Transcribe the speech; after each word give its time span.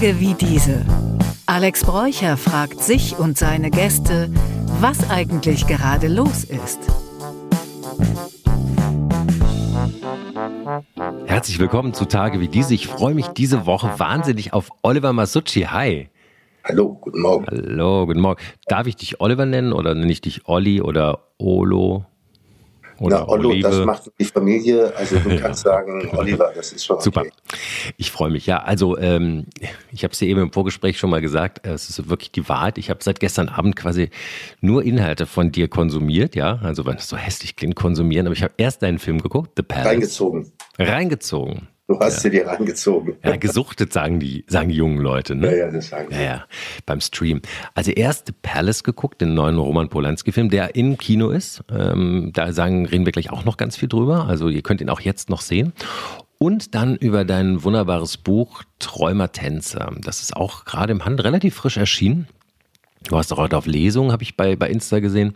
Tage 0.00 0.18
wie 0.18 0.32
diese. 0.32 0.82
Alex 1.44 1.84
Bräucher 1.84 2.38
fragt 2.38 2.80
sich 2.80 3.18
und 3.18 3.36
seine 3.36 3.70
Gäste, 3.70 4.30
was 4.80 5.10
eigentlich 5.10 5.66
gerade 5.66 6.08
los 6.08 6.44
ist. 6.44 6.78
Herzlich 11.26 11.58
willkommen 11.58 11.92
zu 11.92 12.06
Tage 12.06 12.40
wie 12.40 12.48
diese. 12.48 12.72
Ich 12.72 12.86
freue 12.86 13.12
mich 13.12 13.26
diese 13.28 13.66
Woche 13.66 13.98
wahnsinnig 13.98 14.54
auf 14.54 14.70
Oliver 14.80 15.12
Masucci. 15.12 15.66
Hi. 15.70 16.08
Hallo, 16.64 16.94
guten 16.98 17.20
Morgen. 17.20 17.44
Hallo, 17.50 18.06
guten 18.06 18.20
Morgen. 18.20 18.42
Darf 18.68 18.86
ich 18.86 18.96
dich 18.96 19.20
Oliver 19.20 19.44
nennen 19.44 19.74
oder 19.74 19.94
nenne 19.94 20.10
ich 20.10 20.22
dich 20.22 20.48
Olli 20.48 20.80
oder 20.80 21.26
Olo? 21.36 22.06
Oder 23.00 23.20
Na, 23.20 23.28
Ollo, 23.28 23.48
Olive. 23.48 23.68
das 23.68 23.84
macht 23.86 24.12
die 24.18 24.24
Familie. 24.24 24.94
Also 24.94 25.18
du 25.18 25.36
kannst 25.40 25.62
sagen, 25.62 26.10
Oliver, 26.12 26.52
das 26.54 26.72
ist 26.72 26.84
schon 26.84 27.00
Super. 27.00 27.24
Ich 27.96 28.10
freue 28.10 28.30
mich. 28.30 28.46
Ja, 28.46 28.58
also 28.58 28.98
ähm, 28.98 29.46
ich 29.90 30.04
habe 30.04 30.12
es 30.12 30.18
dir 30.18 30.28
eben 30.28 30.40
im 30.40 30.52
Vorgespräch 30.52 30.98
schon 30.98 31.08
mal 31.08 31.22
gesagt, 31.22 31.66
es 31.66 31.88
ist 31.88 32.10
wirklich 32.10 32.30
die 32.30 32.46
Wahrheit. 32.48 32.76
Ich 32.76 32.90
habe 32.90 33.02
seit 33.02 33.18
gestern 33.18 33.48
Abend 33.48 33.74
quasi 33.74 34.10
nur 34.60 34.84
Inhalte 34.84 35.24
von 35.24 35.50
dir 35.50 35.68
konsumiert, 35.68 36.36
ja. 36.36 36.60
Also 36.62 36.84
wenn 36.84 36.96
es 36.96 37.08
so 37.08 37.16
hässlich 37.16 37.56
klingt, 37.56 37.74
konsumieren. 37.74 38.26
Aber 38.26 38.36
ich 38.36 38.42
habe 38.42 38.52
erst 38.58 38.82
deinen 38.82 38.98
Film 38.98 39.22
geguckt, 39.22 39.52
The 39.56 39.62
Palace. 39.62 39.86
Reingezogen. 39.86 40.52
Reingezogen. 40.78 41.68
Du 41.90 41.98
hast 41.98 42.18
ja. 42.18 42.20
sie 42.20 42.30
dir 42.30 42.46
reingezogen. 42.46 43.16
Ja, 43.24 43.34
gesuchtet, 43.34 43.92
sagen 43.92 44.20
die, 44.20 44.44
sagen 44.46 44.68
die 44.68 44.76
jungen 44.76 44.98
Leute. 44.98 45.34
Ne? 45.34 45.50
Ja, 45.50 45.66
ja, 45.66 45.72
das 45.72 45.88
sagen 45.88 46.06
sie. 46.08 46.14
Ja, 46.14 46.22
ja, 46.22 46.44
beim 46.86 47.00
Stream. 47.00 47.42
Also 47.74 47.90
erst 47.90 48.40
Palace 48.42 48.84
geguckt, 48.84 49.20
den 49.20 49.34
neuen 49.34 49.58
Roman 49.58 49.88
Polanski-Film, 49.88 50.50
der 50.50 50.76
im 50.76 50.98
Kino 50.98 51.30
ist. 51.30 51.64
Ähm, 51.68 52.30
da 52.32 52.52
sagen, 52.52 52.86
reden 52.86 53.06
wir 53.06 53.12
gleich 53.12 53.32
auch 53.32 53.44
noch 53.44 53.56
ganz 53.56 53.76
viel 53.76 53.88
drüber. 53.88 54.26
Also 54.26 54.48
ihr 54.48 54.62
könnt 54.62 54.80
ihn 54.80 54.88
auch 54.88 55.00
jetzt 55.00 55.30
noch 55.30 55.40
sehen. 55.40 55.72
Und 56.38 56.76
dann 56.76 56.94
über 56.94 57.24
dein 57.24 57.64
wunderbares 57.64 58.18
Buch 58.18 58.62
Träumertänzer. 58.78 59.92
Das 60.00 60.20
ist 60.20 60.36
auch 60.36 60.66
gerade 60.66 60.92
im 60.92 61.04
Hand 61.04 61.24
relativ 61.24 61.56
frisch 61.56 61.76
erschienen. 61.76 62.28
Du 63.08 63.16
hast 63.16 63.32
auch 63.32 63.38
heute 63.38 63.56
auf 63.56 63.66
Lesung, 63.66 64.12
habe 64.12 64.22
ich 64.22 64.36
bei, 64.36 64.54
bei 64.54 64.68
Insta 64.68 65.00
gesehen. 65.00 65.34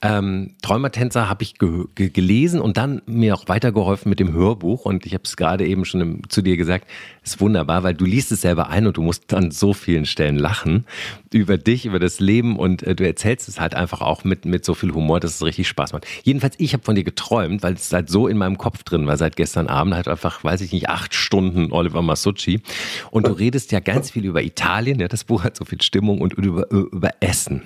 Ähm, 0.00 0.54
Träumertänzer 0.62 1.28
habe 1.28 1.42
ich 1.42 1.58
ge 1.58 1.84
ge 1.94 2.10
gelesen 2.10 2.60
und 2.60 2.76
dann 2.76 3.02
mir 3.06 3.34
auch 3.34 3.48
weitergeholfen 3.48 4.08
mit 4.08 4.20
dem 4.20 4.32
Hörbuch. 4.32 4.84
Und 4.84 5.06
ich 5.06 5.14
habe 5.14 5.24
es 5.24 5.36
gerade 5.36 5.66
eben 5.66 5.84
schon 5.84 6.00
im, 6.00 6.28
zu 6.28 6.42
dir 6.42 6.56
gesagt, 6.56 6.86
ist 7.24 7.40
wunderbar, 7.40 7.82
weil 7.82 7.94
du 7.94 8.04
liest 8.04 8.30
es 8.32 8.42
selber 8.42 8.68
ein 8.68 8.86
und 8.86 8.96
du 8.96 9.02
musst 9.02 9.34
an 9.34 9.50
so 9.50 9.74
vielen 9.74 10.06
Stellen 10.06 10.36
lachen 10.36 10.86
über 11.32 11.58
dich, 11.58 11.84
über 11.84 11.98
das 11.98 12.20
Leben 12.20 12.56
und 12.56 12.82
äh, 12.82 12.94
du 12.94 13.06
erzählst 13.06 13.48
es 13.48 13.60
halt 13.60 13.74
einfach 13.74 14.00
auch 14.00 14.24
mit, 14.24 14.44
mit 14.44 14.64
so 14.64 14.74
viel 14.74 14.92
Humor, 14.92 15.20
dass 15.20 15.34
es 15.34 15.44
richtig 15.44 15.68
Spaß 15.68 15.92
macht. 15.92 16.06
Jedenfalls, 16.22 16.54
ich 16.58 16.72
habe 16.72 16.84
von 16.84 16.94
dir 16.94 17.04
geträumt, 17.04 17.62
weil 17.62 17.74
es 17.74 17.92
halt 17.92 18.08
so 18.08 18.28
in 18.28 18.38
meinem 18.38 18.56
Kopf 18.56 18.82
drin 18.84 19.06
war 19.06 19.16
seit 19.16 19.36
gestern 19.36 19.66
Abend, 19.66 19.94
halt 19.94 20.08
einfach, 20.08 20.44
weiß 20.44 20.60
ich 20.60 20.72
nicht, 20.72 20.88
acht 20.88 21.14
Stunden 21.14 21.72
Oliver 21.72 22.02
Masucci. 22.02 22.62
Und 23.10 23.26
du 23.26 23.32
redest 23.32 23.72
ja 23.72 23.80
ganz 23.80 24.10
viel 24.10 24.24
über 24.24 24.42
Italien, 24.42 25.00
ja, 25.00 25.08
das 25.08 25.24
Buch 25.24 25.44
hat 25.44 25.56
so 25.56 25.64
viel 25.64 25.82
Stimmung 25.82 26.20
und 26.20 26.34
über, 26.34 26.70
über 26.70 27.10
Essen. 27.20 27.62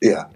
Ja. 0.00 0.30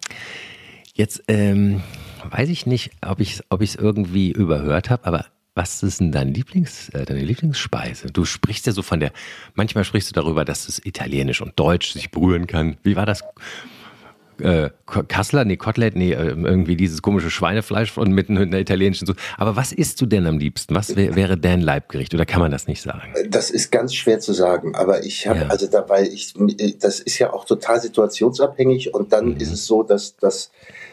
Jetzt 0.99 1.23
ähm, 1.29 1.81
weiß 2.29 2.49
ich 2.49 2.67
nicht, 2.67 2.91
ob 3.07 3.21
ich 3.21 3.35
es 3.35 3.45
ob 3.51 3.63
irgendwie 3.63 4.33
überhört 4.33 4.91
habe, 4.91 5.07
aber 5.07 5.27
was 5.55 5.81
ist 5.85 6.01
denn 6.01 6.11
dein 6.11 6.35
Lieblings, 6.35 6.89
äh, 6.89 7.05
deine 7.05 7.21
Lieblingsspeise? 7.21 8.09
Du 8.09 8.25
sprichst 8.25 8.67
ja 8.67 8.73
so 8.73 8.83
von 8.83 8.99
der, 8.99 9.13
manchmal 9.55 9.85
sprichst 9.85 10.11
du 10.11 10.15
darüber, 10.15 10.45
dass 10.45 10.69
es 10.69 10.85
Italienisch 10.85 11.41
und 11.41 11.53
Deutsch 11.57 11.93
sich 11.93 12.11
berühren 12.11 12.49
kann. 12.49 12.79
Wie 12.83 12.97
war 12.97 13.07
das? 13.07 13.23
Äh, 14.41 14.71
Kassler, 14.87 15.45
nee, 15.45 15.57
Kotelett, 15.57 15.95
nee, 15.95 16.13
äh, 16.13 16.31
irgendwie 16.31 16.75
dieses 16.75 17.01
komische 17.01 17.31
Schweinefleisch 17.31 17.93
von 17.93 18.11
mitten 18.11 18.37
in 18.37 18.51
der 18.51 18.61
italienischen 18.61 19.07
Soße. 19.07 19.19
Aber 19.37 19.55
was 19.55 19.71
isst 19.71 20.01
du 20.01 20.07
denn 20.07 20.27
am 20.27 20.39
liebsten? 20.39 20.75
Was 20.75 20.97
wär, 20.97 21.15
wäre 21.15 21.37
dein 21.37 21.61
Leibgericht? 21.61 22.13
Oder 22.13 22.27
kann 22.27 22.41
man 22.41 22.51
das 22.51 22.67
nicht 22.67 22.83
sagen? 22.83 23.15
Das 23.29 23.51
ist 23.51 23.71
ganz 23.71 23.95
schwer 23.95 24.19
zu 24.19 24.33
sagen. 24.33 24.75
Aber 24.75 25.05
ich 25.05 25.29
habe, 25.29 25.41
ja. 25.41 25.47
also 25.47 25.69
dabei, 25.69 26.09
ich, 26.09 26.35
das 26.81 26.99
ist 26.99 27.21
ja 27.21 27.33
auch 27.33 27.45
total 27.45 27.81
situationsabhängig 27.81 28.95
und 28.95 29.13
dann 29.13 29.35
mhm. 29.35 29.37
ist 29.37 29.53
es 29.53 29.67
so, 29.67 29.85
dass, 29.85 30.17
dass 30.17 30.51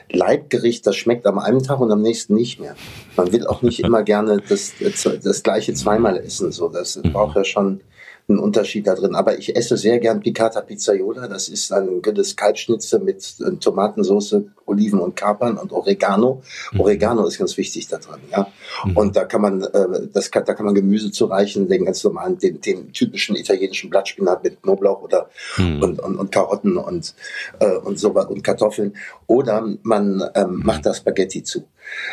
Leibgericht, 0.10 0.86
das 0.86 0.96
schmeckt 0.96 1.26
am 1.26 1.40
einen 1.40 1.64
Tag 1.64 1.80
und 1.80 1.92
am 1.92 2.02
nächsten 2.02 2.36
nicht 2.36 2.60
mehr. 2.60 2.76
Man 3.16 3.32
will 3.32 3.48
auch 3.48 3.62
nicht 3.62 3.80
immer 3.84 4.04
gerne 4.04 4.42
das, 4.48 4.74
das 4.80 5.44
gleiche 5.44 5.74
zweimal 5.74 6.18
essen. 6.18 6.52
So, 6.52 6.70
das 6.70 6.98
mhm. 6.98 7.14
braucht 7.14 7.36
ja 7.36 7.44
schon 7.44 7.82
einen 8.28 8.40
Unterschied 8.40 8.88
da 8.88 8.96
drin. 8.96 9.16
Aber 9.16 9.38
ich 9.38 9.56
esse 9.56 9.78
sehr 9.78 10.00
gern 10.00 10.20
Piccata 10.20 10.62
Pizzaiola. 10.62 11.28
Das 11.28 11.48
ist 11.48 11.72
ein 11.72 12.02
gutes 12.02 12.36
Kalbschnitzel 12.36 13.00
mit 13.00 13.36
äh, 13.40 13.52
Tomatensauce, 13.58 14.38
Oliven 14.66 15.00
und 15.00 15.16
Kapern 15.16 15.58
und 15.58 15.72
Oregano. 15.72 16.42
Mhm. 16.72 16.80
Oregano 16.80 17.26
ist 17.28 17.38
ganz 17.38 17.56
wichtig 17.58 17.88
da 17.88 17.98
drin, 17.98 18.22
ja. 18.32 18.48
Mhm. 18.84 18.98
Und 18.98 19.16
da 19.16 19.26
kann 19.26 19.42
man, 19.42 19.62
äh, 19.62 20.08
das 20.12 20.32
kann, 20.32 20.46
da 20.46 20.54
kann 20.54 20.66
man 20.66 20.76
Gemüse 20.76 21.12
zureichen, 21.12 21.68
den 21.68 21.86
ganz 21.86 22.04
normalen, 22.04 22.38
den, 22.38 22.60
den 22.62 22.92
typischen 22.94 23.36
italienischen 23.36 23.90
Blattspinat 23.90 24.44
mit 24.44 24.62
Knoblauch 24.64 25.02
oder 25.04 25.30
mhm. 25.58 25.84
und, 25.84 26.00
und, 26.00 26.18
und 26.18 26.32
Karotten 26.32 26.78
und 26.78 27.14
äh, 27.60 27.76
und 27.76 28.00
so 28.00 28.10
und 28.10 28.44
Kartoffeln. 28.44 28.96
Oder 29.28 29.68
man 29.84 30.24
ähm, 30.34 30.56
mhm. 30.58 30.66
macht 30.66 30.86
da 30.86 30.94
Spaghetti 30.94 31.44
zu. 31.44 31.66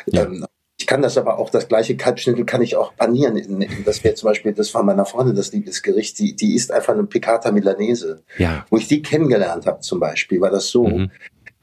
Ja. 0.06 0.24
Ähm, 0.24 0.44
ich 0.82 0.86
kann 0.88 1.00
das 1.00 1.16
aber 1.16 1.38
auch, 1.38 1.48
das 1.48 1.68
gleiche 1.68 1.96
Kalbschnittel 1.96 2.44
kann 2.44 2.60
ich 2.60 2.74
auch 2.74 2.96
panieren. 2.96 3.40
Das 3.84 4.02
wäre 4.02 4.16
zum 4.16 4.28
Beispiel, 4.28 4.52
das 4.52 4.74
war 4.74 4.82
meiner 4.82 5.06
Freundin 5.06 5.36
das 5.36 5.52
Liebesgericht, 5.52 6.18
die, 6.18 6.34
die 6.34 6.56
isst 6.56 6.72
einfach 6.72 6.92
eine 6.92 7.04
Piccata 7.04 7.52
Milanese. 7.52 8.24
Ja. 8.36 8.66
Wo 8.68 8.78
ich 8.78 8.88
die 8.88 9.00
kennengelernt 9.00 9.66
habe 9.66 9.78
zum 9.78 10.00
Beispiel, 10.00 10.40
war 10.40 10.50
das 10.50 10.68
so, 10.68 10.88
mhm 10.88 11.10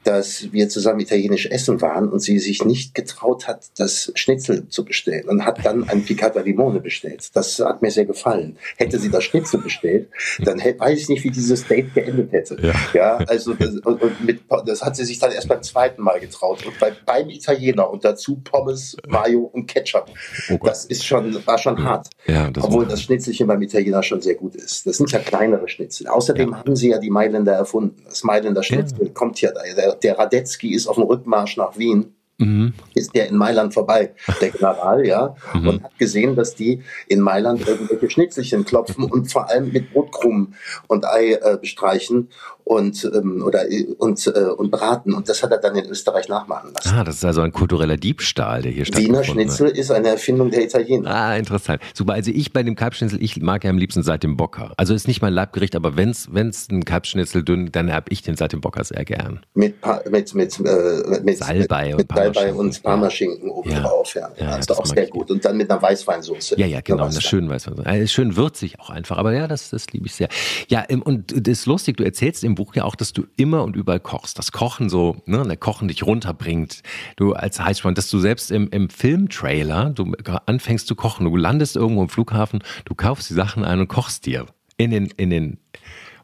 dass 0.04 0.52
wir 0.52 0.68
zusammen 0.68 1.00
italienisch 1.00 1.46
essen 1.46 1.80
waren 1.80 2.08
und 2.08 2.20
sie 2.20 2.38
sich 2.38 2.64
nicht 2.64 2.94
getraut 2.94 3.46
hat, 3.46 3.70
das 3.76 4.12
Schnitzel 4.14 4.68
zu 4.68 4.84
bestellen 4.84 5.28
und 5.28 5.44
hat 5.44 5.64
dann 5.64 5.88
ein 5.88 6.04
Piccata 6.04 6.40
Limone 6.40 6.80
bestellt. 6.80 7.30
Das 7.34 7.58
hat 7.58 7.82
mir 7.82 7.90
sehr 7.90 8.06
gefallen. 8.06 8.56
Hätte 8.76 8.98
sie 8.98 9.10
das 9.10 9.24
Schnitzel 9.24 9.60
bestellt, 9.60 10.08
dann 10.38 10.58
hätte, 10.58 10.80
weiß 10.80 11.00
ich 11.00 11.08
nicht, 11.08 11.24
wie 11.24 11.30
dieses 11.30 11.66
Date 11.66 11.92
geendet 11.94 12.32
hätte. 12.32 12.56
Ja, 12.62 12.74
ja 12.94 13.16
also 13.26 13.54
das, 13.54 13.74
und, 13.76 14.02
und 14.02 14.24
mit, 14.24 14.40
das 14.64 14.82
hat 14.82 14.96
sie 14.96 15.04
sich 15.04 15.18
dann 15.18 15.32
erst 15.32 15.48
beim 15.48 15.62
zweiten 15.62 16.02
Mal 16.02 16.20
getraut 16.20 16.64
und 16.66 16.78
bei, 16.78 16.92
beim 17.04 17.28
Italiener 17.28 17.90
und 17.90 18.04
dazu 18.04 18.40
Pommes, 18.42 18.96
Mayo 19.06 19.40
und 19.40 19.66
Ketchup. 19.66 20.10
Oh 20.50 20.58
das 20.64 20.84
ist 20.86 21.04
schon 21.04 21.46
war 21.46 21.58
schon 21.58 21.82
hart. 21.82 22.08
Ja, 22.26 22.50
das 22.50 22.64
Obwohl 22.64 22.86
das 22.86 23.02
Schnitzelchen 23.02 23.46
beim 23.46 23.60
Italiener 23.62 24.02
schon 24.02 24.20
sehr 24.20 24.34
gut 24.34 24.54
ist. 24.54 24.86
Das 24.86 24.96
sind 24.96 25.10
ja 25.12 25.18
kleinere 25.18 25.68
Schnitzel. 25.68 26.06
Außerdem 26.06 26.50
ja. 26.50 26.58
haben 26.58 26.76
sie 26.76 26.90
ja 26.90 26.98
die 26.98 27.10
Mailänder 27.10 27.52
erfunden. 27.52 28.02
Das 28.06 28.24
Mailänder 28.24 28.62
Schnitzel 28.62 29.10
kommt 29.10 29.40
ja 29.40 29.52
da 29.52 29.60
der 29.94 30.18
Radetzky 30.18 30.74
ist 30.74 30.86
auf 30.86 30.96
dem 30.96 31.04
Rückmarsch 31.04 31.56
nach 31.56 31.78
Wien 31.78 32.14
mhm. 32.40 32.72
ist 32.94 33.14
der 33.14 33.28
in 33.28 33.36
Mailand 33.36 33.72
vorbei, 33.72 34.14
der 34.40 34.50
General, 34.50 35.06
ja, 35.06 35.36
mhm. 35.54 35.68
und 35.68 35.82
hat 35.84 35.98
gesehen, 35.98 36.34
dass 36.34 36.54
die 36.54 36.82
in 37.06 37.20
Mailand 37.20 37.66
irgendwelche 37.66 38.10
Schnitzelchen 38.10 38.64
klopfen 38.64 39.04
und 39.04 39.30
vor 39.30 39.48
allem 39.48 39.70
mit 39.72 39.92
Brotkrumen 39.92 40.54
und 40.88 41.04
Ei 41.04 41.34
äh, 41.34 41.58
bestreichen 41.60 42.30
und 42.70 43.10
ähm, 43.12 43.42
oder 43.44 43.64
und 43.98 44.24
äh, 44.28 44.44
und 44.44 44.70
braten 44.70 45.12
und 45.12 45.28
das 45.28 45.42
hat 45.42 45.50
er 45.50 45.58
dann 45.58 45.74
in 45.74 45.86
Österreich 45.86 46.28
nachmachen 46.28 46.70
lassen. 46.72 46.94
Ah, 46.94 47.02
das 47.02 47.16
ist 47.16 47.24
also 47.24 47.40
ein 47.40 47.50
kultureller 47.50 47.96
Diebstahl, 47.96 48.62
der 48.62 48.70
hier 48.70 48.84
stattfindet. 48.84 49.10
Wiener 49.10 49.24
Schnitzel 49.24 49.70
ist 49.70 49.90
eine 49.90 50.10
Erfindung 50.10 50.52
der 50.52 50.62
Italiener. 50.62 51.10
Ah, 51.10 51.36
interessant. 51.36 51.82
Super, 51.94 52.12
also 52.12 52.30
ich 52.30 52.52
bei 52.52 52.62
dem 52.62 52.76
Kalbschnitzel, 52.76 53.20
ich 53.20 53.42
mag 53.42 53.64
ja 53.64 53.70
am 53.70 53.78
liebsten 53.78 54.04
seit 54.04 54.22
dem 54.22 54.36
Bocker. 54.36 54.72
Also 54.76 54.94
ist 54.94 55.08
nicht 55.08 55.20
mein 55.20 55.32
Leibgericht, 55.32 55.74
aber 55.74 55.96
wenn's 55.96 56.28
wenn's 56.30 56.68
ein 56.70 56.84
Kalbschnitzel 56.84 57.42
dünn, 57.42 57.72
dann 57.72 57.92
habe 57.92 58.06
ich 58.10 58.22
den 58.22 58.36
seit 58.36 58.52
dem 58.52 58.60
Bocker 58.60 58.84
sehr 58.84 59.04
gern. 59.04 59.40
Mit 59.54 59.74
mit 60.08 60.34
mit 60.36 60.60
äh, 60.60 61.20
mit 61.24 61.38
Salbei 61.38 61.86
mit, 61.86 61.94
und 61.94 61.98
mit 61.98 62.12
Salbei 62.14 62.54
und 62.54 62.82
Parmaschinken 62.84 63.50
oben 63.50 63.72
ja. 63.72 63.80
drauf, 63.80 64.14
ja. 64.14 64.30
ja 64.38 64.56
das 64.58 64.60
ist 64.60 64.78
auch 64.78 64.86
sehr 64.86 65.08
gut. 65.08 65.28
Und 65.32 65.44
dann 65.44 65.56
mit 65.56 65.68
einer 65.68 65.82
Weißweinsauce. 65.82 66.54
Ja, 66.56 66.66
ja, 66.66 66.80
genau, 66.82 67.06
einer 67.06 67.20
schönen 67.20 67.50
Weißweinsauce. 67.50 67.86
Also 67.86 68.06
schön 68.06 68.36
würzig 68.36 68.78
auch 68.78 68.90
einfach, 68.90 69.18
aber 69.18 69.32
ja, 69.32 69.48
das, 69.48 69.70
das 69.70 69.88
liebe 69.88 70.06
ich 70.06 70.14
sehr. 70.14 70.28
Ja, 70.68 70.86
und 71.02 71.32
das 71.32 71.58
ist 71.58 71.66
lustig, 71.66 71.96
du 71.96 72.04
erzählst 72.04 72.44
im 72.44 72.59
Buch 72.60 72.74
ja 72.74 72.84
auch, 72.84 72.94
dass 72.94 73.14
du 73.14 73.24
immer 73.38 73.64
und 73.64 73.74
überall 73.74 74.00
kochst. 74.00 74.38
Das 74.38 74.52
Kochen 74.52 74.90
so, 74.90 75.22
ne, 75.24 75.42
der 75.42 75.56
Kochen 75.56 75.88
dich 75.88 76.02
runterbringt. 76.02 76.82
Du 77.16 77.32
als 77.32 77.58
Heißfreund, 77.58 77.96
dass 77.96 78.10
du 78.10 78.18
selbst 78.18 78.50
im, 78.50 78.68
im 78.68 78.90
Filmtrailer, 78.90 79.88
du 79.88 80.12
anfängst 80.44 80.86
zu 80.86 80.94
kochen. 80.94 81.24
Du 81.24 81.34
landest 81.36 81.76
irgendwo 81.76 82.02
im 82.02 82.10
Flughafen, 82.10 82.62
du 82.84 82.94
kaufst 82.94 83.30
die 83.30 83.34
Sachen 83.34 83.64
ein 83.64 83.80
und 83.80 83.88
kochst 83.88 84.26
dir 84.26 84.44
in 84.76 84.90
den, 84.90 85.06
in 85.06 85.30
den 85.30 85.58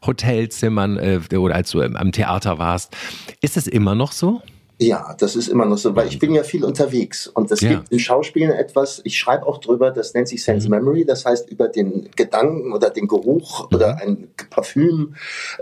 Hotelzimmern 0.05 0.97
äh, 0.97 1.35
oder 1.35 1.55
als 1.55 1.71
du 1.71 1.81
am 1.81 2.11
Theater 2.11 2.59
warst. 2.59 2.95
Ist 3.41 3.57
es 3.57 3.65
immer 3.65 3.95
noch 3.95 4.11
so? 4.11 4.43
Ja, 4.79 5.15
das 5.17 5.35
ist 5.35 5.47
immer 5.47 5.65
noch 5.65 5.77
so, 5.77 5.95
weil 5.95 6.07
ich 6.07 6.19
bin 6.19 6.35
ja 6.35 6.43
viel 6.43 6.63
unterwegs 6.63 7.25
und 7.25 7.49
es 7.51 7.61
ja. 7.61 7.69
gibt 7.69 7.91
in 7.91 7.97
Schauspielen 7.97 8.51
etwas, 8.51 9.01
ich 9.05 9.17
schreibe 9.17 9.47
auch 9.47 9.57
drüber, 9.57 9.89
das 9.89 10.13
nennt 10.13 10.27
sich 10.27 10.43
Sense 10.43 10.67
mhm. 10.67 10.75
Memory, 10.75 11.03
das 11.03 11.25
heißt 11.25 11.49
über 11.49 11.67
den 11.67 12.09
Gedanken 12.15 12.73
oder 12.73 12.91
den 12.91 13.07
Geruch 13.07 13.71
mhm. 13.71 13.75
oder 13.75 13.97
ein 13.97 14.27
Parfüm 14.51 15.15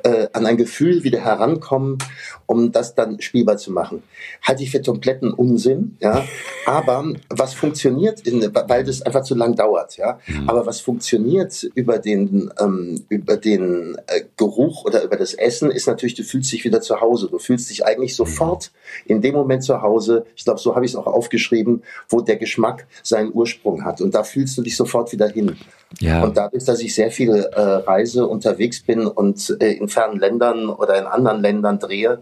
äh, 0.04 0.28
an 0.34 0.46
ein 0.46 0.58
Gefühl 0.58 1.06
wieder 1.06 1.20
herankommen, 1.20 1.98
um 2.46 2.72
das 2.72 2.96
dann 2.96 3.22
spielbar 3.22 3.58
zu 3.58 3.72
machen. 3.72 4.04
Halte 4.42 4.64
ich 4.64 4.72
für 4.72 4.82
kompletten 4.82 5.34
Unsinn, 5.34 5.98
ja, 6.00 6.26
aber 6.66 7.14
was 7.30 7.54
funktioniert, 7.54 8.22
in, 8.22 8.42
weil 8.54 8.84
das 8.84 9.02
einfach 9.02 9.24
zu 9.24 9.36
lang 9.36 9.56
dauert, 9.56 9.98
ja, 9.98 10.20
mhm. 10.28 10.50
aber 10.50 10.66
was 10.66 10.82
funktioniert 10.82 11.64
über 11.76 12.00
den, 12.00 12.52
ähm, 12.60 13.04
über 13.10 13.38
den 13.38 13.98
äh, 14.08 14.22
Geruch 14.38 14.86
oder 14.86 15.04
über 15.04 15.16
das 15.16 15.34
Essen 15.34 15.72
ist 15.72 15.88
natürlich, 15.88 16.16
du 16.16 16.24
fühlst 16.24 16.52
dich 16.52 16.64
wieder 16.64 16.82
zu 16.82 17.02
Hause, 17.02 17.28
du 17.30 17.40
fühlst 17.40 17.70
dich 17.70 17.86
eigentlich 17.86 18.12
mhm. 18.12 18.26
sofort 18.26 18.72
in 19.06 19.22
dem 19.22 19.36
Moment 19.36 19.64
zu 19.64 19.82
Hause, 19.82 20.26
ich 20.36 20.44
glaube, 20.44 20.60
so 20.60 20.76
habe 20.76 20.86
ich 20.86 20.92
es 20.92 20.96
auch 20.96 21.08
aufgeschrieben, 21.08 21.84
wo 22.10 22.22
der 22.22 22.38
Geschmack 22.38 22.88
seinen 23.04 23.34
Ursprung 23.34 23.84
hat. 23.84 24.02
Und 24.02 24.16
da 24.16 24.24
fühlst 24.24 24.58
du 24.58 24.62
dich 24.62 24.76
sofort 24.76 25.12
wieder 25.12 25.28
hin. 25.28 25.58
Ja. 26.00 26.24
Und 26.24 26.38
dadurch, 26.38 26.66
dass 26.66 26.82
ich 26.82 26.94
sehr 26.94 27.12
viel 27.12 27.32
äh, 27.32 27.60
reise, 27.60 28.28
unterwegs 28.28 28.82
bin 28.82 29.06
und 29.08 29.56
äh, 29.60 29.74
in 29.74 29.88
fernen 29.88 30.20
Ländern 30.20 30.70
oder 30.70 30.98
in 31.00 31.06
anderen 31.06 31.42
Ländern 31.42 31.80
drehe, 31.80 32.22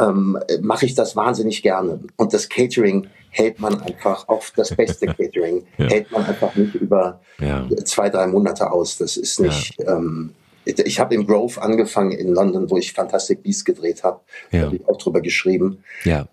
ähm, 0.00 0.38
mache 0.60 0.86
ich 0.86 0.94
das 0.94 1.16
wahnsinnig 1.16 1.62
gerne. 1.62 2.00
Und 2.16 2.32
das 2.34 2.48
Catering 2.48 3.08
hält 3.30 3.60
man 3.60 3.80
einfach, 3.80 4.28
auch 4.28 4.44
das 4.56 4.74
beste 4.74 5.06
Catering, 5.18 5.64
ja. 5.78 5.86
hält 5.86 6.10
man 6.10 6.24
einfach 6.24 6.54
nicht 6.56 6.74
über 6.74 7.20
ja. 7.38 7.66
zwei, 7.84 8.08
drei 8.08 8.26
Monate 8.26 8.70
aus. 8.70 8.96
Das 8.98 9.16
ist 9.16 9.40
nicht. 9.40 9.78
Ja. 9.80 9.96
Ähm, 9.96 10.34
ich 10.64 10.98
habe 10.98 11.14
im 11.14 11.26
Grove 11.26 11.60
angefangen 11.60 12.12
in 12.12 12.32
London, 12.32 12.70
wo 12.70 12.78
ich 12.78 12.92
Fantastic 12.92 13.42
Beasts 13.42 13.64
gedreht 13.64 14.02
habe. 14.02 14.20
Ja. 14.50 14.60
Da 14.60 14.66
habe 14.66 14.76
ich 14.76 14.88
auch 14.88 14.96
drüber 14.96 15.20
geschrieben, 15.20 15.84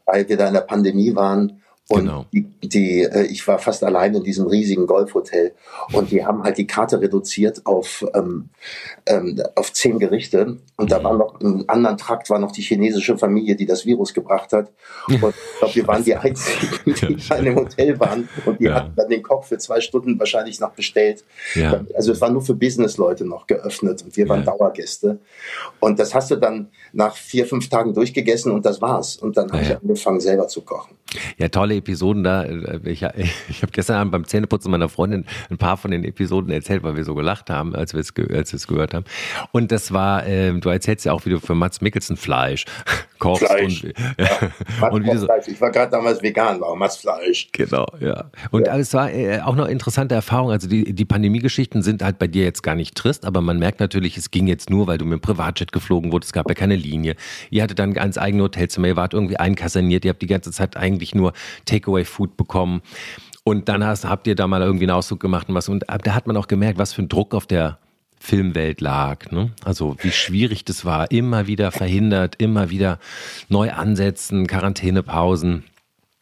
weil 0.05 0.29
wir 0.29 0.37
da 0.37 0.47
in 0.47 0.53
der 0.53 0.61
Pandemie 0.61 1.13
waren 1.15 1.60
und 1.91 2.05
genau. 2.05 2.25
die, 2.31 2.45
die, 2.63 3.01
äh, 3.01 3.25
ich 3.25 3.45
war 3.47 3.59
fast 3.59 3.83
allein 3.83 4.15
in 4.15 4.23
diesem 4.23 4.47
riesigen 4.47 4.87
Golfhotel 4.87 5.51
und 5.91 6.09
die 6.11 6.25
haben 6.25 6.41
halt 6.43 6.57
die 6.57 6.65
Karte 6.65 7.01
reduziert 7.01 7.65
auf, 7.65 8.05
ähm, 8.13 8.47
ähm, 9.05 9.41
auf 9.55 9.73
zehn 9.73 9.99
Gerichte. 9.99 10.57
Und 10.77 10.91
da 10.91 11.03
war 11.03 11.17
noch 11.17 11.41
im 11.41 11.65
anderen 11.67 11.97
Trakt 11.97 12.29
war 12.29 12.39
noch 12.39 12.53
die 12.53 12.61
chinesische 12.61 13.17
Familie, 13.17 13.57
die 13.57 13.65
das 13.65 13.85
Virus 13.85 14.13
gebracht 14.13 14.53
hat. 14.53 14.71
Und 15.07 15.15
ich 15.15 15.59
glaube, 15.59 15.75
wir 15.75 15.87
waren 15.87 16.03
die 16.03 16.15
einzigen, 16.15 16.69
die 16.85 17.17
ja, 17.27 17.35
in 17.35 17.45
dem 17.45 17.55
Hotel 17.55 17.99
waren 17.99 18.29
und 18.45 18.59
die 18.59 18.65
ja. 18.65 18.75
hatten 18.75 18.93
dann 18.95 19.09
den 19.09 19.21
Koch 19.21 19.43
für 19.43 19.57
zwei 19.57 19.81
Stunden 19.81 20.17
wahrscheinlich 20.17 20.59
noch 20.59 20.71
bestellt. 20.71 21.23
Ja. 21.55 21.83
Also 21.93 22.11
es 22.13 22.21
war 22.21 22.29
nur 22.29 22.41
für 22.41 22.53
Businessleute 22.53 23.25
noch 23.25 23.47
geöffnet 23.47 24.03
und 24.03 24.15
wir 24.15 24.29
waren 24.29 24.45
Dauergäste. 24.45 25.19
Und 25.79 25.99
das 25.99 26.13
hast 26.15 26.31
du 26.31 26.37
dann 26.37 26.69
nach 26.93 27.15
vier, 27.15 27.45
fünf 27.45 27.69
Tagen 27.69 27.93
durchgegessen 27.93 28.51
und 28.51 28.65
das 28.65 28.81
war's. 28.81 29.17
Und 29.17 29.37
dann 29.37 29.51
habe 29.51 29.63
ich 29.63 29.75
angefangen, 29.75 30.21
selber 30.21 30.47
zu 30.47 30.61
kochen. 30.61 30.95
Ja, 31.37 31.49
tolle 31.49 31.80
Episoden 31.81 32.23
da. 32.23 32.45
Ich, 32.83 33.01
ich 33.49 33.61
habe 33.61 33.71
gestern 33.71 33.97
Abend 33.97 34.11
beim 34.11 34.25
Zähneputzen 34.25 34.71
meiner 34.71 34.89
Freundin 34.89 35.25
ein 35.49 35.57
paar 35.57 35.77
von 35.77 35.91
den 35.91 36.03
Episoden 36.03 36.51
erzählt, 36.51 36.83
weil 36.83 36.95
wir 36.95 37.03
so 37.03 37.15
gelacht 37.15 37.49
haben, 37.49 37.75
als 37.75 37.93
wir 37.93 37.99
es, 37.99 38.13
als 38.15 38.53
wir 38.53 38.57
es 38.57 38.67
gehört 38.67 38.93
haben. 38.93 39.05
Und 39.51 39.71
das 39.71 39.91
war, 39.91 40.25
äh, 40.25 40.53
du 40.53 40.69
erzählst 40.69 41.05
ja 41.05 41.13
auch, 41.13 41.25
wie 41.25 41.31
du 41.31 41.39
für 41.39 41.55
Mats 41.55 41.81
Mikkelsen 41.81 42.17
Fleisch 42.17 42.65
kochst. 43.21 43.45
Fleisch. 43.45 43.83
Und, 43.85 43.93
ja. 44.17 44.89
und 44.89 45.05
wie 45.05 45.15
so, 45.15 45.25
Fleisch. 45.25 45.47
Ich 45.47 45.61
war 45.61 45.71
gerade 45.71 45.91
damals 45.91 46.21
vegan, 46.21 46.59
war 46.59 46.75
Mats 46.75 46.97
Fleisch. 46.97 47.47
Genau, 47.53 47.85
ja. 48.01 48.25
Und 48.49 48.67
ja. 48.67 48.77
es 48.77 48.93
war 48.93 49.11
äh, 49.13 49.39
auch 49.39 49.55
noch 49.55 49.67
interessante 49.67 50.15
Erfahrung. 50.15 50.51
Also 50.51 50.67
die, 50.67 50.93
die 50.93 51.05
Pandemie-Geschichten 51.05 51.83
sind 51.83 52.03
halt 52.03 52.19
bei 52.19 52.27
dir 52.27 52.43
jetzt 52.43 52.63
gar 52.63 52.75
nicht 52.75 52.95
trist, 52.95 53.25
aber 53.25 53.39
man 53.39 53.59
merkt 53.59 53.79
natürlich, 53.79 54.17
es 54.17 54.31
ging 54.31 54.47
jetzt 54.47 54.69
nur, 54.69 54.87
weil 54.87 54.97
du 54.97 55.05
mit 55.05 55.19
dem 55.19 55.21
Privatjet 55.21 55.71
geflogen 55.71 56.11
wurdest. 56.11 56.29
Es 56.29 56.33
gab 56.33 56.49
ja 56.49 56.55
keine 56.55 56.75
Linie. 56.75 57.15
Ihr 57.51 57.63
hattet 57.63 57.79
dann 57.79 57.93
ganz 57.93 58.17
eigene 58.17 58.43
Hotelzimmer, 58.43 58.87
ihr 58.87 58.95
wart 58.97 59.13
irgendwie 59.13 59.37
einkaserniert, 59.37 60.03
ihr 60.03 60.09
habt 60.09 60.21
die 60.21 60.27
ganze 60.27 60.51
Zeit 60.51 60.75
eigentlich 60.75 61.15
nur 61.15 61.31
Takeaway-Food 61.65 62.35
bekommen. 62.35 62.81
Und 63.43 63.69
dann 63.69 63.85
hast, 63.85 64.05
habt 64.05 64.27
ihr 64.27 64.35
da 64.35 64.47
mal 64.47 64.61
irgendwie 64.61 64.85
einen 64.85 64.91
Ausflug 64.91 65.19
gemacht 65.19 65.49
und 65.49 65.55
was. 65.55 65.69
Und 65.69 65.85
da 65.87 66.15
hat 66.15 66.27
man 66.27 66.37
auch 66.37 66.47
gemerkt, 66.47 66.77
was 66.77 66.93
für 66.93 67.01
ein 67.01 67.09
Druck 67.09 67.33
auf 67.33 67.47
der 67.47 67.79
Filmwelt 68.23 68.81
lag. 68.81 69.31
Ne? 69.31 69.49
Also 69.65 69.97
wie 69.99 70.11
schwierig 70.11 70.63
das 70.63 70.85
war. 70.85 71.09
Immer 71.09 71.47
wieder 71.47 71.71
verhindert, 71.71 72.35
immer 72.37 72.69
wieder 72.69 72.99
neu 73.49 73.71
ansetzen, 73.71 74.45
Quarantänepausen. 74.45 75.63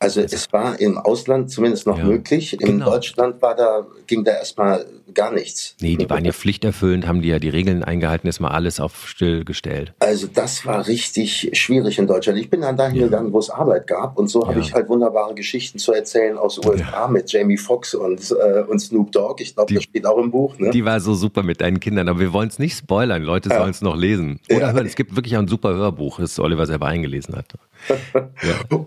Also 0.01 0.21
es 0.21 0.51
war 0.53 0.79
im 0.79 0.97
Ausland 0.97 1.51
zumindest 1.51 1.85
noch 1.85 1.97
ja, 1.97 2.05
möglich. 2.05 2.53
In 2.53 2.59
genau. 2.59 2.91
Deutschland 2.91 3.41
war 3.41 3.53
da, 3.53 3.85
ging 4.07 4.23
da 4.23 4.31
erstmal 4.31 4.85
gar 5.13 5.33
nichts. 5.33 5.75
Nee, 5.81 5.97
die 5.97 6.09
waren 6.09 6.23
ja 6.23 6.31
pflichterfüllend, 6.31 7.05
haben 7.05 7.21
die 7.21 7.27
ja 7.27 7.39
die 7.39 7.49
Regeln 7.49 7.83
eingehalten, 7.83 8.27
ist 8.27 8.39
mal 8.39 8.51
alles 8.51 8.79
auf 8.79 9.09
still 9.09 9.43
gestellt. 9.43 9.93
Also 9.99 10.27
das 10.27 10.65
war 10.65 10.87
richtig 10.87 11.49
schwierig 11.51 11.99
in 11.99 12.07
Deutschland. 12.07 12.39
Ich 12.39 12.49
bin 12.49 12.61
dann 12.61 12.77
dahin 12.77 12.95
ja. 12.95 13.05
gegangen, 13.07 13.33
wo 13.33 13.39
es 13.39 13.49
Arbeit 13.49 13.87
gab 13.87 14.17
und 14.17 14.29
so 14.29 14.43
ja. 14.43 14.47
habe 14.47 14.61
ich 14.61 14.73
halt 14.73 14.87
wunderbare 14.87 15.35
Geschichten 15.35 15.79
zu 15.79 15.91
erzählen 15.91 16.37
aus 16.37 16.65
USA 16.65 17.09
mit 17.09 17.29
Jamie 17.29 17.57
Foxx 17.57 17.93
und, 17.93 18.31
äh, 18.31 18.61
und 18.61 18.79
Snoop 18.79 19.11
Dogg. 19.11 19.41
Ich 19.41 19.55
glaube, 19.55 19.73
das 19.73 19.83
steht 19.83 20.05
auch 20.05 20.17
im 20.17 20.31
Buch. 20.31 20.57
Ne? 20.59 20.69
Die 20.69 20.85
war 20.85 21.01
so 21.01 21.13
super 21.13 21.43
mit 21.43 21.59
deinen 21.59 21.81
Kindern, 21.81 22.07
aber 22.07 22.19
wir 22.19 22.31
wollen 22.31 22.47
es 22.47 22.57
nicht 22.57 22.77
spoilern. 22.77 23.21
Leute 23.21 23.49
sollen 23.49 23.71
es 23.71 23.81
noch 23.81 23.97
lesen. 23.97 24.39
Oder 24.49 24.71
hören. 24.71 24.85
Es 24.85 24.95
gibt 24.95 25.15
wirklich 25.17 25.35
auch 25.35 25.41
ein 25.41 25.49
super 25.49 25.73
Hörbuch, 25.73 26.19
das 26.19 26.39
Oliver 26.39 26.65
selber 26.65 26.85
eingelesen 26.85 27.35
hat. 27.35 27.47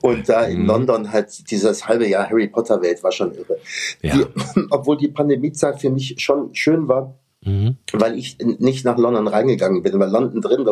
Und 0.03 0.29
da 0.29 0.45
in 0.45 0.63
mhm. 0.63 0.67
London 0.67 1.13
halt 1.13 1.51
dieses 1.51 1.87
halbe 1.87 2.07
Jahr 2.07 2.29
Harry 2.29 2.49
Potter 2.49 2.81
Welt 2.83 3.03
war 3.03 3.13
schon 3.13 3.33
irre. 3.35 3.59
Ja. 4.03 4.15
Die, 4.15 4.27
obwohl 4.71 4.97
die 4.97 5.09
Pandemiezeit 5.09 5.81
für 5.81 5.91
mich 5.91 6.15
schon 6.19 6.55
schön 6.55 6.89
war, 6.89 7.15
Mhm. 7.45 7.77
Weil 7.93 8.17
ich 8.17 8.39
nicht 8.39 8.85
nach 8.85 8.97
London 8.97 9.27
reingegangen 9.27 9.83
bin, 9.83 9.99
weil 9.99 10.11
London 10.11 10.41
drin, 10.41 10.65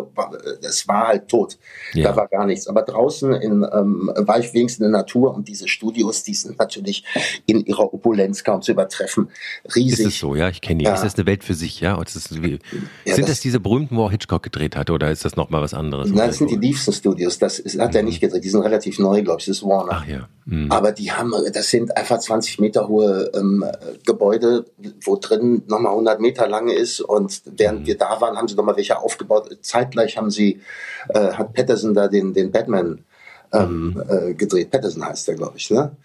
es 0.62 0.87
war 0.87 1.08
halt 1.08 1.28
tot. 1.28 1.58
Ja. 1.94 2.11
Da 2.11 2.17
war 2.17 2.28
gar 2.28 2.46
nichts. 2.46 2.69
Aber 2.69 2.82
draußen 2.82 3.32
in, 3.34 3.67
ähm, 3.72 4.12
war 4.14 4.38
ich 4.38 4.55
wenigstens 4.55 4.87
in 4.87 4.93
der 4.93 5.00
Natur 5.00 5.34
und 5.34 5.49
diese 5.49 5.67
Studios, 5.67 6.22
die 6.22 6.34
sind 6.34 6.58
natürlich 6.58 7.05
in 7.46 7.64
ihrer 7.67 7.93
Opulenz 7.93 8.44
kaum 8.44 8.62
zu 8.62 8.70
übertreffen. 8.72 9.31
Riesig. 9.75 10.06
Ist 10.06 10.14
es 10.14 10.19
so, 10.20 10.37
ja? 10.37 10.49
Ich 10.49 10.61
kenne 10.61 10.78
die. 10.78 10.84
Ja. 10.84 10.94
Ist 10.94 11.02
das 11.02 11.17
eine 11.17 11.26
Welt 11.26 11.43
für 11.43 11.55
sich, 11.55 11.81
ja? 11.81 12.00
Ist 12.00 12.43
wie, 12.43 12.58
ja 13.05 13.14
sind 13.14 13.28
das, 13.28 13.37
das, 13.37 13.40
diese 13.40 13.58
berühmten, 13.58 13.96
wo 13.96 14.08
Hitchcock 14.08 14.43
gedreht 14.43 14.76
hatte 14.76 14.93
oder 14.93 15.11
ist 15.11 15.25
das 15.25 15.34
nochmal 15.34 15.62
was 15.62 15.75
anderes? 15.75 16.11
Nein, 16.11 16.28
das 16.28 16.38
sind 16.38 16.50
die 16.50 16.56
Leafson 16.56 16.94
Studios. 16.94 17.38
Das 17.38 17.58
ist, 17.58 17.78
hat 17.81 17.90
mhm. 17.90 17.96
er 17.96 18.02
nicht 18.05 18.20
gedreht. 18.20 18.44
Die 18.44 18.49
sind 18.49 18.62
relativ 18.62 18.99
neu, 19.00 19.22
glaube 19.22 19.40
ich. 19.40 19.46
Das 19.46 19.56
ist 19.56 19.62
Warner. 19.64 19.93
Ach 19.93 20.06
ja. 20.06 20.28
Mhm. 20.46 20.70
Aber 20.70 20.93
die 20.93 21.12
haben, 21.12 21.32
das 21.52 21.70
sind 21.70 21.96
einfach 21.96 22.19
20 22.19 22.58
Meter 22.61 22.88
hohe 22.88 23.31
ähm, 23.34 23.64
Gebäude, 24.05 24.67
wo 25.02 25.17
drin 25.17 25.62
nochmal 25.69 25.93
100 25.93 26.20
Meter 26.20 26.49
lang 26.49 26.59
lange 26.60 26.74
ist. 26.74 27.00
Und 27.00 27.42
während 27.46 27.80
mhm. 27.80 27.86
wir 27.86 27.98
da 27.98 28.20
waren, 28.20 28.36
haben 28.36 28.48
sie 28.48 28.54
nochmal 28.54 28.76
welche 28.76 28.98
aufgebaut. 28.98 29.56
Zeitgleich 29.62 30.16
haben 30.16 30.30
sie, 30.30 30.60
äh, 31.08 31.32
hat 31.32 31.54
Patterson 31.54 31.94
da 31.94 32.08
den, 32.08 32.32
den 32.34 32.50
Batman 32.50 33.04
ähm, 33.52 33.94
mhm. 33.94 34.04
äh, 34.08 34.34
gedreht. 34.34 34.70
Patterson 34.70 35.04
heißt 35.04 35.28
der, 35.28 35.34
glaube 35.34 35.56
ich, 35.56 35.70
ne? 35.70 35.96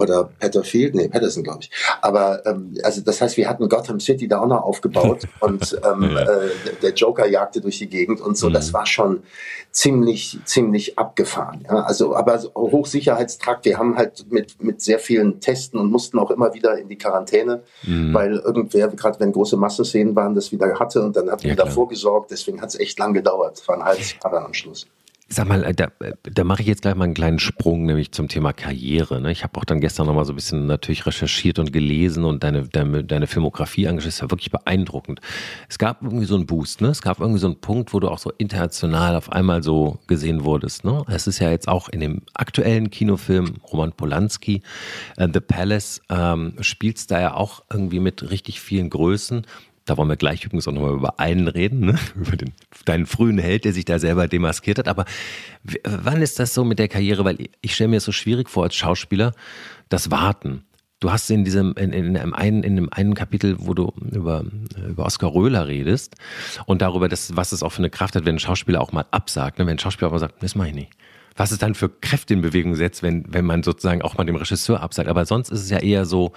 Oder 0.00 0.30
Patterfield, 0.38 0.94
nee, 0.94 1.08
Patterson, 1.08 1.42
glaube 1.42 1.60
ich. 1.62 1.70
Aber 2.00 2.44
ähm, 2.46 2.74
also 2.82 3.02
das 3.02 3.20
heißt, 3.20 3.36
wir 3.36 3.48
hatten 3.48 3.68
Gotham 3.68 4.00
City 4.00 4.26
da 4.26 4.40
auch 4.40 4.46
noch 4.46 4.62
aufgebaut 4.62 5.28
und 5.40 5.78
ähm, 5.84 6.10
ja. 6.12 6.22
äh, 6.22 6.50
der 6.82 6.92
Joker 6.94 7.26
jagte 7.26 7.60
durch 7.60 7.78
die 7.78 7.88
Gegend 7.88 8.20
und 8.20 8.36
so. 8.36 8.48
Mhm. 8.48 8.54
Das 8.54 8.72
war 8.72 8.86
schon 8.86 9.22
ziemlich, 9.70 10.38
ziemlich 10.44 10.98
abgefahren. 10.98 11.64
Ja? 11.68 11.82
Also, 11.82 12.16
aber 12.16 12.40
Hochsicherheitstrakt, 12.54 13.64
wir 13.64 13.78
haben 13.78 13.96
halt 13.96 14.26
mit, 14.30 14.62
mit 14.62 14.80
sehr 14.80 14.98
vielen 14.98 15.40
Testen 15.40 15.78
und 15.78 15.90
mussten 15.90 16.18
auch 16.18 16.30
immer 16.30 16.54
wieder 16.54 16.78
in 16.78 16.88
die 16.88 16.96
Quarantäne, 16.96 17.62
mhm. 17.82 18.14
weil 18.14 18.36
irgendwer, 18.36 18.88
gerade 18.88 19.20
wenn 19.20 19.32
große 19.32 19.56
Massenszenen 19.56 20.16
waren, 20.16 20.34
das 20.34 20.50
wieder 20.50 20.78
hatte 20.78 21.02
und 21.02 21.16
dann 21.16 21.30
hat 21.30 21.42
ja, 21.42 21.50
wir 21.50 21.56
davor 21.56 21.88
gesorgt. 21.88 22.30
Deswegen 22.30 22.60
hat 22.60 22.70
es 22.70 22.80
echt 22.80 22.98
lang 22.98 23.12
gedauert. 23.12 23.58
Es 23.58 23.68
war 23.68 23.76
ein 23.76 23.84
halbes 23.84 24.14
Jahr 24.14 24.32
dann 24.32 24.44
am 24.44 24.54
Schluss. 24.54 24.86
Sag 25.32 25.46
mal, 25.46 25.62
äh, 25.62 25.72
da, 25.72 25.92
äh, 26.00 26.12
da 26.24 26.42
mache 26.42 26.62
ich 26.62 26.66
jetzt 26.66 26.82
gleich 26.82 26.96
mal 26.96 27.04
einen 27.04 27.14
kleinen 27.14 27.38
Sprung, 27.38 27.84
nämlich 27.84 28.10
zum 28.10 28.26
Thema 28.26 28.52
Karriere. 28.52 29.20
Ne? 29.20 29.30
Ich 29.30 29.44
habe 29.44 29.56
auch 29.60 29.64
dann 29.64 29.80
gestern 29.80 30.08
nochmal 30.08 30.24
so 30.24 30.32
ein 30.32 30.34
bisschen 30.34 30.66
natürlich 30.66 31.06
recherchiert 31.06 31.60
und 31.60 31.72
gelesen 31.72 32.24
und 32.24 32.42
deine, 32.42 32.66
deine, 32.66 33.04
deine 33.04 33.28
Filmografie 33.28 33.86
angeschaut. 33.86 34.10
Das 34.10 34.22
war 34.22 34.32
wirklich 34.32 34.50
beeindruckend. 34.50 35.20
Es 35.68 35.78
gab 35.78 36.02
irgendwie 36.02 36.24
so 36.24 36.34
einen 36.34 36.46
Boost, 36.46 36.80
ne? 36.80 36.88
Es 36.88 37.00
gab 37.00 37.20
irgendwie 37.20 37.38
so 37.38 37.46
einen 37.46 37.60
Punkt, 37.60 37.94
wo 37.94 38.00
du 38.00 38.08
auch 38.08 38.18
so 38.18 38.32
international 38.38 39.14
auf 39.14 39.30
einmal 39.30 39.62
so 39.62 40.00
gesehen 40.08 40.42
wurdest. 40.42 40.84
Ne? 40.84 41.04
Es 41.06 41.28
ist 41.28 41.38
ja 41.38 41.48
jetzt 41.48 41.68
auch 41.68 41.88
in 41.88 42.00
dem 42.00 42.22
aktuellen 42.34 42.90
Kinofilm 42.90 43.54
Roman 43.72 43.92
Polanski, 43.92 44.62
uh, 45.16 45.28
The 45.32 45.38
Palace, 45.38 46.02
ähm, 46.08 46.54
spielst 46.60 47.12
da 47.12 47.20
ja 47.20 47.34
auch 47.34 47.62
irgendwie 47.72 48.00
mit 48.00 48.30
richtig 48.30 48.60
vielen 48.60 48.90
Größen. 48.90 49.46
Da 49.90 49.96
wollen 49.96 50.08
wir 50.08 50.16
gleich 50.16 50.44
übrigens 50.44 50.68
auch 50.68 50.72
nochmal 50.72 50.94
über 50.94 51.18
einen 51.18 51.48
reden, 51.48 51.80
ne? 51.80 51.98
über 52.14 52.36
den, 52.36 52.52
deinen 52.84 53.06
frühen 53.06 53.38
Held, 53.38 53.64
der 53.64 53.72
sich 53.72 53.84
da 53.84 53.98
selber 53.98 54.28
demaskiert 54.28 54.78
hat. 54.78 54.86
Aber 54.86 55.04
wann 55.82 56.22
ist 56.22 56.38
das 56.38 56.54
so 56.54 56.64
mit 56.64 56.78
der 56.78 56.86
Karriere? 56.86 57.24
Weil 57.24 57.48
ich 57.60 57.74
stelle 57.74 57.88
mir 57.88 57.96
es 57.96 58.04
so 58.04 58.12
schwierig 58.12 58.48
vor 58.48 58.62
als 58.62 58.76
Schauspieler, 58.76 59.32
das 59.88 60.12
Warten. 60.12 60.62
Du 61.00 61.10
hast 61.10 61.28
in 61.28 61.44
diesem, 61.44 61.72
in, 61.72 61.92
in, 61.92 62.16
einem 62.16 62.34
einen, 62.34 62.62
in 62.62 62.76
dem 62.76 62.92
einen 62.92 63.14
Kapitel, 63.14 63.56
wo 63.58 63.74
du 63.74 63.92
über, 64.12 64.44
über 64.88 65.06
Oskar 65.06 65.34
Röhler 65.34 65.66
redest 65.66 66.14
und 66.66 66.82
darüber, 66.82 67.08
dass, 67.08 67.34
was 67.34 67.50
es 67.50 67.64
auch 67.64 67.70
für 67.70 67.78
eine 67.78 67.90
Kraft 67.90 68.14
hat, 68.14 68.24
wenn 68.26 68.36
ein 68.36 68.38
Schauspieler 68.38 68.80
auch 68.80 68.92
mal 68.92 69.06
absagt. 69.10 69.58
Ne? 69.58 69.66
Wenn 69.66 69.74
ein 69.74 69.80
Schauspieler 69.80 70.06
auch 70.06 70.12
mal 70.12 70.20
sagt, 70.20 70.40
das 70.40 70.54
mache 70.54 70.68
ich 70.68 70.74
nicht. 70.74 70.92
Was 71.34 71.50
es 71.50 71.58
dann 71.58 71.74
für 71.74 71.88
Kräfte 71.88 72.32
in 72.32 72.42
Bewegung 72.42 72.76
setzt, 72.76 73.02
wenn, 73.02 73.24
wenn 73.26 73.44
man 73.44 73.64
sozusagen 73.64 74.02
auch 74.02 74.16
mal 74.16 74.24
dem 74.24 74.36
Regisseur 74.36 74.82
absagt. 74.82 75.08
Aber 75.08 75.26
sonst 75.26 75.50
ist 75.50 75.62
es 75.62 75.70
ja 75.70 75.78
eher 75.78 76.04
so, 76.04 76.32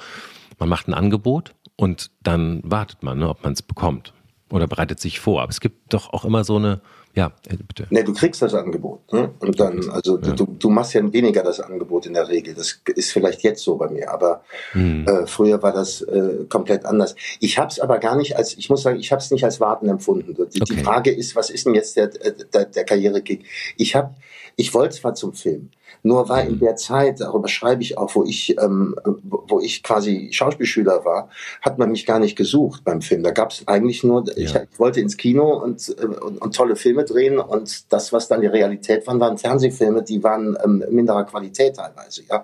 man 0.58 0.70
macht 0.70 0.88
ein 0.88 0.96
Angebot 0.96 1.54
und 1.84 2.12
dann 2.24 2.62
wartet 2.64 3.04
man, 3.04 3.20
ne, 3.20 3.28
ob 3.28 3.44
man 3.44 3.52
es 3.52 3.62
bekommt 3.62 4.14
oder 4.50 4.68
bereitet 4.68 5.02
sich 5.02 5.20
vor. 5.20 5.42
Aber 5.42 5.50
es 5.50 5.60
gibt 5.60 5.94
doch 5.94 6.14
auch 6.14 6.24
immer 6.24 6.46
so 6.46 6.56
eine, 6.56 6.80
ja, 7.14 7.34
äh, 7.50 7.58
bitte. 7.58 7.88
Ne, 7.90 8.06
du 8.06 8.14
kriegst 8.14 8.42
das 8.42 8.54
Angebot. 8.54 9.12
Ne? 9.12 9.32
Und 9.40 9.60
dann, 9.60 9.90
also 9.90 10.18
ja. 10.18 10.32
du, 10.32 10.46
du 10.46 10.70
machst 10.70 10.94
ja 10.94 11.12
weniger 11.12 11.44
das 11.44 11.60
Angebot 11.60 12.06
in 12.06 12.14
der 12.14 12.30
Regel. 12.30 12.54
Das 12.54 12.80
ist 12.96 13.12
vielleicht 13.12 13.44
jetzt 13.44 13.64
so 13.64 13.76
bei 13.76 13.90
mir, 13.90 14.10
aber 14.12 14.44
hm. 14.72 15.06
äh, 15.06 15.28
früher 15.28 15.62
war 15.62 15.74
das 15.74 16.02
äh, 16.04 16.46
komplett 16.48 16.86
anders. 16.86 17.16
Ich 17.42 17.58
habe 17.58 17.68
es 17.68 17.82
aber 17.82 18.00
gar 18.00 18.16
nicht 18.16 18.38
als, 18.38 18.58
ich 18.58 18.70
muss 18.70 18.84
sagen, 18.84 18.98
ich 18.98 19.12
habe 19.12 19.22
es 19.22 19.30
nicht 19.30 19.44
als 19.44 19.60
Warten 19.60 19.90
empfunden. 19.90 20.36
Die, 20.36 20.62
okay. 20.62 20.76
die, 20.76 20.84
Frage 20.84 21.12
ist, 21.12 21.36
was 21.36 21.50
ist 21.50 21.66
denn 21.66 21.76
jetzt 21.76 21.98
der, 21.98 22.08
der, 22.08 22.66
der 22.66 22.86
Karrierekick? 22.86 23.44
Ich 23.76 23.94
habe, 23.94 24.16
ich 24.56 24.74
wollte 24.74 24.96
zwar 24.96 25.16
zum 25.16 25.34
Film, 25.34 25.70
Nur 26.04 26.28
war 26.28 26.44
in 26.44 26.60
der 26.60 26.76
Zeit, 26.76 27.22
darüber 27.22 27.48
schreibe 27.48 27.82
ich 27.82 27.98
auch, 27.98 28.14
wo 28.14 28.26
ich, 28.26 28.58
ähm, 28.60 28.96
wo 29.06 29.62
ich 29.62 29.84
quasi 29.84 30.30
Schauspielschüler 30.32 31.06
war, 31.06 31.30
hat 31.62 31.78
man 31.78 31.92
mich 31.92 32.06
gar 32.06 32.20
nicht 32.20 32.36
gesucht 32.36 32.84
beim 32.84 33.02
Film. 33.02 33.24
Da 33.24 33.32
gab 33.32 33.52
es 33.52 33.68
eigentlich 33.68 34.04
nur, 34.04 34.26
ja. 34.28 34.34
ich, 34.36 34.54
ich, 34.54 34.80
wollte 34.80 35.00
ins 35.00 35.16
Kino 35.16 35.58
und, 35.64 35.96
äh, 35.98 36.06
und, 36.06 36.42
und, 36.42 36.56
tolle 36.56 36.76
Filme 36.76 37.06
drehen 37.06 37.40
und 37.40 37.92
das, 37.92 38.12
was 38.12 38.28
dann 38.28 38.42
die 38.42 38.48
Realität 38.48 39.08
waren, 39.08 39.20
waren 39.22 39.38
Fernsehfilme, 39.38 40.04
die 40.04 40.22
waren 40.24 40.58
ähm, 40.64 40.84
minderer 40.90 41.24
Qualität 41.24 41.78
teilweise. 41.78 42.24
Ja? 42.30 42.44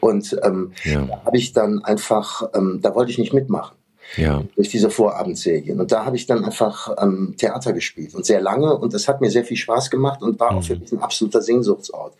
Und 0.00 0.38
ähm, 0.42 0.72
ja. 0.84 1.02
da 1.02 1.24
habe 1.24 1.38
ich 1.38 1.52
dann 1.54 1.82
einfach, 1.82 2.50
ähm, 2.54 2.80
da 2.82 2.94
wollte 2.94 3.10
ich 3.12 3.18
nicht 3.18 3.32
mitmachen 3.32 3.79
ja. 4.16 4.42
durch 4.56 4.68
diese 4.68 4.90
Vorabendserien. 4.90 5.80
Und 5.80 5.92
da 5.92 6.04
habe 6.04 6.16
ich 6.16 6.26
dann 6.26 6.44
einfach 6.44 6.94
ähm, 7.00 7.34
Theater 7.36 7.72
gespielt 7.72 8.14
und 8.14 8.26
sehr 8.26 8.40
lange 8.40 8.76
und 8.76 8.94
das 8.94 9.08
hat 9.08 9.20
mir 9.20 9.30
sehr 9.30 9.44
viel 9.44 9.56
Spaß 9.56 9.90
gemacht 9.90 10.22
und 10.22 10.38
war 10.40 10.52
mhm. 10.52 10.58
auch 10.58 10.64
für 10.64 10.76
mich 10.76 10.92
ein 10.92 11.00
absoluter 11.00 11.42
Sehnsuchtsort. 11.42 12.14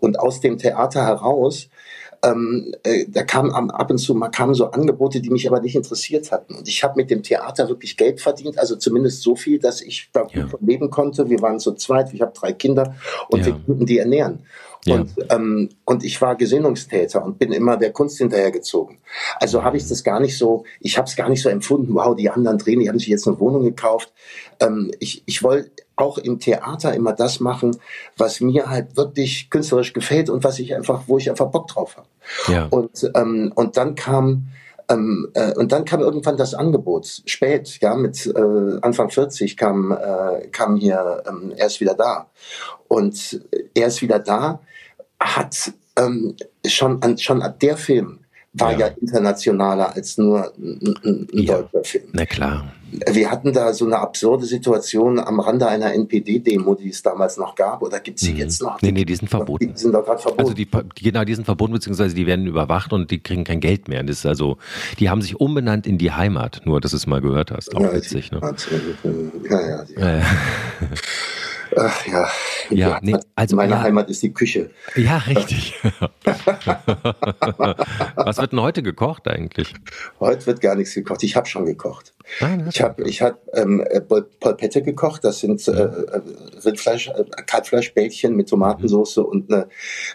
Und 0.00 0.18
aus 0.18 0.40
dem 0.40 0.58
Theater 0.58 1.04
heraus 1.06 1.68
ähm, 2.24 2.72
äh, 2.84 3.04
da 3.08 3.24
kam 3.24 3.50
ab 3.50 3.90
und 3.90 3.98
zu 3.98 4.14
mal 4.14 4.28
kamen 4.28 4.54
so 4.54 4.70
Angebote, 4.70 5.20
die 5.20 5.30
mich 5.30 5.48
aber 5.48 5.60
nicht 5.60 5.74
interessiert 5.74 6.30
hatten. 6.30 6.54
Und 6.54 6.68
ich 6.68 6.84
habe 6.84 6.94
mit 6.96 7.10
dem 7.10 7.22
Theater 7.22 7.68
wirklich 7.68 7.96
Geld 7.96 8.20
verdient, 8.20 8.58
also 8.58 8.76
zumindest 8.76 9.22
so 9.22 9.34
viel, 9.34 9.58
dass 9.58 9.80
ich 9.80 10.08
da 10.12 10.26
ja. 10.32 10.46
leben 10.60 10.90
konnte. 10.90 11.28
Wir 11.28 11.40
waren 11.40 11.58
zu 11.58 11.72
zweit, 11.74 12.14
ich 12.14 12.20
habe 12.20 12.32
drei 12.32 12.52
Kinder 12.52 12.94
und 13.28 13.40
ja. 13.40 13.46
wir 13.46 13.52
konnten 13.54 13.86
die 13.86 13.98
ernähren. 13.98 14.40
Ja. 14.84 14.96
Und, 14.96 15.12
ähm, 15.30 15.68
und 15.84 16.02
ich 16.02 16.20
war 16.20 16.34
Gesinnungstäter 16.34 17.24
und 17.24 17.38
bin 17.38 17.52
immer 17.52 17.76
der 17.76 17.92
Kunst 17.92 18.18
hinterhergezogen. 18.18 18.98
Also 19.36 19.62
habe 19.62 19.76
ich 19.76 19.88
das 19.88 20.02
gar 20.02 20.18
nicht 20.18 20.36
so, 20.36 20.64
ich 20.80 20.98
habe 20.98 21.06
es 21.06 21.14
gar 21.14 21.28
nicht 21.28 21.40
so 21.40 21.48
empfunden, 21.48 21.94
wow, 21.94 22.16
die 22.16 22.30
anderen 22.30 22.58
drehen, 22.58 22.80
die 22.80 22.88
haben 22.88 22.98
sich 22.98 23.08
jetzt 23.08 23.28
eine 23.28 23.38
Wohnung 23.38 23.62
gekauft. 23.62 24.12
Ähm, 24.58 24.90
ich 24.98 25.22
ich 25.26 25.42
wollte 25.44 25.70
auch 25.94 26.18
im 26.18 26.40
Theater 26.40 26.94
immer 26.94 27.12
das 27.12 27.38
machen, 27.38 27.76
was 28.16 28.40
mir 28.40 28.68
halt 28.68 28.96
wirklich 28.96 29.50
künstlerisch 29.50 29.92
gefällt 29.92 30.28
und 30.28 30.42
was 30.42 30.58
ich 30.58 30.74
einfach, 30.74 31.04
wo 31.06 31.16
ich 31.18 31.30
einfach 31.30 31.46
Bock 31.46 31.68
drauf 31.68 31.96
habe. 31.96 32.08
Ja. 32.52 32.66
Und, 32.70 33.08
ähm, 33.14 33.52
und 33.54 33.76
dann 33.76 33.94
kam 33.94 34.48
ähm, 34.88 35.28
äh, 35.34 35.52
und 35.54 35.70
dann 35.70 35.84
kam 35.84 36.00
irgendwann 36.00 36.36
das 36.36 36.54
Angebot, 36.54 37.22
spät, 37.26 37.78
ja, 37.80 37.94
mit 37.94 38.26
äh, 38.26 38.78
Anfang 38.82 39.10
40 39.10 39.56
kam, 39.56 39.92
äh, 39.92 40.48
kam 40.48 40.76
hier, 40.76 41.22
ähm, 41.28 41.52
er 41.56 41.66
ist 41.66 41.80
wieder 41.80 41.94
da. 41.94 42.30
Und 42.88 43.40
er 43.74 43.86
ist 43.86 44.02
wieder 44.02 44.18
da, 44.18 44.60
hat 45.24 45.72
ähm, 45.96 46.34
schon 46.66 47.02
an, 47.02 47.18
schon 47.18 47.42
der 47.60 47.76
Film 47.76 48.18
war 48.54 48.72
ja. 48.72 48.78
ja 48.80 48.86
internationaler 49.00 49.94
als 49.94 50.18
nur 50.18 50.52
ein, 50.58 50.94
ein 51.04 51.28
ja. 51.32 51.58
deutscher 51.58 51.84
Film. 51.84 52.04
Na 52.12 52.26
klar. 52.26 52.72
Wir 53.10 53.30
hatten 53.30 53.54
da 53.54 53.72
so 53.72 53.86
eine 53.86 53.98
absurde 53.98 54.44
Situation 54.44 55.18
am 55.18 55.40
Rande 55.40 55.66
einer 55.66 55.94
NPD-Demo, 55.94 56.74
die 56.74 56.90
es 56.90 57.02
damals 57.02 57.38
noch 57.38 57.54
gab, 57.54 57.80
oder 57.80 58.00
gibt 58.00 58.18
es 58.18 58.26
sie 58.26 58.32
mhm. 58.32 58.38
jetzt 58.38 58.60
noch? 58.60 58.82
Nee, 58.82 58.92
nee, 58.92 59.06
die 59.06 59.14
sind 59.14 59.28
verboten. 59.28 59.72
Die 59.72 59.80
sind 59.80 59.92
doch 59.92 60.04
gerade 60.04 60.20
verboten. 60.20 60.42
Also 60.42 60.52
die, 60.52 60.68
genau, 61.02 61.24
die 61.24 61.34
sind 61.34 61.46
verboten, 61.46 61.72
beziehungsweise 61.72 62.14
die 62.14 62.26
werden 62.26 62.46
überwacht 62.46 62.92
und 62.92 63.10
die 63.10 63.20
kriegen 63.20 63.44
kein 63.44 63.60
Geld 63.60 63.88
mehr. 63.88 64.02
Das 64.02 64.18
ist 64.18 64.26
also, 64.26 64.58
die 64.98 65.08
haben 65.08 65.22
sich 65.22 65.40
umbenannt 65.40 65.86
in 65.86 65.96
die 65.96 66.12
Heimat, 66.12 66.60
nur 66.66 66.82
dass 66.82 66.90
du 66.90 66.98
es 66.98 67.06
mal 67.06 67.22
gehört 67.22 67.50
hast. 67.50 67.74
Auch 67.74 67.80
ja, 67.80 67.94
witzig, 67.94 68.30
ne? 68.30 68.40
Ja, 69.48 69.60
ja. 69.60 69.84
ja. 69.96 70.22
ja. 71.76 71.82
Ach 71.82 72.06
ja, 72.06 72.28
ja 72.70 72.98
nee, 73.02 73.16
also, 73.34 73.56
meine 73.56 73.72
ja. 73.72 73.82
Heimat 73.82 74.08
ist 74.10 74.22
die 74.22 74.32
Küche. 74.32 74.70
Ja, 74.94 75.18
richtig. 75.18 75.74
Was 78.16 78.38
wird 78.38 78.52
denn 78.52 78.60
heute 78.60 78.82
gekocht 78.82 79.26
eigentlich? 79.28 79.74
Heute 80.20 80.46
wird 80.46 80.60
gar 80.60 80.74
nichts 80.74 80.94
gekocht. 80.94 81.22
Ich 81.22 81.36
habe 81.36 81.46
schon 81.46 81.64
gekocht. 81.64 82.12
Ah, 82.40 82.56
ich 82.68 82.80
habe 82.80 83.02
ich 83.08 83.20
hab, 83.20 83.40
ähm, 83.54 83.80
äh, 83.80 84.00
Polpette 84.00 84.82
gekocht. 84.82 85.24
Das 85.24 85.40
sind 85.40 85.66
äh, 85.68 85.72
äh, 85.72 86.20
Rindfleisch, 86.64 87.08
äh, 87.08 87.24
Kalbfleischbällchen 87.46 88.34
mit 88.34 88.48
Tomatensauce 88.48 89.16
mhm. 89.18 89.24
und 89.24 89.52
eine, 89.52 89.68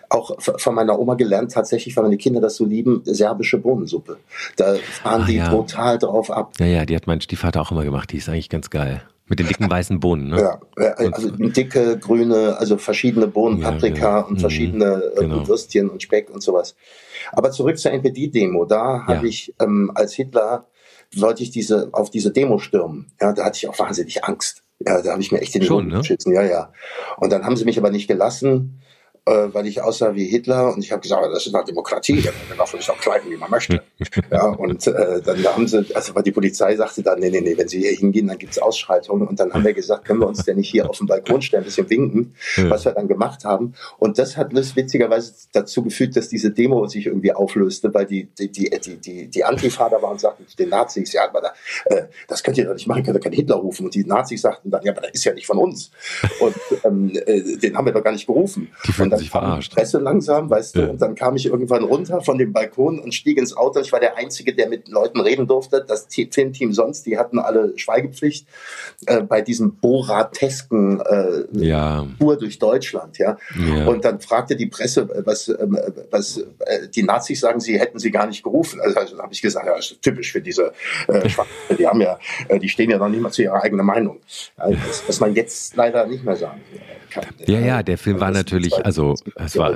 auch 0.10 0.36
von 0.40 0.76
meiner 0.76 0.98
Oma 0.98 1.16
gelernt, 1.16 1.52
tatsächlich, 1.52 1.96
weil 1.96 2.04
meine 2.04 2.18
Kinder 2.18 2.42
das 2.42 2.56
so 2.56 2.66
lieben, 2.66 3.02
serbische 3.06 3.58
Bohnensuppe. 3.58 4.18
Da 4.56 4.76
fahren 4.76 5.24
ah, 5.24 5.26
die 5.26 5.36
ja. 5.38 5.50
total 5.50 5.98
drauf 5.98 6.32
ab. 6.32 6.54
Ja, 6.60 6.66
ja, 6.66 6.86
die 6.86 6.96
hat 6.96 7.08
mein 7.08 7.22
Stiefvater 7.22 7.62
auch 7.62 7.72
immer 7.72 7.84
gemacht. 7.84 8.12
Die 8.12 8.18
ist 8.18 8.30
eigentlich 8.30 8.50
ganz 8.50 8.70
geil. 8.70 9.02
Mit 9.30 9.40
den 9.40 9.48
dicken 9.48 9.70
weißen 9.70 10.00
Bohnen, 10.00 10.30
ne? 10.30 10.42
Ja, 10.78 10.94
also 10.94 11.30
dicke, 11.32 11.98
grüne, 11.98 12.58
also 12.58 12.78
verschiedene 12.78 13.28
Bohnen, 13.28 13.60
Paprika 13.60 14.20
ja, 14.20 14.20
und 14.22 14.40
verschiedene 14.40 15.12
mhm, 15.16 15.20
genau. 15.20 15.48
Würstchen 15.48 15.90
und 15.90 16.02
Speck 16.02 16.30
und 16.30 16.42
sowas. 16.42 16.76
Aber 17.34 17.52
zurück 17.52 17.78
zur 17.78 17.92
NPD-Demo. 17.92 18.66
Da 18.66 18.76
ja. 18.76 19.08
habe 19.08 19.28
ich 19.28 19.54
ähm, 19.60 19.92
als 19.96 20.14
Hitler 20.14 20.68
wollte 21.16 21.44
ich 21.44 21.52
diese 21.52 21.90
auf 21.94 22.10
diese 22.10 22.32
Demo 22.32 22.60
stürmen. 22.60 23.08
Ja, 23.20 23.34
da 23.34 23.46
hatte 23.46 23.58
ich 23.58 23.68
auch 23.68 23.78
wahnsinnig 23.80 24.24
Angst. 24.24 24.64
Ja, 24.80 25.02
da 25.02 25.12
habe 25.12 25.22
ich 25.22 25.32
mir 25.32 25.42
echt 25.42 25.56
in 25.56 25.62
den 25.62 25.68
Schon, 25.68 25.88
ne? 25.88 26.00
geschützen. 26.00 26.34
Ja, 26.34 26.44
ja. 26.44 26.72
Und 27.18 27.32
dann 27.32 27.44
haben 27.44 27.58
sie 27.58 27.66
mich 27.66 27.78
aber 27.78 27.90
nicht 27.90 28.08
gelassen 28.08 28.82
äh, 29.28 29.54
weil 29.54 29.68
ich 29.68 29.82
aussah 29.82 30.16
wie 30.16 30.26
Hitler 30.26 30.74
und 30.74 30.84
ich 30.84 30.92
habe 30.92 31.02
gesagt, 31.02 31.24
das 31.32 31.46
ist 31.46 31.54
eine 31.54 31.66
Demokratie, 31.66 32.24
man 32.48 32.58
darf 32.58 32.72
sich 32.72 32.90
auch 32.90 32.98
kleiden, 32.98 33.30
wie 33.30 33.38
man 33.38 33.52
möchte. 33.52 33.82
ja, 34.32 34.46
und 34.48 34.88
äh, 34.88 35.22
dann 35.22 35.44
haben 35.46 35.68
sie, 35.68 35.86
also 35.94 36.16
weil 36.16 36.24
die 36.24 36.32
Polizei 36.32 36.76
sagte 36.76 37.04
dann, 37.04 37.20
nee, 37.20 37.30
nee, 37.30 37.42
nee, 37.42 37.58
wenn 37.58 37.68
sie 37.68 37.80
hier 37.80 37.92
hingehen, 37.92 38.28
dann 38.28 38.38
gibt's 38.38 38.58
Ausschreitungen 38.58 39.28
und 39.28 39.40
dann 39.40 39.54
haben 39.54 39.66
wir 39.66 39.74
gesagt, 39.74 40.06
können 40.06 40.22
wir 40.22 40.28
uns 40.28 40.44
denn 40.46 40.58
nicht 40.58 40.70
hier 40.70 40.90
auf 40.90 40.98
dem 40.98 41.08
Balkon 41.08 41.42
stellen, 41.42 41.64
ein 41.64 41.66
bisschen 41.66 41.90
winken, 41.90 42.36
ja. 42.56 42.70
was 42.70 42.86
wir 42.86 42.94
dann 42.94 43.08
gemacht 43.08 43.44
haben. 43.44 43.74
Und 44.00 44.18
das 44.18 44.38
hat 44.38 44.54
witzigerweise 44.54 45.34
dazu 45.52 45.84
geführt, 45.84 46.16
dass 46.16 46.30
diese 46.30 46.52
Demo 46.52 46.88
sich 46.88 47.08
irgendwie 47.08 47.34
auflöste, 47.34 47.94
weil 47.94 48.06
die, 48.06 48.26
die, 48.26 48.50
die, 48.50 48.70
die, 48.70 48.98
die, 48.98 49.28
die 49.28 49.44
Antifa 49.44 49.90
da 49.90 50.02
war 50.02 50.12
und 50.12 50.22
sagten 50.22 50.46
den 50.58 50.70
Nazis, 50.70 51.14
ja, 51.14 51.28
aber 51.28 51.42
da, 51.42 51.54
äh, 51.86 52.06
das 52.28 52.44
könnt 52.44 52.58
ihr 52.58 52.66
doch 52.66 52.74
nicht 52.74 52.88
machen, 52.88 53.04
könnt 53.04 53.18
ihr 53.18 53.22
keinen 53.22 53.34
Hitler 53.34 53.58
rufen. 53.58 53.86
Und 53.86 53.96
die 53.96 54.06
Nazis 54.06 54.42
sagten 54.42 54.72
dann, 54.72 54.84
ja, 54.84 54.92
aber 54.92 55.02
der 55.02 55.14
ist 55.14 55.24
ja 55.24 55.34
nicht 55.34 55.48
von 55.48 55.58
uns. 55.58 55.92
Und 56.40 56.56
ähm, 56.84 57.12
äh, 57.26 57.58
den 57.58 57.76
haben 57.76 57.86
wir 57.86 57.94
doch 57.94 58.04
gar 58.04 58.12
nicht 58.12 58.28
gerufen. 58.28 58.70
Die 58.88 58.94
dann 59.18 59.24
sich 59.24 59.30
verarscht. 59.30 59.74
Presse 59.74 60.00
langsam, 60.00 60.50
weißt 60.50 60.76
ja. 60.76 60.82
du, 60.82 60.92
und 60.92 61.02
dann 61.02 61.16
kam 61.16 61.36
ich 61.36 61.46
irgendwann 61.46 61.84
runter 61.84 62.22
von 62.22 62.38
dem 62.38 62.54
Balkon 62.54 63.00
und 63.00 63.14
stieg 63.14 63.38
ins 63.38 63.56
Auto. 63.56 63.80
Ich 63.80 63.92
war 63.92 64.00
der 64.00 64.18
Einzige, 64.18 64.54
der 64.54 64.70
mit 64.70 64.88
Leuten 64.88 65.20
reden 65.20 65.48
durfte. 65.48 65.84
Das 65.88 66.08
Filmteam 66.10 66.74
sonst, 66.74 67.06
die 67.06 67.18
hatten 67.18 67.40
alle 67.40 67.78
Schweigepflicht 67.78 68.48
äh, 69.06 69.22
bei 69.22 69.42
diesem 69.42 69.76
boratesken 69.76 71.02
äh, 71.02 71.44
ja. 71.54 72.08
Tour 72.20 72.38
durch 72.38 72.60
Deutschland, 72.60 73.18
ja? 73.18 73.38
ja. 73.56 73.88
Und 73.88 74.06
dann 74.06 74.20
fragte 74.20 74.56
die 74.56 74.68
Presse, 74.68 75.02
äh, 75.02 75.26
was, 75.26 75.48
äh, 75.50 75.68
was 76.12 76.42
die 76.96 77.04
Nazis 77.04 77.40
sagen, 77.40 77.60
sie 77.60 77.80
hätten 77.80 78.00
sie 78.00 78.12
gar 78.12 78.28
nicht 78.28 78.44
gerufen. 78.44 78.80
Also, 78.82 79.00
also 79.00 79.18
habe 79.20 79.34
ich 79.34 79.42
gesagt, 79.42 79.66
ja, 79.66 79.76
das 79.76 79.92
ist 79.92 80.02
typisch 80.02 80.32
für 80.32 80.42
diese 80.42 80.74
äh, 81.08 81.28
Die 81.78 81.88
haben 81.88 82.02
ja, 82.02 82.20
äh, 82.48 82.60
die 82.60 82.70
stehen 82.70 82.90
ja 82.90 82.98
noch 82.98 83.10
nicht 83.10 83.22
mal 83.22 83.32
zu 83.32 83.44
ihrer 83.44 83.62
eigenen 83.62 83.86
Meinung. 83.86 84.20
Also, 84.58 84.78
das, 84.88 85.04
was 85.08 85.20
man 85.20 85.34
jetzt 85.34 85.76
leider 85.76 86.06
nicht 86.08 86.24
mehr 86.24 86.36
sagen 86.36 86.62
kann. 86.72 86.82
Ja, 87.48 87.60
ja, 87.60 87.84
der 87.84 87.98
Film 87.98 88.20
war 88.20 88.32
natürlich, 88.32 88.74
also 88.86 89.16
es 89.36 89.58
war, 89.58 89.74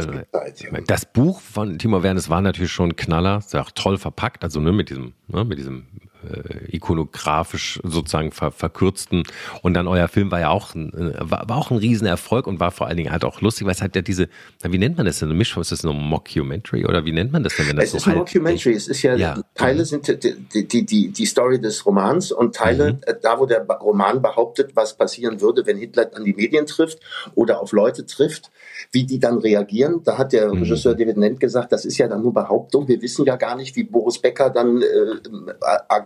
das 0.88 1.06
Buch 1.06 1.42
von 1.42 1.78
Timo 1.80 2.04
Wernes 2.04 2.30
war 2.30 2.42
natürlich 2.42 2.72
schon 2.72 2.90
ein 2.90 2.96
Knaller, 2.96 3.40
ist 3.40 3.54
ja 3.54 3.62
auch 3.62 3.72
toll 3.72 3.98
verpackt, 3.98 4.44
also 4.44 4.60
ne, 4.60 4.72
mit 4.72 4.90
diesem, 4.90 5.14
ne, 5.28 5.44
mit 5.46 5.58
diesem 5.58 5.88
äh, 6.30 6.76
ikonografisch 6.76 7.80
sozusagen 7.84 8.32
ver 8.32 8.52
verkürzten. 8.52 9.24
Und 9.62 9.74
dann 9.74 9.88
euer 9.88 10.08
Film 10.08 10.32
war 10.32 10.40
ja 10.40 10.50
auch 10.50 10.76
ein, 10.76 10.94
äh, 10.94 11.14
war, 11.20 11.48
war, 11.50 11.58
auch 11.58 11.72
ein 11.72 11.78
Riesenerfolg 11.78 12.48
und 12.48 12.60
war 12.60 12.72
vor 12.72 12.88
allen 12.88 12.98
Dingen 12.98 13.12
halt 13.12 13.26
auch 13.26 13.42
lustig, 13.42 13.66
weil 13.66 13.74
es 13.74 13.82
halt 13.82 13.96
ja 13.96 14.02
diese, 14.02 14.30
wie 14.64 14.78
nennt 14.78 14.98
man 14.98 15.06
das 15.06 15.20
denn? 15.20 15.30
Eine 15.30 15.38
Mischung, 15.38 15.62
ist 15.62 15.72
das 15.72 15.84
eine 15.84 15.94
Mockumentary 15.94 16.86
oder 16.86 17.06
wie 17.06 17.12
nennt 17.12 17.32
man 17.32 17.44
das 17.44 17.56
denn? 17.56 17.68
Wenn 17.68 17.76
das 17.76 17.86
es 17.86 17.92
so 17.92 17.98
ist 17.98 18.08
ein 18.08 18.18
Mockumentary, 18.18 18.76
es 18.76 18.88
ist 18.88 19.02
ja, 19.02 19.16
ja. 19.16 19.42
Teile 19.56 19.86
sind 19.86 20.08
die, 20.08 20.68
die, 20.68 20.86
die, 20.86 21.10
die 21.10 21.26
Story 21.26 21.60
des 21.60 21.86
Romans 21.86 22.32
und 22.32 22.56
Teile, 22.56 22.94
mhm. 22.94 23.00
Äh, 23.06 23.16
da 23.22 23.40
wo 23.40 23.46
der 23.46 23.66
Roman 23.66 24.22
behauptet, 24.22 24.76
was 24.76 24.96
passieren 24.96 25.42
würde, 25.42 25.66
wenn 25.66 25.78
Hitler 25.78 26.12
an 26.14 26.24
die 26.24 26.34
Medien 26.34 26.66
trifft 26.66 27.00
oder 27.36 27.62
auf 27.62 27.72
Leute 27.72 28.06
trifft, 28.06 28.52
wie 28.92 29.06
die 29.06 29.20
dann 29.20 29.38
reagieren. 29.38 30.02
Da 30.04 30.18
hat 30.18 30.34
der 30.34 30.54
mhm. 30.54 30.64
Regisseur 30.64 30.96
David 30.96 31.18
Nent 31.18 31.40
gesagt, 31.40 31.72
das 31.72 31.86
ist 31.86 31.98
ja 31.98 32.08
dann 32.08 32.22
nur 32.22 32.34
Behauptung. 32.34 32.88
Wir 32.88 33.02
wissen 33.02 33.26
ja 33.26 33.36
gar 33.36 33.56
nicht, 33.56 33.76
wie 33.76 33.84
Boris 33.84 34.20
Becker 34.20 34.50
dann 34.50 34.82
äh, 34.82 34.86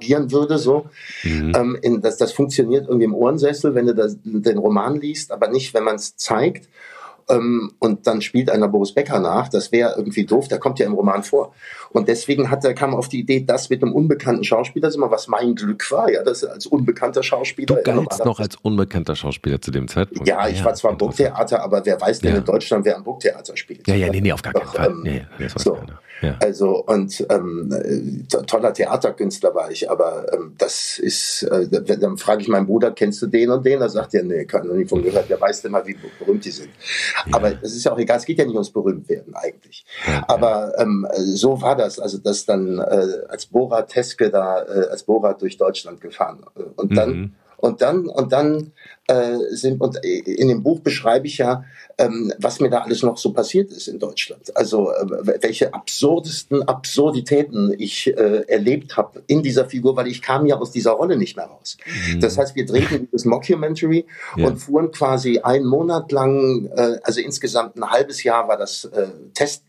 agieren 0.06 0.32
würde. 0.32 0.58
So, 0.58 0.86
mhm. 1.24 1.54
ähm, 1.56 1.78
in, 1.82 2.02
das, 2.02 2.18
das 2.18 2.32
funktioniert 2.32 2.88
irgendwie 2.88 3.06
im 3.06 3.16
Ohrensessel, 3.16 3.76
wenn 3.76 3.88
du 3.88 3.96
das, 3.96 4.18
den 4.24 4.58
Roman 4.58 5.00
liest, 5.00 5.32
aber 5.32 5.48
nicht, 5.48 5.74
wenn 5.74 5.84
man 5.84 5.96
es 5.96 6.16
zeigt 6.16 6.70
ähm, 7.30 7.74
und 7.80 8.08
dann 8.08 8.22
spielt 8.22 8.50
einer 8.50 8.68
Boris 8.68 8.94
Becker 8.94 9.20
nach. 9.20 9.50
Das 9.50 9.72
wäre 9.72 9.96
irgendwie 9.98 10.26
doof, 10.26 10.48
der 10.48 10.60
kommt 10.60 10.80
ja 10.80 10.86
im 10.86 10.94
Roman 10.94 11.24
vor. 11.24 11.54
Und 11.96 12.10
deswegen 12.10 12.52
hat 12.52 12.66
er, 12.66 12.74
kam 12.74 12.94
auf 12.94 13.08
die 13.08 13.22
Idee, 13.22 13.46
das 13.48 13.70
mit 13.70 13.82
einem 13.82 13.94
unbekannten 13.94 14.44
Schauspieler, 14.44 14.88
das 14.88 14.96
ist 14.96 14.98
immer 14.98 15.12
was 15.12 15.30
mein 15.30 15.56
Glück 15.56 15.90
war, 15.92 16.12
ja, 16.12 16.24
das 16.24 16.44
als 16.44 16.66
unbekannter 16.66 17.24
Schauspieler. 17.24 17.68
Du 17.68 17.82
galtst 17.82 18.26
noch 18.26 18.42
als 18.42 18.58
unbekannter 18.58 19.16
Schauspieler 19.16 19.62
zu 19.62 19.72
dem 19.72 19.88
Zeitpunkt. 19.88 20.28
Ja, 20.28 20.46
ich 20.50 20.60
ja, 20.60 20.66
war 20.66 20.74
zwar 20.74 20.92
im 20.92 20.98
Burgtheater, 20.98 21.64
aber 21.64 21.86
wer 21.86 22.00
weiß 22.02 22.20
denn 22.20 22.34
ja. 22.34 22.38
in 22.40 22.44
Deutschland, 22.44 22.84
wer 22.84 22.98
am 22.98 23.04
Burgtheater 23.06 23.56
spielt? 23.56 23.88
Ja, 23.88 23.96
ja, 23.96 24.10
nee, 24.10 24.20
nee, 24.20 24.34
auf 24.34 24.42
gar 24.42 24.52
keinen 24.52 24.68
Fall. 24.68 24.90
Ähm, 24.90 25.04
nee, 25.04 25.48
so. 25.56 25.78
Ja. 26.22 26.38
Also 26.40 26.84
und 26.86 27.26
ähm, 27.30 28.26
toller 28.48 28.74
Theaterkünstler 28.74 29.54
war 29.54 29.70
ich, 29.70 29.90
aber 29.90 30.32
ähm, 30.34 30.54
das 30.58 30.98
ist, 30.98 31.44
äh, 31.44 31.68
dann 31.70 32.18
frage 32.18 32.42
ich 32.42 32.48
meinen 32.48 32.66
Bruder, 32.66 32.92
kennst 32.92 33.22
du 33.22 33.28
den 33.28 33.50
und 33.50 33.66
den? 33.66 33.82
Er 33.82 33.90
sagt 33.90 34.14
ja, 34.14 34.24
nee, 34.24 34.46
kann 34.46 34.66
noch 34.68 34.76
nie 34.76 34.86
von 34.86 35.04
gehört, 35.04 35.30
der 35.30 35.40
weiß 35.40 35.66
immer, 35.66 35.86
wie 35.86 35.98
berühmt 36.20 36.46
die 36.46 36.52
sind. 36.52 36.70
Aber 37.32 37.52
es 37.62 37.76
ist 37.76 37.84
ja 37.84 37.92
auch 37.92 38.00
egal, 38.00 38.18
es 38.18 38.26
geht 38.26 38.38
ja 38.38 38.46
nicht 38.46 38.54
ums 38.54 38.70
Berühmtwerden 38.70 39.36
eigentlich. 39.36 39.86
Aber 40.28 40.74
ähm, 40.78 41.06
so 41.18 41.62
war 41.62 41.76
das, 41.76 41.85
also 41.86 42.18
das 42.18 42.46
dann 42.46 42.80
äh, 42.80 43.08
als 43.30 43.46
Borat 43.46 43.90
Teske 43.90 44.30
da, 44.30 44.64
äh, 44.64 44.88
als 44.90 45.04
Borat 45.04 45.42
durch 45.42 45.58
Deutschland 45.58 46.02
gefahren. 46.02 46.46
Und 46.76 46.96
dann 46.98 47.10
mhm 47.10 47.36
Und 47.58 47.82
dann, 47.82 48.08
und 48.08 48.32
dann 48.32 48.74
äh, 49.08 49.38
sind, 49.50 49.82
und 49.82 49.98
in 50.04 50.50
dem 50.50 50.62
Buch 50.62 50.82
beschreibe 50.82 51.26
ich 51.26 51.38
ja, 51.38 51.64
ähm, 51.98 52.34
was 52.38 52.60
mir 52.60 52.70
da 52.70 52.80
alles 52.80 53.02
noch 53.02 53.18
so 53.18 53.32
passiert 53.32 53.72
ist 53.72 53.88
in 53.88 53.98
Deutschland. 53.98 54.56
Also 54.56 54.92
äh, 54.92 55.42
welche 55.42 55.74
absurdesten 55.74 56.68
Absurditäten 56.68 57.74
ich 57.78 58.08
äh, 58.08 58.44
erlebt 58.48 58.98
habe 58.98 59.24
in 59.28 59.42
dieser 59.42 59.66
Figur, 59.66 59.96
weil 59.96 60.08
ich 60.08 60.22
kam 60.22 60.46
ja 60.46 60.58
aus 60.58 60.72
dieser 60.72 60.92
Rolle 60.92 61.18
nicht 61.18 61.38
mehr 61.38 61.46
raus. 61.46 61.78
Mhm. 61.86 62.20
Das 62.20 62.38
heißt, 62.38 62.56
wir 62.56 62.66
drehten 62.66 63.08
dieses 63.12 63.26
Mockumentary 63.26 64.06
ja. 64.36 64.48
und 64.48 64.58
fuhren 64.58 64.92
quasi 64.92 65.40
einen 65.40 65.66
Monat 65.66 66.12
lang, 66.12 66.70
äh, 66.76 67.00
also 67.04 67.22
insgesamt 67.22 67.78
ein 67.78 67.90
halbes 67.90 68.24
Jahr 68.24 68.48
war 68.48 68.58
das 68.58 68.86
äh, 68.86 69.08
Test 69.34 69.64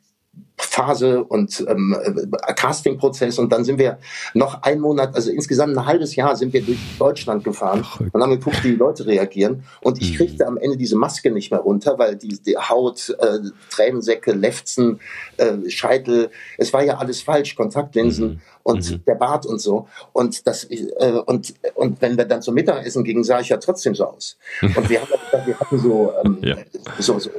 Phase 0.59 1.23
und 1.25 1.65
ähm, 1.69 1.97
äh, 2.03 2.53
Castingprozess 2.55 3.39
und 3.39 3.53
dann 3.53 3.65
sind 3.65 3.79
wir 3.79 3.99
noch 4.35 4.63
ein 4.63 4.81
Monat, 4.81 5.15
also 5.15 5.31
insgesamt 5.31 5.77
ein 5.77 5.87
halbes 5.87 6.17
Jahr 6.17 6.35
sind 6.37 6.53
wir 6.53 6.63
durch 6.63 6.79
Deutschland 6.99 7.45
gefahren 7.45 7.85
und 8.13 8.23
haben 8.23 8.31
geguckt, 8.31 8.65
wie 8.65 8.71
die 8.71 8.77
Leute 8.77 9.07
reagieren 9.07 9.65
und 9.83 10.01
ich 10.01 10.13
mhm. 10.13 10.17
kriegte 10.17 10.47
am 10.47 10.57
Ende 10.57 10.77
diese 10.77 10.97
Maske 10.97 11.31
nicht 11.31 11.51
mehr 11.51 11.61
runter, 11.61 11.99
weil 11.99 12.17
die, 12.17 12.41
die 12.43 12.57
Haut, 12.57 13.15
äh, 13.19 13.39
Tränensäcke, 13.71 14.33
Lefzen, 14.33 15.01
äh, 15.37 15.69
Scheitel, 15.69 16.31
es 16.57 16.73
war 16.73 16.83
ja 16.83 16.97
alles 16.97 17.21
falsch, 17.21 17.55
Kontaktlinsen 17.55 18.29
mhm. 18.29 18.41
Und 18.67 18.91
mhm. 18.91 19.05
der 19.07 19.15
Bart 19.15 19.47
und 19.47 19.61
so 19.61 19.87
und 20.13 20.45
das 20.47 20.65
äh, 20.65 21.23
und 21.25 21.55
und 21.75 22.03
wenn 22.03 22.19
wir 22.19 22.25
dann 22.25 22.43
zum 22.43 22.55
Mittagessen 22.55 23.05
gingen, 23.05 23.23
sah 23.23 23.39
ich 23.41 23.49
ja 23.49 23.59
trotzdem 23.59 23.95
so 23.95 24.07
aus 24.07 24.37
und 24.63 24.91
wir 24.91 25.01
haben 25.01 25.09
wir 25.47 25.61
hatten 25.61 25.79
so, 25.79 26.13
ähm, 26.25 26.39
ja. 26.43 26.57
so, 26.99 27.19
so 27.21 27.31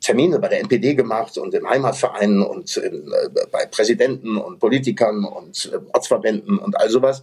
Termine 0.00 0.40
bei 0.40 0.48
der 0.48 0.60
NPD 0.60 0.94
gemacht 0.94 1.38
und 1.38 1.54
im 1.54 1.68
Heimatverein 1.68 2.42
und 2.42 2.76
äh, 2.78 2.90
bei 3.52 3.66
Präsidenten 3.66 4.36
und 4.36 4.58
Politikern 4.58 5.24
und 5.24 5.70
äh, 5.72 5.78
Ortsverbänden 5.92 6.58
und 6.58 6.76
all 6.78 6.90
sowas. 6.90 7.22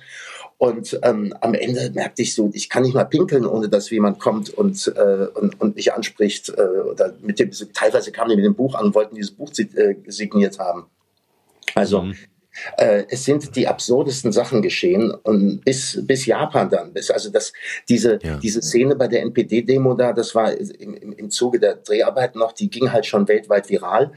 Und 0.57 0.97
ähm, 1.03 1.33
am 1.41 1.53
Ende 1.53 1.91
merkte 1.93 2.21
ich 2.21 2.35
so, 2.35 2.51
ich 2.53 2.69
kann 2.69 2.83
nicht 2.83 2.93
mal 2.93 3.05
pinkeln, 3.05 3.45
ohne 3.45 3.69
dass 3.69 3.89
jemand 3.89 4.19
kommt 4.19 4.49
und, 4.49 4.91
äh, 4.95 5.27
und, 5.33 5.59
und 5.59 5.75
mich 5.75 5.93
anspricht. 5.93 6.49
Äh, 6.49 6.61
oder 6.61 7.13
mit 7.21 7.39
dem, 7.39 7.51
teilweise 7.73 8.11
kamen 8.11 8.29
die 8.29 8.35
mit 8.35 8.45
dem 8.45 8.55
Buch 8.55 8.75
an 8.75 8.87
und 8.87 8.95
wollten 8.95 9.15
dieses 9.15 9.31
Buch 9.31 9.51
äh, 9.57 9.95
signiert 10.07 10.59
haben. 10.59 10.85
Also 11.75 12.03
mhm. 12.03 12.15
Äh, 12.77 13.03
es 13.09 13.25
sind 13.25 13.55
die 13.55 13.67
absurdesten 13.67 14.31
Sachen 14.31 14.61
geschehen 14.61 15.11
und 15.11 15.61
bis, 15.65 15.99
bis 16.03 16.25
Japan 16.25 16.69
dann, 16.69 16.93
bis, 16.93 17.11
also 17.11 17.29
das, 17.29 17.53
diese, 17.87 18.19
ja. 18.21 18.37
diese 18.37 18.61
Szene 18.61 18.95
bei 18.95 19.07
der 19.07 19.21
NPD-Demo 19.23 19.93
da, 19.93 20.13
das 20.13 20.35
war 20.35 20.53
im, 20.53 20.93
im, 20.93 21.13
im 21.13 21.29
Zuge 21.29 21.59
der 21.59 21.75
Dreharbeiten 21.75 22.39
noch, 22.39 22.51
die 22.51 22.69
ging 22.69 22.91
halt 22.91 23.05
schon 23.05 23.27
weltweit 23.27 23.69
viral 23.69 24.11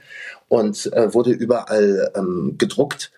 und 0.49 0.93
äh, 0.93 1.13
wurde 1.15 1.31
überall 1.31 2.13
ähm, 2.15 2.57
gedruckt. 2.59 3.11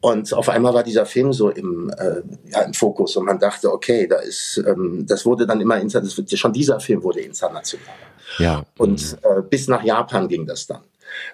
Und 0.00 0.32
auf 0.34 0.50
einmal 0.50 0.74
war 0.74 0.82
dieser 0.82 1.06
Film 1.06 1.32
so 1.32 1.48
im, 1.48 1.90
äh, 1.90 2.22
ja, 2.50 2.62
im 2.62 2.74
Fokus 2.74 3.16
und 3.16 3.24
man 3.24 3.38
dachte, 3.38 3.72
okay, 3.72 4.06
da 4.06 4.16
ist, 4.16 4.62
ähm, 4.66 5.06
das 5.08 5.24
wurde 5.24 5.46
dann 5.46 5.60
immer, 5.60 5.80
international, 5.80 6.36
schon 6.36 6.52
dieser 6.52 6.80
Film 6.80 7.02
wurde 7.02 7.20
international. 7.20 7.94
Ja. 8.38 8.62
Und 8.76 9.12
mhm. 9.12 9.18
äh, 9.22 9.42
bis 9.42 9.68
nach 9.68 9.82
Japan 9.82 10.28
ging 10.28 10.46
das 10.46 10.66
dann. 10.66 10.82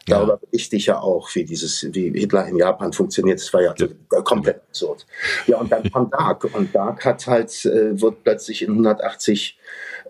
Darüber 0.06 0.34
ja. 0.34 0.36
berichte 0.36 0.76
ich 0.76 0.86
ja 0.86 1.00
auch, 1.00 1.34
wie 1.34 1.44
dieses, 1.44 1.86
wie 1.92 2.10
Hitler 2.10 2.46
in 2.46 2.56
Japan 2.56 2.92
funktioniert. 2.92 3.40
Das 3.40 3.52
war 3.52 3.62
ja, 3.62 3.74
ja. 3.76 4.20
komplett 4.22 4.60
absurd. 4.68 5.06
Ja, 5.46 5.58
und 5.58 5.70
dann 5.70 5.82
kam 5.90 6.10
Dark. 6.10 6.44
Und 6.54 6.74
Dark 6.74 7.04
hat 7.04 7.26
halt, 7.26 7.64
äh, 7.64 8.00
wird 8.00 8.24
plötzlich 8.24 8.62
in 8.62 8.70
180 8.70 9.58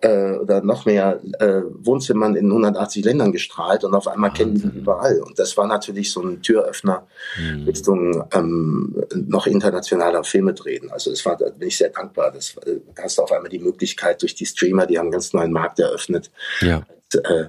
äh, 0.03 0.33
oder 0.33 0.63
noch 0.63 0.87
mehr 0.87 1.21
äh, 1.41 1.63
Wohnzimmern 1.65 2.37
in 2.37 2.47
180 2.47 3.05
Ländern 3.05 3.33
gestrahlt 3.33 3.85
und 3.85 3.95
auf 3.95 4.09
einmal 4.09 4.33
kennen 4.33 4.55
die 4.55 4.79
überall. 4.79 5.21
Und 5.21 5.39
das 5.39 5.57
war 5.57 5.67
natürlich 5.67 6.13
so 6.13 6.23
ein 6.23 6.43
Türöffner 6.43 7.07
mhm. 7.39 7.65
Richtung 7.65 8.25
ähm, 8.33 9.05
noch 9.15 9.47
internationaler 9.47 10.25
Filme 10.25 10.55
drehen. 10.55 10.91
Also 10.91 11.11
das 11.11 11.25
war, 11.25 11.37
da 11.37 11.51
bin 11.51 11.69
ich 11.69 11.77
sehr 11.77 11.91
dankbar. 11.91 12.31
Das 12.33 12.57
äh, 12.67 12.77
hast 13.01 13.19
du 13.19 13.23
auf 13.23 13.33
einmal 13.33 13.51
die 13.51 13.59
Möglichkeit 13.59 14.23
durch 14.23 14.35
die 14.35 14.47
Streamer, 14.47 14.87
die 14.87 14.99
haben 14.99 15.07
einen 15.07 15.13
ganz 15.13 15.33
neuen 15.33 15.53
Markt 15.53 15.79
eröffnet. 15.81 16.31
Ja 16.61 16.83
äh, 17.15 17.47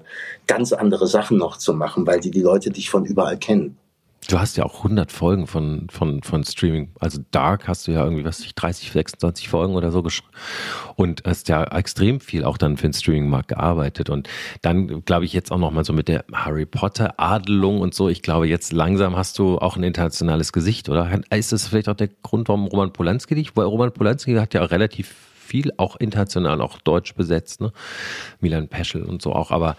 ganz 0.47 0.73
andere 0.73 1.07
Sachen 1.07 1.37
noch 1.37 1.57
zu 1.57 1.73
machen, 1.73 2.07
weil 2.07 2.19
die 2.19 2.31
die 2.31 2.41
Leute 2.41 2.69
dich 2.69 2.89
von 2.89 3.05
überall 3.05 3.37
kennen. 3.37 3.77
Du 4.27 4.37
hast 4.37 4.57
ja 4.57 4.65
auch 4.65 4.79
100 4.79 5.11
Folgen 5.11 5.47
von, 5.47 5.87
von, 5.89 6.21
von 6.21 6.43
Streaming. 6.43 6.91
Also 6.99 7.19
Dark 7.31 7.67
hast 7.67 7.87
du 7.87 7.91
ja 7.91 8.03
irgendwie, 8.03 8.25
was 8.25 8.41
ich, 8.41 8.53
30, 8.53 8.91
26 8.91 9.49
Folgen 9.49 9.75
oder 9.75 9.91
so 9.91 10.03
geschrieben. 10.03 10.31
Und 10.95 11.23
hast 11.25 11.47
ja 11.47 11.63
extrem 11.63 12.19
viel 12.19 12.43
auch 12.43 12.57
dann 12.57 12.77
für 12.77 12.87
den 12.87 12.93
Streaming-Markt 12.93 13.47
gearbeitet. 13.47 14.09
Und 14.09 14.27
dann, 14.61 15.03
glaube 15.05 15.25
ich, 15.25 15.33
jetzt 15.33 15.51
auch 15.51 15.57
nochmal 15.57 15.85
so 15.85 15.93
mit 15.93 16.09
der 16.09 16.25
Harry 16.33 16.65
Potter-Adelung 16.65 17.79
und 17.79 17.95
so. 17.95 18.09
Ich 18.09 18.21
glaube, 18.21 18.47
jetzt 18.47 18.73
langsam 18.73 19.15
hast 19.15 19.39
du 19.39 19.57
auch 19.57 19.77
ein 19.77 19.83
internationales 19.83 20.51
Gesicht, 20.51 20.89
oder? 20.89 21.09
Ist 21.31 21.53
das 21.53 21.67
vielleicht 21.67 21.89
auch 21.89 21.95
der 21.95 22.09
Grund, 22.09 22.49
warum 22.49 22.67
Roman 22.67 22.93
Polanski 22.93 23.35
dich? 23.35 23.55
Weil 23.55 23.65
Roman 23.65 23.93
Polanski 23.93 24.35
hat 24.35 24.53
ja 24.53 24.63
relativ 24.63 25.15
viel, 25.49 25.71
auch 25.77 25.95
international, 25.95 26.61
auch 26.61 26.79
deutsch 26.79 27.15
besetzt, 27.15 27.61
ne? 27.61 27.71
Milan 28.39 28.67
Peschel 28.67 29.03
und 29.03 29.21
so 29.21 29.33
auch. 29.33 29.51
Aber 29.51 29.75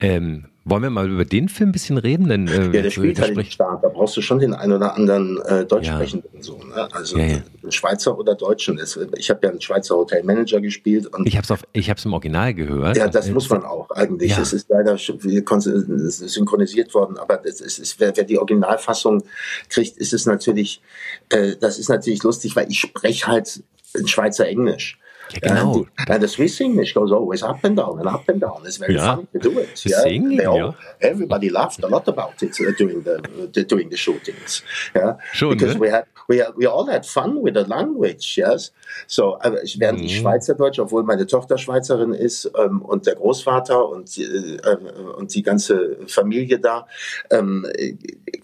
ähm, 0.00 0.46
wollen 0.64 0.82
wir 0.82 0.90
mal 0.90 1.10
über 1.10 1.24
den 1.24 1.48
Film 1.48 1.70
ein 1.70 1.72
bisschen 1.72 1.96
reden? 1.98 2.28
Denn, 2.28 2.46
äh, 2.46 2.64
ja, 2.66 2.82
der 2.82 2.90
spielt 2.90 3.20
halt 3.20 3.36
nicht 3.36 3.52
stark. 3.52 3.80
Da 3.82 3.88
brauchst 3.88 4.16
du 4.16 4.20
schon 4.20 4.38
den 4.38 4.52
einen 4.54 4.72
oder 4.72 4.94
anderen 4.94 5.40
äh, 5.42 5.64
Deutschsprechenden. 5.64 6.30
Ja. 6.34 6.42
So, 6.42 6.58
ne? 6.58 6.88
Also 6.92 7.18
ja, 7.18 7.26
ja. 7.26 7.70
Schweizer 7.70 8.18
oder 8.18 8.34
Deutschen. 8.34 8.78
Ich 9.16 9.30
habe 9.30 9.40
ja 9.42 9.50
einen 9.50 9.60
Schweizer 9.60 9.96
Hotelmanager 9.96 10.60
gespielt. 10.60 11.06
Und 11.06 11.26
ich 11.26 11.36
habe 11.36 11.58
es 11.72 12.04
im 12.04 12.12
Original 12.12 12.52
gehört. 12.54 12.96
Ja, 12.96 13.08
das 13.08 13.30
muss 13.30 13.48
man 13.48 13.64
auch 13.64 13.90
eigentlich. 13.90 14.36
Es 14.36 14.52
ist 14.52 14.68
leider 14.68 14.98
synchronisiert 14.98 16.94
worden, 16.94 17.16
aber 17.16 17.44
es 17.46 17.60
ist, 17.60 17.98
wer, 17.98 18.16
wer, 18.16 18.24
die 18.24 18.38
Originalfassung 18.38 19.22
kriegt, 19.70 19.96
ist 19.96 20.12
es 20.12 20.26
natürlich, 20.26 20.82
äh, 21.30 21.56
das 21.58 21.78
ist 21.78 21.88
natürlich 21.88 22.22
lustig, 22.22 22.54
weil 22.56 22.70
ich 22.70 22.78
spreche 22.78 23.26
halt 23.26 23.62
ein 23.96 24.06
Schweizer 24.06 24.46
Englisch. 24.46 24.98
Ja, 25.32 25.40
genau. 25.40 25.86
And, 25.96 26.10
and 26.10 26.22
the 26.22 26.28
Swiss 26.28 26.60
English 26.60 26.94
goes 26.94 27.12
always 27.12 27.42
up 27.42 27.64
and 27.64 27.76
down 27.76 27.98
and 27.98 28.08
up 28.08 28.28
and 28.28 28.40
down. 28.40 28.62
It's 28.64 28.78
very 28.78 28.94
yeah. 28.94 29.16
funny 29.16 29.26
to 29.32 29.38
do 29.38 29.58
it. 29.58 29.84
Yeah? 29.84 30.02
Singing, 30.02 30.46
all, 30.46 30.56
yeah. 30.56 30.72
Everybody 31.00 31.50
laughed 31.50 31.82
a 31.82 31.88
lot 31.88 32.08
about 32.08 32.42
it 32.42 32.58
uh, 32.60 32.72
during 32.76 33.02
the 33.02 33.16
uh, 33.18 33.64
doing 33.64 33.90
the 33.90 33.96
shootings. 33.96 34.62
Yeah, 34.94 35.16
Schon, 35.32 35.50
because 35.50 35.74
ne? 35.74 35.80
we 35.80 35.90
had 35.90 36.04
we 36.28 36.42
we 36.56 36.66
all 36.66 36.86
had 36.86 37.04
fun 37.06 37.42
with 37.42 37.54
the 37.54 37.64
language. 37.64 38.36
Yes. 38.36 38.72
So, 39.06 39.38
während 39.78 39.98
mhm. 39.98 40.04
ich 40.04 40.18
Schweizerdeutsch, 40.18 40.78
obwohl 40.78 41.02
meine 41.02 41.26
Tochter 41.26 41.58
Schweizerin 41.58 42.12
ist 42.12 42.50
ähm, 42.56 42.82
und 42.82 43.06
der 43.06 43.16
Großvater 43.16 43.88
und 43.88 44.16
äh, 44.18 44.56
äh, 44.56 44.76
und 45.16 45.34
die 45.34 45.42
ganze 45.42 45.98
Familie 46.06 46.58
da 46.58 46.86
ähm, 47.30 47.66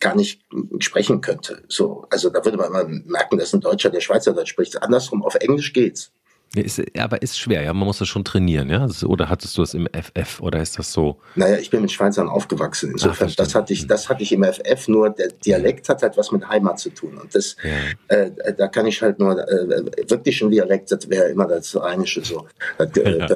gar 0.00 0.14
nicht 0.16 0.42
sprechen 0.80 1.20
könnte. 1.20 1.62
So, 1.68 2.06
also 2.10 2.30
da 2.30 2.44
würde 2.44 2.58
man 2.58 3.04
merken, 3.06 3.38
dass 3.38 3.54
ein 3.54 3.60
Deutscher, 3.60 3.90
der 3.90 4.00
Schweizerdeutsch 4.00 4.50
spricht, 4.50 4.82
andersrum 4.82 5.22
auf 5.22 5.34
Englisch 5.36 5.72
geht's. 5.72 6.12
Ist, 6.54 6.82
aber 6.98 7.20
ist 7.22 7.38
schwer, 7.38 7.62
ja. 7.62 7.72
Man 7.72 7.86
muss 7.86 7.98
das 7.98 8.08
schon 8.08 8.24
trainieren, 8.24 8.70
ja. 8.70 8.86
Oder 9.04 9.28
hattest 9.28 9.58
du 9.58 9.62
es 9.62 9.74
im 9.74 9.88
FF 9.92 10.40
oder 10.40 10.60
ist 10.60 10.78
das 10.78 10.92
so? 10.92 11.18
Naja, 11.34 11.56
ich 11.58 11.70
bin 11.70 11.82
mit 11.82 11.90
Schweizern 11.90 12.28
aufgewachsen. 12.28 12.92
Insofern, 12.92 13.28
Ach, 13.30 13.36
das 13.36 13.54
hatte 13.54 13.72
ich, 13.72 13.86
das 13.86 14.08
hatte 14.08 14.22
ich 14.22 14.32
im 14.32 14.44
FF. 14.44 14.88
Nur 14.88 15.10
der 15.10 15.28
Dialekt 15.28 15.88
hat 15.88 16.02
halt 16.02 16.16
was 16.16 16.30
mit 16.30 16.48
Heimat 16.48 16.78
zu 16.78 16.90
tun. 16.90 17.18
Und 17.18 17.34
das, 17.34 17.56
ja. 17.62 18.16
äh, 18.16 18.30
da 18.56 18.68
kann 18.68 18.86
ich 18.86 19.02
halt 19.02 19.18
nur 19.18 19.38
äh, 19.38 20.10
wirklich 20.10 20.40
ein 20.42 20.50
Dialekt. 20.50 20.92
Das 20.92 21.08
wäre 21.08 21.28
immer 21.28 21.46
das 21.46 21.74
Rheinische 21.74 22.24
so. 22.24 22.46
Das, 22.78 22.88
äh, 22.96 23.18
ja. 23.18 23.28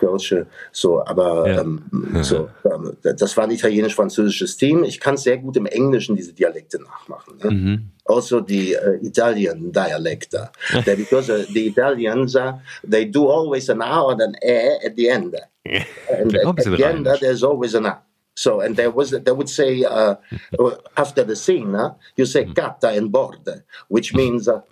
Kölsche, 0.00 0.46
so, 0.72 1.04
aber 1.04 1.48
ja. 1.48 1.60
ähm, 1.60 1.82
so, 2.22 2.48
ähm, 2.64 2.96
das 3.02 3.36
war 3.36 3.44
ein 3.44 3.50
italienisch-französisches 3.50 4.56
Team. 4.56 4.82
Ich 4.82 4.98
kann 4.98 5.16
sehr 5.16 5.36
gut 5.36 5.56
im 5.58 5.66
Englischen 5.66 6.16
diese 6.16 6.32
Dialekte 6.32 6.80
nachmachen. 6.80 7.36
Ne? 7.42 7.50
Mhm. 7.50 7.90
Also 8.10 8.40
the 8.40 8.76
uh, 8.76 8.90
Italian 9.02 9.70
dialecte, 9.70 10.50
because 10.84 11.30
uh, 11.30 11.46
the 11.52 11.68
Italians 11.68 12.34
uh, 12.34 12.58
they 12.82 13.04
do 13.04 13.26
always 13.26 13.68
an 13.68 13.82
A 13.82 14.08
and 14.08 14.20
an 14.20 14.34
E 14.44 14.78
at 14.84 14.96
the 14.96 15.08
end, 15.08 15.36
and 15.64 16.34
at, 16.34 16.58
at 16.58 16.64
the 16.64 16.84
end 16.84 17.06
there's 17.20 17.42
always 17.42 17.74
an 17.74 17.86
A. 17.86 18.02
So, 18.34 18.60
and 18.60 18.74
there 18.76 18.90
was, 18.90 19.10
they 19.10 19.32
would 19.32 19.50
say, 19.50 19.84
uh, 19.84 20.14
after 20.96 21.24
the 21.24 21.36
scene, 21.36 21.74
uh, 21.74 21.94
you 22.16 22.24
say 22.24 22.46
"cata 22.46 22.88
mhm. 22.88 22.96
and 22.96 23.12
board, 23.12 23.46
which 23.88 24.14
means 24.14 24.48
uh, 24.48 24.62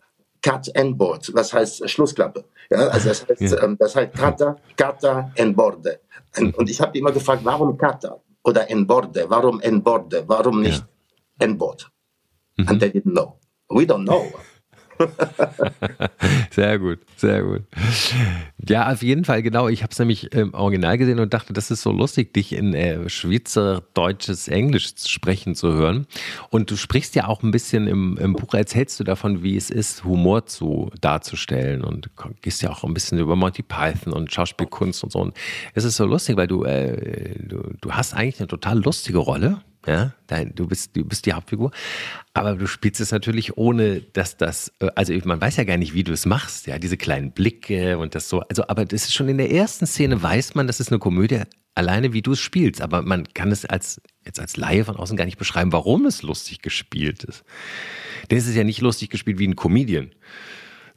cut 0.42 0.68
and 0.74 0.96
board. 0.96 1.26
Was 1.34 1.52
heißt 1.52 1.88
Schlussklappe? 1.88 2.44
Ja, 2.70 2.88
also 2.88 3.08
das 3.08 3.26
heißt, 3.28 3.40
ja. 3.40 3.62
ähm, 3.62 3.76
das 3.78 3.94
heißt 3.96 4.14
Kata, 4.14 4.56
Kata 4.76 5.32
en 5.36 5.54
borde. 5.54 6.00
Und, 6.36 6.56
und 6.56 6.70
ich 6.70 6.80
habe 6.80 6.96
immer 6.98 7.12
gefragt, 7.12 7.44
warum 7.44 7.76
Kata 7.76 8.20
oder 8.44 8.70
en 8.70 8.86
borde? 8.86 9.28
Warum 9.28 9.60
en 9.60 9.82
borde? 9.82 10.24
Warum 10.26 10.60
nicht 10.60 10.80
ja. 10.80 11.46
en 11.46 11.56
board? 11.56 11.90
Mhm. 12.58 12.68
And 12.68 12.80
they 12.80 12.90
didn't 12.90 13.12
know. 13.12 13.38
We 13.70 13.84
don't 13.84 14.04
know. 14.04 14.26
sehr 16.50 16.78
gut, 16.78 16.98
sehr 17.16 17.42
gut. 17.42 17.62
Ja, 18.68 18.90
auf 18.92 19.02
jeden 19.02 19.24
Fall, 19.24 19.42
genau. 19.42 19.68
Ich 19.68 19.82
habe 19.82 19.92
es 19.92 19.98
nämlich 19.98 20.32
im 20.32 20.54
Original 20.54 20.98
gesehen 20.98 21.20
und 21.20 21.32
dachte, 21.32 21.52
das 21.52 21.70
ist 21.70 21.82
so 21.82 21.92
lustig, 21.92 22.34
dich 22.34 22.52
in 22.52 22.74
äh, 22.74 23.08
schweizerdeutsches 23.08 24.48
Englisch 24.48 24.92
sprechen 25.06 25.54
zu 25.54 25.72
hören. 25.72 26.06
Und 26.50 26.70
du 26.70 26.76
sprichst 26.76 27.14
ja 27.14 27.26
auch 27.28 27.42
ein 27.42 27.50
bisschen 27.50 27.86
im, 27.86 28.16
im 28.18 28.34
Buch, 28.34 28.54
erzählst 28.54 28.98
du 29.00 29.04
davon, 29.04 29.42
wie 29.42 29.56
es 29.56 29.70
ist, 29.70 30.04
Humor 30.04 30.46
zu 30.46 30.90
darzustellen 31.00 31.82
und 31.82 32.10
gehst 32.42 32.62
ja 32.62 32.70
auch 32.70 32.84
ein 32.84 32.94
bisschen 32.94 33.18
über 33.18 33.36
Monty 33.36 33.62
Python 33.62 34.12
und 34.12 34.32
Schauspielkunst 34.32 35.04
und 35.04 35.12
so. 35.12 35.20
Und 35.20 35.36
es 35.74 35.84
ist 35.84 35.96
so 35.96 36.06
lustig, 36.06 36.36
weil 36.36 36.48
du, 36.48 36.64
äh, 36.64 37.38
du, 37.38 37.62
du 37.80 37.92
hast 37.92 38.14
eigentlich 38.14 38.40
eine 38.40 38.48
total 38.48 38.82
lustige 38.82 39.18
Rolle 39.18 39.60
Ja, 39.86 40.12
du 40.54 40.66
bist, 40.66 40.96
du 40.96 41.04
bist 41.04 41.24
die 41.24 41.32
Hauptfigur. 41.32 41.70
Aber 42.34 42.54
du 42.56 42.66
spielst 42.66 43.00
es 43.00 43.10
natürlich 43.10 43.56
ohne, 43.56 44.00
dass 44.00 44.36
das, 44.36 44.72
äh, 44.80 44.88
also 44.94 45.14
man 45.24 45.40
weiß 45.40 45.56
ja 45.56 45.64
gar 45.64 45.76
nicht, 45.76 45.94
wie 45.94 46.04
du 46.04 46.12
es 46.12 46.26
machst, 46.26 46.66
ja, 46.66 46.78
diese 46.78 46.96
kleinen 46.96 47.32
Blicke 47.32 47.96
und 47.98 48.14
das 48.14 48.28
so. 48.28 48.40
Also, 48.40 48.66
aber 48.68 48.84
das 48.84 49.04
ist 49.04 49.14
schon 49.14 49.28
in 49.28 49.38
der 49.38 49.50
ersten 49.50 49.86
Szene 49.86 50.22
weiß 50.22 50.54
man, 50.54 50.66
das 50.66 50.80
ist 50.80 50.90
eine 50.90 50.98
Komödie, 50.98 51.42
alleine 51.74 52.12
wie 52.12 52.22
du 52.22 52.32
es 52.32 52.40
spielst. 52.40 52.82
Aber 52.82 53.02
man 53.02 53.24
kann 53.32 53.52
es 53.52 53.64
als, 53.64 54.00
jetzt 54.26 54.40
als 54.40 54.56
Laie 54.56 54.84
von 54.84 54.96
außen 54.96 55.16
gar 55.16 55.24
nicht 55.24 55.38
beschreiben, 55.38 55.72
warum 55.72 56.06
es 56.06 56.22
lustig 56.22 56.60
gespielt 56.60 57.24
ist. 57.24 57.44
Denn 58.30 58.38
es 58.38 58.46
ist 58.46 58.56
ja 58.56 58.64
nicht 58.64 58.80
lustig 58.80 59.10
gespielt 59.10 59.38
wie 59.38 59.46
ein 59.46 59.56
Comedian 59.56 60.10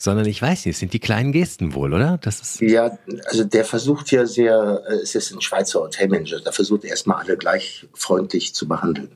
sondern 0.02 0.26
ich 0.26 0.42
weiß 0.42 0.66
nicht, 0.66 0.74
es 0.74 0.80
sind 0.80 0.94
die 0.94 1.00
kleinen 1.00 1.32
Gesten 1.32 1.76
wohl, 1.76 1.94
oder? 1.94 2.18
Das 2.24 2.42
ist 2.42 2.60
ja, 2.62 2.98
also 3.26 3.44
der 3.44 3.64
versucht 3.64 4.12
ja 4.12 4.26
sehr, 4.26 4.82
äh, 4.88 4.96
es 4.96 5.14
ist 5.14 5.32
ein 5.32 5.42
Schweizer 5.42 5.82
Hotelmanager, 5.82 6.40
da 6.40 6.52
versucht 6.52 6.86
er 6.86 6.90
erstmal 6.90 7.22
alle 7.24 7.38
gleich 7.38 7.88
freundlich 7.94 8.56
zu 8.56 8.68
behandeln. 8.68 9.12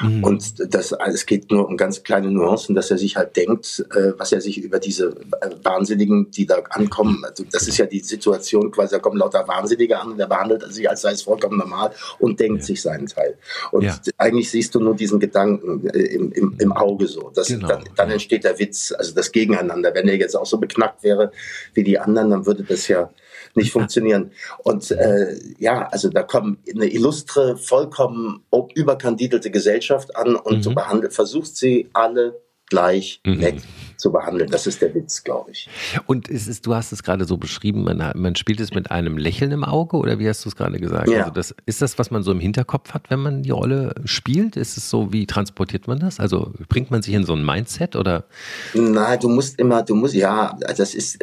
Mhm. 0.00 0.24
Und 0.24 0.74
das, 0.74 0.94
es 1.06 1.26
geht 1.26 1.50
nur 1.50 1.68
um 1.68 1.76
ganz 1.76 2.02
kleine 2.02 2.30
Nuancen, 2.30 2.74
dass 2.74 2.90
er 2.90 2.98
sich 2.98 3.16
halt 3.16 3.36
denkt, 3.36 3.84
äh, 3.94 4.12
was 4.18 4.32
er 4.32 4.40
sich 4.40 4.58
über 4.58 4.78
diese 4.78 5.16
äh, 5.40 5.50
Wahnsinnigen, 5.62 6.30
die 6.30 6.46
da 6.46 6.56
ankommen, 6.70 7.24
also 7.24 7.44
das 7.50 7.68
ist 7.68 7.78
ja 7.78 7.86
die 7.86 8.00
Situation 8.00 8.70
quasi, 8.70 8.94
da 8.94 8.98
kommen 8.98 9.18
lauter 9.18 9.46
Wahnsinnige 9.46 9.98
an 9.98 10.12
und 10.12 10.20
er 10.20 10.26
behandelt 10.26 10.64
sich, 10.72 10.88
als 10.88 11.02
sei 11.02 11.12
es 11.12 11.22
vollkommen 11.22 11.58
normal 11.58 11.92
und 12.18 12.40
denkt 12.40 12.60
ja. 12.60 12.66
sich 12.66 12.82
seinen 12.82 13.06
Teil. 13.06 13.36
Und 13.70 13.82
ja. 13.82 13.98
eigentlich 14.18 14.50
siehst 14.50 14.74
du 14.74 14.80
nur 14.80 14.94
diesen 14.94 15.20
Gedanken 15.20 15.86
im, 15.88 16.32
im, 16.32 16.56
im 16.58 16.72
Auge 16.72 17.06
so. 17.06 17.30
Das, 17.34 17.48
genau. 17.48 17.68
dann, 17.68 17.84
dann 17.96 18.10
entsteht 18.10 18.44
der 18.44 18.58
Witz, 18.58 18.92
also 18.96 19.14
das 19.14 19.32
Gegeneinander. 19.32 19.94
Wenn 19.94 20.08
er 20.08 20.16
jetzt 20.16 20.36
auch 20.36 20.46
so 20.46 20.58
beknackt 20.58 21.02
wäre 21.02 21.32
wie 21.74 21.84
die 21.84 21.98
anderen, 21.98 22.30
dann 22.30 22.46
würde 22.46 22.62
das 22.64 22.88
ja 22.88 23.10
nicht 23.56 23.72
funktionieren. 23.72 24.32
Und 24.58 24.90
äh, 24.90 25.36
ja, 25.58 25.88
also 25.88 26.08
da 26.08 26.22
kommt 26.22 26.58
eine 26.68 26.92
illustre, 26.92 27.56
vollkommen 27.56 28.44
überkandidelte 28.74 29.50
Gesellschaft 29.50 30.16
an 30.16 30.36
und 30.36 30.66
mhm. 30.66 30.74
behandelt, 30.74 31.12
versuchst 31.12 31.56
sie 31.56 31.88
alle 31.92 32.40
gleich 32.66 33.20
mhm. 33.24 33.38
nett 33.38 33.62
zu 33.96 34.10
behandeln. 34.10 34.50
Das 34.50 34.66
ist 34.66 34.82
der 34.82 34.94
Witz, 34.94 35.22
glaube 35.22 35.50
ich. 35.52 35.68
Und 36.06 36.28
ist 36.28 36.48
es, 36.48 36.60
du 36.60 36.74
hast 36.74 36.92
es 36.92 37.02
gerade 37.02 37.24
so 37.24 37.36
beschrieben, 37.36 37.84
man, 37.84 38.12
man, 38.16 38.34
spielt 38.36 38.60
es 38.60 38.72
mit 38.74 38.90
einem 38.90 39.16
Lächeln 39.16 39.52
im 39.52 39.64
Auge 39.64 39.96
oder 39.96 40.18
wie 40.18 40.28
hast 40.28 40.44
du 40.44 40.48
es 40.48 40.56
gerade 40.56 40.78
gesagt? 40.78 41.08
Ja. 41.08 41.20
Also 41.20 41.30
das, 41.30 41.54
ist 41.66 41.82
das, 41.82 41.98
was 41.98 42.10
man 42.10 42.22
so 42.22 42.32
im 42.32 42.40
Hinterkopf 42.40 42.92
hat, 42.92 43.10
wenn 43.10 43.20
man 43.20 43.42
die 43.42 43.50
Rolle 43.50 43.94
spielt? 44.04 44.56
Ist 44.56 44.76
es 44.76 44.90
so, 44.90 45.12
wie 45.12 45.26
transportiert 45.26 45.86
man 45.86 45.98
das? 45.98 46.20
Also 46.20 46.52
bringt 46.68 46.90
man 46.90 47.02
sich 47.02 47.14
in 47.14 47.24
so 47.24 47.34
ein 47.34 47.44
Mindset 47.44 47.96
oder? 47.96 48.24
Nein, 48.72 49.20
du 49.20 49.28
musst 49.28 49.58
immer, 49.58 49.82
du 49.82 49.94
musst, 49.94 50.14
ja, 50.14 50.58
das 50.76 50.94
ist, 50.94 51.18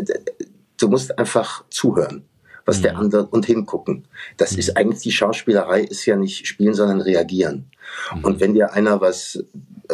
du 0.81 0.87
musst 0.87 1.17
einfach 1.17 1.63
zuhören 1.69 2.25
was 2.65 2.79
mhm. 2.79 2.83
der 2.83 2.97
andere 2.97 3.25
und 3.27 3.45
hingucken. 3.45 4.07
Das 4.37 4.53
mhm. 4.53 4.59
ist 4.59 4.77
eigentlich 4.77 5.01
die 5.01 5.11
Schauspielerei 5.11 5.81
ist 5.81 6.05
ja 6.05 6.15
nicht 6.15 6.47
spielen, 6.47 6.73
sondern 6.73 7.01
reagieren. 7.01 7.71
Mhm. 8.15 8.25
Und 8.25 8.39
wenn 8.39 8.53
dir 8.53 8.73
einer 8.73 9.01
was 9.01 9.43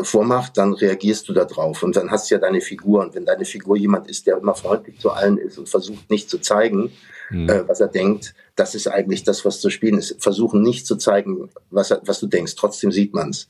vormacht, 0.01 0.57
dann 0.57 0.73
reagierst 0.73 1.27
du 1.27 1.33
da 1.33 1.45
drauf 1.45 1.83
und 1.83 1.95
dann 1.95 2.11
hast 2.11 2.29
du 2.29 2.35
ja 2.35 2.41
deine 2.41 2.61
Figur. 2.61 3.01
Und 3.01 3.15
wenn 3.15 3.25
deine 3.25 3.45
Figur 3.45 3.77
jemand 3.77 4.09
ist, 4.09 4.27
der 4.27 4.37
immer 4.37 4.55
freundlich 4.55 4.99
zu 4.99 5.11
allen 5.11 5.37
ist 5.37 5.57
und 5.57 5.69
versucht 5.69 6.09
nicht 6.09 6.29
zu 6.29 6.39
zeigen, 6.39 6.91
mhm. 7.29 7.49
äh, 7.49 7.67
was 7.67 7.79
er 7.79 7.87
denkt, 7.87 8.35
das 8.57 8.75
ist 8.75 8.87
eigentlich 8.87 9.23
das, 9.23 9.45
was 9.45 9.61
zu 9.61 9.69
spielen 9.69 9.97
ist. 9.97 10.21
Versuchen 10.21 10.61
nicht 10.61 10.85
zu 10.85 10.97
zeigen, 10.97 11.49
was, 11.69 11.95
was 12.03 12.19
du 12.19 12.27
denkst. 12.27 12.55
Trotzdem 12.55 12.91
sieht 12.91 13.13
man's. 13.13 13.47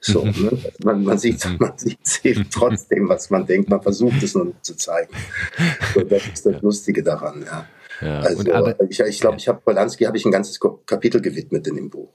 So, 0.00 0.24
ne? 0.24 0.58
man, 0.82 1.04
man 1.04 1.18
sieht, 1.18 1.44
mhm. 1.44 1.56
man 1.60 1.74
sieht 1.76 2.50
trotzdem, 2.50 3.08
was 3.08 3.30
man 3.30 3.46
denkt. 3.46 3.68
Man 3.68 3.82
versucht 3.82 4.22
es 4.22 4.34
nur 4.34 4.46
nicht 4.46 4.64
zu 4.64 4.74
zeigen. 4.74 5.14
So, 5.94 6.00
das 6.00 6.26
ist 6.26 6.46
das 6.46 6.62
Lustige 6.62 7.02
daran. 7.02 7.44
Ja. 7.44 7.66
Ja, 8.00 8.20
also, 8.20 8.52
aber, 8.52 8.78
ich, 8.90 9.00
ich 9.00 9.20
glaube, 9.20 9.38
ich 9.38 9.48
habe 9.48 9.60
Polanski 9.64 10.04
habe 10.04 10.16
ich 10.16 10.24
ein 10.26 10.32
ganzes 10.32 10.60
Kapitel 10.84 11.20
gewidmet 11.20 11.66
in 11.66 11.76
dem 11.76 11.88
Buch. 11.88 12.08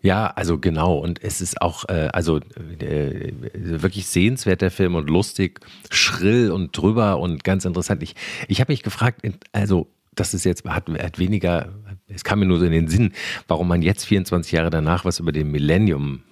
Ja, 0.00 0.28
also 0.28 0.58
genau. 0.58 0.98
Und 0.98 1.22
es 1.22 1.40
ist 1.40 1.60
auch, 1.60 1.88
äh, 1.88 2.08
also 2.12 2.38
äh, 2.78 3.32
wirklich 3.54 4.06
sehenswert 4.06 4.62
der 4.62 4.70
Film 4.70 4.94
und 4.94 5.10
lustig, 5.10 5.60
schrill 5.90 6.50
und 6.50 6.76
drüber 6.76 7.18
und 7.18 7.44
ganz 7.44 7.64
interessant. 7.64 8.02
Ich, 8.02 8.14
ich 8.48 8.60
habe 8.60 8.72
mich 8.72 8.82
gefragt, 8.82 9.22
also 9.52 9.88
das 10.16 10.32
ist 10.34 10.44
jetzt, 10.44 10.64
hat, 10.64 10.88
hat 10.88 11.18
weniger, 11.18 11.72
es 12.08 12.24
kam 12.24 12.40
mir 12.40 12.46
nur 12.46 12.58
so 12.58 12.64
in 12.64 12.72
den 12.72 12.88
Sinn, 12.88 13.12
warum 13.48 13.68
man 13.68 13.82
jetzt 13.82 14.04
24 14.04 14.52
Jahre 14.52 14.70
danach 14.70 15.04
was 15.04 15.18
über 15.18 15.32
den 15.32 15.50
Millennium 15.50 16.22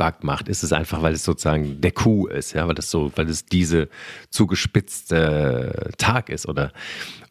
Bug 0.00 0.24
macht, 0.24 0.48
ist 0.48 0.62
es 0.62 0.72
einfach, 0.72 1.02
weil 1.02 1.12
es 1.12 1.24
sozusagen 1.24 1.82
der 1.82 1.90
Coup 1.92 2.30
ist, 2.30 2.54
ja, 2.54 2.66
weil 2.66 2.78
es 2.78 2.90
so, 2.90 3.12
weil 3.16 3.28
es 3.28 3.44
diese 3.44 3.90
zugespitzte 4.30 5.90
Tag 5.98 6.30
ist 6.30 6.48
oder 6.48 6.72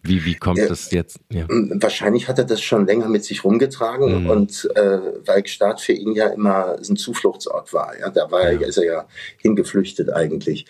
wie, 0.04 0.24
wie 0.24 0.36
kommt 0.36 0.60
es 0.60 0.92
jetzt? 0.92 1.20
Ja. 1.32 1.46
Wahrscheinlich 1.50 2.28
hat 2.28 2.38
er 2.38 2.46
das 2.46 2.62
schon 2.62 2.86
länger 2.86 3.10
mit 3.10 3.26
sich 3.26 3.44
rumgetragen 3.44 4.24
mhm. 4.24 4.30
und 4.30 4.70
äh, 4.76 5.00
weil 5.26 5.48
Staat 5.48 5.82
für 5.82 5.94
ihn 5.94 6.14
ja 6.14 6.28
immer 6.28 6.78
ein 6.78 6.96
Zufluchtsort 6.96 7.74
war. 7.74 7.98
Ja, 8.00 8.12
da 8.12 8.30
war 8.30 8.44
ja. 8.44 8.60
er, 8.60 8.68
ist 8.68 8.78
er 8.78 8.86
ja 8.86 9.08
hingeflüchtet 9.38 10.14
eigentlich 10.14 10.68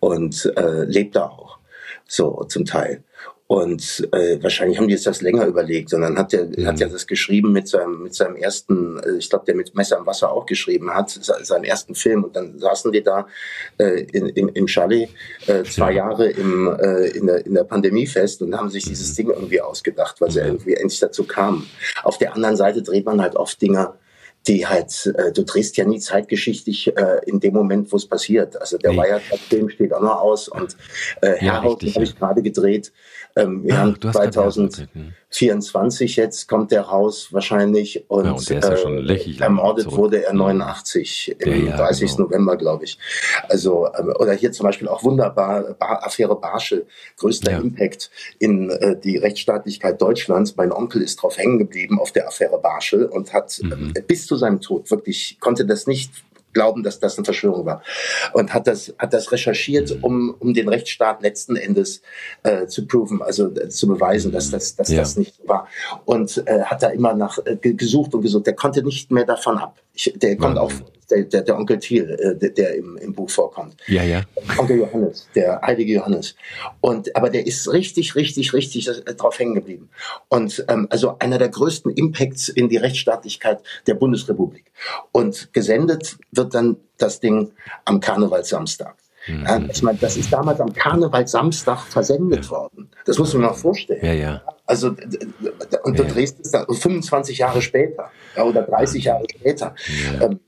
und 0.00 0.52
äh, 0.54 0.84
lebt 0.84 1.16
da 1.16 1.24
auch 1.24 1.58
so 2.06 2.44
zum 2.44 2.66
Teil. 2.66 3.04
Und 3.48 4.06
äh, 4.12 4.42
wahrscheinlich 4.42 4.76
haben 4.76 4.88
die 4.88 4.92
jetzt 4.92 5.06
das 5.06 5.22
länger 5.22 5.46
überlegt. 5.46 5.94
Und 5.94 6.02
dann 6.02 6.18
hat 6.18 6.34
er 6.34 6.44
mhm. 6.44 6.66
hat 6.66 6.82
er 6.82 6.90
das 6.90 7.06
geschrieben 7.06 7.50
mit 7.50 7.66
seinem, 7.66 8.02
mit 8.02 8.14
seinem 8.14 8.36
ersten, 8.36 8.98
äh, 8.98 9.16
ich 9.16 9.30
glaube, 9.30 9.46
der 9.46 9.54
mit 9.54 9.74
Messer 9.74 9.98
am 9.98 10.04
Wasser 10.04 10.30
auch 10.30 10.44
geschrieben 10.44 10.94
hat, 10.94 11.08
seinen 11.08 11.64
ersten 11.64 11.94
Film. 11.94 12.24
Und 12.24 12.36
dann 12.36 12.58
saßen 12.58 12.92
die 12.92 13.02
da 13.02 13.26
äh, 13.78 14.02
in, 14.12 14.28
im, 14.28 14.50
im 14.50 14.68
Chalet 14.68 15.08
äh, 15.46 15.62
zwei 15.62 15.92
ja. 15.92 16.10
Jahre 16.10 16.28
im, 16.28 16.76
äh, 16.78 17.06
in, 17.08 17.26
der, 17.26 17.46
in 17.46 17.54
der 17.54 17.64
Pandemie 17.64 18.06
fest 18.06 18.42
und 18.42 18.54
haben 18.54 18.68
sich 18.68 18.84
mhm. 18.84 18.90
dieses 18.90 19.14
Ding 19.14 19.30
irgendwie 19.30 19.62
ausgedacht, 19.62 20.20
weil 20.20 20.30
sie 20.30 20.40
irgendwie 20.40 20.74
endlich 20.74 21.00
dazu 21.00 21.24
kamen. 21.24 21.66
Auf 22.02 22.18
der 22.18 22.34
anderen 22.34 22.56
Seite 22.56 22.82
dreht 22.82 23.06
man 23.06 23.22
halt 23.22 23.34
oft 23.34 23.62
Dinge, 23.62 23.94
die 24.48 24.66
halt, 24.66 25.12
äh, 25.16 25.32
du 25.32 25.44
drehst 25.44 25.76
ja 25.76 25.84
nie 25.84 26.00
zeitgeschichtlich 26.00 26.96
äh, 26.96 27.20
in 27.26 27.38
dem 27.38 27.54
Moment, 27.54 27.92
wo 27.92 27.96
es 27.96 28.06
passiert. 28.06 28.60
Also 28.60 28.78
der 28.78 28.92
nee. 28.92 28.98
Wirecard-Film 28.98 29.68
steht 29.68 29.92
auch 29.92 30.00
noch 30.00 30.20
aus 30.20 30.48
und 30.48 30.76
äh, 31.20 31.32
ja, 31.44 31.52
Herrhausen 31.62 31.94
habe 31.94 32.04
ich 32.04 32.16
gerade 32.16 32.42
gedreht. 32.42 32.92
Ähm, 33.36 33.62
wir 33.64 33.74
Ach, 33.74 33.78
haben 33.78 34.00
2024 35.30 36.16
jetzt 36.16 36.48
kommt 36.48 36.70
der 36.70 36.82
raus 36.82 37.28
wahrscheinlich 37.32 38.04
und, 38.08 38.24
ja, 38.24 38.32
und 38.32 38.48
ja 38.48 38.76
schon 38.76 39.06
äh, 39.08 39.36
ermordet 39.38 39.84
zurück. 39.84 39.98
wurde 39.98 40.24
er 40.24 40.32
89 40.32 41.36
im 41.38 41.50
ja, 41.50 41.70
ja, 41.70 41.76
30. 41.76 42.10
Genau. 42.10 42.22
November, 42.28 42.56
glaube 42.56 42.84
ich. 42.84 42.98
Also 43.48 43.88
ähm, 43.98 44.14
oder 44.18 44.32
hier 44.32 44.52
zum 44.52 44.64
Beispiel 44.64 44.88
auch 44.88 45.04
wunderbar 45.04 45.74
Bar, 45.74 46.04
Affäre 46.04 46.34
Barschel, 46.34 46.86
größter 47.18 47.52
Impact 47.58 48.10
in 48.38 48.70
äh, 48.70 48.98
die 48.98 49.18
Rechtsstaatlichkeit 49.18 50.00
Deutschlands. 50.00 50.56
Mein 50.56 50.72
Onkel 50.72 51.02
ist 51.02 51.16
drauf 51.22 51.36
hängen 51.36 51.58
geblieben 51.58 52.00
auf 52.00 52.10
der 52.12 52.26
Affäre 52.26 52.58
Barschel 52.58 53.04
und 53.04 53.34
hat 53.34 53.60
mhm. 53.62 53.92
äh, 53.94 54.00
bis 54.00 54.26
zu 54.26 54.36
seinem 54.36 54.60
Tod 54.60 54.90
wirklich 54.90 55.38
konnte 55.40 55.66
das 55.66 55.86
nicht 55.86 56.10
glauben, 56.58 56.82
dass 56.82 56.98
das 56.98 57.16
eine 57.16 57.24
Verschwörung 57.24 57.64
war. 57.66 57.82
Und 58.32 58.52
hat 58.52 58.66
das, 58.66 58.92
hat 58.98 59.12
das 59.12 59.30
recherchiert, 59.30 59.96
um, 60.02 60.34
um 60.40 60.54
den 60.54 60.68
Rechtsstaat 60.68 61.22
letzten 61.22 61.54
Endes 61.54 62.02
äh, 62.42 62.66
zu 62.66 62.84
proven, 62.88 63.22
also 63.22 63.46
äh, 63.54 63.68
zu 63.68 63.86
beweisen, 63.86 64.32
dass 64.32 64.50
das, 64.50 64.74
dass 64.74 64.88
ja. 64.88 64.98
das 64.98 65.16
nicht 65.16 65.36
so 65.36 65.46
war. 65.46 65.68
Und 66.04 66.42
äh, 66.46 66.62
hat 66.64 66.82
da 66.82 66.88
immer 66.88 67.14
nach 67.14 67.38
äh, 67.44 67.56
gesucht 67.56 68.12
und 68.12 68.22
gesucht. 68.22 68.46
Der 68.48 68.56
konnte 68.56 68.82
nicht 68.82 69.12
mehr 69.12 69.24
davon 69.24 69.56
ab. 69.56 69.78
Ich, 69.94 70.12
der 70.16 70.36
kommt 70.36 70.56
mhm. 70.56 70.84
Der, 71.10 71.24
der, 71.24 71.42
der 71.42 71.56
Onkel 71.56 71.78
Thiel, 71.78 72.10
äh, 72.10 72.36
der, 72.36 72.50
der 72.50 72.74
im, 72.74 72.96
im 72.96 73.14
Buch 73.14 73.30
vorkommt. 73.30 73.76
Ja, 73.86 74.02
ja. 74.02 74.22
Onkel 74.58 74.78
Johannes, 74.78 75.28
der 75.34 75.60
heilige 75.62 75.94
Johannes. 75.94 76.34
Und 76.80 77.14
aber 77.16 77.30
der 77.30 77.46
ist 77.46 77.70
richtig, 77.72 78.14
richtig, 78.14 78.52
richtig 78.52 78.90
drauf 79.16 79.38
hängen 79.38 79.54
geblieben. 79.54 79.90
Und 80.28 80.64
ähm, 80.68 80.86
also 80.90 81.16
einer 81.18 81.38
der 81.38 81.48
größten 81.48 81.92
Impacts 81.92 82.48
in 82.48 82.68
die 82.68 82.76
Rechtsstaatlichkeit 82.76 83.60
der 83.86 83.94
Bundesrepublik. 83.94 84.70
Und 85.12 85.52
gesendet 85.52 86.16
wird 86.32 86.54
dann 86.54 86.76
das 86.98 87.20
Ding 87.20 87.52
am 87.84 88.00
Karnevalssamstag. 88.00 88.96
Mhm. 89.28 89.44
Ja, 89.44 89.60
ich 89.70 89.82
meine, 89.82 89.98
das 89.98 90.16
ist 90.16 90.32
damals 90.32 90.60
am 90.60 90.72
Karnevalssamstag 90.72 91.80
versendet 91.80 92.44
ja. 92.44 92.50
worden. 92.50 92.90
Das 93.04 93.18
muss 93.18 93.32
man 93.34 93.42
mal 93.42 93.52
vorstellen. 93.52 94.04
Ja, 94.04 94.12
ja. 94.12 94.42
Also, 94.66 94.88
und 95.82 95.98
du 95.98 96.04
drehst 96.04 96.40
es 96.40 96.50
dann 96.50 96.66
25 96.66 97.38
Jahre 97.38 97.62
später 97.62 98.10
oder 98.36 98.62
30 98.62 99.04
Jahre 99.04 99.24
später. 99.30 99.74
Ähm, 100.20 100.40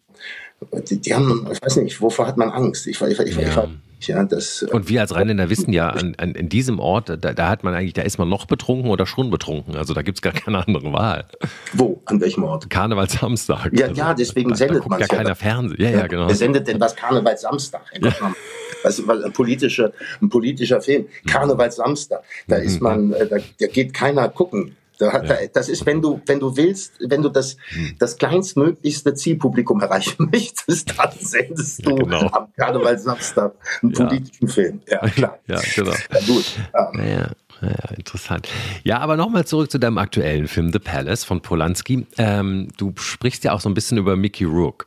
die, 0.89 1.01
die, 1.01 1.15
haben, 1.15 1.49
ich 1.51 1.63
weiß 1.63 1.77
nicht, 1.77 2.01
wovor 2.01 2.27
hat 2.27 2.37
man 2.37 2.51
Angst? 2.51 2.87
Ich, 2.87 3.01
ich, 3.01 3.19
ich, 3.19 3.37
ja. 3.37 3.69
ja, 4.01 4.25
das, 4.25 4.63
und 4.63 4.89
wir 4.89 5.01
als 5.01 5.15
Rheinländer 5.15 5.49
wissen 5.51 5.73
ja, 5.73 5.89
an, 5.89 6.15
an, 6.19 6.35
in 6.35 6.49
diesem 6.49 6.79
Ort, 6.79 7.09
da, 7.09 7.17
da, 7.17 7.49
hat 7.49 7.65
man 7.65 7.75
eigentlich, 7.75 7.95
da 7.95 8.03
ist 8.03 8.19
man 8.19 8.29
noch 8.29 8.47
betrunken 8.47 8.91
oder 8.91 9.07
schon 9.07 9.31
betrunken. 9.31 9.77
Also 9.77 9.95
da 9.95 10.03
gibt 10.03 10.19
es 10.19 10.23
gar 10.23 10.33
keine 10.33 10.67
andere 10.67 10.93
Wahl. 10.93 11.25
Wo? 11.73 12.03
An 12.07 12.21
welchem 12.21 12.45
Ort? 12.45 12.69
Karnevalsamstag. 12.69 13.73
Ja, 13.73 13.87
also, 13.87 14.01
ja, 14.01 14.15
deswegen 14.15 14.51
da, 14.51 14.57
sendet 14.57 14.89
man 14.89 15.01
ja 15.01 15.07
keiner 15.07 15.35
Fernsehen. 15.35 15.83
Ja, 15.83 15.91
ja, 15.91 16.07
genau. 16.07 16.29
Wer 16.29 16.35
sendet 16.35 16.69
denn 16.69 16.79
was 16.81 16.95
Karnevalsamstag? 16.95 17.83
Ja. 18.01 18.13
Weißt 18.83 19.01
du, 19.01 19.11
ein 19.11 19.33
politischer, 19.33 19.93
ein 20.23 20.29
politischer 20.29 20.81
Film. 20.81 21.07
Karnevalsamstag. 21.27 22.23
Da 22.49 22.57
ist 22.57 22.77
mhm. 22.77 22.83
man, 22.83 23.13
äh, 23.13 23.27
da, 23.27 23.37
da 23.59 23.67
geht 23.67 23.93
keiner 23.93 24.29
gucken. 24.29 24.77
Da, 25.01 25.23
ja. 25.23 25.47
Das 25.55 25.71
ist, 25.71 25.87
wenn 25.87 26.03
du, 26.03 26.21
wenn 26.27 26.39
du 26.39 26.55
willst, 26.55 26.93
wenn 27.01 27.23
du 27.23 27.31
das, 27.31 27.57
hm. 27.69 27.97
das 27.99 28.19
kleinstmöglichste 28.19 29.15
Zielpublikum 29.15 29.81
erreichen 29.81 30.29
möchtest, 30.33 30.99
dann 30.99 31.11
sendest 31.19 31.87
du 31.87 31.97
ja, 31.97 32.03
genau. 32.05 32.27
am 32.29 32.53
Karnevalsamstag 32.53 33.55
einen 33.83 33.93
ja. 33.93 34.05
politischen 34.05 34.49
Film. 34.49 34.83
Ja, 34.87 34.99
klar. 35.09 35.39
Ja, 35.47 35.59
genau. 35.75 35.93
Gut. 36.27 36.59
Ja. 36.75 37.31
Ja, 37.63 37.91
interessant. 37.97 38.49
Ja, 38.85 39.01
aber 39.01 39.17
nochmal 39.19 39.47
zurück 39.47 39.71
zu 39.71 39.79
deinem 39.79 39.99
aktuellen 39.99 40.49
Film 40.49 40.73
The 40.73 40.79
Palace 40.79 41.25
von 41.25 41.43
Polanski. 41.43 42.07
Ähm, 42.17 42.69
du 42.79 42.95
sprichst 42.97 43.45
ja 43.45 43.53
auch 43.53 43.61
so 43.61 43.69
ein 43.69 43.75
bisschen 43.75 43.99
über 43.99 44.17
Mickey 44.17 44.45
Rourke. 44.45 44.87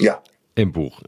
Ja. 0.00 0.20
Im 0.56 0.72
Buch. 0.72 1.00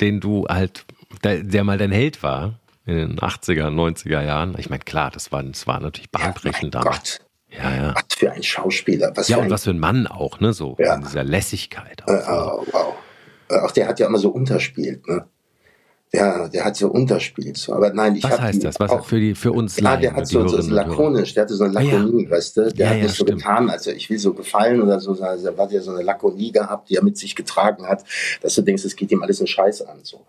Den 0.00 0.20
du 0.20 0.46
halt, 0.48 0.84
der, 1.24 1.42
der 1.42 1.64
mal 1.64 1.78
dein 1.78 1.90
Held 1.90 2.22
war 2.22 2.60
in 2.84 2.96
den 2.96 3.18
80er, 3.18 3.66
90er 3.68 4.22
Jahren. 4.22 4.54
Ich 4.58 4.70
meine, 4.70 4.84
klar, 4.84 5.10
das 5.10 5.32
war, 5.32 5.42
das 5.42 5.66
war 5.66 5.80
natürlich 5.80 6.10
bahnbrechend 6.10 6.74
ja, 6.74 6.82
damals. 6.82 7.18
Gott. 7.18 7.25
Ja, 7.58 7.74
ja. 7.74 7.94
Was 7.94 8.16
für 8.16 8.32
ein 8.32 8.42
Schauspieler. 8.42 9.12
Was 9.14 9.28
ja, 9.28 9.38
und 9.38 9.44
ein, 9.44 9.50
was 9.50 9.64
für 9.64 9.70
ein 9.70 9.78
Mann 9.78 10.06
auch, 10.06 10.40
ne? 10.40 10.52
So 10.52 10.76
ja. 10.78 10.94
in 10.94 11.02
dieser 11.02 11.24
Lässigkeit. 11.24 12.02
Auch, 12.04 12.08
äh, 12.08 12.22
oh, 12.28 12.66
wow. 12.72 12.94
Auch 13.62 13.70
der 13.70 13.88
hat 13.88 14.00
ja 14.00 14.06
immer 14.06 14.18
so 14.18 14.30
unterspielt, 14.30 15.06
ne? 15.06 15.26
Ja, 16.12 16.48
der 16.48 16.64
hat 16.64 16.76
so 16.76 16.88
unterspielt. 16.88 17.56
So. 17.56 17.72
Aber 17.74 17.92
nein, 17.92 18.14
ich 18.14 18.22
Was 18.22 18.40
heißt 18.40 18.64
das? 18.64 18.78
Was 18.78 18.90
auch 18.90 19.04
für 19.04 19.18
die 19.18 19.34
für 19.34 19.52
uns 19.52 19.74
Klar, 19.76 19.98
der 19.98 20.14
hat 20.14 20.26
so, 20.28 20.46
so, 20.46 20.60
so 20.60 20.72
lakonisch, 20.72 21.34
der 21.34 21.42
hatte 21.42 21.54
so 21.54 21.64
eine 21.64 21.72
Lakonie, 21.74 22.26
ah, 22.26 22.30
ja. 22.30 22.30
weißt 22.30 22.56
du? 22.56 22.72
Der 22.72 22.86
ja, 22.86 22.86
hat 22.86 22.96
nicht 22.96 23.02
ja, 23.04 23.08
so 23.08 23.24
stimmt. 23.24 23.38
getan, 23.40 23.70
also 23.70 23.90
ich 23.90 24.08
will 24.08 24.18
so 24.18 24.32
gefallen 24.32 24.80
oder 24.80 25.00
so, 25.00 25.20
also 25.20 25.48
er 25.48 25.56
hat 25.56 25.72
ja 25.72 25.80
so 25.80 25.90
eine 25.90 26.02
Lakonie 26.02 26.52
gehabt, 26.52 26.90
die 26.90 26.94
er 26.94 27.02
mit 27.02 27.18
sich 27.18 27.34
getragen 27.34 27.86
hat, 27.86 28.04
dass 28.40 28.54
du 28.54 28.62
denkst, 28.62 28.84
es 28.84 28.94
geht 28.94 29.10
ihm 29.10 29.22
alles 29.22 29.40
einen 29.40 29.48
Scheiß 29.48 29.82
an. 29.82 29.98
So. 30.04 30.24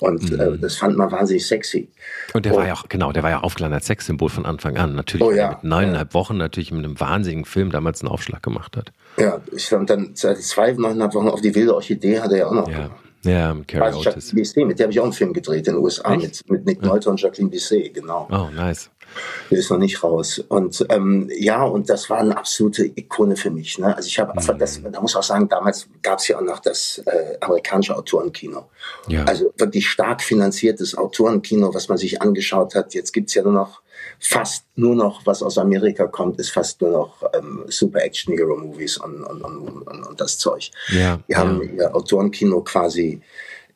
Und 0.00 0.30
mhm. 0.30 0.40
äh, 0.40 0.58
das 0.58 0.76
fand 0.76 0.98
man 0.98 1.10
wahnsinnig 1.10 1.46
sexy. 1.46 1.88
Und 2.34 2.44
der 2.44 2.52
und, 2.52 2.58
war 2.58 2.66
ja 2.66 2.74
auch, 2.74 2.88
genau, 2.88 3.10
der 3.12 3.22
war 3.22 3.30
ja 3.30 3.40
aufgeladen 3.40 3.74
als 3.74 3.86
Sexsymbol 3.86 4.28
von 4.28 4.44
Anfang 4.44 4.76
an. 4.76 4.94
Natürlich, 4.94 5.26
oh, 5.26 5.32
ja, 5.32 5.52
mit 5.52 5.64
neuneinhalb 5.64 6.12
Wochen 6.12 6.36
natürlich 6.36 6.72
mit 6.72 6.84
einem 6.84 7.00
wahnsinnigen 7.00 7.46
Film 7.46 7.70
damals 7.70 8.02
einen 8.02 8.10
Aufschlag 8.10 8.42
gemacht 8.42 8.76
hat. 8.76 8.92
Ja, 9.18 9.40
ich 9.50 9.66
fand 9.66 9.88
dann 9.88 10.14
zwei, 10.14 10.72
neuneinhalb 10.72 11.14
Wochen 11.14 11.28
auf 11.28 11.40
die 11.40 11.54
wilde 11.54 11.74
Orchidee 11.74 12.20
hat 12.20 12.32
er 12.32 12.38
ja 12.38 12.46
auch 12.48 12.54
noch 12.54 12.68
ja. 12.68 12.84
gemacht. 12.84 13.02
Ja, 13.24 13.54
mit 13.54 13.68
Carrie 13.68 13.84
also 13.84 14.00
Otis. 14.00 14.34
Bisset, 14.34 14.66
mit 14.66 14.78
der 14.78 14.84
habe 14.84 14.92
ich 14.92 15.00
auch 15.00 15.04
einen 15.04 15.12
Film 15.12 15.32
gedreht 15.32 15.68
in 15.68 15.74
den 15.74 15.82
USA, 15.82 16.16
mit, 16.16 16.48
mit 16.50 16.66
Nick 16.66 16.82
Nolte 16.82 17.08
und 17.08 17.20
Jacqueline 17.20 17.50
Bisset, 17.50 17.94
genau. 17.94 18.28
Oh, 18.30 18.50
nice. 18.54 18.90
Der 19.50 19.58
ist 19.58 19.70
noch 19.70 19.78
nicht 19.78 20.02
raus. 20.02 20.42
Und 20.48 20.84
ähm, 20.88 21.30
ja, 21.36 21.64
und 21.64 21.88
das 21.88 22.10
war 22.10 22.18
eine 22.18 22.36
absolute 22.36 22.84
Ikone 22.84 23.36
für 23.36 23.50
mich. 23.50 23.78
Ne? 23.78 23.94
Also 23.96 24.06
ich 24.06 24.18
habe 24.18 24.32
einfach 24.32 24.54
mhm. 24.54 24.58
das, 24.58 24.80
da 24.82 25.00
muss 25.00 25.16
auch 25.16 25.22
sagen, 25.22 25.48
damals 25.48 25.88
gab 26.02 26.18
es 26.18 26.28
ja 26.28 26.38
auch 26.38 26.42
noch 26.42 26.60
das 26.60 27.02
äh, 27.06 27.36
amerikanische 27.40 27.96
Autorenkino. 27.96 28.68
Ja. 29.08 29.24
Also 29.24 29.52
wirklich 29.56 29.88
stark 29.88 30.22
finanziertes 30.22 30.96
Autorenkino, 30.96 31.74
was 31.74 31.88
man 31.88 31.98
sich 31.98 32.20
angeschaut 32.22 32.74
hat. 32.74 32.94
Jetzt 32.94 33.12
gibt's 33.12 33.34
ja 33.34 33.42
nur 33.42 33.52
noch 33.52 33.82
fast 34.18 34.64
nur 34.76 34.94
noch, 34.94 35.26
was 35.26 35.42
aus 35.42 35.58
Amerika 35.58 36.06
kommt, 36.06 36.38
ist 36.38 36.50
fast 36.50 36.80
nur 36.80 36.90
noch 36.90 37.22
ähm, 37.34 37.64
Super 37.68 38.02
Action 38.02 38.34
Hero 38.34 38.56
Movies 38.56 38.96
und, 38.98 39.22
und, 39.22 39.42
und, 39.42 39.82
und, 39.82 40.06
und 40.06 40.20
das 40.20 40.38
Zeug. 40.38 40.70
Ja, 40.88 41.18
haben 41.34 41.62
ja. 41.62 41.72
ihr 41.72 41.94
Autorenkino 41.94 42.60
quasi 42.62 43.20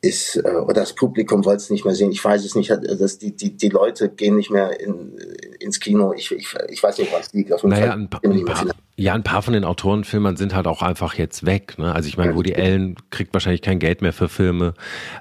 ist, 0.01 0.35
äh, 0.37 0.49
oder 0.49 0.81
das 0.81 0.93
Publikum 0.93 1.45
wollte 1.45 1.63
es 1.63 1.69
nicht 1.69 1.85
mehr 1.85 1.95
sehen. 1.95 2.11
Ich 2.11 2.23
weiß 2.23 2.43
es 2.45 2.55
nicht, 2.55 2.69
dass 2.69 3.17
die, 3.17 3.35
die, 3.35 3.55
die 3.57 3.69
Leute 3.69 4.09
gehen 4.09 4.35
nicht 4.35 4.49
mehr 4.49 4.79
in, 4.79 5.17
ins 5.59 5.79
Kino. 5.79 6.13
Ich, 6.13 6.31
ich, 6.31 6.47
ich 6.69 6.83
weiß 6.83 6.97
nicht, 6.99 7.11
was 7.13 7.33
liegt. 7.33 7.51
Auf 7.53 7.63
jeden 7.63 7.71
naja, 7.71 7.87
Fall 7.87 7.99
ein, 7.99 8.09
pa 8.09 8.19
ein 8.23 8.45
paar, 8.45 8.65
ja, 8.95 9.13
ein 9.13 9.23
paar 9.23 9.41
von 9.41 9.53
den 9.53 9.63
Autorenfilmern 9.63 10.37
sind 10.37 10.55
halt 10.55 10.67
auch 10.67 10.81
einfach 10.81 11.15
jetzt 11.15 11.45
weg. 11.45 11.77
Ne? 11.77 11.93
Also 11.93 12.07
ich 12.09 12.17
meine, 12.17 12.35
Woody 12.35 12.55
Allen 12.55 12.95
kriegt 13.09 13.33
wahrscheinlich 13.33 13.61
kein 13.61 13.79
Geld 13.79 14.01
mehr 14.01 14.13
für 14.13 14.29
Filme. 14.29 14.73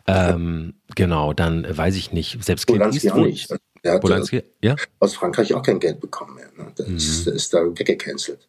Ähm, 0.06 0.74
genau, 0.94 1.32
dann 1.32 1.66
weiß 1.68 1.96
ich 1.96 2.12
nicht. 2.12 2.42
Selbst 2.44 2.66
Clint 2.66 2.94
Eastwood. 2.94 3.58
Der 3.84 3.94
hat 3.94 4.00
Polanski, 4.00 4.42
ja? 4.62 4.74
aus 4.98 5.14
Frankreich 5.14 5.54
auch 5.54 5.62
kein 5.62 5.78
Geld 5.78 6.00
bekommen 6.00 6.34
mehr. 6.34 6.48
Ne? 6.56 6.72
Das 6.76 6.88
mhm. 6.88 6.96
ist, 6.96 7.26
ist 7.28 7.54
da 7.54 7.58
weggecancelt. 7.60 8.48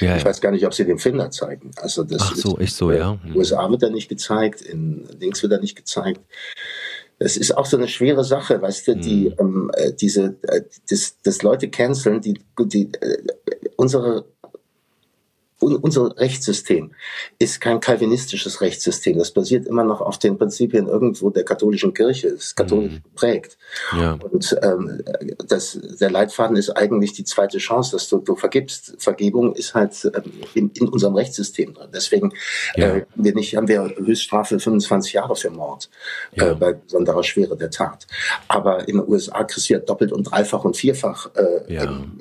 Ja, 0.00 0.16
ich 0.16 0.22
ja. 0.22 0.28
weiß 0.28 0.40
gar 0.40 0.50
nicht, 0.50 0.66
ob 0.66 0.74
sie 0.74 0.84
den 0.84 0.98
Film 0.98 1.18
da 1.18 1.30
zeigen. 1.30 1.70
Also 1.76 2.04
das 2.04 2.22
Ach 2.22 2.36
so, 2.36 2.56
ist 2.56 2.76
so, 2.76 2.92
ja. 2.92 3.18
In 3.24 3.30
den 3.30 3.36
USA 3.36 3.68
wird 3.70 3.82
er 3.82 3.90
nicht 3.90 4.08
gezeigt, 4.08 4.60
in 4.60 5.08
Links 5.18 5.42
wird 5.42 5.52
er 5.52 5.60
nicht 5.60 5.76
gezeigt. 5.76 6.20
Das 7.18 7.36
ist 7.36 7.56
auch 7.56 7.66
so 7.66 7.76
eine 7.76 7.88
schwere 7.88 8.24
Sache, 8.24 8.60
weißt 8.60 8.88
du, 8.88 8.96
die, 8.96 9.30
mhm. 9.30 9.36
ähm, 9.38 9.70
äh, 9.74 9.92
diese, 9.92 10.36
äh, 10.42 10.62
das, 10.90 11.16
das 11.22 11.42
Leute 11.42 11.68
canceln, 11.70 12.20
die, 12.20 12.40
die, 12.58 12.90
äh, 13.00 13.18
unsere 13.76 14.24
unser 15.62 16.16
Rechtssystem 16.18 16.92
ist 17.38 17.60
kein 17.60 17.80
kalvinistisches 17.80 18.60
Rechtssystem. 18.60 19.18
Das 19.18 19.30
basiert 19.30 19.66
immer 19.66 19.84
noch 19.84 20.00
auf 20.00 20.18
den 20.18 20.36
Prinzipien 20.36 20.88
irgendwo 20.88 21.30
der 21.30 21.44
katholischen 21.44 21.94
Kirche, 21.94 22.28
ist 22.28 22.56
katholisch 22.56 22.94
mhm. 22.94 23.02
geprägt. 23.04 23.56
Ja. 23.96 24.18
Und 24.30 24.56
ähm, 24.62 25.02
das, 25.46 25.78
der 26.00 26.10
Leitfaden 26.10 26.56
ist 26.56 26.70
eigentlich 26.70 27.12
die 27.12 27.24
zweite 27.24 27.58
Chance, 27.58 27.92
dass 27.92 28.08
du, 28.08 28.18
du 28.18 28.34
vergibst. 28.34 28.96
Vergebung 28.98 29.54
ist 29.54 29.74
halt 29.74 29.92
ähm, 30.04 30.32
in, 30.54 30.70
in 30.70 30.88
unserem 30.88 31.14
Rechtssystem 31.14 31.74
drin. 31.74 31.88
Deswegen 31.94 32.32
ja. 32.74 32.96
äh, 32.96 33.06
wir 33.14 33.34
nicht, 33.34 33.56
haben 33.56 33.68
wir 33.68 33.94
Höchststrafe 33.96 34.58
25 34.58 35.12
Jahre 35.12 35.36
für 35.36 35.50
Mord 35.50 35.90
äh, 36.32 36.40
ja. 36.40 36.50
äh, 36.50 36.54
bei 36.54 36.72
besonderer 36.72 37.22
Schwere 37.22 37.56
der 37.56 37.70
Tat. 37.70 38.06
Aber 38.48 38.88
in 38.88 38.96
den 38.98 39.08
USA 39.08 39.44
kriegst 39.44 39.68
du 39.68 39.74
ja 39.74 39.78
doppelt 39.78 40.12
und 40.12 40.24
dreifach 40.24 40.64
und 40.64 40.76
vierfach 40.76 41.30
äh, 41.36 41.74
ähm, 41.74 42.18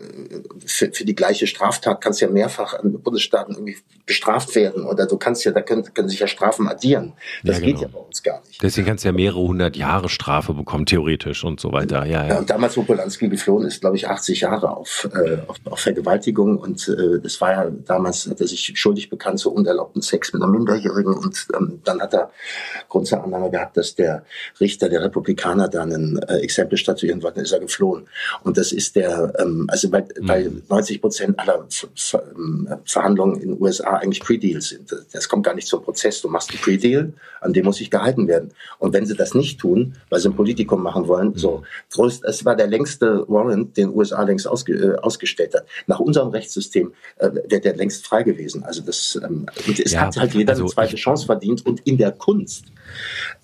für, 0.66 0.92
für 0.92 1.06
die 1.06 1.16
gleiche 1.16 1.48
Straftat 1.48 2.02
kannst 2.02 2.22
du 2.22 2.26
ja 2.26 2.32
mehrfach 2.32 2.76
an 2.76 3.02
Bundesstaat 3.02 3.31
Bundesstaaten 3.32 3.56
irgendwie 3.56 3.78
bestraft 4.06 4.56
werden 4.56 4.84
oder 4.86 5.06
du 5.06 5.18
kannst 5.18 5.46
ja, 5.46 5.52
da 5.52 5.62
können, 5.62 5.84
können 5.94 6.10
sich 6.10 6.20
ja 6.20 6.28
Strafen 6.28 6.68
addieren. 6.68 7.14
Das 7.44 7.60
ja, 7.60 7.66
genau. 7.66 7.80
geht 7.80 7.82
ja 7.82 7.88
bei 7.88 8.00
uns 8.00 8.24
gar 8.24 8.42
nicht. 8.46 8.62
Deswegen 8.62 8.88
kannst 8.88 9.04
du 9.04 9.10
ja 9.10 9.14
mehrere 9.14 9.40
hundert 9.40 9.78
Jahre 9.78 10.10
Strafe 10.10 10.54
bekommen, 10.54 10.86
theoretisch 10.86 11.44
und 11.44 11.60
so 11.60 11.72
weiter. 11.72 12.06
Ja, 12.06 12.24
ja. 12.24 12.30
ja 12.30 12.40
und 12.40 12.50
damals, 12.50 12.76
wo 12.76 12.84
Polanski 12.84 13.30
geflohen 13.30 13.66
ist, 13.66 13.82
glaube 13.82 13.96
ich, 13.96 14.10
80 14.10 14.42
Jahre 14.42 14.76
auf, 14.76 15.08
äh, 15.14 15.38
auf, 15.48 15.58
auf 15.66 15.80
Vergewaltigung 15.80 16.58
und 16.58 16.88
äh, 16.90 17.20
das 17.22 17.40
war 17.40 17.52
ja 17.52 17.72
damals, 17.86 18.28
hat 18.30 18.42
er 18.42 18.48
sich 18.48 18.74
schuldig 18.76 19.10
bekannt 19.10 19.40
zu 19.40 19.54
unerlaubten 19.54 20.02
Sex 20.02 20.34
mit 20.34 20.42
einer 20.42 20.52
Minderjährigen 20.52 21.14
und 21.14 21.48
ähm, 21.58 21.80
dann 21.84 22.02
hat 22.02 22.14
er 22.14 22.32
Grund 22.90 23.08
zur 23.08 23.24
Annahme 23.24 23.50
gehabt, 23.50 23.78
dass 23.78 23.96
der 23.96 24.26
Richter 24.60 24.90
der 24.90 25.04
Republikaner 25.04 25.70
da 25.70 25.84
ein 25.84 26.20
äh, 26.28 26.38
Exempel 26.40 26.78
statuieren 26.78 27.24
wollte, 27.24 27.42
ist 27.42 27.52
er 27.52 27.60
geflohen. 27.60 28.08
Und 28.44 28.58
das 28.58 28.72
ist 28.72 28.96
der, 28.96 29.34
ähm, 29.40 29.68
also 29.70 29.92
weil, 29.92 30.08
mhm. 30.20 30.28
weil 30.28 30.52
90 30.70 31.02
Prozent 31.02 31.40
aller 31.40 31.66
Ver 31.70 32.24
ähm, 32.36 32.68
Verhandlungen 32.86 33.21
Verhandlungen 33.22 33.42
in 33.42 33.56
den 33.56 33.62
USA 33.62 33.98
eigentlich 33.98 34.22
Pre-Deals 34.22 34.70
sind. 34.70 34.96
Das 35.12 35.30
kommt 35.30 35.46
gar 35.46 35.54
nicht 35.54 35.68
zum 35.68 35.82
Prozess. 35.84 36.22
Du 36.22 36.30
machst 36.30 36.50
einen 36.52 36.60
Pre-Deal, 36.60 37.14
an 37.42 37.54
dem 37.54 37.66
muss 37.66 37.78
sich 37.78 37.90
gehalten 37.90 38.28
werden. 38.28 38.52
Und 38.80 38.94
wenn 38.94 39.06
sie 39.06 39.16
das 39.16 39.34
nicht 39.34 39.60
tun, 39.60 39.96
weil 40.10 40.20
sie 40.20 40.30
ein 40.30 40.36
Politikum 40.36 40.82
machen 40.82 41.08
wollen, 41.08 41.34
so, 41.36 41.64
größt, 41.92 42.24
es 42.26 42.46
war 42.46 42.56
der 42.56 42.68
längste 42.68 43.26
Warrant, 43.28 43.78
den 43.78 43.94
USA 43.96 44.24
längst 44.24 44.48
ausge, 44.48 44.74
äh, 44.74 44.96
ausgestellt 44.98 45.54
hat. 45.54 45.66
Nach 45.88 46.00
unserem 46.00 46.30
Rechtssystem 46.30 46.94
äh, 47.18 47.30
wäre 47.48 47.62
der 47.62 47.76
längst 47.76 48.06
frei 48.06 48.24
gewesen. 48.24 48.64
Also 48.64 48.82
das, 48.82 49.20
ähm, 49.24 49.46
es 49.68 49.92
ja, 49.92 50.02
hat 50.02 50.18
halt 50.18 50.34
jeder 50.34 50.52
also 50.52 50.64
eine 50.64 50.72
zweite 50.72 50.96
Chance 50.96 51.26
verdient. 51.26 51.66
Und 51.66 51.82
in 51.82 51.98
der 51.98 52.12
Kunst, 52.12 52.66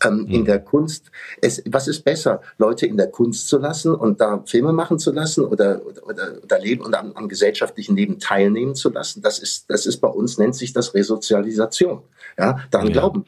ähm, 0.03 0.19
mhm. 0.19 0.27
in 0.27 0.45
der 0.45 0.59
Kunst, 0.59 1.11
es, 1.41 1.61
was 1.69 1.87
ist 1.87 2.03
besser, 2.03 2.41
Leute 2.57 2.85
in 2.85 2.97
der 2.97 3.07
Kunst 3.07 3.47
zu 3.47 3.57
lassen 3.57 3.93
und 3.93 4.21
da 4.21 4.43
Filme 4.45 4.73
machen 4.73 4.99
zu 4.99 5.11
lassen 5.11 5.45
oder, 5.45 5.81
oder, 5.85 6.07
oder, 6.07 6.43
oder 6.43 6.59
leben 6.59 6.83
und 6.83 6.95
am, 6.95 7.13
am 7.13 7.27
gesellschaftlichen 7.27 7.95
Leben 7.95 8.19
teilnehmen 8.19 8.75
zu 8.75 8.89
lassen? 8.89 9.21
Das 9.21 9.39
ist 9.39 9.65
das 9.69 9.85
ist 9.85 9.97
bei 9.97 10.09
uns, 10.09 10.37
nennt 10.37 10.55
sich 10.55 10.73
das 10.73 10.93
Resozialisation. 10.93 12.01
Ja, 12.37 12.59
daran 12.71 12.87
ja. 12.87 12.93
glauben. 12.93 13.25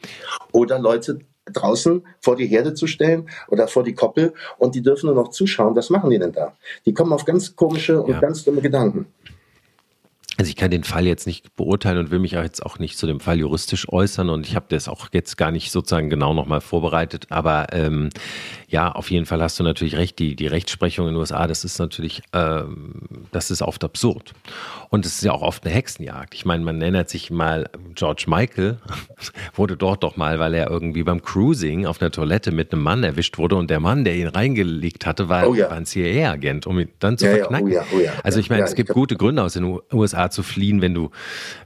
Oder 0.52 0.78
Leute 0.78 1.20
draußen 1.52 2.06
vor 2.20 2.36
die 2.36 2.46
Herde 2.46 2.74
zu 2.74 2.86
stellen 2.86 3.28
oder 3.48 3.66
vor 3.68 3.82
die 3.82 3.94
Koppel 3.94 4.32
und 4.58 4.74
die 4.74 4.82
dürfen 4.82 5.06
nur 5.06 5.16
noch 5.16 5.28
zuschauen. 5.30 5.74
Was 5.74 5.90
machen 5.90 6.10
die 6.10 6.18
denn 6.18 6.32
da? 6.32 6.54
Die 6.86 6.94
kommen 6.94 7.12
auf 7.12 7.24
ganz 7.24 7.56
komische 7.56 8.00
und 8.00 8.12
ja. 8.12 8.20
ganz 8.20 8.44
dumme 8.44 8.60
Gedanken. 8.60 9.06
Also 10.40 10.48
ich 10.48 10.56
kann 10.56 10.70
den 10.70 10.84
Fall 10.84 11.06
jetzt 11.06 11.26
nicht 11.26 11.54
beurteilen 11.54 11.98
und 11.98 12.10
will 12.10 12.18
mich 12.18 12.30
jetzt 12.30 12.64
auch 12.64 12.78
nicht 12.78 12.96
zu 12.96 13.06
dem 13.06 13.20
Fall 13.20 13.38
juristisch 13.38 13.86
äußern 13.92 14.30
und 14.30 14.46
ich 14.46 14.56
habe 14.56 14.64
das 14.70 14.88
auch 14.88 15.08
jetzt 15.12 15.36
gar 15.36 15.50
nicht 15.50 15.70
sozusagen 15.70 16.08
genau 16.08 16.32
nochmal 16.32 16.62
vorbereitet, 16.62 17.26
aber 17.28 17.66
ähm, 17.74 18.08
ja, 18.70 18.92
auf 18.92 19.10
jeden 19.10 19.26
Fall 19.26 19.42
hast 19.42 19.58
du 19.58 19.64
natürlich 19.64 19.96
recht, 19.96 20.20
die, 20.20 20.36
die 20.36 20.46
Rechtsprechung 20.46 21.08
in 21.08 21.14
den 21.14 21.18
USA, 21.18 21.48
das 21.48 21.64
ist 21.64 21.80
natürlich, 21.80 22.22
ähm, 22.32 23.26
das 23.32 23.50
ist 23.50 23.62
oft 23.62 23.82
absurd 23.82 24.32
und 24.90 25.04
es 25.04 25.14
ist 25.14 25.24
ja 25.24 25.32
auch 25.32 25.42
oft 25.42 25.64
eine 25.64 25.74
Hexenjagd. 25.74 26.34
Ich 26.34 26.44
meine, 26.44 26.64
man 26.64 26.80
erinnert 26.80 27.08
sich 27.10 27.32
mal, 27.32 27.68
George 27.96 28.26
Michael 28.28 28.78
wurde 29.54 29.76
dort 29.76 30.04
doch 30.04 30.16
mal, 30.16 30.38
weil 30.38 30.54
er 30.54 30.70
irgendwie 30.70 31.02
beim 31.02 31.20
Cruising 31.20 31.84
auf 31.84 32.00
einer 32.00 32.12
Toilette 32.12 32.52
mit 32.52 32.72
einem 32.72 32.82
Mann 32.82 33.02
erwischt 33.02 33.38
wurde 33.38 33.56
und 33.56 33.70
der 33.70 33.80
Mann, 33.80 34.04
der 34.04 34.14
ihn 34.14 34.28
reingelegt 34.28 35.04
hatte, 35.04 35.28
war, 35.28 35.48
oh 35.48 35.54
ja. 35.54 35.68
war 35.68 35.76
ein 35.76 35.86
CIA-Agent, 35.86 36.68
um 36.68 36.78
ihn 36.78 36.90
dann 37.00 37.18
zu 37.18 37.26
ja, 37.26 37.38
verknacken. 37.38 37.72
Ja, 37.72 37.82
oh 37.92 37.96
oh 37.96 38.08
also 38.22 38.38
ich 38.38 38.50
meine, 38.50 38.62
es 38.62 38.76
gibt 38.76 38.90
gute 38.90 39.16
Gründe 39.16 39.42
aus 39.42 39.54
den 39.54 39.80
USA 39.92 40.30
zu 40.30 40.44
fliehen, 40.44 40.80
wenn 40.80 40.94
du, 40.94 41.10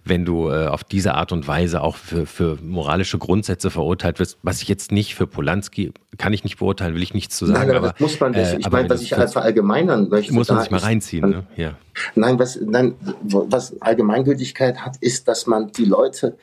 wenn 0.05 0.25
du 0.25 0.49
äh, 0.49 0.69
auf 0.69 0.85
diese 0.85 1.13
Art 1.15 1.33
und 1.33 1.47
Weise 1.47 1.83
auch 1.83 1.97
für, 1.97 2.25
für 2.25 2.57
moralische 2.63 3.19
Grundsätze 3.19 3.71
verurteilt 3.71 4.19
wirst, 4.21 4.39
was 4.43 4.63
ich 4.63 4.69
jetzt 4.69 4.91
nicht 4.91 5.15
für 5.15 5.27
Polanski, 5.27 5.93
kann 6.17 6.33
ich 6.33 6.45
nicht 6.45 6.59
beurteilen, 6.59 6.94
will 6.95 7.03
ich 7.03 7.15
nichts 7.15 7.37
zu 7.37 7.47
sagen. 7.47 7.69
Nein, 7.69 7.77
aber, 7.77 7.89
aber 7.89 7.97
muss 7.99 8.19
man 8.21 8.33
das, 8.33 8.55
äh, 8.55 8.59
ich 8.59 8.71
meine, 8.71 8.89
was 8.89 9.03
ich 9.03 9.13
halt 9.13 9.31
verallgemeinern 9.31 10.09
möchte. 10.09 10.33
Muss 10.33 10.49
man 10.49 10.61
sich 10.61 10.71
mal 10.71 10.81
reinziehen, 10.81 11.29
ne? 11.29 11.47
Ja. 11.57 11.75
Nein, 12.15 12.39
was, 12.39 12.59
nein, 12.61 12.95
was 13.23 13.81
Allgemeingültigkeit 13.81 14.79
hat, 14.79 14.97
ist, 14.99 15.29
dass 15.29 15.47
man 15.47 15.71
die 15.73 15.85
Leute, 15.85 16.37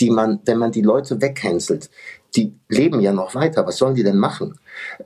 die 0.00 0.10
man, 0.10 0.40
wenn 0.44 0.58
man 0.58 0.72
die 0.72 0.82
Leute 0.82 1.20
wegcancelt, 1.20 1.90
die 2.36 2.52
leben 2.68 3.00
ja 3.00 3.12
noch 3.12 3.34
weiter. 3.34 3.66
Was 3.66 3.78
sollen 3.78 3.94
die 3.94 4.02
denn 4.02 4.18
machen? 4.18 4.58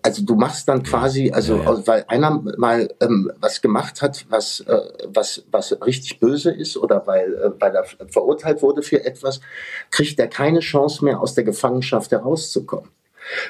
Also 0.03 0.25
du 0.25 0.35
machst 0.35 0.69
dann 0.69 0.83
quasi, 0.83 1.31
also 1.31 1.57
ja, 1.57 1.63
ja. 1.63 1.87
weil 1.87 2.05
einer 2.09 2.43
mal 2.59 2.93
ähm, 3.01 3.31
was 3.41 3.61
gemacht 3.61 4.03
hat, 4.03 4.27
was 4.29 4.61
äh, 4.61 4.81
was 5.07 5.45
was 5.51 5.77
richtig 5.85 6.19
böse 6.19 6.51
ist 6.51 6.77
oder 6.77 7.07
weil 7.07 7.35
äh, 7.35 7.51
weil 7.61 7.75
er 7.75 7.85
verurteilt 8.09 8.63
wurde 8.63 8.83
für 8.83 9.05
etwas, 9.05 9.41
kriegt 9.91 10.19
er 10.19 10.27
keine 10.27 10.61
Chance 10.61 11.05
mehr 11.05 11.21
aus 11.21 11.35
der 11.35 11.45
Gefangenschaft 11.45 12.11
herauszukommen. 12.11 12.91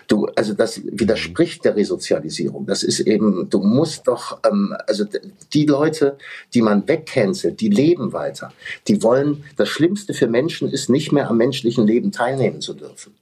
Du, 0.07 0.27
also 0.37 0.55
das 0.55 0.81
widerspricht 0.85 1.64
der 1.64 1.77
Resozialisierung. 1.77 2.66
Das 2.66 2.83
ist 2.83 3.01
eben, 3.01 3.49
du 3.51 3.61
musst 3.61 4.07
doch, 4.09 4.38
ähm, 4.49 4.75
also 4.87 5.05
die 5.53 5.66
Leute, 5.66 6.19
die 6.55 6.62
man 6.62 6.87
wegcancelt, 6.87 7.61
die 7.61 7.69
leben 7.69 8.12
weiter. 8.12 8.53
Die 8.88 9.03
wollen, 9.03 9.45
das 9.57 9.69
Schlimmste 9.69 10.14
für 10.14 10.27
Menschen 10.27 10.71
ist 10.71 10.88
nicht 10.88 11.12
mehr 11.12 11.29
am 11.29 11.37
menschlichen 11.37 11.87
Leben 11.87 12.12
teilnehmen 12.12 12.61
zu 12.61 12.75
dürfen. 12.75 13.14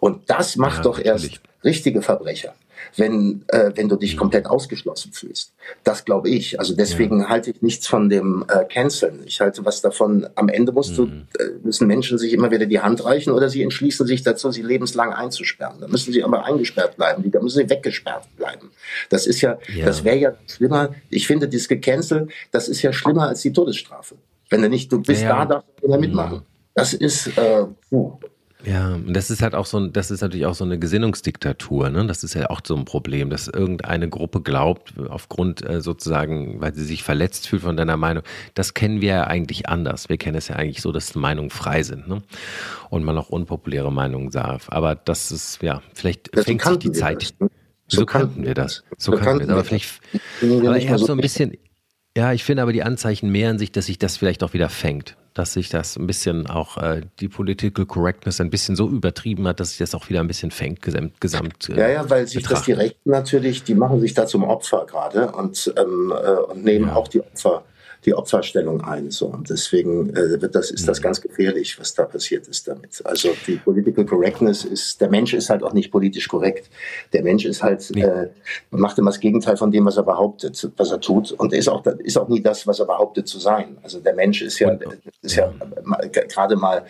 Und 0.00 0.28
das 0.28 0.56
macht 0.56 0.78
ja, 0.78 0.82
doch 0.82 0.98
natürlich. 0.98 1.32
erst 1.32 1.40
richtige 1.64 2.02
Verbrecher 2.02 2.54
wenn, 2.96 3.44
äh, 3.48 3.72
wenn 3.74 3.88
du 3.88 3.96
dich 3.96 4.14
mhm. 4.14 4.20
komplett 4.20 4.46
ausgeschlossen 4.46 5.12
fühlst. 5.12 5.52
Das 5.82 6.04
glaube 6.04 6.28
ich. 6.28 6.58
Also 6.58 6.74
deswegen 6.74 7.20
ja. 7.20 7.28
halte 7.28 7.50
ich 7.50 7.62
nichts 7.62 7.86
von 7.86 8.08
dem 8.08 8.44
äh, 8.48 8.64
Canceln. 8.64 9.22
Ich 9.26 9.40
halte 9.40 9.64
was 9.64 9.80
davon, 9.80 10.26
am 10.34 10.48
Ende 10.48 10.72
musst 10.72 10.98
mhm. 10.98 11.26
du, 11.32 11.42
äh, 11.42 11.50
müssen 11.62 11.86
Menschen 11.86 12.18
sich 12.18 12.32
immer 12.32 12.50
wieder 12.50 12.66
die 12.66 12.80
Hand 12.80 13.04
reichen 13.04 13.32
oder 13.32 13.48
sie 13.48 13.62
entschließen 13.62 14.06
sich 14.06 14.22
dazu, 14.22 14.50
sie 14.50 14.62
lebenslang 14.62 15.12
einzusperren. 15.12 15.80
Da 15.80 15.88
müssen 15.88 16.12
sie 16.12 16.22
aber 16.22 16.44
eingesperrt 16.44 16.96
bleiben, 16.96 17.30
da 17.30 17.40
müssen 17.40 17.58
sie 17.58 17.70
weggesperrt 17.70 18.24
bleiben. 18.36 18.70
Das 19.08 19.26
ist 19.26 19.40
ja, 19.40 19.58
ja. 19.74 19.86
das 19.86 20.04
wäre 20.04 20.16
ja 20.16 20.34
schlimmer. 20.46 20.90
Ich 21.10 21.26
finde, 21.26 21.48
dieses 21.48 21.68
Gecancel, 21.68 22.28
das 22.50 22.68
ist 22.68 22.82
ja 22.82 22.92
schlimmer 22.92 23.28
als 23.28 23.42
die 23.42 23.52
Todesstrafe. 23.52 24.16
Wenn 24.50 24.62
du 24.62 24.68
nicht, 24.68 24.92
du 24.92 25.00
bist 25.00 25.22
ja, 25.22 25.30
da, 25.30 25.44
darfst 25.46 25.68
du 25.80 25.88
wieder 25.88 25.98
mitmachen. 25.98 26.38
Mhm. 26.38 26.42
Das 26.74 26.92
ist, 26.92 27.26
äh, 27.38 27.66
puh. 27.88 28.18
Ja, 28.66 28.98
das 29.06 29.30
ist 29.30 29.42
halt 29.42 29.54
auch 29.54 29.66
so 29.66 29.78
ein, 29.78 29.92
das 29.92 30.10
ist 30.10 30.22
natürlich 30.22 30.46
auch 30.46 30.54
so 30.54 30.64
eine 30.64 30.78
Gesinnungsdiktatur, 30.78 31.90
ne? 31.90 32.06
Das 32.06 32.24
ist 32.24 32.34
ja 32.34 32.48
auch 32.48 32.60
so 32.64 32.74
ein 32.74 32.84
Problem, 32.84 33.28
dass 33.28 33.46
irgendeine 33.46 34.08
Gruppe 34.08 34.40
glaubt, 34.40 34.94
aufgrund 35.08 35.68
äh, 35.68 35.80
sozusagen, 35.80 36.60
weil 36.60 36.74
sie 36.74 36.84
sich 36.84 37.02
verletzt 37.02 37.48
fühlt 37.48 37.62
von 37.62 37.76
deiner 37.76 37.96
Meinung, 37.96 38.22
das 38.54 38.72
kennen 38.72 39.00
wir 39.02 39.08
ja 39.08 39.26
eigentlich 39.26 39.68
anders. 39.68 40.08
Wir 40.08 40.16
kennen 40.16 40.36
es 40.36 40.48
ja 40.48 40.56
eigentlich 40.56 40.80
so, 40.80 40.92
dass 40.92 41.14
Meinungen 41.14 41.50
frei 41.50 41.82
sind, 41.82 42.08
ne? 42.08 42.22
Und 42.88 43.04
man 43.04 43.18
auch 43.18 43.28
unpopuläre 43.28 43.92
Meinungen 43.92 44.30
darf. 44.30 44.70
Aber 44.70 44.94
das 44.94 45.30
ist, 45.30 45.62
ja, 45.62 45.82
vielleicht 45.92 46.34
das 46.34 46.46
fängt 46.46 46.62
sich 46.62 46.78
die 46.78 46.92
Zeit. 46.92 47.22
Das, 47.22 47.34
ne? 47.40 47.50
So, 47.86 47.98
so 47.98 48.06
kannten 48.06 48.44
wir 48.44 48.54
das. 48.54 48.82
So, 48.96 49.12
so 49.12 49.18
kannten 49.18 49.40
wir 49.40 49.46
das. 49.46 49.54
Aber 49.54 49.64
vielleicht, 49.64 50.00
aber 50.42 50.78
ich 50.78 50.88
habe 50.88 50.98
so 50.98 51.12
ein 51.12 51.18
bisschen, 51.18 51.52
ja, 52.16 52.32
ich 52.32 52.44
finde 52.44 52.62
aber 52.62 52.72
die 52.72 52.82
Anzeichen 52.82 53.30
mehren 53.30 53.58
sich, 53.58 53.72
dass 53.72 53.86
sich 53.86 53.98
das 53.98 54.16
vielleicht 54.16 54.42
auch 54.42 54.54
wieder 54.54 54.70
fängt 54.70 55.16
dass 55.34 55.52
sich 55.52 55.68
das 55.68 55.96
ein 55.96 56.06
bisschen 56.06 56.46
auch 56.46 56.78
äh, 56.78 57.02
die 57.18 57.28
Political 57.28 57.86
Correctness 57.86 58.40
ein 58.40 58.50
bisschen 58.50 58.76
so 58.76 58.88
übertrieben 58.88 59.46
hat, 59.48 59.58
dass 59.58 59.70
sich 59.70 59.78
das 59.78 59.94
auch 59.94 60.08
wieder 60.08 60.20
ein 60.20 60.28
bisschen 60.28 60.52
fängt, 60.52 60.80
gesamt. 60.80 61.20
gesamt 61.20 61.68
äh, 61.68 61.76
ja, 61.76 61.88
ja, 61.88 62.10
weil 62.10 62.26
sich 62.26 62.36
betrachten. 62.36 62.54
das 62.54 62.64
die 62.64 62.72
Rechten 62.72 63.10
natürlich, 63.10 63.64
die 63.64 63.74
machen 63.74 64.00
sich 64.00 64.14
da 64.14 64.26
zum 64.26 64.44
Opfer 64.44 64.86
gerade 64.86 65.32
und, 65.32 65.74
ähm, 65.76 66.12
äh, 66.12 66.30
und 66.30 66.64
nehmen 66.64 66.88
ja. 66.88 66.94
auch 66.94 67.08
die 67.08 67.20
Opfer 67.20 67.64
die 68.04 68.14
Opferstellung 68.14 68.82
ein. 68.82 69.10
So. 69.10 69.26
Und 69.26 69.50
deswegen 69.50 70.10
äh, 70.10 70.40
wird 70.40 70.54
das, 70.54 70.70
ist 70.70 70.86
das 70.86 71.00
mhm. 71.00 71.04
ganz 71.04 71.20
gefährlich, 71.20 71.78
was 71.78 71.94
da 71.94 72.04
passiert 72.04 72.46
ist 72.48 72.68
damit. 72.68 73.00
Also 73.04 73.30
die 73.46 73.56
Political 73.56 74.04
Correctness 74.04 74.64
ist, 74.64 75.00
der 75.00 75.08
Mensch 75.08 75.34
ist 75.34 75.50
halt 75.50 75.62
auch 75.62 75.72
nicht 75.72 75.90
politisch 75.90 76.28
korrekt. 76.28 76.70
Der 77.12 77.22
Mensch 77.22 77.44
ist 77.44 77.62
halt, 77.62 77.90
nee. 77.94 78.02
äh, 78.02 78.28
macht 78.70 78.98
immer 78.98 79.10
das 79.10 79.20
Gegenteil 79.20 79.56
von 79.56 79.70
dem, 79.70 79.84
was 79.86 79.96
er 79.96 80.02
behauptet, 80.02 80.70
was 80.76 80.90
er 80.90 81.00
tut. 81.00 81.32
Und 81.32 81.52
ist 81.52 81.68
auch, 81.68 81.84
ist 81.86 82.18
auch 82.18 82.28
nie 82.28 82.42
das, 82.42 82.66
was 82.66 82.80
er 82.80 82.86
behauptet 82.86 83.28
zu 83.28 83.38
sein. 83.38 83.78
Also 83.82 84.00
der 84.00 84.14
Mensch 84.14 84.42
ist 84.42 84.58
ja, 84.58 84.76
ist 85.22 85.36
ja, 85.36 85.52
gerade 86.28 86.56
mal 86.56 86.84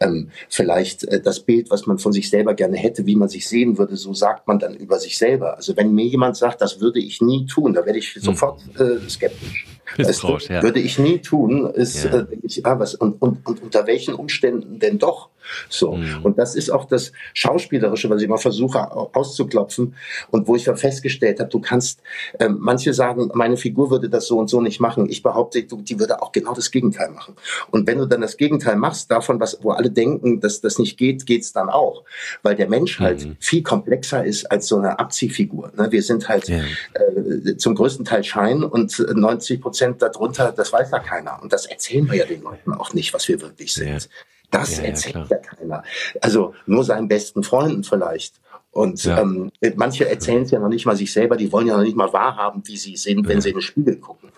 ähm, 0.00 0.30
vielleicht 0.48 1.04
äh, 1.04 1.20
das 1.20 1.40
Bild, 1.40 1.70
was 1.70 1.86
man 1.86 1.98
von 1.98 2.12
sich 2.12 2.28
selber 2.28 2.54
gerne 2.54 2.76
hätte, 2.76 3.06
wie 3.06 3.16
man 3.16 3.28
sich 3.28 3.48
sehen 3.48 3.78
würde, 3.78 3.96
so 3.96 4.12
sagt 4.12 4.46
man 4.46 4.58
dann 4.58 4.74
über 4.74 4.98
sich 4.98 5.18
selber. 5.18 5.56
Also 5.56 5.76
wenn 5.76 5.92
mir 5.92 6.06
jemand 6.06 6.36
sagt, 6.36 6.60
das 6.60 6.80
würde 6.80 7.00
ich 7.00 7.20
nie 7.20 7.46
tun, 7.46 7.74
da 7.74 7.86
werde 7.86 7.98
ich 7.98 8.14
mhm. 8.16 8.20
sofort 8.20 8.60
äh, 8.78 9.08
skeptisch. 9.08 9.66
Misstrauisch, 9.96 10.48
ja. 10.48 10.62
Würde 10.62 10.80
ich 10.80 10.98
nie 10.98 11.18
tun, 11.18 11.66
ist, 11.70 12.04
ja. 12.04 12.20
äh, 12.20 12.26
ich, 12.42 12.64
ah, 12.66 12.78
was, 12.78 12.94
und, 12.94 13.20
und, 13.22 13.46
und 13.46 13.62
unter 13.62 13.86
welchen 13.86 14.14
Umständen 14.14 14.78
denn 14.78 14.98
doch? 14.98 15.30
So. 15.68 15.92
Mhm. 15.92 16.20
Und 16.22 16.38
das 16.38 16.54
ist 16.54 16.70
auch 16.70 16.84
das 16.84 17.12
Schauspielerische, 17.34 18.10
was 18.10 18.20
ich 18.20 18.26
immer 18.26 18.38
versuche 18.38 18.90
auszuklopfen 18.92 19.94
und 20.30 20.46
wo 20.48 20.56
ich 20.56 20.64
dann 20.64 20.76
festgestellt 20.76 21.40
habe, 21.40 21.50
du 21.50 21.60
kannst, 21.60 22.00
äh, 22.38 22.48
manche 22.48 22.94
sagen, 22.94 23.30
meine 23.34 23.56
Figur 23.56 23.90
würde 23.90 24.08
das 24.08 24.26
so 24.26 24.38
und 24.38 24.48
so 24.48 24.60
nicht 24.60 24.80
machen. 24.80 25.08
Ich 25.08 25.22
behaupte, 25.22 25.62
du, 25.62 25.82
die 25.82 25.98
würde 25.98 26.22
auch 26.22 26.32
genau 26.32 26.54
das 26.54 26.70
Gegenteil 26.70 27.10
machen. 27.10 27.34
Und 27.70 27.86
wenn 27.86 27.98
du 27.98 28.06
dann 28.06 28.20
das 28.20 28.36
Gegenteil 28.36 28.76
machst, 28.76 29.10
davon, 29.10 29.40
was, 29.40 29.58
wo 29.62 29.70
alle 29.70 29.90
denken, 29.90 30.40
dass 30.40 30.60
das 30.60 30.78
nicht 30.78 30.96
geht, 30.96 31.26
geht's 31.26 31.52
dann 31.52 31.68
auch. 31.68 32.04
Weil 32.42 32.56
der 32.56 32.68
Mensch 32.68 33.00
halt 33.00 33.24
mhm. 33.24 33.36
viel 33.40 33.62
komplexer 33.62 34.24
ist 34.24 34.50
als 34.50 34.68
so 34.68 34.78
eine 34.78 34.98
Abziehfigur. 34.98 35.72
Ne? 35.76 35.90
Wir 35.90 36.02
sind 36.02 36.28
halt 36.28 36.48
ja. 36.48 36.60
äh, 36.94 37.56
zum 37.56 37.74
größten 37.74 38.04
Teil 38.04 38.24
Schein 38.24 38.62
und 38.62 38.98
90 38.98 39.60
Prozent 39.60 40.02
darunter, 40.02 40.52
das 40.52 40.72
weiß 40.72 40.90
ja 40.90 40.98
keiner. 40.98 41.42
Und 41.42 41.52
das 41.52 41.66
erzählen 41.66 42.08
wir 42.10 42.18
ja 42.18 42.26
den 42.26 42.42
Leuten 42.42 42.72
auch 42.72 42.92
nicht, 42.92 43.14
was 43.14 43.28
wir 43.28 43.40
wirklich 43.40 43.72
sind. 43.72 43.88
Ja. 43.88 44.08
Das 44.50 44.78
ja, 44.78 44.84
erzählt 44.84 45.14
ja, 45.14 45.26
ja, 45.30 45.36
keiner. 45.36 45.82
Also 46.20 46.54
nur 46.66 46.84
seinen 46.84 47.08
besten 47.08 47.42
Freunden 47.42 47.84
vielleicht. 47.84 48.40
Und 48.70 49.02
ja. 49.04 49.20
ähm, 49.20 49.50
manche 49.76 50.08
erzählen 50.08 50.42
es 50.42 50.50
ja 50.50 50.58
noch 50.58 50.68
nicht 50.68 50.86
mal 50.86 50.96
sich 50.96 51.12
selber, 51.12 51.36
die 51.36 51.50
wollen 51.52 51.66
ja 51.66 51.76
noch 51.76 51.84
nicht 51.84 51.96
mal 51.96 52.12
wahrhaben, 52.12 52.62
wie 52.66 52.76
sie 52.76 52.96
sind, 52.96 53.26
wenn 53.28 53.40
sie 53.40 53.50
in 53.50 53.56
den 53.56 53.62
Spiegel 53.62 53.96
gucken. 53.96 54.30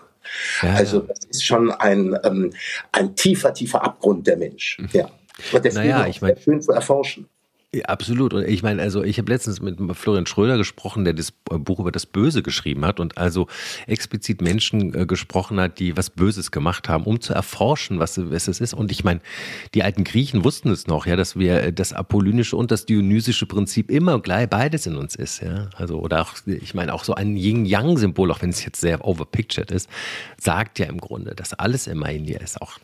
also 0.61 0.99
das 0.99 1.19
ist 1.29 1.43
schon 1.43 1.71
ein, 1.71 2.17
ähm, 2.23 2.53
ein 2.91 3.15
tiefer, 3.15 3.53
tiefer 3.53 3.83
Abgrund 3.83 4.27
der 4.27 4.37
Mensch. 4.37 4.79
Mhm. 4.79 4.89
Ja. 4.93 5.11
Und 5.51 5.65
deswegen 5.65 5.89
naja, 5.89 6.07
ich 6.07 6.21
mein, 6.21 6.37
schön 6.37 6.61
zu 6.61 6.71
erforschen. 6.71 7.27
Ja, 7.73 7.85
absolut. 7.85 8.33
Und 8.33 8.45
ich 8.45 8.63
meine, 8.63 8.81
also 8.81 9.01
ich 9.01 9.17
habe 9.17 9.31
letztens 9.31 9.61
mit 9.61 9.77
Florian 9.95 10.25
Schröder 10.25 10.57
gesprochen, 10.57 11.05
der 11.05 11.13
das 11.13 11.31
Buch 11.31 11.79
über 11.79 11.93
das 11.93 12.05
Böse 12.05 12.43
geschrieben 12.43 12.83
hat 12.83 12.99
und 12.99 13.17
also 13.17 13.47
explizit 13.87 14.41
Menschen 14.41 14.93
äh, 14.93 15.05
gesprochen 15.05 15.57
hat, 15.57 15.79
die 15.79 15.95
was 15.95 16.09
Böses 16.09 16.51
gemacht 16.51 16.89
haben, 16.89 17.05
um 17.05 17.21
zu 17.21 17.33
erforschen, 17.33 17.97
was, 17.97 18.19
was 18.29 18.49
es 18.49 18.59
ist. 18.59 18.73
Und 18.73 18.91
ich 18.91 19.05
meine, 19.05 19.21
die 19.73 19.83
alten 19.83 20.03
Griechen 20.03 20.43
wussten 20.43 20.69
es 20.69 20.87
noch, 20.87 21.05
ja, 21.05 21.15
dass 21.15 21.39
wir 21.39 21.63
äh, 21.63 21.71
das 21.71 21.93
apollynische 21.93 22.57
und 22.57 22.71
das 22.71 22.85
dionysische 22.85 23.45
Prinzip 23.45 23.89
immer 23.89 24.19
gleich 24.19 24.49
beides 24.49 24.85
in 24.85 24.97
uns 24.97 25.15
ist, 25.15 25.41
ja. 25.41 25.69
Also, 25.77 25.99
oder 25.99 26.23
auch, 26.23 26.33
ich 26.45 26.73
meine, 26.73 26.93
auch 26.93 27.05
so 27.05 27.15
ein 27.15 27.37
Yin-Yang-Symbol, 27.37 28.31
auch 28.31 28.41
wenn 28.41 28.49
es 28.49 28.65
jetzt 28.65 28.81
sehr 28.81 29.07
overpictured 29.07 29.71
ist, 29.71 29.89
sagt 30.37 30.77
ja 30.77 30.87
im 30.87 30.99
Grunde, 30.99 31.35
dass 31.35 31.53
alles 31.53 31.87
immer 31.87 32.11
in 32.11 32.25
dir 32.25 32.41
ist. 32.41 32.61
Auch. 32.61 32.79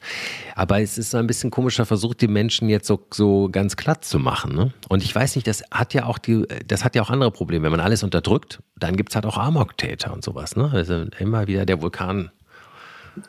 Aber 0.55 0.79
es 0.81 0.97
ist 0.97 1.11
so 1.11 1.17
ein 1.17 1.27
bisschen 1.27 1.51
komischer 1.51 1.85
Versuch, 1.85 2.13
die 2.13 2.29
Menschen 2.29 2.69
jetzt 2.69 2.87
so, 2.87 3.05
so 3.11 3.49
ganz 3.51 3.75
glatt 3.75 4.05
zu 4.05 4.17
machen, 4.17 4.55
ne? 4.55 4.73
Und 4.89 5.03
ich 5.03 5.13
weiß 5.13 5.35
nicht, 5.35 5.47
das 5.47 5.63
hat 5.71 5.93
ja 5.93 6.05
auch 6.05 6.17
die, 6.17 6.45
das 6.67 6.83
hat 6.83 6.95
ja 6.95 7.01
auch 7.01 7.09
andere 7.09 7.31
Probleme. 7.31 7.63
Wenn 7.63 7.71
man 7.71 7.79
alles 7.79 8.03
unterdrückt, 8.03 8.59
dann 8.77 8.95
gibt 8.95 9.09
es 9.09 9.15
halt 9.15 9.25
auch 9.25 9.37
Amok-Täter 9.37 10.13
und 10.13 10.23
sowas. 10.23 10.55
Ne? 10.55 10.69
Also 10.71 11.05
immer 11.19 11.47
wieder 11.47 11.65
der 11.65 11.81
Vulkan 11.81 12.31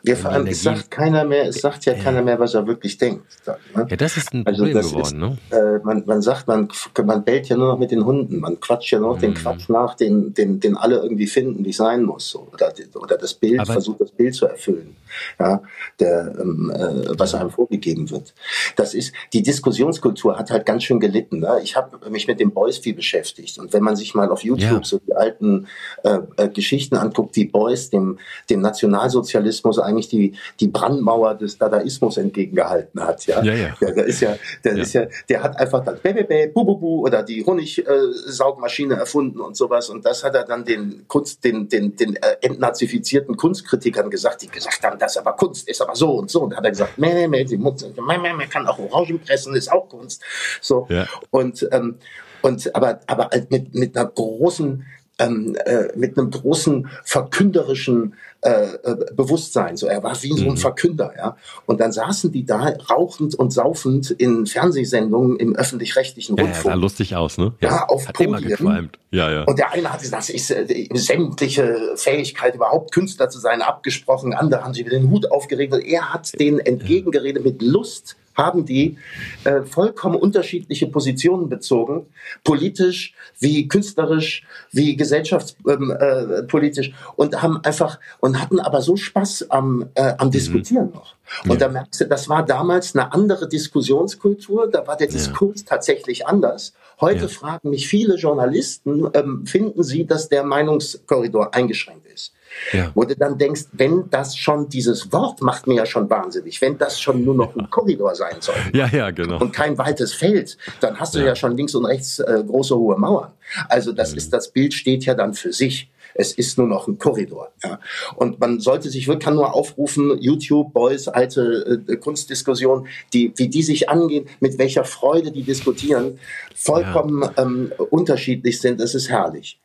ja, 0.03 0.15
vor 0.15 0.31
allem, 0.31 0.47
es 0.47 0.63
sagt 0.63 0.91
keiner 0.91 1.23
mehr, 1.23 1.47
es 1.47 1.61
sagt 1.61 1.85
ja, 1.85 1.93
ja, 1.93 2.03
keiner 2.03 2.21
mehr, 2.21 2.39
was 2.39 2.53
er 2.53 2.65
wirklich 2.67 2.97
denkt. 2.97 3.25
Ne? 3.45 3.87
Ja, 3.89 3.95
das 3.95 4.17
ist 4.17 4.33
ein 4.33 4.45
also 4.45 4.63
Problem 4.63 4.83
geworden, 4.83 5.23
ist, 5.23 5.51
ne? 5.51 5.57
Äh, 5.57 5.85
man, 5.85 6.03
man 6.05 6.21
sagt, 6.21 6.47
man, 6.47 6.69
man 7.03 7.23
bellt 7.23 7.49
ja 7.49 7.57
nur 7.57 7.69
noch 7.69 7.79
mit 7.79 7.91
den 7.91 8.05
Hunden, 8.05 8.39
man 8.39 8.59
quatscht 8.59 8.91
ja 8.91 8.99
nur 8.99 9.09
noch 9.09 9.17
mhm. 9.17 9.21
den 9.21 9.33
Quatsch 9.33 9.69
nach, 9.69 9.95
den, 9.95 10.33
den, 10.33 10.59
den 10.59 10.77
alle 10.77 10.97
irgendwie 10.97 11.27
finden, 11.27 11.65
wie 11.65 11.69
es 11.69 11.77
sein 11.77 12.03
muss. 12.03 12.29
So. 12.29 12.47
Oder, 12.53 12.73
oder 12.95 13.17
das 13.17 13.33
Bild, 13.33 13.59
Aber 13.59 13.73
versucht 13.73 14.01
das 14.01 14.11
Bild 14.11 14.35
zu 14.35 14.45
erfüllen, 14.45 14.95
ja, 15.39 15.61
der, 15.99 16.35
ähm, 16.39 16.71
äh, 16.73 17.17
was 17.17 17.33
einem 17.35 17.49
vorgegeben 17.49 18.09
wird. 18.09 18.33
Das 18.75 18.93
ist, 18.93 19.13
die 19.33 19.43
Diskussionskultur 19.43 20.37
hat 20.37 20.51
halt 20.51 20.65
ganz 20.65 20.83
schön 20.83 20.99
gelitten. 20.99 21.39
Ne? 21.39 21.59
Ich 21.63 21.75
habe 21.75 22.09
mich 22.09 22.27
mit 22.27 22.39
dem 22.39 22.51
Boys 22.51 22.77
viel 22.77 22.93
beschäftigt. 22.93 23.57
Und 23.59 23.73
wenn 23.73 23.83
man 23.83 23.95
sich 23.95 24.13
mal 24.13 24.29
auf 24.29 24.43
YouTube 24.43 24.61
ja. 24.61 24.83
so 24.83 24.99
die 24.99 25.13
alten 25.13 25.67
äh, 26.03 26.19
äh, 26.37 26.49
Geschichten 26.49 26.95
anguckt, 26.95 27.35
wie 27.35 27.45
Boys 27.45 27.89
dem, 27.89 28.19
dem 28.49 28.61
Nationalsozialismus 28.61 29.78
eigentlich 29.83 30.09
die, 30.09 30.33
die 30.59 30.67
Brandmauer 30.67 31.35
des 31.35 31.57
Dadaismus 31.57 32.17
entgegengehalten 32.17 33.01
hat. 33.01 33.25
Ja, 33.25 33.43
ja, 33.43 33.53
ja. 33.53 33.75
Der, 33.81 33.93
der 33.93 34.05
ist 34.05 34.21
ja, 34.21 34.35
der 34.63 34.75
ja. 34.75 34.81
ist 34.81 34.93
ja, 34.93 35.07
der 35.27 35.43
hat 35.43 35.57
einfach 35.57 35.83
das 35.83 35.99
Bäh, 35.99 36.47
bu, 36.47 36.65
bu, 36.65 36.77
bu 36.77 37.05
oder 37.05 37.23
die 37.23 37.45
Honigsaugmaschine 37.45 38.95
erfunden 38.95 39.39
und 39.39 39.55
sowas. 39.55 39.89
Und 39.89 40.05
das 40.05 40.23
hat 40.23 40.35
er 40.35 40.43
dann 40.43 40.65
den 40.65 41.05
Kunst, 41.07 41.43
den, 41.43 41.67
den, 41.67 41.95
den 41.95 42.15
äh, 42.15 42.37
entnazifizierten 42.41 43.35
Kunstkritikern 43.37 44.09
gesagt, 44.09 44.41
die 44.41 44.47
gesagt 44.47 44.83
haben, 44.83 44.99
das 44.99 45.17
aber 45.17 45.33
Kunst 45.33 45.67
ist 45.67 45.81
aber 45.81 45.95
so 45.95 46.11
und 46.13 46.29
so. 46.29 46.43
Und 46.43 46.51
da 46.51 46.57
hat 46.57 46.65
er 46.65 46.71
gesagt, 46.71 46.97
meh, 46.97 47.27
meh, 47.27 47.43
die 47.43 47.57
man 47.57 48.49
kann 48.49 48.67
auch 48.67 48.79
Orangen 48.79 49.19
pressen, 49.19 49.55
ist 49.55 49.71
auch 49.71 49.87
Kunst. 49.89 50.21
So. 50.61 50.87
Ja. 50.89 51.07
Und, 51.29 51.67
ähm, 51.71 51.95
und 52.41 52.75
aber, 52.75 52.99
aber 53.07 53.29
halt 53.31 53.51
mit, 53.51 53.73
mit 53.73 53.97
einer 53.97 54.07
großen 54.07 54.85
ähm, 55.19 55.55
äh, 55.65 55.87
mit 55.95 56.17
einem 56.17 56.31
großen 56.31 56.89
verkünderischen 57.03 58.15
äh, 58.41 58.73
äh, 58.83 58.95
Bewusstsein. 59.13 59.75
So, 59.75 59.87
er 59.87 60.01
war 60.01 60.15
wie 60.23 60.29
so 60.29 60.45
ein 60.45 60.51
mhm. 60.51 60.57
Verkünder, 60.57 61.13
ja. 61.17 61.35
Und 61.65 61.81
dann 61.81 61.91
saßen 61.91 62.31
die 62.31 62.45
da 62.45 62.73
rauchend 62.89 63.35
und 63.35 63.51
saufend 63.51 64.11
in 64.11 64.45
Fernsehsendungen 64.45 65.37
im 65.37 65.55
öffentlich-rechtlichen 65.55 66.37
ja, 66.37 66.43
Rundfunk. 66.43 66.65
Ja, 66.65 66.71
sah 66.71 66.77
lustig 66.77 67.15
aus, 67.15 67.37
ne? 67.37 67.53
Ja, 67.59 67.69
ja 67.69 67.85
auf 67.87 68.07
Hat 68.07 68.15
Podien. 68.15 68.89
Ja, 69.11 69.31
ja. 69.31 69.43
Und 69.43 69.57
der 69.57 69.71
eine 69.71 69.91
hatte 69.91 70.09
das 70.09 70.29
ist 70.29 70.51
äh, 70.51 70.87
sämtliche 70.93 71.93
Fähigkeit 71.95 72.55
überhaupt 72.55 72.91
Künstler 72.93 73.29
zu 73.29 73.39
sein 73.39 73.61
abgesprochen. 73.61 74.33
Andere 74.33 74.63
haben 74.63 74.73
sich 74.73 74.83
mit 74.83 74.93
den 74.93 75.09
Hut 75.09 75.31
aufgeregt. 75.31 75.73
Er 75.73 76.13
hat 76.13 76.39
denen 76.39 76.59
entgegengeredet 76.59 77.43
mit 77.43 77.61
Lust 77.61 78.15
haben 78.39 78.65
die 78.65 78.97
äh, 79.43 79.63
vollkommen 79.63 80.15
unterschiedliche 80.15 80.87
Positionen 80.87 81.49
bezogen, 81.49 82.05
politisch 82.45 83.13
wie 83.39 83.67
künstlerisch 83.67 84.45
wie 84.71 84.95
gesellschaftspolitisch 84.95 86.87
ähm, 86.87 86.93
äh, 86.93 87.11
und 87.17 87.41
haben 87.41 87.63
einfach 87.65 87.99
und 88.21 88.41
hatten 88.41 88.61
aber 88.61 88.81
so 88.81 88.95
Spaß 88.95 89.51
am, 89.51 89.89
äh, 89.95 90.13
am 90.17 90.27
mhm. 90.27 90.31
Diskutieren 90.31 90.91
noch. 90.93 91.15
Und 91.43 91.51
ja. 91.51 91.57
da 91.57 91.69
merkst 91.69 92.01
du, 92.01 92.05
das 92.05 92.27
war 92.29 92.45
damals 92.45 92.95
eine 92.95 93.11
andere 93.13 93.47
Diskussionskultur, 93.47 94.69
da 94.69 94.85
war 94.87 94.97
der 94.97 95.07
Diskurs 95.07 95.61
ja. 95.61 95.65
tatsächlich 95.67 96.27
anders. 96.27 96.73
Heute 96.99 97.21
ja. 97.21 97.27
fragen 97.27 97.69
mich 97.69 97.87
viele 97.87 98.15
Journalisten, 98.15 99.07
ähm, 99.13 99.45
finden 99.45 99.83
Sie, 99.83 100.05
dass 100.05 100.27
der 100.27 100.43
Meinungskorridor 100.43 101.53
eingeschränkt 101.53 102.07
ist? 102.07 102.33
Ja. 102.73 102.91
Wo 102.93 103.03
du 103.03 103.15
dann 103.15 103.37
denkst, 103.37 103.65
wenn 103.73 104.09
das 104.09 104.35
schon, 104.35 104.69
dieses 104.69 105.11
Wort 105.13 105.41
macht 105.41 105.67
mir 105.67 105.75
ja 105.75 105.85
schon 105.85 106.09
wahnsinnig, 106.09 106.59
wenn 106.61 106.77
das 106.77 106.99
schon 106.99 107.23
nur 107.23 107.35
noch 107.35 107.55
ein 107.55 107.69
Korridor 107.69 108.15
sein 108.15 108.37
soll 108.39 108.55
ja, 108.73 108.87
ja, 108.87 109.11
genau. 109.11 109.39
und 109.39 109.53
kein 109.53 109.77
weites 109.77 110.13
Feld, 110.13 110.57
dann 110.81 110.99
hast 110.99 111.15
du 111.15 111.19
ja, 111.19 111.35
schon 111.35 111.55
links 111.55 111.75
und 111.75 111.85
rechts 111.85 112.19
äh, 112.19 112.43
große 112.45 112.75
hohe 112.75 112.97
Mauern. 112.97 113.31
Also 113.67 113.91
das 113.91 114.11
mhm. 114.11 114.17
ist, 114.17 114.33
das 114.33 114.51
Bild 114.51 114.73
steht 114.73 115.05
ja 115.05 115.13
dann 115.13 115.33
für 115.33 115.53
sich. 115.53 115.89
Es 116.13 116.33
ist 116.33 116.57
nur 116.57 116.67
noch 116.67 116.87
ein 116.87 116.97
Korridor. 116.97 117.51
Ja. 117.63 117.79
Und 118.15 118.39
man 118.39 118.59
sollte 118.59 118.89
sich 118.89 119.07
wirklich, 119.07 119.25
kann 119.25 119.35
nur 119.35 119.53
aufrufen, 119.53 120.17
YouTube, 120.19 120.73
Boys, 120.73 121.07
alte 121.07 121.83
äh, 121.87 121.95
Kunstdiskussion, 121.97 122.87
die, 123.13 123.33
wie 123.35 123.47
die 123.47 123.63
sich 123.63 123.89
angehen, 123.89 124.27
mit 124.39 124.57
welcher 124.57 124.83
Freude 124.83 125.31
die 125.31 125.43
diskutieren, 125.43 126.19
vollkommen 126.55 127.23
ja. 127.23 127.43
ähm, 127.43 127.71
unterschiedlich 127.89 128.59
sind. 128.59 128.79
Das 128.79 128.95
ist 128.95 129.09
herrlich. 129.09 129.59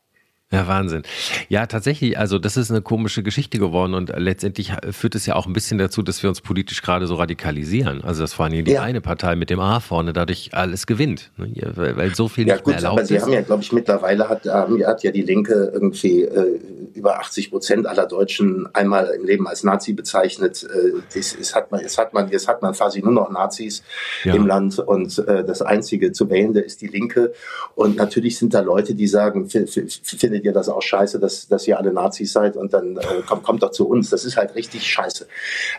Ja, 0.54 0.68
Wahnsinn. 0.68 1.02
Ja, 1.48 1.66
tatsächlich, 1.66 2.18
also 2.18 2.38
das 2.38 2.56
ist 2.56 2.70
eine 2.70 2.82
komische 2.82 3.22
Geschichte 3.22 3.58
geworden 3.58 3.94
und 3.94 4.12
letztendlich 4.16 4.72
führt 4.90 5.14
es 5.14 5.26
ja 5.26 5.34
auch 5.34 5.46
ein 5.46 5.52
bisschen 5.52 5.78
dazu, 5.78 6.02
dass 6.02 6.22
wir 6.22 6.30
uns 6.30 6.40
politisch 6.40 6.82
gerade 6.82 7.06
so 7.06 7.16
radikalisieren. 7.16 8.02
Also 8.02 8.22
dass 8.22 8.32
vor 8.32 8.46
allem 8.46 8.64
die 8.64 8.72
ja. 8.72 8.82
eine 8.82 9.00
Partei 9.00 9.36
mit 9.36 9.50
dem 9.50 9.60
A 9.60 9.80
vorne 9.80 10.12
dadurch 10.12 10.50
alles 10.52 10.86
gewinnt, 10.86 11.30
ne? 11.36 11.52
weil 11.74 12.14
so 12.14 12.28
viel 12.28 12.46
ja, 12.46 12.54
nicht 12.54 12.64
gut, 12.64 12.74
mehr 12.74 12.82
erlaubt 12.82 12.98
aber 12.98 13.06
Sie 13.06 13.20
haben 13.20 13.32
ja, 13.32 13.42
glaube 13.42 13.62
ich, 13.62 13.72
mittlerweile 13.72 14.28
hat, 14.28 14.44
hat 14.46 15.02
ja 15.02 15.10
die 15.10 15.22
Linke 15.22 15.70
irgendwie 15.72 16.22
äh, 16.22 16.60
über 16.94 17.18
80 17.18 17.50
Prozent 17.50 17.86
aller 17.86 18.06
Deutschen 18.06 18.68
einmal 18.72 19.06
im 19.08 19.26
Leben 19.26 19.46
als 19.46 19.64
Nazi 19.64 19.92
bezeichnet. 19.92 20.64
Äh, 20.64 21.00
das, 21.14 21.36
das 21.36 21.54
hat 21.54 21.70
man, 21.70 21.80
jetzt 21.80 21.98
hat 21.98 22.14
man, 22.14 22.30
jetzt 22.30 22.48
hat 22.48 22.62
man 22.62 22.72
quasi 22.72 23.00
nur 23.00 23.12
noch 23.12 23.30
Nazis 23.30 23.82
ja. 24.24 24.34
im 24.34 24.46
Land 24.46 24.78
und 24.78 25.18
äh, 25.18 25.44
das 25.44 25.62
einzige 25.62 26.12
zu 26.12 26.30
wählende 26.30 26.60
ist 26.60 26.80
die 26.80 26.86
Linke. 26.86 27.32
Und 27.74 27.96
natürlich 27.96 28.38
sind 28.38 28.54
da 28.54 28.60
Leute, 28.60 28.94
die 28.94 29.06
sagen, 29.06 29.48
findet 29.48 30.43
ihr 30.44 30.52
das 30.52 30.68
auch 30.68 30.82
scheiße, 30.82 31.18
dass, 31.18 31.48
dass 31.48 31.66
ihr 31.66 31.78
alle 31.78 31.92
Nazis 31.92 32.32
seid 32.32 32.56
und 32.56 32.72
dann 32.72 32.96
äh, 32.96 33.22
kommt, 33.26 33.42
kommt 33.42 33.62
doch 33.62 33.70
zu 33.70 33.88
uns. 33.88 34.10
Das 34.10 34.24
ist 34.24 34.36
halt 34.36 34.54
richtig 34.54 34.86
scheiße. 34.86 35.26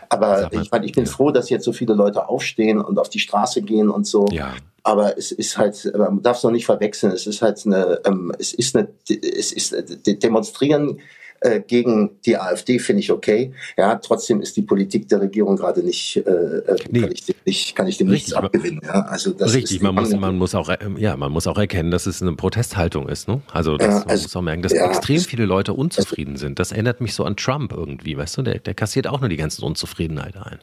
Aber 0.08 0.52
ich 0.52 0.70
meine, 0.70 0.86
ich 0.86 0.92
bin 0.92 1.06
froh, 1.06 1.30
dass 1.30 1.50
jetzt 1.50 1.64
so 1.64 1.72
viele 1.72 1.94
Leute 1.94 2.28
aufstehen 2.28 2.80
und 2.80 2.98
auf 2.98 3.08
die 3.08 3.18
Straße 3.18 3.62
gehen 3.62 3.88
und 3.88 4.06
so. 4.06 4.26
Ja. 4.30 4.54
Aber 4.82 5.18
es 5.18 5.32
ist 5.32 5.58
halt, 5.58 5.92
man 5.96 6.22
darf 6.22 6.38
es 6.38 6.42
noch 6.44 6.50
nicht 6.50 6.66
verwechseln. 6.66 7.12
Es 7.12 7.26
ist 7.26 7.42
halt 7.42 7.60
eine, 7.66 8.00
ähm, 8.04 8.32
es 8.38 8.52
ist 8.54 8.76
eine, 8.76 8.88
es 9.08 9.52
ist 9.52 9.72
äh, 9.72 10.16
demonstrieren 10.16 11.00
äh, 11.40 11.60
gegen 11.60 12.18
die 12.24 12.36
AfD 12.36 12.78
finde 12.78 13.00
ich 13.00 13.10
okay. 13.10 13.52
Ja, 13.76 13.96
trotzdem 13.96 14.40
ist 14.40 14.56
die 14.56 14.62
Politik 14.62 15.08
der 15.08 15.20
Regierung 15.20 15.56
gerade 15.56 15.82
nicht, 15.82 16.16
äh, 16.16 16.30
äh 16.30 16.76
nee. 16.90 17.00
kann, 17.00 17.12
ich 17.12 17.24
dem 17.24 17.34
nicht, 17.44 17.76
kann 17.76 17.86
ich 17.86 17.98
dem 17.98 18.08
richtig, 18.08 18.28
nichts 18.28 18.44
abgewinnen. 18.44 18.80
Ja, 18.84 19.02
also 19.02 19.32
das 19.32 19.54
richtig, 19.54 19.82
man 19.82 19.94
muss, 19.94 20.14
man 20.14 20.36
muss 20.36 20.54
auch, 20.54 20.70
ja, 20.96 21.16
man 21.16 21.32
muss 21.32 21.46
auch 21.46 21.58
erkennen, 21.58 21.90
dass 21.90 22.06
es 22.06 22.22
eine 22.22 22.34
Protesthaltung 22.34 23.08
ist. 23.08 23.28
Ne? 23.28 23.40
Also, 23.52 23.76
das, 23.76 23.86
ja, 23.86 23.94
also 24.00 24.06
man 24.06 24.22
muss 24.22 24.36
auch 24.36 24.42
merken, 24.42 24.62
dass 24.62 24.72
ja, 24.72 24.86
extrem 24.86 25.20
viele 25.20 25.46
Leute 25.46 25.72
unzufrieden 25.72 26.32
also, 26.32 26.46
sind. 26.46 26.58
Das 26.58 26.72
erinnert 26.72 27.00
mich 27.00 27.14
so 27.14 27.24
an 27.24 27.36
Trump 27.36 27.72
irgendwie, 27.72 28.16
weißt 28.16 28.38
du? 28.38 28.42
Der, 28.42 28.58
der 28.58 28.74
kassiert 28.74 29.06
auch 29.06 29.20
nur 29.20 29.28
die 29.28 29.36
ganzen 29.36 29.64
Unzufriedenheit 29.64 30.36
ein. 30.36 30.58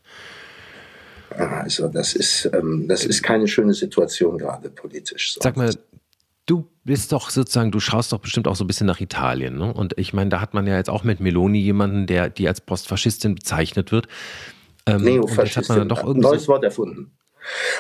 Also 1.36 1.88
das 1.88 2.14
ist, 2.14 2.50
ähm, 2.54 2.88
das 2.88 3.06
ist 3.06 3.24
keine 3.24 3.48
schöne 3.48 3.74
Situation 3.74 4.38
gerade 4.38 4.70
politisch. 4.70 5.34
So. 5.34 5.42
Sag 5.42 5.58
mal, 5.58 5.74
Du 6.46 6.68
bist 6.84 7.12
doch 7.12 7.30
sozusagen, 7.30 7.72
du 7.72 7.80
schaust 7.80 8.12
doch 8.12 8.20
bestimmt 8.20 8.48
auch 8.48 8.56
so 8.56 8.66
ein 8.66 8.68
bisschen 8.68 8.88
nach 8.88 9.00
Italien. 9.00 9.58
Ne? 9.58 9.74
Und 9.74 9.98
ich 9.98 10.14
meine, 10.14 10.30
da 10.30 10.42
hat 10.42 10.54
man 10.54 10.68
ja 10.68 10.76
jetzt 10.76 10.90
auch 10.90 11.04
mit 11.04 11.20
Meloni 11.20 11.60
jemanden, 11.60 12.06
der 12.06 12.30
die 12.30 12.48
als 12.48 12.60
Postfaschistin 12.60 13.36
bezeichnet 13.36 13.92
wird. 13.92 14.08
Ähm, 14.86 15.04
Neofaschistin. 15.04 15.70
Hat 15.70 15.78
man 15.78 15.90
doch 15.90 16.04
irgendwie 16.04 16.22
Neues 16.22 16.48
Wort 16.48 16.64
erfunden. 16.64 17.12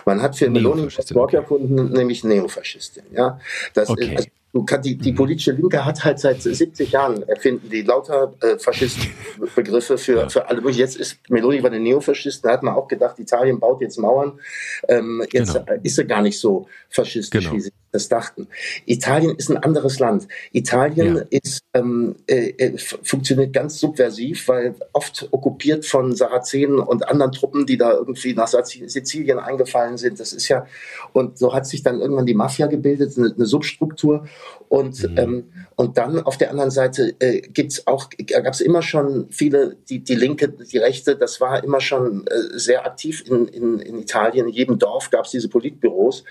Man 0.05 0.21
hat 0.21 0.35
für 0.35 0.49
Meloni 0.49 0.87
das 0.95 1.13
Wort 1.15 1.33
erfunden, 1.33 1.91
nämlich 1.91 2.23
Neofaschistin. 2.23 3.03
Ja, 3.13 3.39
das 3.73 3.89
okay. 3.89 4.15
ist, 4.15 4.29
also 4.53 4.77
die, 4.81 4.97
die 4.97 5.11
mhm. 5.11 5.15
politische 5.15 5.51
Linke 5.51 5.83
hat 5.83 6.03
halt 6.03 6.19
seit 6.19 6.41
70 6.41 6.91
Jahren 6.91 7.23
erfinden 7.23 7.69
die 7.69 7.81
lauter 7.81 8.33
äh, 8.41 8.57
Faschistenbegriffe 8.59 9.97
für, 9.97 10.17
ja. 10.19 10.29
für 10.29 10.47
alle. 10.47 10.69
Jetzt 10.69 10.95
ist 10.97 11.17
Meloni 11.29 11.61
bei 11.61 11.69
den 11.69 11.83
Neofaschisten, 11.83 12.47
da 12.47 12.53
hat 12.53 12.63
man 12.63 12.75
auch 12.75 12.87
gedacht, 12.87 13.17
Italien 13.19 13.59
baut 13.59 13.81
jetzt 13.81 13.97
Mauern. 13.97 14.39
Ähm, 14.87 15.25
jetzt 15.31 15.53
genau. 15.53 15.79
ist 15.81 15.95
sie 15.95 16.05
gar 16.05 16.21
nicht 16.21 16.39
so 16.39 16.67
faschistisch, 16.89 17.45
genau. 17.45 17.55
wie 17.55 17.61
sie 17.61 17.71
das 17.93 18.09
dachten. 18.09 18.47
Italien 18.85 19.35
ist 19.37 19.49
ein 19.49 19.57
anderes 19.57 19.99
Land. 19.99 20.27
Italien 20.51 21.17
ja. 21.17 21.23
ist, 21.29 21.63
ähm, 21.73 22.15
äh, 22.27 22.49
äh 22.57 22.77
funktioniert 22.77 23.53
ganz 23.53 23.79
subversiv, 23.79 24.47
weil 24.47 24.75
oft 24.91 25.29
okkupiert 25.31 25.85
von 25.85 26.15
Sarazenen 26.15 26.79
und 26.79 27.07
anderen 27.07 27.31
Truppen, 27.31 27.65
die 27.65 27.77
da 27.77 27.93
irgendwie 27.93 28.33
nach 28.33 28.47
Sizilien 28.47 29.39
eingefallen 29.39 29.97
sind. 29.97 30.19
Das 30.19 30.33
ist 30.33 30.47
ja, 30.47 30.65
und 31.13 31.37
so 31.37 31.53
hat 31.53 31.67
sich 31.67 31.83
dann 31.83 32.01
irgendwann 32.01 32.25
die 32.25 32.33
Mafia 32.33 32.67
gebildet, 32.67 33.17
eine, 33.17 33.31
eine 33.33 33.45
Substruktur. 33.45 34.27
Und, 34.69 35.07
mhm. 35.07 35.17
ähm, 35.17 35.43
und 35.75 35.97
dann 35.99 36.19
auf 36.19 36.37
der 36.37 36.49
anderen 36.49 36.71
Seite 36.71 37.15
äh, 37.19 37.41
gibt's 37.41 37.85
auch, 37.85 38.09
gab 38.09 38.53
es 38.53 38.61
immer 38.61 38.81
schon 38.81 39.27
viele, 39.29 39.77
die, 39.87 39.99
die 39.99 40.15
Linke, 40.15 40.49
die 40.49 40.79
Rechte, 40.79 41.15
das 41.15 41.39
war 41.39 41.63
immer 41.63 41.79
schon 41.79 42.25
äh, 42.25 42.57
sehr 42.57 42.85
aktiv 42.85 43.23
in, 43.27 43.47
in, 43.47 43.79
in 43.79 43.99
Italien. 43.99 44.47
In 44.47 44.53
jedem 44.53 44.79
Dorf 44.79 45.11
gab 45.11 45.25
es 45.25 45.31
diese 45.31 45.47
Politbüros. 45.47 46.23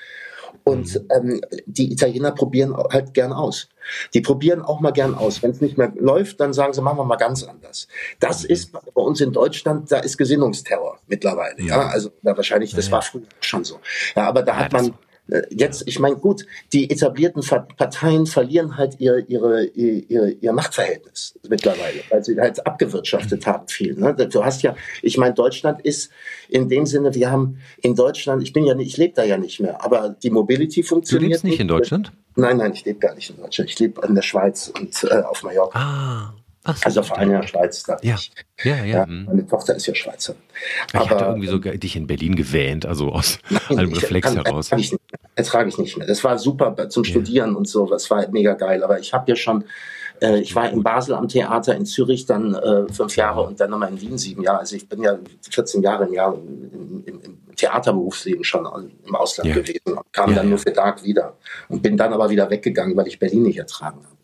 Und 0.64 0.94
mhm. 0.94 1.08
ähm, 1.10 1.40
die 1.66 1.92
Italiener 1.92 2.32
probieren 2.32 2.76
halt 2.76 3.14
gern 3.14 3.32
aus. 3.32 3.68
Die 4.14 4.20
probieren 4.20 4.62
auch 4.62 4.80
mal 4.80 4.92
gern 4.92 5.14
aus. 5.14 5.42
Wenn 5.42 5.50
es 5.50 5.60
nicht 5.60 5.76
mehr 5.76 5.92
läuft, 5.96 6.40
dann 6.40 6.52
sagen 6.52 6.72
sie, 6.72 6.82
machen 6.82 6.98
wir 6.98 7.04
mal 7.04 7.16
ganz 7.16 7.42
anders. 7.42 7.88
Das 8.20 8.44
mhm. 8.44 8.50
ist 8.50 8.72
bei 8.72 9.02
uns 9.02 9.20
in 9.20 9.32
Deutschland, 9.32 9.90
da 9.90 9.98
ist 9.98 10.16
Gesinnungsterror 10.18 10.98
mittlerweile. 11.06 11.60
Ja, 11.62 11.88
also 11.88 12.10
da 12.22 12.36
wahrscheinlich, 12.36 12.74
das 12.74 12.90
war 12.90 13.02
früher 13.02 13.22
schon 13.40 13.64
so. 13.64 13.80
Ja, 14.14 14.28
aber 14.28 14.42
da 14.42 14.56
hat 14.56 14.72
man 14.72 14.94
jetzt, 15.50 15.84
ich 15.86 15.98
meine, 15.98 16.16
gut, 16.16 16.46
die 16.72 16.90
etablierten 16.90 17.42
Parteien 17.76 18.26
verlieren 18.26 18.76
halt 18.76 18.96
ihr, 18.98 19.24
ihre, 19.28 19.64
ihr, 19.64 20.42
ihr 20.42 20.52
Machtverhältnis 20.52 21.38
mittlerweile, 21.48 22.00
weil 22.10 22.24
sie 22.24 22.38
halt 22.38 22.64
abgewirtschaftet 22.66 23.46
haben 23.46 23.68
viel. 23.68 23.94
Ne? 23.94 24.14
Du 24.14 24.44
hast 24.44 24.62
ja, 24.62 24.74
ich 25.00 25.16
meine, 25.18 25.34
Deutschland 25.34 25.80
ist 25.82 26.10
in 26.48 26.68
dem 26.68 26.86
Sinne, 26.86 27.14
wir 27.14 27.30
haben 27.30 27.58
in 27.80 27.94
Deutschland, 27.94 28.42
ich 28.42 28.52
bin 28.52 28.64
ja 28.64 28.74
nicht, 28.74 28.88
ich 28.88 28.96
lebe 28.96 29.14
da 29.14 29.24
ja 29.24 29.38
nicht 29.38 29.60
mehr, 29.60 29.82
aber 29.84 30.10
die 30.22 30.30
Mobility 30.30 30.82
funktioniert. 30.82 31.22
Du 31.22 31.32
lebst 31.32 31.44
nicht 31.44 31.60
in 31.60 31.68
Deutschland? 31.68 32.12
Nein, 32.34 32.56
nein, 32.56 32.72
ich 32.72 32.84
lebe 32.84 32.98
gar 32.98 33.14
nicht 33.14 33.30
in 33.30 33.36
Deutschland. 33.36 33.70
Ich 33.70 33.78
lebe 33.78 34.06
in 34.06 34.14
der 34.14 34.22
Schweiz 34.22 34.72
und 34.78 35.04
äh, 35.04 35.22
auf 35.22 35.42
Mallorca. 35.42 35.78
Ah. 35.78 36.34
Ach 36.64 36.76
so, 36.76 36.84
also 36.84 37.02
vor 37.02 37.18
allem 37.18 37.30
in 37.30 37.40
der 37.40 37.46
Schweiz. 37.46 37.84
Ja. 37.86 37.96
ja. 38.02 38.18
Ja, 38.64 38.84
ja, 38.84 39.06
mhm. 39.06 39.24
Meine 39.24 39.46
Tochter 39.46 39.74
ist 39.74 39.86
ja 39.86 39.94
Schweizer. 39.94 40.34
Ich 40.88 40.94
Aber, 40.94 41.10
hatte 41.10 41.24
irgendwie 41.24 41.48
so 41.48 41.60
ähm, 41.64 41.80
dich 41.80 41.96
in 41.96 42.06
Berlin 42.06 42.36
gewähnt, 42.36 42.86
also 42.86 43.10
aus 43.10 43.38
nein, 43.50 43.78
einem 43.78 43.92
Reflex 43.92 44.28
kann, 44.28 44.44
heraus. 44.44 44.66
Ertrage 44.66 44.82
ich, 44.82 44.96
ertrage 45.34 45.68
ich 45.68 45.78
nicht 45.78 45.96
mehr. 45.96 46.06
Das 46.06 46.22
war 46.22 46.38
super 46.38 46.88
zum 46.88 47.04
Studieren 47.04 47.52
ja. 47.52 47.56
und 47.56 47.66
so, 47.68 47.86
das 47.86 48.08
war 48.10 48.28
mega 48.30 48.54
geil. 48.54 48.84
Aber 48.84 49.00
ich 49.00 49.12
habe 49.12 49.28
ja 49.28 49.34
schon, 49.34 49.64
äh, 50.20 50.38
ich 50.38 50.54
war 50.54 50.70
in 50.70 50.84
Basel 50.84 51.14
am 51.14 51.26
Theater, 51.26 51.74
in 51.74 51.86
Zürich 51.86 52.26
dann 52.26 52.54
äh, 52.54 52.92
fünf 52.92 53.16
Jahre 53.16 53.42
und 53.42 53.58
dann 53.58 53.70
nochmal 53.70 53.90
in 53.90 54.00
Wien 54.00 54.16
sieben 54.16 54.42
Jahre. 54.44 54.60
Also 54.60 54.76
ich 54.76 54.88
bin 54.88 55.02
ja 55.02 55.18
14 55.50 55.82
Jahre 55.82 56.04
im 56.04 56.12
Jahr 56.12 56.34
im, 56.34 57.02
im, 57.04 57.20
im 57.20 57.56
Theaterberufsleben 57.56 58.44
schon 58.44 58.66
im 59.04 59.14
Ausland 59.16 59.48
ja. 59.48 59.56
gewesen 59.56 59.94
und 59.96 60.12
kam 60.12 60.34
dann 60.34 60.48
nur 60.48 60.58
für 60.58 60.72
Tag 60.72 61.02
wieder 61.02 61.36
und 61.68 61.82
bin 61.82 61.96
dann 61.96 62.12
aber 62.12 62.30
wieder 62.30 62.48
weggegangen, 62.48 62.96
weil 62.96 63.08
ich 63.08 63.18
Berlin 63.18 63.42
nicht 63.42 63.58
ertragen 63.58 63.98
habe. 64.04 64.21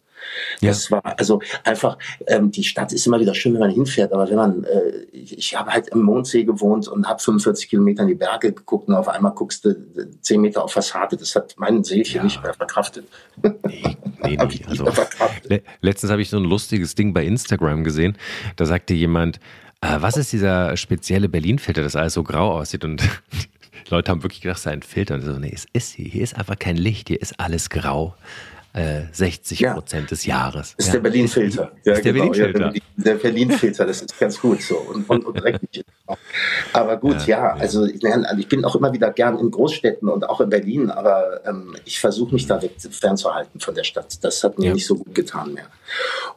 Das 0.60 0.88
ja. 0.88 1.02
war 1.02 1.18
also 1.18 1.40
einfach, 1.64 1.98
ähm, 2.26 2.50
die 2.50 2.64
Stadt 2.64 2.92
ist 2.92 3.06
immer 3.06 3.20
wieder 3.20 3.34
schön, 3.34 3.54
wenn 3.54 3.60
man 3.60 3.70
hinfährt, 3.70 4.12
aber 4.12 4.28
wenn 4.28 4.36
man, 4.36 4.64
äh, 4.64 4.90
ich, 5.12 5.36
ich 5.38 5.56
habe 5.58 5.72
halt 5.72 5.88
im 5.88 6.02
Mondsee 6.02 6.44
gewohnt 6.44 6.88
und 6.88 7.06
habe 7.08 7.20
45 7.20 7.68
Kilometer 7.68 8.02
in 8.02 8.08
die 8.08 8.14
Berge 8.14 8.52
geguckt 8.52 8.88
und 8.88 8.94
auf 8.94 9.08
einmal 9.08 9.32
guckst 9.32 9.64
du 9.64 9.76
10 10.20 10.40
Meter 10.40 10.64
auf 10.64 10.72
Fassade, 10.72 11.16
das 11.16 11.34
hat 11.34 11.54
mein 11.58 11.84
Seelchen 11.84 12.18
ja. 12.18 12.24
nicht 12.24 12.42
mehr 12.42 12.54
verkraftet. 12.54 13.06
Nee, 13.42 13.96
nee, 14.22 14.38
nee. 14.48 14.64
also, 14.66 14.86
le 15.44 15.62
letztens 15.80 16.10
habe 16.10 16.22
ich 16.22 16.30
so 16.30 16.36
ein 16.36 16.44
lustiges 16.44 16.94
Ding 16.94 17.12
bei 17.12 17.24
Instagram 17.24 17.84
gesehen, 17.84 18.16
da 18.56 18.66
sagte 18.66 18.94
jemand, 18.94 19.38
äh, 19.80 19.96
was 20.00 20.16
ist 20.16 20.32
dieser 20.32 20.76
spezielle 20.76 21.28
Berlin-Filter, 21.28 21.82
das 21.82 21.96
alles 21.96 22.14
so 22.14 22.22
grau 22.22 22.58
aussieht 22.58 22.84
und 22.84 23.02
Leute 23.90 24.10
haben 24.10 24.22
wirklich 24.22 24.40
gedacht, 24.40 24.58
es 24.58 24.64
sei 24.64 24.72
ein 24.72 24.82
Filter. 24.82 25.14
Und 25.14 25.22
so, 25.22 25.32
nee, 25.32 25.52
es 25.52 25.66
ist 25.72 25.94
hier. 25.94 26.06
Hier 26.06 26.22
ist 26.22 26.36
einfach 26.36 26.58
kein 26.58 26.76
Licht, 26.76 27.08
hier 27.08 27.20
ist 27.20 27.38
alles 27.40 27.70
grau. 27.70 28.14
60 29.12 29.64
äh, 29.64 29.70
Prozent 29.72 30.02
ja. 30.02 30.08
des 30.08 30.26
Jahres. 30.26 30.74
Das 30.76 30.86
ist 30.86 30.86
ja. 30.86 30.92
der 30.94 31.00
Berlin-Filter. 31.00 31.72
Ja, 31.84 31.92
ist 31.92 32.04
der 32.04 32.12
genau. 32.12 32.30
Berlin-Filter. 32.30 32.72
der 32.96 33.14
Berlin-Filter, 33.14 33.86
das 33.86 34.02
ist 34.02 34.18
ganz 34.18 34.40
gut 34.40 34.62
so 34.62 34.76
und, 34.76 35.08
und, 35.08 35.24
und 35.26 35.40
dreckig. 35.40 35.84
Aber 36.72 36.96
gut, 36.96 37.26
ja, 37.26 37.54
also 37.54 37.84
ich, 37.84 38.04
also 38.04 38.38
ich 38.38 38.48
bin 38.48 38.64
auch 38.64 38.74
immer 38.76 38.92
wieder 38.92 39.10
gern 39.10 39.38
in 39.38 39.50
Großstädten 39.50 40.08
und 40.08 40.28
auch 40.28 40.40
in 40.40 40.48
Berlin, 40.48 40.90
aber 40.90 41.40
ähm, 41.46 41.76
ich 41.84 42.00
versuche 42.00 42.34
mich 42.34 42.46
da 42.46 42.60
weg 42.62 42.72
fernzuhalten 42.78 43.60
von 43.60 43.74
der 43.74 43.84
Stadt. 43.84 44.22
Das 44.22 44.42
hat 44.42 44.58
mir 44.58 44.72
nicht 44.72 44.86
so 44.86 44.96
gut 44.96 45.14
getan 45.14 45.54
mehr. 45.54 45.66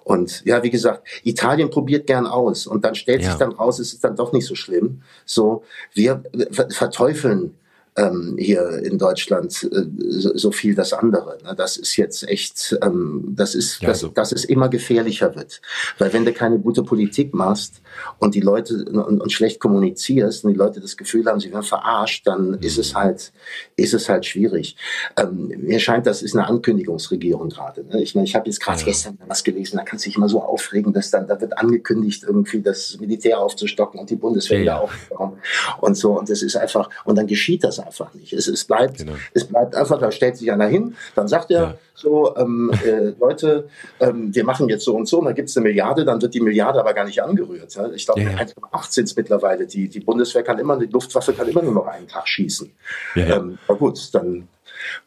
Und 0.03 0.43
ja, 0.45 0.61
wie 0.63 0.69
gesagt, 0.69 1.07
Italien 1.23 1.69
probiert 1.69 2.07
gern 2.07 2.27
aus 2.27 2.67
und 2.67 2.83
dann 2.83 2.95
stellt 2.95 3.23
sich 3.23 3.33
dann 3.35 3.51
raus, 3.51 3.79
es 3.79 3.93
ist 3.93 4.03
dann 4.03 4.15
doch 4.15 4.33
nicht 4.33 4.45
so 4.45 4.55
schlimm. 4.55 5.01
So, 5.25 5.63
wir 5.93 6.23
verteufeln 6.69 7.55
ähm, 7.97 8.37
hier 8.39 8.83
in 8.83 8.97
Deutschland 8.97 9.67
äh, 9.71 9.83
so, 9.97 10.35
so, 10.37 10.51
viel 10.51 10.75
das 10.75 10.93
andere. 10.93 11.37
Ne? 11.43 11.53
Das 11.55 11.75
ist 11.75 11.97
jetzt 11.97 12.27
echt, 12.27 12.77
ähm, 12.81 13.33
das 13.35 13.53
ist, 13.53 13.81
ja, 13.81 13.89
das, 13.89 13.99
so. 13.99 14.07
dass 14.07 14.31
es 14.31 14.45
immer 14.45 14.69
gefährlicher 14.69 15.35
wird. 15.35 15.61
Weil 15.97 16.13
wenn 16.13 16.23
du 16.23 16.31
keine 16.31 16.59
gute 16.59 16.83
Politik 16.83 17.33
machst 17.33 17.81
und 18.19 18.33
die 18.33 18.39
Leute 18.39 18.85
und, 18.85 19.21
und 19.21 19.31
schlecht 19.31 19.59
kommunizierst 19.59 20.45
und 20.45 20.51
die 20.53 20.57
Leute 20.57 20.79
das 20.79 20.95
Gefühl 20.95 21.25
haben, 21.25 21.41
sie 21.41 21.51
werden 21.51 21.63
verarscht, 21.63 22.25
dann 22.27 22.51
mhm. 22.51 22.57
ist 22.61 22.77
es 22.77 22.95
halt, 22.95 23.33
ist 23.75 23.93
es 23.93 24.07
halt 24.07 24.25
schwierig. 24.25 24.77
Ähm, 25.17 25.51
mir 25.57 25.79
scheint, 25.79 26.07
das 26.07 26.21
ist 26.21 26.33
eine 26.33 26.47
Ankündigungsregierung 26.47 27.49
gerade. 27.49 27.83
Ne? 27.83 28.01
Ich, 28.01 28.15
ich 28.15 28.35
habe 28.35 28.47
jetzt 28.47 28.61
gerade 28.61 28.79
ja. 28.79 28.85
gestern 28.85 29.17
was 29.27 29.43
gelesen, 29.43 29.75
da 29.75 29.83
kannst 29.83 30.05
du 30.05 30.09
dich 30.09 30.17
immer 30.17 30.29
so 30.29 30.41
aufregen, 30.41 30.93
dass 30.93 31.11
dann, 31.11 31.27
da 31.27 31.41
wird 31.41 31.57
angekündigt, 31.57 32.23
irgendwie 32.23 32.61
das 32.61 32.97
Militär 33.01 33.39
aufzustocken 33.39 33.99
und 33.99 34.09
die 34.09 34.15
Bundeswehr 34.15 34.59
ja, 34.59 34.63
wieder 34.63 34.81
aufzubauen 34.81 35.37
und 35.81 35.97
so. 35.97 36.17
Und 36.17 36.29
das 36.29 36.41
ist 36.41 36.55
einfach, 36.55 36.89
und 37.03 37.17
dann 37.17 37.27
geschieht 37.27 37.65
das 37.65 37.80
einfach 37.86 38.13
nicht. 38.13 38.34
Es, 38.34 38.47
es, 38.47 38.65
bleibt, 38.65 38.97
genau. 38.97 39.13
es 39.34 39.45
bleibt 39.45 39.75
einfach, 39.75 39.99
da 39.99 40.11
stellt 40.11 40.38
sich 40.38 40.51
einer 40.51 40.67
hin, 40.67 40.95
dann 41.15 41.27
sagt 41.27 41.51
er 41.51 41.61
ja. 41.61 41.77
so, 41.93 42.36
ähm, 42.38 42.71
äh, 42.86 43.13
Leute, 43.19 43.67
ähm, 43.99 44.34
wir 44.34 44.43
machen 44.43 44.69
jetzt 44.69 44.86
so 44.86 44.95
und 44.95 45.07
so, 45.07 45.19
und 45.19 45.25
dann 45.25 45.36
gibt 45.36 45.49
es 45.49 45.57
eine 45.57 45.63
Milliarde, 45.63 46.05
dann 46.05 46.21
wird 46.21 46.34
die 46.34 46.41
Milliarde 46.41 46.79
aber 46.79 46.93
gar 46.93 47.05
nicht 47.05 47.21
angerührt. 47.21 47.73
Ja? 47.75 47.89
Ich 47.91 48.05
glaube, 48.05 48.21
ja, 48.21 48.29
1,8 48.32 48.91
sind 48.91 49.05
es 49.05 49.15
mittlerweile. 49.15 49.65
Die, 49.65 49.88
die 49.88 49.99
Bundeswehr 49.99 50.43
kann 50.43 50.59
immer, 50.59 50.77
die 50.77 50.88
Luftwaffe 50.88 51.34
kann 51.34 51.47
immer 51.47 51.61
nur 51.61 51.73
noch 51.73 51.88
einen 51.88 52.07
Tag 52.07 52.27
schießen. 52.27 52.71
Ähm, 53.15 53.57
aber 53.67 53.77
gut, 53.77 54.13
dann, 54.13 54.47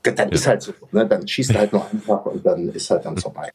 dann 0.03 0.31
ist 0.31 0.47
halt 0.47 0.63
so. 0.63 0.73
Ne? 0.93 1.07
Dann 1.07 1.27
schießt 1.27 1.51
er 1.53 1.61
halt 1.61 1.73
nur 1.73 1.87
einen 1.91 2.05
Tag 2.05 2.27
und 2.27 2.45
dann 2.45 2.69
ist 2.71 2.91
halt 2.91 3.05
dann 3.05 3.17
vorbei. 3.17 3.51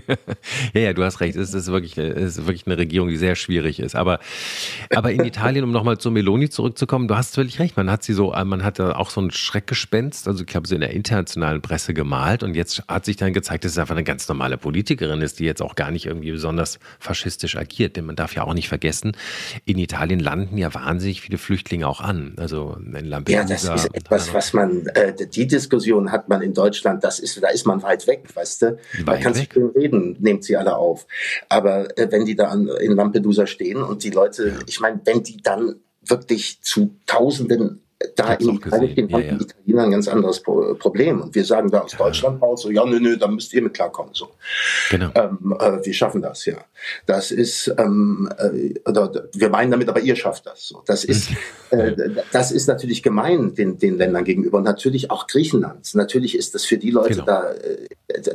ja, 0.74 0.80
ja, 0.80 0.92
du 0.92 1.02
hast 1.02 1.20
recht. 1.20 1.36
Es 1.36 1.54
ist 1.54 1.66
wirklich, 1.68 1.96
es 1.98 2.38
ist 2.38 2.46
wirklich 2.46 2.66
eine 2.66 2.78
Regierung, 2.78 3.08
die 3.08 3.16
sehr 3.16 3.36
schwierig 3.36 3.80
ist. 3.80 3.94
Aber, 3.94 4.20
aber 4.94 5.12
in 5.12 5.24
Italien, 5.24 5.64
um 5.64 5.70
nochmal 5.70 5.98
zu 5.98 6.10
Meloni 6.10 6.48
zurückzukommen, 6.48 7.08
du 7.08 7.16
hast 7.16 7.34
völlig 7.34 7.58
recht. 7.58 7.76
Man 7.76 7.90
hat 7.90 8.02
sie 8.02 8.12
so, 8.12 8.32
man 8.44 8.64
hat 8.64 8.78
ja 8.78 8.96
auch 8.96 9.10
so 9.10 9.20
ein 9.20 9.30
Schreckgespenst, 9.30 10.28
also 10.28 10.40
ich 10.42 10.46
glaube, 10.46 10.68
sie 10.68 10.74
in 10.74 10.80
der 10.80 10.90
internationalen 10.90 11.62
Presse 11.62 11.94
gemalt. 11.94 12.42
Und 12.42 12.54
jetzt 12.54 12.82
hat 12.88 13.04
sich 13.04 13.16
dann 13.16 13.32
gezeigt, 13.32 13.64
dass 13.64 13.72
es 13.72 13.78
einfach 13.78 13.94
eine 13.94 14.04
ganz 14.04 14.28
normale 14.28 14.58
Politikerin 14.58 15.20
ist, 15.20 15.38
die 15.38 15.44
jetzt 15.44 15.62
auch 15.62 15.74
gar 15.74 15.90
nicht 15.90 16.06
irgendwie 16.06 16.32
besonders 16.32 16.78
faschistisch 16.98 17.56
agiert. 17.56 17.96
Denn 17.96 18.06
man 18.06 18.16
darf 18.16 18.34
ja 18.34 18.44
auch 18.44 18.54
nicht 18.54 18.68
vergessen, 18.68 19.16
in 19.64 19.78
Italien 19.78 20.20
landen 20.20 20.58
ja 20.58 20.72
wahnsinnig 20.74 21.20
viele 21.20 21.38
Flüchtlinge 21.38 21.86
auch 21.88 22.00
an. 22.00 22.34
Also 22.36 22.76
in 22.78 23.04
Lampedusa. 23.04 23.42
Ja, 23.42 23.48
das 23.48 23.84
ist 23.84 23.94
etwas, 23.94 24.34
was 24.34 24.52
man, 24.52 24.86
äh, 24.88 25.14
die 25.26 25.46
Diskussion 25.46 26.12
hat 26.12 26.28
man 26.28 26.42
in 26.42 26.54
Deutschland, 26.54 27.04
das 27.04 27.18
ist, 27.18 27.42
da 27.42 27.48
ist 27.48 27.66
man 27.66 27.82
weit 27.82 28.06
weg, 28.06 28.24
weißt 28.34 28.62
du? 28.62 28.66
Weit 28.66 29.06
man 29.06 29.20
kann 29.20 29.34
weg? 29.34 29.40
sich 29.40 29.48
reden, 29.86 30.16
nehmt 30.20 30.44
sie 30.44 30.56
alle 30.56 30.76
auf. 30.76 31.06
Aber 31.48 31.96
äh, 31.98 32.10
wenn 32.10 32.24
die 32.24 32.36
da 32.36 32.48
an, 32.48 32.68
in 32.68 32.92
Lampedusa 32.92 33.46
stehen 33.46 33.82
und 33.82 34.04
die 34.04 34.10
Leute, 34.10 34.58
ich 34.66 34.80
meine, 34.80 35.00
wenn 35.04 35.22
die 35.22 35.38
dann 35.42 35.76
wirklich 36.02 36.62
zu 36.62 36.96
Tausenden 37.06 37.82
da 38.14 38.34
in 38.34 38.56
Italien 38.56 38.92
stehen, 38.92 39.08
ja, 39.08 39.18
ja. 39.18 39.32
Italiener 39.34 39.84
ein 39.84 39.90
ganz 39.90 40.08
anderes 40.08 40.42
Problem. 40.42 41.22
Und 41.22 41.34
wir 41.34 41.44
sagen 41.44 41.70
da 41.70 41.80
aus 41.80 41.92
ja. 41.92 41.98
Deutschland 41.98 42.42
raus, 42.42 42.62
so, 42.62 42.70
ja, 42.70 42.84
nö, 42.84 43.00
nö, 43.00 43.16
da 43.16 43.26
müsst 43.26 43.54
ihr 43.54 43.62
mit 43.62 43.74
klarkommen. 43.74 44.12
So. 44.12 44.28
Genau. 44.90 45.10
Ähm, 45.14 45.56
äh, 45.58 45.84
wir 45.84 45.94
schaffen 45.94 46.20
das, 46.20 46.44
ja. 46.44 46.58
Das 47.06 47.30
ist, 47.30 47.74
ähm, 47.78 48.28
äh, 48.38 48.74
oder, 48.86 49.28
wir 49.32 49.48
meinen 49.48 49.70
damit, 49.70 49.88
aber 49.88 50.00
ihr 50.00 50.14
schafft 50.14 50.46
das. 50.46 50.68
So. 50.68 50.82
Das 50.86 51.04
ist, 51.04 51.30
äh, 51.70 51.94
das 52.32 52.52
ist 52.52 52.66
natürlich 52.66 53.02
gemein 53.02 53.54
den, 53.54 53.78
den 53.78 53.96
Ländern 53.96 54.24
gegenüber 54.24 54.58
und 54.58 54.64
natürlich 54.64 55.10
auch 55.10 55.26
Griechenland. 55.26 55.94
Natürlich 55.94 56.36
ist 56.36 56.54
das 56.54 56.64
für 56.66 56.76
die 56.76 56.90
Leute 56.90 57.14
genau. 57.14 57.24
da, 57.24 57.52
äh, 57.52 57.86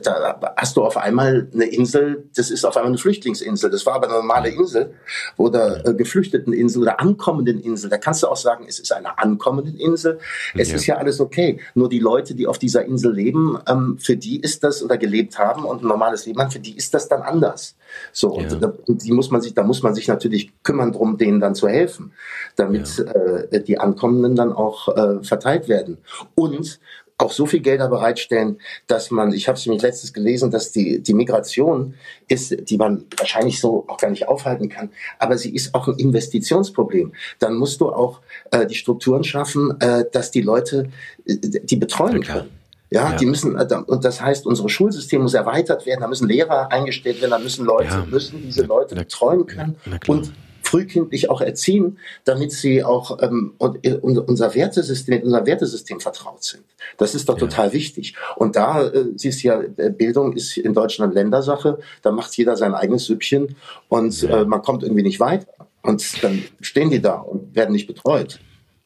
da 0.01 0.39
hast 0.57 0.75
du 0.75 0.83
auf 0.83 0.97
einmal 0.97 1.47
eine 1.53 1.65
Insel, 1.65 2.29
das 2.35 2.51
ist 2.51 2.65
auf 2.65 2.75
einmal 2.77 2.91
eine 2.91 2.97
Flüchtlingsinsel. 2.97 3.69
Das 3.69 3.85
war 3.85 3.95
aber 3.95 4.07
eine 4.07 4.17
normale 4.17 4.49
Insel 4.49 4.93
oder 5.37 5.85
äh, 5.85 5.93
geflüchteten 5.93 6.51
Insel 6.51 6.81
oder 6.81 6.99
ankommenden 6.99 7.61
Insel. 7.61 7.89
Da 7.89 7.97
kannst 7.97 8.23
du 8.23 8.27
auch 8.27 8.37
sagen, 8.37 8.65
es 8.67 8.79
ist 8.79 8.91
eine 8.91 9.17
ankommende 9.51 9.81
Insel. 9.81 10.19
Es 10.55 10.69
ja. 10.69 10.75
ist 10.75 10.85
ja 10.85 10.95
alles 10.97 11.19
okay. 11.19 11.59
Nur 11.75 11.89
die 11.89 11.99
Leute, 11.99 12.35
die 12.35 12.47
auf 12.47 12.57
dieser 12.57 12.85
Insel 12.85 13.13
leben, 13.13 13.57
ähm, 13.67 13.97
für 13.99 14.15
die 14.15 14.39
ist 14.39 14.63
das 14.63 14.83
oder 14.83 14.97
gelebt 14.97 15.37
haben 15.37 15.65
und 15.65 15.83
ein 15.83 15.87
normales 15.87 16.25
Leben 16.25 16.39
haben, 16.39 16.51
für 16.51 16.59
die 16.59 16.75
ist 16.75 16.93
das 16.93 17.07
dann 17.07 17.21
anders. 17.21 17.75
So, 18.11 18.39
ja. 18.39 18.53
und, 18.53 18.63
und 18.87 19.03
die 19.03 19.11
muss 19.11 19.31
man 19.31 19.41
sich, 19.41 19.53
da 19.53 19.63
muss 19.63 19.83
man 19.83 19.93
sich 19.93 20.07
natürlich 20.07 20.51
kümmern 20.63 20.91
drum, 20.91 21.17
denen 21.17 21.39
dann 21.39 21.55
zu 21.55 21.67
helfen, 21.67 22.13
damit 22.55 22.97
ja. 22.97 23.05
äh, 23.05 23.63
die 23.63 23.79
Ankommenden 23.79 24.35
dann 24.35 24.53
auch 24.53 24.87
äh, 24.95 25.23
verteilt 25.23 25.67
werden. 25.67 25.97
Und 26.35 26.79
auch 27.21 27.31
so 27.31 27.45
viel 27.45 27.59
Gelder 27.59 27.87
bereitstellen, 27.87 28.59
dass 28.87 29.11
man, 29.11 29.31
ich 29.33 29.47
habe 29.47 29.57
es 29.57 29.65
nämlich 29.65 29.81
letztens 29.81 30.13
gelesen, 30.13 30.51
dass 30.51 30.71
die, 30.71 31.01
die 31.01 31.13
Migration 31.13 31.93
ist, 32.27 32.69
die 32.69 32.77
man 32.77 33.05
wahrscheinlich 33.17 33.59
so 33.59 33.85
auch 33.87 33.97
gar 33.97 34.09
nicht 34.09 34.27
aufhalten 34.27 34.69
kann, 34.69 34.89
aber 35.19 35.37
sie 35.37 35.53
ist 35.53 35.73
auch 35.75 35.87
ein 35.87 35.97
Investitionsproblem. 35.97 37.13
Dann 37.39 37.55
musst 37.55 37.81
du 37.81 37.89
auch 37.89 38.21
äh, 38.51 38.65
die 38.65 38.75
Strukturen 38.75 39.23
schaffen, 39.23 39.79
äh, 39.79 40.05
dass 40.11 40.31
die 40.31 40.41
Leute 40.41 40.89
äh, 41.25 41.35
die 41.37 41.75
betreuen 41.75 42.21
können. 42.23 42.49
Ja, 42.89 43.11
ja, 43.11 43.15
die 43.15 43.25
müssen, 43.25 43.55
äh, 43.55 43.67
und 43.87 44.03
das 44.03 44.21
heißt, 44.21 44.45
unser 44.45 44.67
Schulsystem 44.67 45.21
muss 45.21 45.33
erweitert 45.33 45.85
werden, 45.85 46.01
da 46.01 46.07
müssen 46.07 46.27
Lehrer 46.27 46.71
eingestellt 46.71 47.21
werden, 47.21 47.31
da 47.31 47.39
müssen 47.39 47.65
Leute, 47.65 47.89
ja. 47.89 48.05
müssen 48.09 48.41
diese 48.41 48.63
Leute 48.63 48.95
betreuen 48.95 49.45
können 49.45 49.77
und 50.07 50.33
frühkindlich 50.71 51.29
auch 51.29 51.41
erziehen, 51.41 51.99
damit 52.23 52.53
sie 52.53 52.83
auch 52.83 53.21
ähm, 53.21 53.53
unser 53.59 54.55
Wertesystem, 54.55 55.15
mit 55.15 55.23
unserem 55.25 55.45
Wertesystem 55.45 55.99
vertraut 55.99 56.43
sind. 56.43 56.63
Das 56.97 57.13
ist 57.13 57.27
doch 57.27 57.35
ja. 57.35 57.41
total 57.41 57.73
wichtig. 57.73 58.15
Und 58.37 58.55
da 58.55 58.87
äh, 58.87 59.07
siehst 59.15 59.43
du 59.43 59.47
ja, 59.49 59.61
äh, 59.61 59.89
Bildung 59.89 60.33
ist 60.33 60.55
in 60.57 60.73
Deutschland 60.73 61.13
Ländersache, 61.13 61.79
da 62.01 62.11
macht 62.11 62.35
jeder 62.37 62.55
sein 62.55 62.73
eigenes 62.73 63.05
Süppchen 63.05 63.55
und 63.89 64.21
ja. 64.21 64.41
äh, 64.41 64.45
man 64.45 64.61
kommt 64.61 64.83
irgendwie 64.83 65.03
nicht 65.03 65.19
weiter. 65.19 65.47
Und 65.81 66.23
dann 66.23 66.43
stehen 66.61 66.89
die 66.89 67.01
da 67.01 67.15
und 67.15 67.53
werden 67.53 67.73
nicht 67.73 67.87
betreut. 67.87 68.39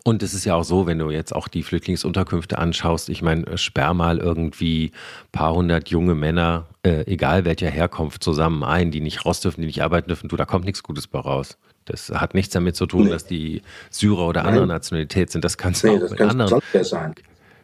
Und 0.07 0.23
es 0.23 0.33
ist 0.33 0.45
ja 0.45 0.55
auch 0.55 0.63
so, 0.63 0.85
wenn 0.87 0.99
du 0.99 1.09
jetzt 1.09 1.35
auch 1.35 1.47
die 1.47 1.63
Flüchtlingsunterkünfte 1.63 2.57
anschaust, 2.57 3.09
ich 3.09 3.21
meine, 3.21 3.57
sperr 3.57 3.93
mal 3.93 4.19
irgendwie 4.19 4.91
paar 5.31 5.53
hundert 5.53 5.89
junge 5.89 6.15
Männer, 6.15 6.67
äh, 6.83 7.11
egal 7.11 7.43
welcher 7.43 7.69
Herkunft, 7.69 8.23
zusammen 8.23 8.63
ein, 8.63 8.91
die 8.91 9.01
nicht 9.01 9.25
raus 9.25 9.41
dürfen, 9.41 9.61
die 9.61 9.67
nicht 9.67 9.83
arbeiten 9.83 10.07
dürfen, 10.07 10.29
du, 10.29 10.35
da 10.35 10.45
kommt 10.45 10.65
nichts 10.65 10.83
Gutes 10.83 11.07
bei 11.07 11.19
raus. 11.19 11.57
Das 11.85 12.09
hat 12.09 12.33
nichts 12.33 12.53
damit 12.53 12.75
zu 12.75 12.87
tun, 12.87 13.05
nee. 13.05 13.09
dass 13.11 13.25
die 13.25 13.61
Syrer 13.91 14.27
oder 14.27 14.45
anderer 14.45 14.65
Nationalität 14.65 15.31
sind. 15.31 15.45
Das 15.45 15.57
kannst 15.57 15.83
du 15.83 15.87
nee, 15.87 16.03
auch 16.03 16.09
mit 16.09 16.21
anderen. 16.21 16.61
Sein. 16.81 17.15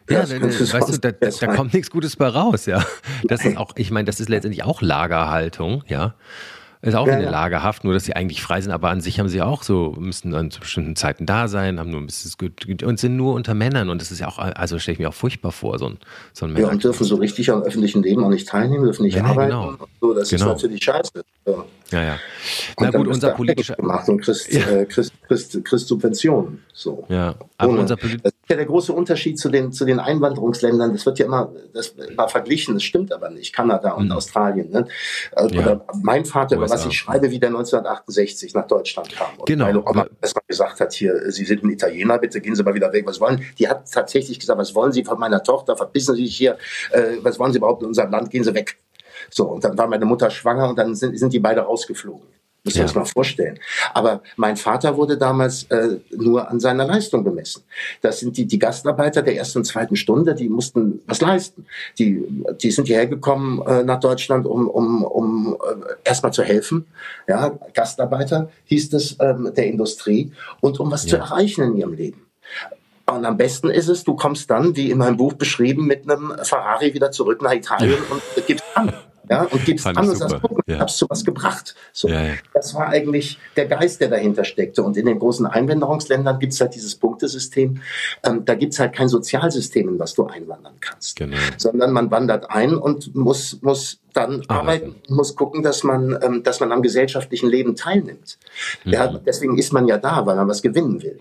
Ja, 0.08 0.24
da, 0.24 0.42
weißt 0.42 0.88
du, 0.88 0.98
da, 0.98 1.10
da, 1.12 1.46
kommt 1.54 1.74
nichts 1.74 1.90
Gutes 1.90 2.16
bei 2.16 2.28
raus, 2.28 2.66
ja. 2.66 2.84
Das 3.24 3.44
ist 3.44 3.56
auch, 3.56 3.72
ich 3.76 3.90
meine, 3.90 4.04
das 4.06 4.20
ist 4.20 4.28
letztendlich 4.28 4.64
auch 4.64 4.82
Lagerhaltung, 4.82 5.84
ja. 5.86 6.14
Ist 6.84 6.96
auch 6.96 7.06
ja, 7.06 7.14
in 7.14 7.20
der 7.20 7.30
Lagerhaft, 7.30 7.84
nur 7.84 7.94
dass 7.94 8.04
sie 8.04 8.16
eigentlich 8.16 8.42
frei 8.42 8.60
sind, 8.60 8.72
aber 8.72 8.90
an 8.90 9.00
sich 9.00 9.20
haben 9.20 9.28
sie 9.28 9.40
auch 9.40 9.62
so, 9.62 9.94
müssen 10.00 10.34
an 10.34 10.48
bestimmten 10.48 10.96
Zeiten 10.96 11.26
da 11.26 11.46
sein, 11.46 11.78
haben 11.78 11.92
nur 11.92 12.00
ein 12.00 12.06
bisschen 12.06 12.32
und 12.84 12.98
sind 12.98 13.16
nur 13.16 13.34
unter 13.34 13.54
Männern 13.54 13.88
und 13.88 14.02
das 14.02 14.10
ist 14.10 14.18
ja 14.18 14.26
auch, 14.26 14.38
also 14.38 14.80
stelle 14.80 14.94
ich 14.94 14.98
mir 14.98 15.08
auch 15.08 15.14
furchtbar 15.14 15.52
vor, 15.52 15.78
so 15.78 15.86
ein, 15.86 15.98
so 16.32 16.44
ein 16.44 16.56
Ja, 16.56 16.68
und 16.68 16.82
dürfen 16.82 17.04
so 17.04 17.14
richtig 17.14 17.52
am 17.52 17.62
öffentlichen 17.62 18.02
Leben 18.02 18.24
auch 18.24 18.30
nicht 18.30 18.48
teilnehmen, 18.48 18.82
dürfen 18.82 19.04
nicht 19.04 19.14
ja, 19.14 19.24
arbeiten. 19.24 19.50
Genau. 19.50 19.76
So, 20.00 20.12
das 20.12 20.30
genau. 20.30 20.46
ist 20.46 20.52
natürlich 20.54 20.82
scheiße. 20.82 21.22
Ja, 21.46 21.64
ja. 21.92 22.02
ja. 22.02 22.18
Na 22.80 22.90
gut, 22.90 23.06
unser 23.06 23.30
politischer. 23.30 23.76
Gemacht 23.76 24.08
und 24.08 24.20
kriegst, 24.20 24.52
ja. 24.52 24.66
äh, 24.66 24.84
kriegst, 24.84 25.12
kriegst, 25.28 25.64
kriegst 25.64 25.86
Subventionen. 25.86 26.64
So. 26.72 27.04
Ja, 27.08 27.36
aber 27.58 27.78
unser 27.78 27.96
Polit 27.96 28.24
Das 28.24 28.32
ist 28.32 28.41
ja 28.52 28.56
der 28.56 28.66
große 28.66 28.92
Unterschied 28.92 29.38
zu 29.38 29.48
den, 29.48 29.72
zu 29.72 29.84
den 29.84 29.98
Einwanderungsländern. 29.98 30.92
Das 30.92 31.04
wird 31.04 31.18
ja 31.18 31.26
immer, 31.26 31.52
das 31.72 31.88
immer 31.88 32.28
verglichen, 32.28 32.74
das 32.74 32.82
stimmt 32.82 33.12
aber 33.12 33.30
nicht. 33.30 33.52
Kanada 33.52 33.92
und 33.92 34.06
mhm. 34.06 34.12
Australien. 34.12 34.70
Ne? 34.70 34.86
Äh, 35.32 35.44
oder 35.44 35.84
mein 36.02 36.24
Vater 36.24 36.60
war 36.60 36.70
was 36.70 36.86
ich 36.86 36.96
schreibe, 36.96 37.30
wie 37.30 37.38
der 37.38 37.48
1968 37.48 38.54
nach 38.54 38.66
Deutschland 38.66 39.14
kam. 39.14 39.28
Und 39.38 39.46
genau. 39.46 39.66
Oma 39.84 40.06
erstmal 40.20 40.44
gesagt 40.46 40.80
hat, 40.80 40.92
hier, 40.92 41.30
Sie 41.30 41.44
sind 41.44 41.64
ein 41.64 41.70
Italiener, 41.70 42.18
bitte 42.18 42.40
gehen 42.40 42.54
Sie 42.54 42.62
mal 42.62 42.74
wieder 42.74 42.92
weg. 42.92 43.06
Was 43.06 43.20
wollen? 43.20 43.44
Die 43.58 43.68
hat 43.68 43.90
tatsächlich 43.90 44.38
gesagt, 44.38 44.58
was 44.58 44.74
wollen 44.74 44.92
Sie 44.92 45.04
von 45.04 45.18
meiner 45.18 45.42
Tochter? 45.42 45.76
Verbissen 45.76 46.14
Sie 46.14 46.26
sich 46.26 46.36
hier. 46.36 46.56
Äh, 46.90 47.16
was 47.22 47.38
wollen 47.38 47.52
Sie 47.52 47.58
überhaupt 47.58 47.82
in 47.82 47.88
unserem 47.88 48.10
Land? 48.10 48.30
Gehen 48.30 48.44
Sie 48.44 48.54
weg. 48.54 48.76
So, 49.30 49.46
und 49.46 49.64
dann 49.64 49.76
war 49.78 49.86
meine 49.86 50.04
Mutter 50.04 50.30
schwanger 50.30 50.68
und 50.68 50.78
dann 50.78 50.94
sind, 50.94 51.18
sind 51.18 51.32
die 51.32 51.40
beide 51.40 51.62
rausgeflogen. 51.62 52.26
Müssen 52.64 52.76
wir 52.76 52.80
ja. 52.82 52.86
uns 52.86 52.94
mal 52.94 53.04
vorstellen. 53.04 53.58
Aber 53.92 54.22
mein 54.36 54.56
Vater 54.56 54.96
wurde 54.96 55.18
damals 55.18 55.64
äh, 55.64 55.98
nur 56.10 56.48
an 56.48 56.60
seiner 56.60 56.86
Leistung 56.86 57.24
bemessen. 57.24 57.64
Das 58.02 58.20
sind 58.20 58.36
die, 58.36 58.46
die 58.46 58.58
Gastarbeiter 58.58 59.22
der 59.22 59.36
ersten 59.36 59.58
und 59.58 59.64
zweiten 59.64 59.96
Stunde, 59.96 60.34
die 60.36 60.48
mussten 60.48 61.02
was 61.06 61.20
leisten. 61.20 61.66
Die, 61.98 62.24
die 62.62 62.70
sind 62.70 62.86
hierher 62.86 63.08
gekommen 63.08 63.60
äh, 63.66 63.82
nach 63.82 63.98
Deutschland, 63.98 64.46
um, 64.46 64.68
um, 64.68 65.02
um 65.02 65.54
äh, 65.54 66.08
erstmal 66.08 66.32
zu 66.32 66.44
helfen. 66.44 66.86
Ja, 67.26 67.58
Gastarbeiter 67.74 68.48
hieß 68.66 68.92
es 68.92 69.16
ähm, 69.18 69.52
der 69.56 69.66
Industrie 69.66 70.30
und 70.60 70.78
um 70.78 70.90
was 70.92 71.02
ja. 71.04 71.10
zu 71.10 71.16
erreichen 71.16 71.64
in 71.64 71.76
ihrem 71.76 71.94
Leben. 71.94 72.26
Und 73.06 73.24
am 73.24 73.36
besten 73.36 73.70
ist 73.70 73.88
es, 73.88 74.04
du 74.04 74.14
kommst 74.14 74.48
dann, 74.50 74.76
wie 74.76 74.92
in 74.92 74.98
meinem 74.98 75.16
Buch 75.16 75.32
beschrieben, 75.32 75.86
mit 75.86 76.08
einem 76.08 76.32
Ferrari 76.42 76.94
wieder 76.94 77.10
zurück 77.10 77.42
nach 77.42 77.52
Italien 77.52 77.98
und 78.08 78.22
gibst 78.46 78.64
an 78.74 78.92
ja, 79.32 79.42
und 79.44 79.64
gibst 79.64 79.86
an 79.86 79.96
und 79.96 80.16
sagst, 80.16 80.36
guck, 80.42 80.60
ja. 80.66 80.78
hab's 80.78 80.98
zu 80.98 81.06
was 81.08 81.24
gebracht. 81.24 81.74
So, 81.92 82.08
ja, 82.08 82.22
ja. 82.22 82.32
Das 82.52 82.74
war 82.74 82.88
eigentlich 82.88 83.38
der 83.56 83.66
Geist, 83.66 84.00
der 84.00 84.08
dahinter 84.08 84.44
steckte. 84.44 84.82
Und 84.82 84.96
in 84.96 85.06
den 85.06 85.18
großen 85.18 85.46
Einwanderungsländern 85.46 86.38
gibt's 86.38 86.60
halt 86.60 86.74
dieses 86.74 86.94
Punktesystem. 86.96 87.80
Ähm, 88.24 88.44
da 88.44 88.54
gibt's 88.54 88.78
halt 88.78 88.92
kein 88.92 89.08
Sozialsystem, 89.08 89.88
in 89.88 89.98
was 89.98 90.14
du 90.14 90.26
einwandern 90.26 90.74
kannst. 90.80 91.16
Genau. 91.16 91.36
Sondern 91.56 91.92
man 91.92 92.10
wandert 92.10 92.50
ein 92.50 92.74
und 92.74 93.14
muss, 93.14 93.58
muss 93.62 94.00
dann 94.12 94.42
arbeiten, 94.48 94.96
muss 95.08 95.34
gucken, 95.34 95.62
dass 95.62 95.84
man, 95.84 96.18
ähm, 96.22 96.42
dass 96.42 96.60
man 96.60 96.70
am 96.72 96.82
gesellschaftlichen 96.82 97.48
Leben 97.48 97.76
teilnimmt. 97.76 98.38
Mhm. 98.84 98.92
Ja, 98.92 99.06
deswegen 99.06 99.56
ist 99.56 99.72
man 99.72 99.88
ja 99.88 99.96
da, 99.96 100.26
weil 100.26 100.36
man 100.36 100.48
was 100.48 100.60
gewinnen 100.60 101.02
will. 101.02 101.18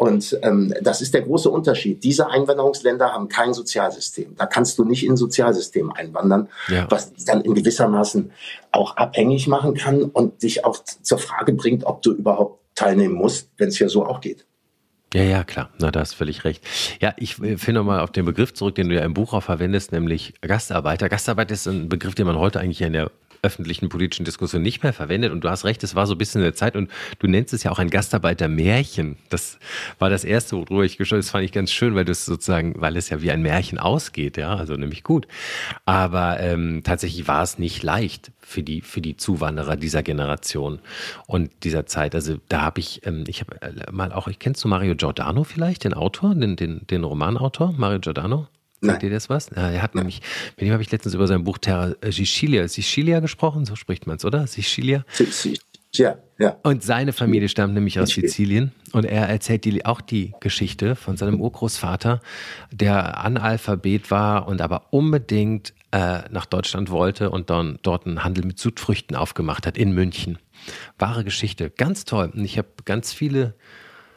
Und 0.00 0.38
ähm, 0.40 0.72
das 0.80 1.02
ist 1.02 1.12
der 1.12 1.20
große 1.20 1.50
Unterschied. 1.50 2.02
Diese 2.02 2.30
Einwanderungsländer 2.30 3.12
haben 3.12 3.28
kein 3.28 3.52
Sozialsystem. 3.52 4.34
Da 4.34 4.46
kannst 4.46 4.78
du 4.78 4.84
nicht 4.86 5.04
in 5.04 5.12
ein 5.12 5.16
Sozialsystem 5.18 5.92
einwandern, 5.92 6.48
ja. 6.68 6.86
was 6.88 7.12
dich 7.12 7.26
dann 7.26 7.42
in 7.42 7.52
gewissermaßen 7.52 8.32
auch 8.72 8.96
abhängig 8.96 9.46
machen 9.46 9.74
kann 9.74 10.04
und 10.04 10.42
dich 10.42 10.64
auch 10.64 10.82
zur 11.02 11.18
Frage 11.18 11.52
bringt, 11.52 11.84
ob 11.84 12.00
du 12.00 12.12
überhaupt 12.12 12.60
teilnehmen 12.74 13.12
musst, 13.14 13.50
wenn 13.58 13.68
es 13.68 13.78
ja 13.78 13.90
so 13.90 14.06
auch 14.06 14.22
geht. 14.22 14.46
Ja, 15.12 15.22
ja, 15.22 15.44
klar. 15.44 15.68
Na, 15.78 15.90
da 15.90 16.00
hast 16.00 16.14
völlig 16.14 16.44
recht. 16.44 16.64
Ja, 17.02 17.12
ich 17.18 17.38
äh, 17.42 17.58
finde 17.58 17.80
nochmal 17.80 18.00
auf 18.00 18.10
den 18.10 18.24
Begriff 18.24 18.54
zurück, 18.54 18.76
den 18.76 18.88
du 18.88 18.94
ja 18.94 19.04
im 19.04 19.12
Buch 19.12 19.34
auch 19.34 19.42
verwendest, 19.42 19.92
nämlich 19.92 20.32
Gastarbeiter. 20.40 21.10
Gastarbeiter 21.10 21.52
ist 21.52 21.66
ein 21.66 21.90
Begriff, 21.90 22.14
den 22.14 22.26
man 22.26 22.38
heute 22.38 22.58
eigentlich 22.58 22.80
in 22.80 22.94
der 22.94 23.10
öffentlichen 23.42 23.88
politischen 23.88 24.24
Diskussion 24.24 24.62
nicht 24.62 24.82
mehr 24.82 24.92
verwendet. 24.92 25.32
Und 25.32 25.42
du 25.42 25.50
hast 25.50 25.64
recht, 25.64 25.82
es 25.82 25.94
war 25.94 26.06
so 26.06 26.14
ein 26.14 26.18
bisschen 26.18 26.40
in 26.40 26.46
der 26.46 26.54
Zeit 26.54 26.76
und 26.76 26.90
du 27.18 27.26
nennst 27.26 27.52
es 27.52 27.62
ja 27.62 27.70
auch 27.70 27.78
ein 27.78 27.90
Gastarbeiter-Märchen. 27.90 29.16
Das 29.28 29.58
war 29.98 30.10
das 30.10 30.24
erste, 30.24 30.56
worüber 30.56 30.84
ich 30.84 30.98
geschaut 30.98 31.18
Das 31.18 31.30
fand 31.30 31.44
ich 31.44 31.52
ganz 31.52 31.70
schön, 31.70 31.94
weil 31.94 32.04
das 32.04 32.24
sozusagen, 32.24 32.74
weil 32.80 32.96
es 32.96 33.08
ja 33.08 33.22
wie 33.22 33.30
ein 33.30 33.42
Märchen 33.42 33.78
ausgeht, 33.78 34.36
ja, 34.36 34.54
also 34.54 34.74
nämlich 34.74 35.02
gut. 35.04 35.26
Aber 35.84 36.40
ähm, 36.40 36.82
tatsächlich 36.84 37.28
war 37.28 37.42
es 37.42 37.58
nicht 37.58 37.82
leicht 37.82 38.32
für 38.40 38.62
die, 38.62 38.80
für 38.80 39.00
die 39.00 39.16
Zuwanderer 39.16 39.76
dieser 39.76 40.02
Generation 40.02 40.80
und 41.26 41.50
dieser 41.64 41.86
Zeit. 41.86 42.14
Also 42.14 42.38
da 42.48 42.62
habe 42.62 42.80
ich, 42.80 43.06
ähm, 43.06 43.24
ich 43.26 43.40
habe 43.40 43.60
äh, 43.62 43.90
mal 43.92 44.12
auch, 44.12 44.28
ich 44.28 44.38
kennst 44.38 44.62
du 44.64 44.68
Mario 44.68 44.96
Giordano 44.96 45.44
vielleicht, 45.44 45.84
den 45.84 45.94
Autor, 45.94 46.34
den, 46.34 46.56
den, 46.56 46.86
den 46.86 47.04
Romanautor, 47.04 47.72
Mario 47.72 48.00
Giordano? 48.00 48.48
Sagt 48.82 49.02
ihr 49.02 49.10
das 49.10 49.28
was? 49.28 49.50
Ja, 49.54 49.70
er 49.70 49.82
hat 49.82 49.94
Nein. 49.94 50.04
nämlich, 50.04 50.22
mit 50.56 50.66
ihm 50.66 50.72
habe 50.72 50.82
ich 50.82 50.90
letztens 50.90 51.14
über 51.14 51.26
sein 51.26 51.44
Buch 51.44 51.58
Terra 51.58 51.94
äh, 52.00 52.12
Sicilia, 52.12 52.66
Sicilia 52.66 53.20
gesprochen, 53.20 53.66
so 53.66 53.76
spricht 53.76 54.06
man 54.06 54.16
es, 54.16 54.24
oder? 54.24 54.46
Sicilia? 54.46 55.04
Ja, 55.94 56.18
ja. 56.38 56.56
Und 56.62 56.84
seine 56.84 57.12
Familie 57.12 57.48
stammt 57.48 57.74
nämlich 57.74 57.98
aus 57.98 58.10
Sizilien 58.10 58.72
und 58.92 59.04
er 59.04 59.28
erzählt 59.28 59.64
die, 59.64 59.84
auch 59.84 60.00
die 60.00 60.32
Geschichte 60.40 60.94
von 60.94 61.16
seinem 61.16 61.40
Urgroßvater, 61.40 62.20
der 62.70 63.18
Analphabet 63.18 64.10
war 64.10 64.46
und 64.46 64.60
aber 64.60 64.86
unbedingt 64.90 65.74
äh, 65.90 66.20
nach 66.30 66.46
Deutschland 66.46 66.90
wollte 66.90 67.30
und 67.30 67.50
dann 67.50 67.80
dort 67.82 68.06
einen 68.06 68.22
Handel 68.22 68.46
mit 68.46 68.58
Südfrüchten 68.60 69.16
aufgemacht 69.16 69.66
hat 69.66 69.76
in 69.76 69.90
München. 69.90 70.38
Wahre 70.98 71.24
Geschichte, 71.24 71.70
ganz 71.70 72.04
toll. 72.04 72.30
Und 72.32 72.44
ich 72.44 72.56
habe 72.56 72.68
ganz 72.84 73.12
viele 73.12 73.54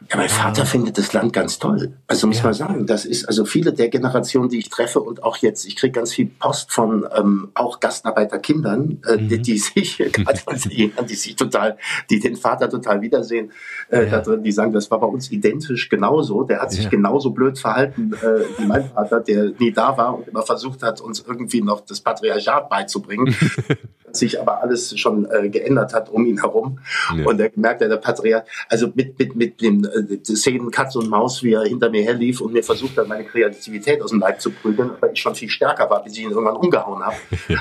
ja, 0.10 0.18
mein 0.18 0.30
Vater 0.30 0.66
findet 0.66 0.98
das 0.98 1.14
Land 1.14 1.34
ganz 1.34 1.60
toll. 1.60 1.94
Also 2.08 2.28
muss 2.28 2.38
ja. 2.38 2.46
man 2.46 2.54
sagen, 2.54 2.86
das 2.86 3.06
ist 3.06 3.26
also 3.26 3.46
viele 3.46 3.74
der 3.74 3.90
Generationen, 3.90 4.50
die 4.50 4.60
ich 4.60 4.70
treffe 4.70 5.00
und 5.00 5.24
auch 5.24 5.38
jetzt, 5.38 5.66
ich 5.66 5.76
kriege 5.76 5.92
ganz 5.92 6.14
viel 6.14 6.28
Post 6.28 6.72
von 6.72 7.06
ähm, 7.16 7.52
auch 7.54 7.80
Gastarbeiterkindern, 7.80 9.02
äh, 9.08 9.18
mhm. 9.18 9.28
die, 9.30 9.42
die, 9.42 9.58
sich 9.58 9.98
gerade 10.12 10.40
die, 10.66 10.94
die 11.10 11.16
sich 11.16 11.36
total, 11.36 11.78
die 12.10 12.20
den 12.20 12.36
Vater 12.36 12.70
total 12.70 13.02
wiedersehen 13.02 13.52
äh, 13.90 14.04
ja. 14.04 14.10
da 14.10 14.22
drin, 14.22 14.44
die 14.44 14.52
sagen, 14.52 14.74
das 14.74 14.92
war 14.92 15.00
bei 15.00 15.08
uns 15.08 15.32
identisch 15.32 15.90
genauso. 15.90 16.44
Der 16.44 16.62
hat 16.62 16.72
sich 16.72 16.84
ja. 16.86 16.90
genauso 16.90 17.32
blöd 17.32 17.58
verhalten 17.58 18.14
äh, 18.14 18.60
wie 18.60 18.66
mein 18.66 18.90
Vater, 18.90 19.22
der 19.22 19.52
nie 19.60 19.72
da 19.72 19.98
war 19.98 20.18
und 20.18 20.28
immer 20.28 20.44
versucht 20.44 20.84
hat, 20.84 21.02
uns 21.02 21.24
irgendwie 21.26 21.62
noch 21.62 21.82
das 21.82 22.02
Patriarchat 22.02 22.70
beizubringen. 22.70 23.36
sich 24.16 24.40
aber 24.40 24.62
alles 24.62 24.98
schon 24.98 25.26
äh, 25.30 25.50
geändert 25.50 25.94
hat 25.94 26.10
um 26.10 26.26
ihn 26.26 26.40
herum. 26.40 26.80
Ja. 27.16 27.26
Und 27.26 27.40
er 27.40 27.52
merkt, 27.56 27.82
der 27.82 27.98
Patriarch, 27.98 28.44
also 28.70 28.92
mit, 28.94 29.18
mit, 29.20 29.36
mit 29.36 29.62
dem 29.62 29.86
äh, 29.86 30.24
Szenen 30.24 30.72
Katz 30.72 30.96
und 30.96 31.10
Maus, 31.10 31.44
wie 31.44 31.54
er 31.54 31.64
hinter 31.64 31.90
mir 31.90 32.04
herlief 32.04 32.42
und 32.42 32.54
mir 32.54 32.64
versucht 32.64 32.98
hat, 32.98 33.08
meine 33.08 33.26
Kreativität 33.26 34.02
aus 34.02 34.12
dem 34.12 34.20
Leib 34.20 34.42
zu 34.42 34.52
prügeln, 34.52 34.92
weil 35.00 35.12
ich 35.14 35.20
schon 35.20 35.36
viel 35.36 35.50
stärker 35.50 35.90
war, 35.90 36.04
bis 36.04 36.14
ich 36.14 36.24
ihn 36.24 36.32
irgendwann 36.32 36.56
umgehauen 36.56 37.04
habe. 37.04 37.16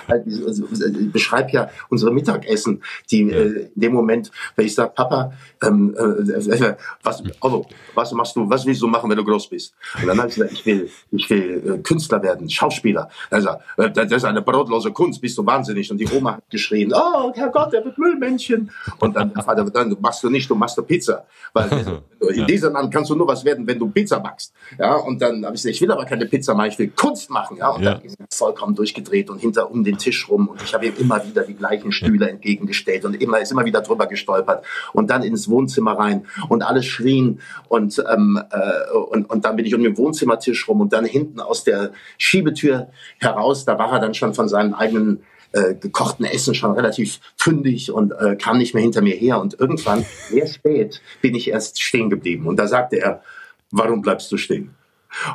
also, 0.07 0.47
also, 0.47 0.65
ich 0.87 1.13
beschreibe 1.13 1.51
ja 1.53 1.71
unsere 1.89 2.13
Mittagessen, 2.13 2.83
die 3.11 3.23
ja. 3.23 3.37
äh, 3.37 3.71
in 3.75 3.81
dem 3.81 3.93
Moment, 3.93 4.31
wenn 4.57 4.67
ich 4.67 4.75
sage, 4.75 4.93
Papa, 4.95 5.33
ähm, 5.63 5.95
äh, 5.99 6.03
äh 6.03 6.77
was, 7.03 7.23
also, 7.41 7.67
was 7.95 8.13
machst 8.13 8.37
du, 8.37 8.49
was 8.49 8.67
willst 8.67 8.83
du 8.83 8.87
machen, 8.87 9.11
wenn 9.11 9.17
du 9.17 9.25
groß 9.25 9.49
bist? 9.49 9.75
Und 10.01 10.07
dann 10.07 10.19
habe 10.19 10.29
ich 10.29 10.35
gesagt, 10.35 10.53
ich 10.53 10.67
will, 10.67 10.91
ich 11.13 11.31
will 11.31 11.75
äh, 11.79 11.79
Künstler 11.83 12.23
werden, 12.23 12.49
Schauspieler. 12.49 13.09
Also, 13.31 13.51
äh, 13.77 13.91
das 13.91 14.11
ist 14.11 14.25
eine 14.25 14.43
brotlose 14.43 14.93
Kunst, 14.93 15.21
bist 15.21 15.39
du 15.39 15.47
wahnsinnig. 15.47 15.91
Und 15.91 15.99
die 15.99 16.09
Oma 16.09 16.42
hat 16.43 16.51
geschrien, 16.51 16.93
oh, 16.95 17.33
Herrgott, 17.35 17.73
der 17.73 17.85
wird 17.85 17.99
Müllmännchen. 17.99 18.71
Und 18.99 19.17
dann, 19.17 19.33
Vater, 19.33 19.65
dann 19.65 19.97
machst 20.01 20.23
du 20.23 20.31
nicht, 20.31 20.49
du 20.49 20.55
machst 20.55 20.77
du 20.77 20.83
Pizza. 20.83 21.27
Weil 21.53 22.03
in 22.35 22.47
diesem 22.47 22.73
Land 22.73 22.93
kannst 22.93 23.11
du 23.11 23.15
nur 23.15 23.27
was 23.27 23.45
werden, 23.45 23.67
wenn 23.67 23.79
du 23.79 23.89
Pizza 23.91 24.21
backst. 24.21 24.53
Ja, 24.79 24.95
und 24.95 25.21
dann 25.21 25.45
habe 25.45 25.55
ich 25.55 25.63
gesagt, 25.63 25.75
ich 25.75 25.81
will 25.81 25.91
aber 25.91 26.05
keine 26.05 26.27
Pizza 26.27 26.55
machen, 26.55 26.69
ich 26.71 26.79
will 26.79 26.89
Kunst 26.95 27.31
machen. 27.31 27.57
Ja, 27.59 27.71
und 27.71 27.83
ja. 27.83 27.95
dann 27.95 28.03
ist 28.03 28.19
er 28.19 28.27
vollkommen 28.31 28.75
durchgedreht 28.75 29.31
und 29.31 29.39
hinter 29.39 29.71
um 29.71 29.85
den 29.85 29.99
Tisch 29.99 30.29
rum. 30.29 30.49
Und 30.49 30.63
ich 30.63 30.75
habe 30.75 30.87
ihm 30.87 30.95
immer 30.99 31.25
wieder 31.27 31.43
die 31.43 31.55
gleichen 31.55 31.93
Stühle 31.93 32.29
entgegengestellt 32.29 33.05
und 33.05 33.15
immer, 33.15 33.41
ist 33.41 33.53
immer 33.53 33.65
wieder 33.65 33.81
drüber 33.81 34.07
gestolpert. 34.07 34.65
Und 34.93 35.11
dann 35.11 35.23
ins 35.23 35.49
Wohnzimmer 35.49 35.99
rein 35.99 36.27
und 36.49 36.63
alle 36.63 36.83
schrien. 36.83 37.41
Und, 37.69 38.03
ähm, 38.13 38.41
äh, 38.51 38.97
und, 38.97 39.29
und 39.31 39.45
dann 39.45 39.57
bin 39.57 39.67
ich 39.67 39.75
um 39.75 39.83
den 39.83 39.97
Wohnzimmertisch 39.97 40.69
rum 40.69 40.81
und 40.81 40.93
dann 40.93 41.05
hinten 41.05 41.41
aus 41.41 41.65
der 41.65 41.93
Schiebetür 42.19 42.89
heraus, 43.19 43.65
da 43.65 43.79
war 43.79 43.93
er 43.93 44.01
dann 44.01 44.15
schon 44.15 44.35
von 44.35 44.49
seinen 44.49 44.75
eigenen 44.75 45.23
äh, 45.53 45.75
gekochten 45.75 46.25
Essen 46.25 46.55
schon 46.55 46.73
relativ 46.73 47.21
fündig 47.37 47.93
und 47.93 48.13
äh, 48.13 48.37
kam 48.37 48.59
nicht 48.59 48.75
mehr 48.75 48.83
hinter 48.83 49.03
mir 49.03 49.15
her. 49.15 49.41
Und 49.41 49.59
irgendwann, 49.59 50.05
sehr 50.29 50.47
spät, 50.47 51.01
bin 51.21 51.35
ich 51.35 51.49
erst 51.49 51.81
stehen 51.81 52.11
geblieben. 52.11 52.47
Und 52.47 52.57
da 52.57 52.67
sagte 52.67 52.97
er, 52.97 53.23
warum 53.71 54.03
bleibst 54.03 54.31
du 54.33 54.37
stehen? 54.37 54.75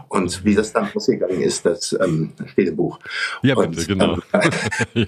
Und 0.10 0.44
wie 0.44 0.56
das 0.56 0.74
dann 0.74 0.90
ausgegangen 0.96 1.42
ist, 1.42 1.66
das 1.66 1.94
ähm, 1.94 2.34
steht 2.48 2.70
im 2.70 2.76
Buch. 2.76 3.00
Ja, 3.44 3.56
bitte, 3.56 3.80
und, 3.80 3.88
genau. 3.88 4.18
Ähm, 4.96 5.08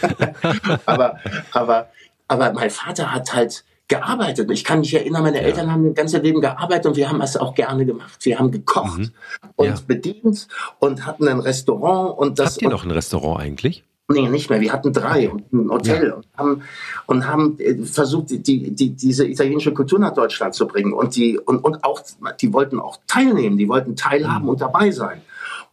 aber, 0.86 1.18
aber, 1.50 1.88
aber 2.28 2.52
mein 2.52 2.70
Vater 2.70 3.12
hat 3.12 3.34
halt 3.34 3.64
gearbeitet. 3.88 4.50
Ich 4.50 4.64
kann 4.64 4.80
mich 4.80 4.94
erinnern, 4.94 5.22
meine 5.22 5.38
ja. 5.38 5.44
Eltern 5.44 5.70
haben 5.70 5.84
das 5.84 5.94
ganze 5.94 6.18
Leben 6.18 6.40
gearbeitet 6.40 6.86
und 6.86 6.96
wir 6.96 7.08
haben 7.08 7.20
es 7.20 7.36
auch 7.36 7.54
gerne 7.54 7.86
gemacht. 7.86 8.24
Wir 8.24 8.38
haben 8.38 8.50
gekocht 8.50 8.98
mhm. 8.98 9.12
und 9.56 9.66
ja. 9.66 9.74
bedient 9.86 10.48
und 10.78 11.06
hatten 11.06 11.28
ein 11.28 11.40
Restaurant 11.40 12.18
und 12.18 12.38
das. 12.38 12.54
Habt 12.54 12.62
ihr 12.62 12.68
noch 12.68 12.84
ein 12.84 12.90
Restaurant 12.90 13.40
eigentlich? 13.40 13.84
Nee, 14.08 14.28
nicht 14.28 14.50
mehr. 14.50 14.60
Wir 14.60 14.72
hatten 14.72 14.92
drei 14.92 15.28
und 15.28 15.52
ein 15.52 15.68
Hotel 15.68 16.08
ja. 16.08 16.14
und 16.14 16.26
haben, 16.36 16.62
und 17.06 17.26
haben 17.26 17.58
äh, 17.58 17.84
versucht, 17.84 18.30
die, 18.30 18.72
die, 18.72 18.90
diese 18.90 19.26
italienische 19.26 19.74
Kultur 19.74 19.98
nach 19.98 20.14
Deutschland 20.14 20.54
zu 20.54 20.68
bringen. 20.68 20.92
Und 20.92 21.16
die, 21.16 21.38
und, 21.38 21.58
und 21.58 21.82
auch, 21.82 22.00
die 22.40 22.52
wollten 22.52 22.78
auch 22.78 22.98
teilnehmen, 23.08 23.56
die 23.56 23.68
wollten 23.68 23.96
teilhaben 23.96 24.44
mhm. 24.44 24.50
und 24.50 24.60
dabei 24.60 24.92
sein. 24.92 25.22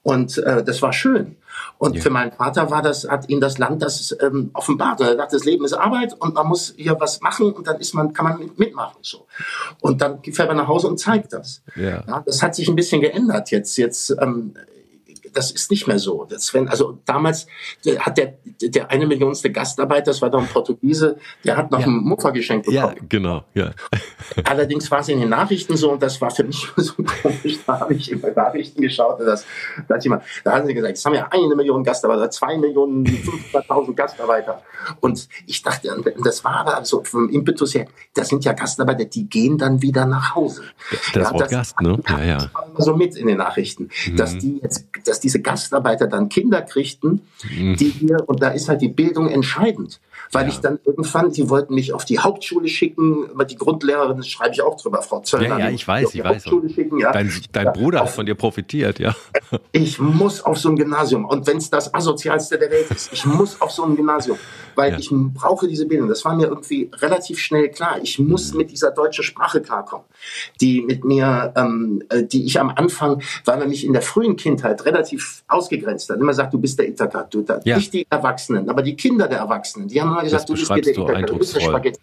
Und 0.02 0.38
äh, 0.40 0.64
das 0.64 0.82
war 0.82 0.94
schön. 0.94 1.38
Und 1.78 1.96
ja. 1.96 2.02
für 2.02 2.10
meinen 2.10 2.32
Vater 2.32 2.72
war 2.72 2.82
das, 2.82 3.08
hat 3.08 3.30
ihn 3.30 3.40
das 3.40 3.58
Land 3.58 3.82
das 3.84 4.16
ähm, 4.20 4.50
offenbart. 4.54 5.00
Er 5.02 5.16
dachte, 5.16 5.36
das 5.36 5.46
Leben 5.46 5.64
ist 5.64 5.74
Arbeit 5.74 6.14
und 6.20 6.34
man 6.34 6.48
muss 6.48 6.74
hier 6.76 7.00
was 7.00 7.22
machen 7.22 7.52
und 7.54 7.68
dann 7.68 7.78
ist 7.80 7.94
man, 7.94 8.14
kann 8.14 8.26
man 8.26 8.50
mitmachen. 8.58 8.98
So. 9.02 9.28
Und 9.80 10.02
dann 10.02 10.24
fährt 10.24 10.48
man 10.48 10.58
nach 10.58 10.68
Hause 10.68 10.88
und 10.88 11.00
zeigt 11.00 11.34
das. 11.34 11.62
Ja. 11.76 12.04
ja 12.08 12.24
das 12.26 12.42
hat 12.42 12.56
sich 12.56 12.68
ein 12.68 12.76
bisschen 12.76 13.02
geändert 13.02 13.52
jetzt. 13.52 13.78
Jetzt 13.78 14.16
ähm, 14.20 14.56
das 15.34 15.52
ist 15.52 15.72
nicht 15.72 15.88
mehr 15.88 16.00
so. 16.00 16.26
Das, 16.26 16.54
wenn, 16.54 16.68
also 16.68 17.00
damals 17.06 17.48
hat 18.00 18.18
der, 18.18 18.36
der 18.62 18.90
eine 18.92 19.06
Millionste 19.06 19.52
Gastarbeiter, 19.52 20.06
das 20.06 20.22
war 20.22 20.30
doch 20.30 20.40
ein 20.40 20.48
Portugiese, 20.48 21.18
der 21.44 21.58
hat 21.58 21.72
noch 21.72 21.80
ja. 21.80 21.86
einen 21.86 22.04
Muffer 22.04 22.32
geschenkt 22.32 22.66
bekommen. 22.66 22.96
Ja, 22.96 23.06
genau, 23.10 23.44
ja. 23.54 23.72
Allerdings 24.44 24.90
war 24.92 25.00
es 25.00 25.10
in 25.10 25.20
den 25.20 25.30
Nachrichten 25.30 25.78
so, 25.78 25.92
und 25.92 26.02
das 26.02 26.20
war 26.22 26.32
für 26.32 26.44
mich 26.44 26.68
so 26.78 26.94
komisch, 27.22 27.60
da 27.66 27.80
habe 27.80 27.94
ich 27.94 28.12
immer 28.12 28.32
Nachrichten 28.32 28.82
geschaut, 28.82 29.20
und 29.20 29.26
das, 29.26 29.46
da, 29.88 29.96
hat 29.96 30.04
jemand, 30.04 30.24
da 30.44 30.54
haben 30.54 30.68
sie 30.68 30.74
gesagt, 30.74 30.98
es 30.98 31.06
haben 31.06 31.16
ja 31.16 31.28
eine 31.32 31.56
Million 31.56 31.84
Gastarbeiter, 31.84 32.30
zwei 32.30 32.58
Millionen, 32.58 33.06
500.000 33.06 33.94
Gastarbeiter. 33.94 34.62
Und 35.00 35.28
ich 35.48 35.62
dachte, 35.62 35.90
das 36.24 36.44
war 36.44 36.58
aber 36.58 36.86
so 36.86 37.04
vom 37.04 37.30
Impetus 37.30 37.74
her, 37.76 37.88
das 38.14 38.30
sind 38.30 38.46
ja 38.46 38.54
Gastarbeiter, 38.54 39.06
die 39.06 39.28
gehen 39.28 39.58
dann 39.58 39.82
wieder 39.82 40.06
nach 40.06 40.36
Hause. 40.36 40.64
Das 41.14 41.24
ja, 41.24 41.32
Wort 41.32 41.42
das, 41.42 41.52
Gast, 41.52 41.82
ne? 41.82 42.00
Ja, 42.08 42.24
ja. 42.24 42.52
So 42.78 42.96
mit 42.96 43.16
in 43.16 43.28
den 43.28 43.38
Nachrichten, 43.38 43.90
mhm. 44.08 44.16
dass 44.16 44.38
die 44.38 44.60
jetzt, 44.62 44.88
dass 45.06 45.20
diese 45.24 45.42
Gastarbeiter 45.42 46.08
dann 46.08 46.30
Kinder 46.30 46.62
kriegten, 46.62 47.22
mhm. 47.50 47.76
die 47.78 47.90
hier, 47.90 48.18
und 48.28 48.42
da 48.42 48.50
ist 48.50 48.70
halt 48.70 48.82
die 48.82 48.90
Bildung 48.90 49.30
entscheidend. 49.30 50.00
Weil 50.34 50.44
ja. 50.44 50.50
ich 50.50 50.60
dann 50.60 50.80
irgendwann, 50.86 51.32
die 51.32 51.50
wollten 51.50 51.74
mich 51.76 51.94
auf 51.94 52.06
die 52.06 52.20
Hauptschule 52.20 52.68
schicken, 52.68 53.30
aber 53.32 53.46
die 53.46 53.56
Grundlehrerin, 53.56 54.18
das 54.18 54.28
schreibe 54.28 54.54
ich 54.54 54.62
auch 54.62 54.80
drüber, 54.80 55.02
Frau 55.02 55.22
Zöllner. 55.22 55.60
Ja, 55.60 55.60
ja, 55.60 55.70
ich 55.70 55.88
weiß, 55.88 56.14
ich 56.14 56.24
weiß. 56.24 56.44
Schicken, 56.74 57.00
ja. 57.00 57.12
Dein, 57.12 57.32
dein 57.52 57.74
Bruder 57.74 58.02
hat 58.02 58.10
von 58.10 58.26
dir 58.26 58.36
profitiert, 58.36 59.00
ja. 59.00 59.16
Ich 59.72 60.00
muss 60.00 60.44
auf 60.44 60.58
so 60.58 60.70
ein 60.70 60.76
Gymnasium. 60.76 61.26
Und 61.26 61.48
wenn 61.48 61.58
es 61.58 61.70
das 61.70 61.94
asozialste 61.94 62.58
der 62.58 62.70
Welt 62.72 62.90
ist, 62.92 63.12
ich 63.14 63.26
muss 63.26 63.60
auf 63.62 63.72
so 63.72 63.84
ein 63.84 63.96
Gymnasium. 63.96 64.38
Weil 64.76 64.94
ja. 64.94 64.98
ich 65.00 65.10
brauche 65.12 65.68
diese 65.68 65.86
Bildung. 65.86 66.10
Das 66.10 66.26
war 66.26 66.36
mir 66.36 66.48
irgendwie 66.48 66.90
relativ 66.96 67.40
schnell 67.40 67.70
klar. 67.70 68.00
Ich 68.02 68.20
muss 68.20 68.52
mhm. 68.52 68.60
mit 68.60 68.72
dieser 68.72 68.92
deutschen 68.92 69.24
Sprache 69.24 69.62
klarkommen. 69.62 70.06
Die 70.62 70.82
mit 70.82 71.04
mir, 71.04 71.54
ähm, 71.56 72.04
äh, 72.10 72.24
die 72.24 72.46
ich 72.46 72.60
am 72.60 72.70
Anfang, 72.70 73.22
weil 73.46 73.58
man 73.58 73.70
mich 73.70 73.86
in 73.86 73.94
der 73.94 74.02
frühen 74.02 74.36
Kindheit 74.36 74.86
relativ 74.86 75.44
ausgegrenzt. 75.48 76.10
Dann 76.10 76.20
immer 76.20 76.34
sagt, 76.34 76.54
du 76.54 76.60
bist 76.60 76.80
der 76.80 76.88
Ithaka, 76.88 77.24
du, 77.30 77.46
ja. 77.64 77.78
nicht 77.78 77.94
die 77.94 78.08
Erwachsenen, 78.10 78.70
aber 78.70 78.82
die 78.82 78.96
Kinder 78.96 79.28
der 79.28 79.40
Erwachsenen, 79.40 79.88
die 79.88 80.02
haben 80.02 80.12
immer 80.12 80.23
gesagt, 80.24 80.50
du 80.50 80.54
bist 80.54 80.70
der 80.70 80.78
Ithaka, 80.78 81.22
du 81.22 81.38
bist 81.38 81.62
Spaghetti. 81.62 82.00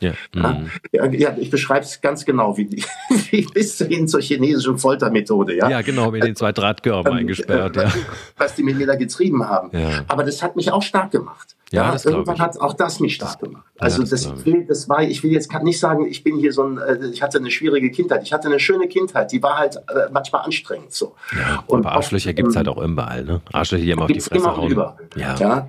Ja. 0.00 0.12
Mhm. 0.34 0.70
Ja, 0.92 1.06
ja, 1.06 1.36
ich 1.38 1.50
beschreibe 1.50 1.84
es 1.86 2.00
ganz 2.00 2.24
genau, 2.24 2.56
wie, 2.58 2.68
wie 3.30 3.46
bis 3.46 3.78
hin 3.78 4.06
zur 4.06 4.20
chinesischen 4.20 4.76
Foltermethode. 4.78 5.56
Ja, 5.56 5.70
ja 5.70 5.82
genau, 5.82 6.10
mit 6.10 6.22
den 6.22 6.36
zwei 6.36 6.52
Drahtgörben 6.52 7.12
ähm, 7.12 7.18
eingesperrt. 7.20 7.76
Ja. 7.76 7.90
Was 8.36 8.54
die 8.54 8.62
mit 8.62 8.76
mir 8.76 8.86
da 8.86 8.94
getrieben 8.94 9.48
haben. 9.48 9.70
Aber 10.08 10.24
das 10.24 10.42
hat 10.42 10.56
mich 10.56 10.70
auch 10.70 10.82
stark 10.82 11.10
gemacht. 11.10 11.56
Ja, 11.70 11.94
ja 11.94 12.00
irgendwann 12.04 12.38
hat 12.38 12.60
auch 12.60 12.74
das 12.74 13.00
mich 13.00 13.16
stark 13.16 13.40
gemacht. 13.40 13.64
Also 13.78 14.02
das, 14.02 14.10
das, 14.10 14.46
will, 14.46 14.64
das 14.66 14.88
war, 14.88 15.02
ich 15.02 15.22
will 15.24 15.32
jetzt 15.32 15.52
nicht 15.62 15.80
sagen, 15.80 16.06
ich 16.06 16.22
bin 16.22 16.36
hier 16.36 16.52
so 16.52 16.62
ein, 16.62 16.78
äh, 16.78 17.08
ich 17.12 17.20
hatte 17.20 17.38
eine 17.38 17.50
schwierige 17.50 17.90
Kindheit. 17.90 18.22
Ich 18.22 18.32
hatte 18.32 18.46
eine 18.46 18.60
schöne 18.60 18.86
Kindheit, 18.86 19.32
die 19.32 19.42
war 19.42 19.58
halt 19.58 19.76
äh, 19.76 20.10
manchmal 20.12 20.42
anstrengend 20.42 20.92
so. 20.92 21.16
Ja, 21.36 21.64
und 21.66 21.84
aber 21.84 21.96
Arschlöcher 21.96 22.32
gibt 22.32 22.50
es 22.50 22.56
halt 22.56 22.68
auch 22.68 22.80
überall, 22.80 23.24
ne? 23.24 23.40
Arschlöcher, 23.52 23.84
die 23.84 23.90
immer 23.90 24.02
auf 24.02 24.12
die 24.12 24.20
Fresse 24.20 24.36
immer 24.36 24.56
hauen. 24.56 24.70
Über. 24.70 24.96
Ja. 25.16 25.34
ja. 25.34 25.68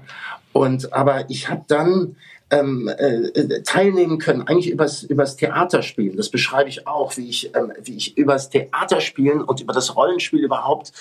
Und 0.56 0.94
aber 0.94 1.30
ich 1.30 1.50
habe 1.50 1.66
dann 1.68 2.16
ähm, 2.50 2.88
äh, 2.88 3.62
teilnehmen 3.64 4.20
können, 4.20 4.44
eigentlich 4.44 4.70
übers, 4.70 5.04
übers 5.04 5.36
Theaterspielen. 5.36 6.16
Das 6.16 6.30
beschreibe 6.30 6.70
ich 6.70 6.88
auch, 6.88 7.18
wie 7.18 7.28
ich, 7.28 7.54
ähm, 7.54 7.74
wie 7.84 7.98
ich 7.98 8.18
übers 8.18 8.50
Theaterspielen 8.52 9.42
und 9.42 9.60
über 9.60 9.74
das 9.74 9.98
Rollenspiel 9.98 10.40
überhaupt 10.40 10.94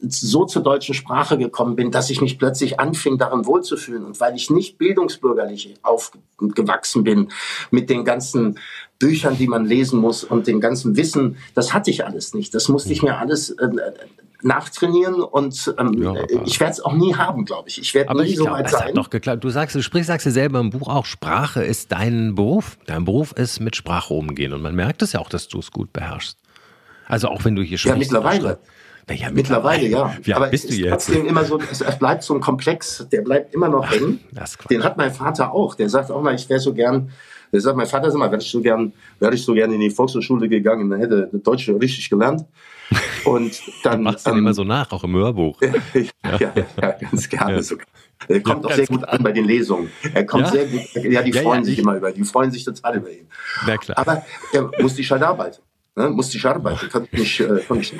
so 0.00 0.44
zur 0.44 0.64
deutschen 0.64 0.92
Sprache 0.92 1.38
gekommen 1.38 1.76
bin, 1.76 1.92
dass 1.92 2.10
ich 2.10 2.20
mich 2.20 2.36
plötzlich 2.36 2.80
anfing, 2.80 3.16
darin 3.16 3.46
wohlzufühlen. 3.46 4.04
Und 4.04 4.18
weil 4.18 4.34
ich 4.34 4.50
nicht 4.50 4.76
bildungsbürgerlich 4.76 5.74
aufgewachsen 5.82 7.04
bin 7.04 7.28
mit 7.70 7.88
den 7.88 8.04
ganzen 8.04 8.58
Büchern, 8.98 9.38
die 9.38 9.46
man 9.46 9.66
lesen 9.66 10.00
muss 10.00 10.24
und 10.24 10.48
dem 10.48 10.60
ganzen 10.60 10.96
Wissen, 10.96 11.36
das 11.54 11.72
hatte 11.72 11.92
ich 11.92 12.04
alles 12.04 12.34
nicht. 12.34 12.52
Das 12.56 12.68
musste 12.68 12.92
ich 12.92 13.04
mir 13.04 13.18
alles 13.18 13.50
äh, 13.50 13.68
nachtrainieren 14.42 15.22
und 15.22 15.74
ähm, 15.78 16.02
ja, 16.02 16.14
ich 16.44 16.60
werde 16.60 16.72
es 16.72 16.80
auch 16.80 16.92
nie 16.92 17.14
haben, 17.14 17.44
glaube 17.44 17.68
ich. 17.68 17.80
Ich 17.80 17.94
werde 17.94 18.14
nie 18.16 18.28
ich 18.28 18.36
so 18.36 18.44
glaub, 18.44 18.58
weit 18.58 18.70
sein. 18.70 18.88
Hat 18.88 18.96
doch 18.96 19.10
geklappt. 19.10 19.44
Du 19.44 19.50
sagst, 19.50 19.74
du 19.74 19.82
sprichst, 19.82 20.08
sagst 20.08 20.26
ja 20.26 20.32
selber 20.32 20.60
im 20.60 20.70
Buch 20.70 20.88
auch, 20.88 21.06
Sprache 21.06 21.64
ist 21.64 21.92
dein 21.92 22.34
Beruf. 22.34 22.78
Dein 22.86 23.04
Beruf 23.04 23.32
ist 23.32 23.60
mit 23.60 23.76
Sprache 23.76 24.14
umgehen 24.14 24.52
und 24.52 24.62
man 24.62 24.74
merkt 24.74 25.02
es 25.02 25.12
ja 25.12 25.20
auch, 25.20 25.28
dass 25.28 25.48
du 25.48 25.58
es 25.58 25.70
gut 25.70 25.92
beherrschst. 25.92 26.38
Also 27.06 27.28
auch 27.28 27.44
wenn 27.44 27.56
du 27.56 27.62
hier 27.62 27.78
sprichst. 27.78 27.94
Ja, 27.94 27.98
mittlerweile. 27.98 28.58
Ja, 29.08 29.30
mittlerweile, 29.30 29.86
ja. 29.86 30.16
Wie 30.22 30.34
Aber 30.34 30.48
bist 30.48 30.68
du 30.68 30.74
jetzt? 30.74 31.06
trotzdem 31.06 31.26
immer 31.26 31.44
so, 31.44 31.60
es, 31.70 31.80
bleibt 31.98 32.24
so 32.24 32.34
ein 32.34 32.40
Komplex, 32.40 33.06
der 33.12 33.22
bleibt 33.22 33.54
immer 33.54 33.68
noch 33.68 33.88
hängen. 33.88 34.18
Den 34.68 34.82
hat 34.82 34.96
mein 34.96 35.12
Vater 35.12 35.52
auch. 35.52 35.76
Der 35.76 35.88
sagt 35.88 36.10
auch 36.10 36.20
mal, 36.20 36.34
ich 36.34 36.48
wäre 36.48 36.58
so 36.58 36.74
gern 36.74 37.12
der 37.52 37.60
sagt, 37.60 37.76
mein 37.76 37.86
Vater 37.86 38.08
ist 38.08 38.14
immer, 38.14 38.30
wäre 38.30 38.42
ich 38.42 38.50
so 38.50 38.60
gern, 38.60 38.92
wäre 39.18 39.34
ich 39.34 39.44
so 39.44 39.54
gern 39.54 39.72
in 39.72 39.80
die 39.80 39.90
Volkshochschule 39.90 40.48
gegangen, 40.48 40.90
dann 40.90 41.00
hätte 41.00 41.28
der 41.32 41.40
Deutsche 41.40 41.78
richtig 41.80 42.10
gelernt. 42.10 42.44
Und 43.24 43.60
dann. 43.82 43.98
du 43.98 44.04
machst 44.04 44.28
ähm, 44.28 44.38
immer 44.38 44.54
so 44.54 44.64
nach, 44.64 44.90
auch 44.92 45.02
im 45.04 45.14
Hörbuch. 45.14 45.60
ja, 45.62 46.38
ja, 46.38 46.52
ja, 46.80 46.90
ganz 46.92 47.28
gerne 47.28 47.56
ja. 47.56 47.62
sogar. 47.62 47.86
Er 48.28 48.40
kommt 48.40 48.64
ja, 48.64 48.70
auch 48.70 48.74
sehr 48.74 48.86
gut 48.86 49.04
an 49.04 49.22
bei 49.22 49.32
den 49.32 49.44
Lesungen. 49.44 49.90
Er 50.14 50.24
kommt 50.24 50.44
ja? 50.44 50.52
sehr 50.52 50.66
gut, 50.66 50.82
ja, 50.94 51.22
die 51.22 51.32
freuen 51.32 51.64
sich 51.64 51.78
immer 51.78 51.96
über 51.96 52.10
ihn, 52.10 52.16
die 52.16 52.24
freuen 52.24 52.50
sich 52.50 52.64
total 52.64 52.96
über 52.96 53.10
ihn. 53.10 53.28
Na 53.66 53.76
klar. 53.76 53.98
Aber 53.98 54.24
er 54.52 54.70
muss 54.80 54.94
die 54.94 55.04
halt 55.04 55.22
arbeiten. 55.22 55.60
Ne, 55.98 56.10
muss 56.10 56.28
die 56.28 56.44
arbeiten, 56.44 56.90
kann 56.90 57.08
nicht, 57.10 57.40
äh, 57.40 57.60
kann 57.66 57.78
nicht. 57.78 57.94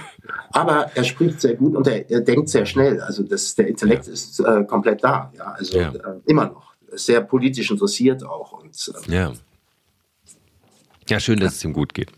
Aber 0.51 0.91
er 0.95 1.03
spricht 1.03 1.41
sehr 1.41 1.55
gut 1.55 1.75
und 1.75 1.87
er, 1.87 2.11
er 2.11 2.21
denkt 2.21 2.51
sehr 2.51 2.67
schnell. 2.67 3.01
Also 3.01 3.23
das, 3.23 3.55
der 3.55 3.69
Intellekt 3.69 4.07
ist 4.07 4.39
äh, 4.39 4.65
komplett 4.65 5.03
da. 5.03 5.33
Ja, 5.35 5.55
also 5.59 5.79
äh, 5.79 5.91
immer 6.27 6.45
noch 6.47 6.75
sehr 6.93 7.23
politisch 7.23 7.71
interessiert 7.71 8.23
auch. 8.23 8.53
Und, 8.53 8.93
ähm, 9.07 9.13
ja. 9.13 9.33
Ja, 11.09 11.21
schön, 11.21 11.41
dass 11.41 11.55
es 11.55 11.65
ihm 11.65 11.73
gut 11.73 11.95
geht. 11.95 12.13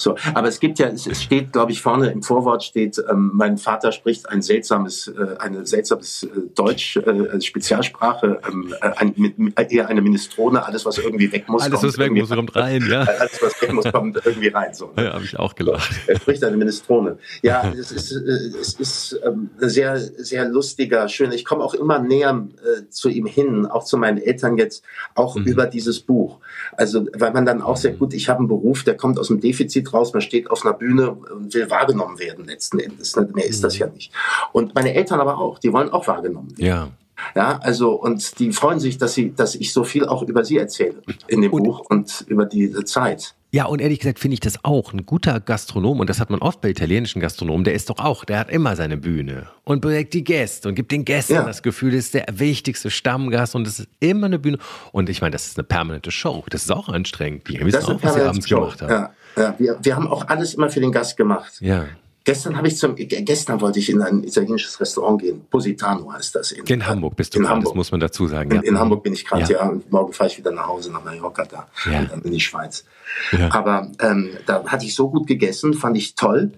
So, 0.00 0.16
aber 0.34 0.48
es 0.48 0.60
gibt 0.60 0.78
ja, 0.78 0.86
es, 0.88 1.06
es 1.06 1.22
steht, 1.22 1.52
glaube 1.52 1.72
ich, 1.72 1.82
vorne 1.82 2.10
im 2.10 2.22
Vorwort 2.22 2.64
steht, 2.64 3.02
ähm, 3.10 3.32
mein 3.34 3.58
Vater 3.58 3.92
spricht 3.92 4.28
ein 4.30 4.40
seltsames, 4.40 5.08
äh, 5.08 5.36
eine 5.38 5.66
seltsames 5.66 6.22
äh, 6.22 6.28
Deutsch, 6.54 6.96
äh, 6.96 7.10
also 7.10 7.40
Spezialsprache, 7.40 8.40
ähm, 8.48 8.74
äh, 8.80 8.90
ein, 8.96 9.12
mit, 9.16 9.34
eher 9.70 9.88
eine 9.88 10.00
Minestrone, 10.00 10.64
alles 10.64 10.86
was 10.86 10.96
irgendwie 10.96 11.30
weg 11.32 11.48
muss. 11.48 11.62
Alles 11.62 11.82
was 11.82 11.98
weg 11.98 12.12
muss, 12.12 12.30
kommt 12.30 12.56
rein, 12.56 12.86
ja. 12.90 13.00
Alles 13.20 13.38
was 13.42 13.60
weg 13.60 13.74
muss, 13.74 13.92
kommt 13.92 14.20
irgendwie 14.24 14.48
rein. 14.48 14.72
So, 14.72 14.90
ne? 14.96 15.04
Ja, 15.04 15.12
habe 15.12 15.24
ich 15.24 15.38
auch 15.38 15.54
gelacht. 15.54 15.92
So, 15.92 16.12
er 16.12 16.16
spricht 16.16 16.42
eine 16.44 16.56
Minestrone. 16.56 17.18
Ja, 17.42 17.70
es 17.78 17.92
ist, 17.92 18.12
äh, 18.12 18.58
es 18.58 18.74
ist 18.74 19.20
ähm, 19.24 19.50
sehr, 19.58 19.98
sehr 19.98 20.46
lustiger, 20.46 21.08
schön. 21.08 21.30
Ich 21.32 21.44
komme 21.44 21.62
auch 21.62 21.74
immer 21.74 21.98
näher 21.98 22.48
äh, 22.62 22.88
zu 22.88 23.10
ihm 23.10 23.26
hin, 23.26 23.66
auch 23.66 23.84
zu 23.84 23.98
meinen 23.98 24.16
Eltern 24.16 24.56
jetzt, 24.56 24.82
auch 25.14 25.36
mhm. 25.36 25.44
über 25.44 25.66
dieses 25.66 26.00
Buch. 26.00 26.38
Also, 26.76 27.06
weil 27.12 27.32
man 27.32 27.44
dann 27.44 27.60
auch 27.60 27.76
sehr 27.76 27.92
gut, 27.92 28.14
ich 28.14 28.30
habe 28.30 28.38
einen 28.38 28.48
Beruf, 28.48 28.82
der 28.82 28.96
kommt 28.96 29.18
aus 29.18 29.28
dem 29.28 29.40
Defizit 29.40 29.89
raus, 29.92 30.12
man 30.12 30.22
steht 30.22 30.50
auf 30.50 30.64
einer 30.64 30.74
Bühne 30.74 31.12
und 31.12 31.52
will 31.54 31.70
wahrgenommen 31.70 32.18
werden 32.18 32.44
letzten 32.44 32.78
Endes. 32.78 33.16
Ne? 33.16 33.28
Mehr 33.34 33.46
ist 33.46 33.62
das 33.64 33.78
ja 33.78 33.86
nicht. 33.86 34.12
Und 34.52 34.74
meine 34.74 34.94
Eltern 34.94 35.20
aber 35.20 35.38
auch, 35.38 35.58
die 35.58 35.72
wollen 35.72 35.90
auch 35.90 36.06
wahrgenommen 36.06 36.50
werden. 36.58 36.66
Ja. 36.66 36.88
Ja, 37.34 37.58
also 37.58 37.92
und 37.92 38.38
die 38.38 38.52
freuen 38.52 38.80
sich, 38.80 38.98
dass 38.98 39.14
sie, 39.14 39.34
dass 39.34 39.54
ich 39.54 39.72
so 39.72 39.84
viel 39.84 40.06
auch 40.06 40.22
über 40.22 40.44
sie 40.44 40.56
erzähle 40.56 41.02
in 41.28 41.42
dem 41.42 41.52
und, 41.52 41.64
Buch 41.64 41.80
und 41.88 42.24
über 42.28 42.46
diese 42.46 42.84
Zeit. 42.84 43.34
Ja, 43.52 43.64
und 43.64 43.80
ehrlich 43.80 43.98
gesagt 43.98 44.20
finde 44.20 44.34
ich 44.34 44.40
das 44.40 44.64
auch. 44.64 44.92
Ein 44.92 45.06
guter 45.06 45.40
Gastronom, 45.40 45.98
und 45.98 46.08
das 46.08 46.20
hat 46.20 46.30
man 46.30 46.40
oft 46.40 46.60
bei 46.60 46.70
italienischen 46.70 47.20
Gastronomen, 47.20 47.64
der 47.64 47.74
ist 47.74 47.90
doch 47.90 47.98
auch, 47.98 48.24
der 48.24 48.38
hat 48.38 48.50
immer 48.50 48.76
seine 48.76 48.96
Bühne 48.96 49.48
und 49.64 49.80
bewegt 49.80 50.14
die 50.14 50.22
Gäste 50.22 50.68
und 50.68 50.76
gibt 50.76 50.92
den 50.92 51.04
Gästen 51.04 51.34
ja. 51.34 51.44
das 51.44 51.62
Gefühl, 51.62 51.90
das 51.90 52.04
ist 52.06 52.14
der 52.14 52.26
wichtigste 52.32 52.90
Stammgast 52.90 53.56
und 53.56 53.66
es 53.66 53.80
ist 53.80 53.88
immer 53.98 54.26
eine 54.26 54.38
Bühne. 54.38 54.58
Und 54.92 55.08
ich 55.08 55.20
meine, 55.20 55.32
das 55.32 55.48
ist 55.48 55.58
eine 55.58 55.64
permanente 55.64 56.12
Show. 56.12 56.44
Das 56.48 56.62
ist 56.62 56.70
auch 56.70 56.88
anstrengend. 56.88 57.48
Die 57.48 57.58
wissen 57.60 57.82
auch, 57.84 58.02
was 58.02 58.14
sie 58.14 58.20
abends 58.20 58.48
Show. 58.48 58.60
gemacht 58.60 58.82
haben. 58.82 58.90
Ja, 58.90 59.10
ja. 59.36 59.54
Wir, 59.58 59.78
wir 59.82 59.96
haben 59.96 60.08
auch 60.08 60.28
alles 60.28 60.54
immer 60.54 60.70
für 60.70 60.80
den 60.80 60.92
Gast 60.92 61.16
gemacht. 61.16 61.54
Ja. 61.60 61.86
Gestern 62.24 62.56
habe 62.56 62.68
ich 62.68 62.76
zum 62.76 62.96
gestern 62.96 63.62
wollte 63.62 63.78
ich 63.78 63.88
in 63.88 64.02
ein 64.02 64.22
italienisches 64.22 64.78
Restaurant 64.78 65.22
gehen. 65.22 65.40
Positano 65.50 66.12
heißt 66.12 66.34
das 66.34 66.52
in, 66.52 66.66
in 66.66 66.86
Hamburg 66.86 67.16
bist 67.16 67.34
du 67.34 67.38
in 67.38 67.48
Hamburg. 67.48 67.72
das 67.72 67.74
muss 67.74 67.90
man 67.90 68.00
dazu 68.00 68.26
sagen. 68.28 68.50
In, 68.50 68.62
in 68.62 68.78
Hamburg 68.78 69.02
bin 69.02 69.14
ich 69.14 69.24
gerade 69.24 69.50
ja. 69.50 69.72
ja. 69.72 69.80
morgen 69.88 70.12
fahre 70.12 70.28
ich 70.28 70.36
wieder 70.36 70.52
nach 70.52 70.66
Hause 70.66 70.92
nach 70.92 71.02
Mallorca 71.02 71.46
da 71.46 71.66
ja. 71.90 72.00
und 72.00 72.12
dann 72.12 72.20
in 72.22 72.32
die 72.32 72.40
Schweiz. 72.40 72.84
Ja. 73.32 73.50
Aber 73.52 73.90
ähm, 74.00 74.30
da 74.46 74.64
hatte 74.66 74.84
ich 74.84 74.94
so 74.94 75.08
gut 75.08 75.26
gegessen, 75.26 75.72
fand 75.72 75.96
ich 75.96 76.14
toll. 76.14 76.52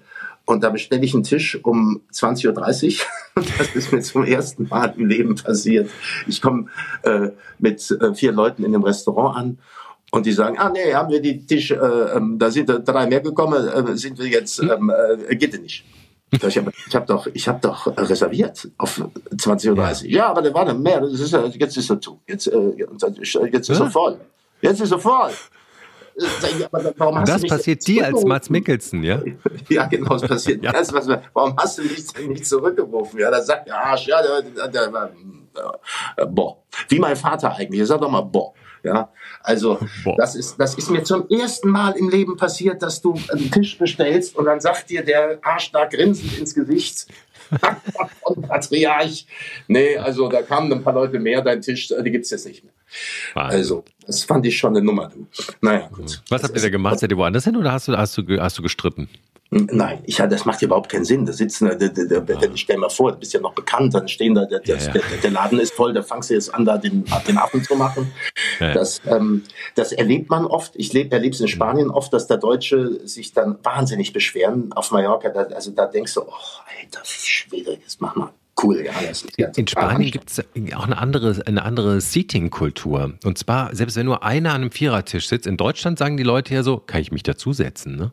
Und 0.44 0.64
da 0.64 0.70
bestelle 0.70 1.04
ich 1.04 1.14
einen 1.14 1.22
Tisch 1.22 1.58
um 1.62 2.00
20.30 2.12 2.98
Uhr. 2.98 3.06
Das 3.58 3.74
ist 3.74 3.92
mir 3.92 4.00
zum 4.02 4.24
ersten 4.24 4.68
Mal 4.68 4.92
im 4.98 5.06
Leben 5.06 5.36
passiert. 5.36 5.88
Ich 6.26 6.42
komme 6.42 6.66
äh, 7.02 7.30
mit 7.58 7.90
äh, 7.90 8.14
vier 8.14 8.32
Leuten 8.32 8.62
in 8.62 8.72
dem 8.72 8.82
Restaurant 8.82 9.36
an 9.38 9.58
und 10.12 10.26
die 10.26 10.32
sagen, 10.32 10.58
ah 10.58 10.68
nee, 10.68 10.92
haben 10.94 11.10
wir 11.10 11.20
die 11.20 11.44
Tisch, 11.46 11.70
äh, 11.70 11.74
ähm, 11.74 12.38
da 12.38 12.50
sind 12.50 12.68
drei 12.68 13.06
mehr 13.06 13.20
gekommen, 13.20 13.66
äh, 13.66 13.96
sind 13.96 14.18
wir 14.18 14.28
jetzt, 14.28 14.60
hm? 14.60 14.70
ähm, 14.70 14.92
äh, 15.28 15.34
geht 15.36 15.60
nicht. 15.60 15.84
Ich 16.30 16.56
habe 16.56 16.72
hab 16.94 17.06
doch, 17.06 17.26
ich 17.32 17.46
hab 17.48 17.60
doch 17.60 17.86
reserviert 17.96 18.68
auf 18.78 18.98
20.30 18.98 19.70
Uhr. 19.70 19.76
Ja. 19.76 20.18
ja, 20.18 20.26
aber 20.28 20.40
da 20.40 20.54
war 20.54 20.64
noch 20.64 20.78
mehr. 20.78 20.98
Das 21.00 21.12
ist, 21.12 21.32
jetzt 21.32 21.76
ist 21.76 21.90
er 21.90 22.00
zu. 22.00 22.20
Jetzt, 22.26 22.46
äh, 22.46 22.72
jetzt 23.52 23.68
ist 23.68 23.80
er 23.80 23.90
voll. 23.90 24.18
Jetzt 24.62 24.80
ist 24.80 24.92
er 24.92 24.98
voll. 24.98 25.30
Warum 26.96 27.24
das 27.24 27.42
passiert 27.42 27.86
dir 27.86 28.06
als 28.06 28.24
Mats 28.24 28.48
Mikkelsen, 28.48 29.02
ja? 29.02 29.20
ja, 29.68 29.86
genau, 29.86 30.16
das 30.16 30.22
passiert. 30.22 30.62
ja. 30.62 30.72
Das, 30.72 30.92
was, 30.92 31.06
warum 31.32 31.54
hast 31.56 31.78
du 31.78 31.82
mich 31.82 32.28
nicht 32.28 32.46
zurückgerufen? 32.46 33.18
Ja, 33.18 33.30
da 33.30 33.42
sagt 33.42 33.68
der 33.68 33.76
Arsch, 33.76 34.08
ja, 34.08 34.22
der, 34.22 34.42
der, 34.42 34.68
der, 34.68 35.10
der, 36.16 36.26
boah. 36.26 36.62
Wie 36.88 36.98
mein 36.98 37.16
Vater 37.16 37.54
eigentlich. 37.54 37.80
Er 37.80 37.86
sagt 37.86 38.02
doch 38.02 38.10
mal, 38.10 38.22
boah. 38.22 38.54
Ja, 38.85 39.12
also 39.43 39.78
das 40.16 40.35
ist, 40.35 40.59
das 40.59 40.74
ist 40.74 40.91
mir 40.91 41.05
zum 41.05 41.28
ersten 41.28 41.70
Mal 41.70 41.93
im 41.93 42.09
Leben 42.09 42.37
passiert, 42.37 42.83
dass 42.83 43.01
du 43.01 43.14
einen 43.28 43.51
Tisch 43.51 43.78
bestellst 43.78 44.35
und 44.37 44.47
dann 44.47 44.61
sagt 44.61 44.91
dir 44.91 45.05
der 45.05 45.39
Arsch 45.43 45.70
da 45.70 45.85
grinsend 45.85 46.37
ins 46.37 46.55
Gesicht, 46.55 47.07
von 48.22 48.43
Patriarch. 48.43 49.26
Nee, 49.68 49.97
also 49.97 50.28
da 50.28 50.43
kamen 50.43 50.72
ein 50.72 50.83
paar 50.83 50.95
Leute 50.95 51.18
mehr, 51.18 51.43
dein 51.43 51.61
Tisch, 51.61 51.89
die 51.89 52.11
gibt's 52.11 52.30
jetzt 52.30 52.47
nicht 52.47 52.64
mehr. 52.64 52.72
Wahnsinn. 53.35 53.59
Also, 53.59 53.85
das 54.07 54.24
fand 54.24 54.47
ich 54.47 54.57
schon 54.57 54.76
eine 54.76 54.85
Nummer, 54.85 55.09
du. 55.09 55.26
Naja, 55.61 55.89
gut. 55.93 56.22
Was 56.28 56.43
habt 56.43 56.57
ihr 56.57 56.62
da 56.62 56.68
gemacht? 56.68 56.99
Seid 56.99 57.11
ihr 57.11 57.16
woanders 57.16 57.45
hin 57.45 57.57
oder 57.57 57.72
hast 57.72 57.89
du, 57.89 57.97
hast 57.97 58.16
du, 58.18 58.41
hast 58.41 58.59
du 58.59 58.62
gestritten? 58.62 59.09
Nein, 59.55 59.98
ich, 60.07 60.16
das 60.16 60.46
macht 60.46 60.62
überhaupt 60.62 60.90
keinen 60.90 61.05
Sinn. 61.05 61.26
Da 61.26 61.32
sitzen, 61.34 61.68
da, 61.68 61.74
da, 61.74 62.20
da, 62.20 62.36
ah. 62.36 62.50
stell 62.55 62.78
mal 62.78 62.88
vor, 62.88 63.12
du 63.12 63.18
bist 63.18 63.34
ja 63.34 63.40
noch 63.40 63.53
bekannt, 63.53 63.92
dann 63.92 64.09
stehen 64.09 64.34
da, 64.34 64.46
der, 64.46 64.62
ja, 64.64 64.76
ja. 64.76 64.92
Der, 64.92 65.03
der, 65.22 65.30
Laden 65.30 65.61
ist 65.61 65.74
voll, 65.74 65.92
da 65.92 66.03
fangst 66.03 66.30
du 66.30 66.34
jetzt 66.34 66.55
an, 66.55 66.64
da 66.64 66.78
den, 66.78 67.05
den 67.26 67.36
Affen 67.36 67.62
zu 67.62 67.76
machen. 67.76 68.11
Ja. 68.61 68.72
Das, 68.72 69.03
ähm, 69.07 69.42
das 69.74 69.92
erlebt 69.92 70.30
man 70.30 70.46
oft. 70.46 70.72
Ich 70.76 70.94
erlebe 70.94 71.34
es 71.34 71.40
in 71.40 71.48
Spanien 71.48 71.90
oft, 71.90 72.14
dass 72.14 72.26
da 72.26 72.38
Deutsche 72.38 73.07
sich 73.07 73.34
dann 73.34 73.59
wahnsinnig 73.62 74.14
beschweren 74.14 74.72
auf 74.72 74.90
Mallorca. 74.90 75.28
Da, 75.28 75.42
also 75.55 75.70
da 75.70 75.84
denkst 75.84 76.14
du, 76.14 76.22
oh, 76.22 76.32
Alter, 76.80 77.00
Schwede, 77.05 77.76
das 77.84 78.00
mach 78.00 78.16
mal 78.16 78.30
cool. 78.62 78.86
Ja, 78.86 78.92
das 79.07 79.26
ja 79.36 79.48
in 79.55 79.66
Spanien 79.66 80.11
gibt 80.11 80.30
es 80.30 80.40
auch 80.74 80.86
eine 80.86 80.96
andere, 80.96 81.42
eine 81.44 81.62
andere 81.62 82.00
Seating-Kultur. 82.00 83.14
Und 83.22 83.36
zwar, 83.36 83.74
selbst 83.76 83.96
wenn 83.96 84.07
nur 84.07 84.22
einer 84.22 84.50
an 84.50 84.62
einem 84.62 84.70
Vierertisch 84.70 85.28
sitzt, 85.28 85.46
in 85.46 85.59
Deutschland 85.59 85.98
sagen 85.98 86.16
die 86.16 86.22
Leute 86.22 86.55
ja 86.55 86.62
so, 86.62 86.78
kann 86.78 87.03
ich 87.03 87.12
mich 87.12 87.22
dazusetzen, 87.22 87.96
ne? 87.96 88.12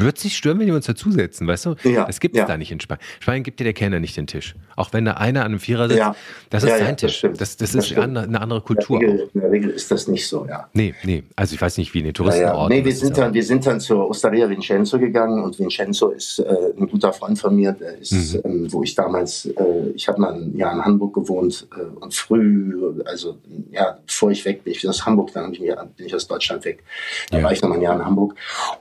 Würde 0.00 0.18
sich 0.18 0.36
stören, 0.36 0.58
wenn 0.58 0.66
wir 0.66 0.74
uns 0.74 0.86
dazusetzen, 0.86 1.46
weißt 1.46 1.66
du? 1.66 1.74
Ja, 1.84 2.04
das 2.04 2.20
gibt 2.20 2.34
es 2.34 2.40
ja. 2.40 2.46
da 2.46 2.56
nicht 2.56 2.72
in 2.72 2.80
Spanien. 2.80 3.04
Spanien 3.20 3.42
gibt 3.42 3.60
dir 3.60 3.64
der 3.64 3.72
Kellner 3.72 4.00
nicht 4.00 4.16
den 4.16 4.26
Tisch. 4.26 4.54
Auch 4.76 4.92
wenn 4.92 5.04
da 5.04 5.12
einer 5.12 5.40
an 5.40 5.46
einem 5.46 5.60
Vierer 5.60 5.88
sitzt, 5.88 5.98
ja. 5.98 6.16
das 6.50 6.64
ist 6.64 6.70
ja, 6.70 6.78
sein 6.78 6.96
Tisch. 6.96 7.20
Das, 7.20 7.38
das, 7.38 7.56
das, 7.56 7.74
ist 7.74 7.86
stimmt. 7.86 8.18
eine 8.18 8.40
andere 8.40 8.60
Kultur. 8.60 9.00
In 9.00 9.06
der, 9.06 9.14
Regel, 9.14 9.30
in 9.34 9.40
der, 9.40 9.50
Regel, 9.50 9.70
ist 9.70 9.90
das 9.90 10.08
nicht 10.08 10.26
so, 10.26 10.46
ja. 10.48 10.68
Nee, 10.72 10.94
nee. 11.04 11.22
Also 11.36 11.54
ich 11.54 11.62
weiß 11.62 11.78
nicht, 11.78 11.94
wie 11.94 12.00
in 12.00 12.06
den 12.06 12.14
Touristenorten. 12.14 12.76
Nee, 12.76 12.84
wir 12.84 12.94
sind, 12.94 13.16
dann, 13.16 13.32
wir 13.32 13.44
sind 13.44 13.66
dann 13.66 13.80
zur 13.80 14.08
Osteria 14.08 14.48
Vincenzo 14.48 14.98
gegangen 14.98 15.42
und 15.42 15.58
Vincenzo 15.58 16.10
ist 16.10 16.40
äh, 16.40 16.44
ein 16.78 16.88
guter 16.88 17.12
Freund 17.12 17.38
von 17.38 17.54
mir, 17.54 17.72
der 17.72 17.98
ist, 17.98 18.12
mhm. 18.12 18.40
ähm, 18.44 18.72
wo 18.72 18.82
ich 18.82 18.94
damals, 18.94 19.46
äh, 19.46 19.90
ich 19.94 20.08
habe 20.08 20.20
mal 20.20 20.34
ein 20.34 20.56
Jahr 20.56 20.72
in 20.72 20.84
Hamburg 20.84 21.14
gewohnt 21.14 21.66
äh, 21.76 21.82
und 22.00 22.14
früh, 22.14 22.94
also 23.04 23.36
ja, 23.70 23.98
bevor 24.06 24.30
ich 24.30 24.44
weg 24.44 24.64
bin, 24.64 24.72
ich 24.72 24.80
bin 24.80 24.90
aus 24.90 25.04
Hamburg, 25.04 25.32
dann 25.32 25.52
bin 25.52 25.64
ich, 25.64 25.74
bin 25.96 26.06
ich 26.06 26.14
aus 26.14 26.26
Deutschland 26.26 26.64
weg. 26.64 26.82
Da 27.30 27.42
war 27.42 27.52
ich 27.52 27.62
noch 27.62 27.68
mal 27.68 27.76
ein 27.76 27.82
Jahr 27.82 27.96
in 27.96 28.04
Hamburg 28.04 28.34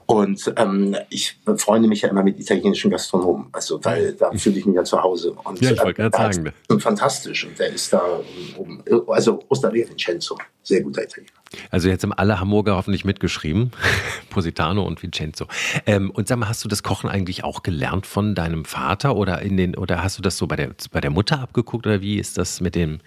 und 0.05 0.53
ähm, 0.57 0.95
ich 1.09 1.39
freunde 1.57 1.87
mich 1.87 2.01
ja 2.01 2.09
immer 2.09 2.23
mit 2.23 2.39
italienischen 2.39 2.91
Gastronomen, 2.91 3.47
also 3.51 3.83
weil 3.83 4.13
da 4.13 4.31
fühle 4.31 4.59
ich 4.59 4.65
mich 4.65 4.75
ja 4.75 4.83
zu 4.83 5.01
Hause. 5.01 5.31
Und, 5.43 5.61
ja, 5.61 5.71
ich 5.71 5.79
wollte 5.79 6.01
gerade 6.09 6.15
sagen. 6.15 6.53
Und 6.69 6.81
fantastisch 6.81 7.45
und 7.45 7.57
der 7.57 7.69
ist 7.69 7.91
da 7.93 8.01
oben, 8.57 8.83
also 9.07 9.43
Osteria 9.49 9.87
Vincenzo, 9.87 10.37
sehr 10.61 10.81
guter 10.81 11.03
Italiener. 11.03 11.31
Also 11.69 11.89
jetzt 11.89 12.03
haben 12.03 12.13
alle 12.13 12.39
Hamburger 12.39 12.75
hoffentlich 12.75 13.05
mitgeschrieben, 13.05 13.71
Positano 14.29 14.85
und 14.85 15.01
Vincenzo. 15.01 15.47
Ähm, 15.85 16.09
und 16.09 16.27
sag 16.27 16.37
mal, 16.37 16.49
hast 16.49 16.63
du 16.63 16.67
das 16.67 16.83
Kochen 16.83 17.09
eigentlich 17.09 17.43
auch 17.43 17.63
gelernt 17.63 18.05
von 18.05 18.35
deinem 18.35 18.65
Vater 18.65 19.15
oder 19.15 19.41
in 19.41 19.57
den 19.57 19.75
oder 19.75 20.03
hast 20.03 20.17
du 20.17 20.21
das 20.21 20.37
so 20.37 20.47
bei 20.47 20.55
der 20.55 20.71
bei 20.91 21.01
der 21.01 21.11
Mutter 21.11 21.39
abgeguckt 21.39 21.85
oder 21.85 22.01
wie 22.01 22.17
ist 22.17 22.37
das 22.37 22.61
mit 22.61 22.75
dem 22.75 22.99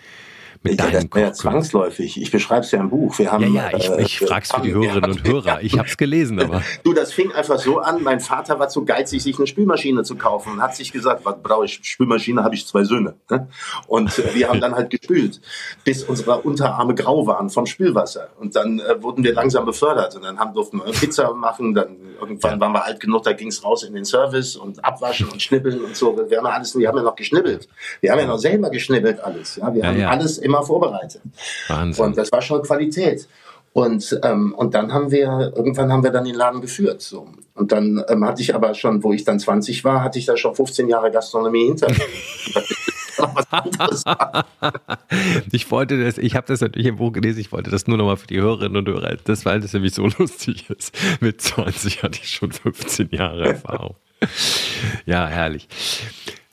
mit 0.66 0.80
ja, 0.80 0.90
deinem 0.90 1.08
ja 1.14 1.32
zwangsläufig. 1.32 2.20
Ich 2.20 2.30
beschreibe 2.30 2.60
es 2.60 2.70
ja 2.70 2.80
im 2.80 2.90
Buch. 2.90 3.18
Wir 3.18 3.30
haben, 3.32 3.52
ja, 3.54 3.70
ja, 3.70 3.76
ich, 3.76 3.88
äh, 3.88 4.02
ich 4.02 4.18
frage 4.20 4.44
es 4.44 4.52
für 4.52 4.60
die 4.60 4.74
Hörerinnen 4.74 5.12
und 5.12 5.26
Hörer. 5.26 5.62
Ich 5.62 5.78
habe 5.78 5.88
es 5.88 5.96
gelesen, 5.96 6.40
aber. 6.40 6.62
Du, 6.82 6.92
das 6.92 7.12
fing 7.12 7.32
einfach 7.32 7.58
so 7.58 7.78
an. 7.78 8.02
Mein 8.02 8.20
Vater 8.20 8.58
war 8.58 8.68
zu 8.68 8.84
geizig, 8.84 9.22
sich 9.22 9.38
eine 9.38 9.46
Spülmaschine 9.46 10.02
zu 10.02 10.16
kaufen 10.16 10.52
und 10.54 10.62
hat 10.62 10.76
sich 10.76 10.92
gesagt, 10.92 11.24
was 11.24 11.36
brauche 11.42 11.64
ich? 11.64 11.80
Spülmaschine, 11.82 12.44
habe 12.44 12.54
ich 12.54 12.66
zwei 12.66 12.84
Söhne. 12.84 13.14
Ne? 13.30 13.48
Und 13.86 14.18
äh, 14.18 14.34
wir 14.34 14.48
haben 14.48 14.60
dann 14.60 14.74
halt 14.74 14.90
gespült, 14.90 15.40
bis 15.84 16.04
unsere 16.04 16.40
Unterarme 16.40 16.94
grau 16.94 17.26
waren 17.26 17.50
vom 17.50 17.66
Spülwasser. 17.66 18.28
Und 18.38 18.56
dann 18.56 18.80
äh, 18.80 19.02
wurden 19.02 19.24
wir 19.24 19.32
langsam 19.32 19.64
befördert. 19.64 20.14
Und 20.16 20.24
dann 20.24 20.38
haben, 20.38 20.54
durften 20.54 20.78
wir 20.78 20.92
Pizza 20.92 21.32
machen. 21.34 21.74
Dann 21.74 21.96
irgendwann 22.20 22.60
waren 22.60 22.72
wir 22.72 22.84
alt 22.84 23.00
genug, 23.00 23.24
da 23.24 23.32
ging 23.32 23.48
es 23.48 23.64
raus 23.64 23.82
in 23.82 23.94
den 23.94 24.04
Service 24.04 24.56
und 24.56 24.84
abwaschen 24.84 25.28
und 25.28 25.42
schnibbeln 25.42 25.84
und 25.84 25.96
so. 25.96 26.16
Wir 26.28 26.38
haben, 26.38 26.46
alles, 26.46 26.76
wir 26.76 26.88
haben 26.88 26.96
ja 26.96 27.02
noch 27.02 27.16
geschnibbelt. 27.16 27.68
Wir 28.00 28.12
haben 28.12 28.18
ja 28.20 28.26
noch 28.26 28.38
selber 28.38 28.70
geschnibbelt 28.70 29.20
alles. 29.20 29.56
Ja? 29.56 29.74
Wir 29.74 29.86
haben 29.86 30.02
alles 30.02 30.38
immer 30.38 30.55
vorbereitet. 30.62 31.22
Wahnsinn. 31.68 32.04
Und 32.04 32.16
das 32.16 32.32
war 32.32 32.42
schon 32.42 32.62
Qualität. 32.62 33.28
Und, 33.72 34.18
ähm, 34.22 34.54
und 34.54 34.74
dann 34.74 34.92
haben 34.92 35.10
wir, 35.10 35.52
irgendwann 35.54 35.92
haben 35.92 36.02
wir 36.02 36.10
dann 36.10 36.24
den 36.24 36.34
Laden 36.34 36.62
geführt. 36.62 37.02
So. 37.02 37.26
Und 37.54 37.72
dann 37.72 38.02
ähm, 38.08 38.24
hatte 38.24 38.40
ich 38.40 38.54
aber 38.54 38.72
schon, 38.72 39.02
wo 39.02 39.12
ich 39.12 39.24
dann 39.24 39.38
20 39.38 39.84
war, 39.84 40.02
hatte 40.02 40.18
ich 40.18 40.24
da 40.24 40.36
schon 40.36 40.54
15 40.54 40.88
Jahre 40.88 41.10
Gastronomie 41.10 41.66
hinter 41.66 41.88
mir. 41.88 41.96
ich 45.52 45.70
wollte 45.70 46.02
das, 46.02 46.18
ich 46.18 46.36
habe 46.36 46.46
das 46.46 46.60
natürlich 46.60 46.86
im 46.86 46.96
Buch 46.96 47.12
gelesen, 47.12 47.40
ich 47.40 47.52
wollte 47.52 47.70
das 47.70 47.86
nur 47.86 47.98
nochmal 47.98 48.16
für 48.16 48.26
die 48.26 48.40
Hörerinnen 48.40 48.76
und 48.76 48.88
Hörer, 48.88 49.16
das, 49.24 49.44
weil 49.44 49.60
das 49.60 49.72
nämlich 49.72 49.94
so 49.94 50.06
lustig 50.18 50.70
ist. 50.70 50.96
Mit 51.20 51.40
20 51.40 52.02
hatte 52.02 52.20
ich 52.22 52.30
schon 52.30 52.52
15 52.52 53.10
Jahre 53.10 53.48
Erfahrung. 53.48 53.96
Ja, 55.04 55.26
herrlich. 55.26 55.68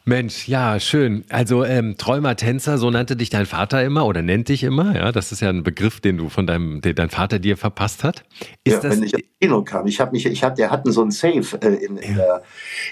Mensch, 0.06 0.50
ja, 0.50 0.82
schön. 0.82 1.24
Also 1.30 1.64
ähm, 1.64 1.96
Träumer-Tänzer, 1.98 2.78
so 2.78 2.90
nannte 2.90 3.16
dich 3.16 3.30
dein 3.30 3.46
Vater 3.46 3.82
immer 3.86 4.06
oder 4.06 4.22
nennt 4.22 4.50
dich 4.50 4.64
immer. 4.64 4.94
Ja, 4.94 5.14
das 5.14 5.32
ist 5.32 5.40
ja 5.40 5.48
ein 5.48 5.64
Begriff, 5.64 6.02
den 6.02 6.18
du 6.18 6.28
von 6.28 6.46
deinem, 6.46 6.82
den 6.82 6.94
dein 6.96 7.10
Vater 7.10 7.40
dir 7.40 7.56
verpasst 7.56 8.04
hat. 8.04 8.26
Ist 8.66 8.74
ja, 8.74 8.80
das, 8.82 8.98
wenn 8.98 9.04
ich 9.04 9.14
ins 9.14 9.24
Kino 9.40 9.64
kam, 9.64 9.88
ich 9.88 10.02
habe 10.02 10.12
mich, 10.12 10.26
ich 10.26 10.44
hab, 10.44 10.56
der 10.56 10.72
hatten 10.72 10.92
so 10.92 11.02
einen 11.04 11.12
Safe 11.12 11.58
äh, 11.62 11.86
in, 11.86 11.96
in, 11.96 12.18
der, 12.18 12.44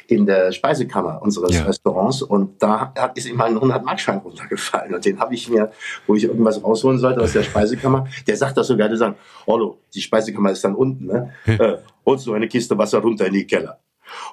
in 0.08 0.26
der 0.26 0.54
Speisekammer 0.54 1.22
unseres 1.22 1.54
ja. 1.54 1.64
Restaurants 1.64 2.22
und 2.22 2.64
da 2.64 2.94
ist 3.14 3.28
ihm 3.28 3.42
ein 3.42 3.56
100 3.56 3.84
Markschein 3.84 4.20
runtergefallen 4.20 4.96
und 4.96 5.04
den 5.04 5.20
habe 5.20 5.34
ich 5.34 5.50
mir, 5.50 5.70
wo 6.08 6.16
ich 6.16 6.24
irgendwas 6.24 6.64
rausholen 6.64 6.98
sollte 6.98 7.20
aus 7.20 7.34
der 7.34 7.44
Speisekammer. 7.44 8.08
Der 8.26 8.38
sagt 8.38 8.56
das 8.56 8.68
sogar, 8.68 8.88
der 8.88 8.98
sagt, 8.98 9.20
Hallo, 9.46 9.80
die 9.94 10.02
Speisekammer 10.02 10.52
ist 10.52 10.64
dann 10.64 10.76
unten, 10.76 11.08
ne? 11.08 11.34
äh, 11.46 11.76
holst 12.06 12.26
du 12.26 12.32
eine 12.32 12.48
Kiste 12.48 12.78
Wasser 12.78 13.00
runter 13.00 13.26
in 13.26 13.34
die 13.34 13.46
Keller 13.46 13.81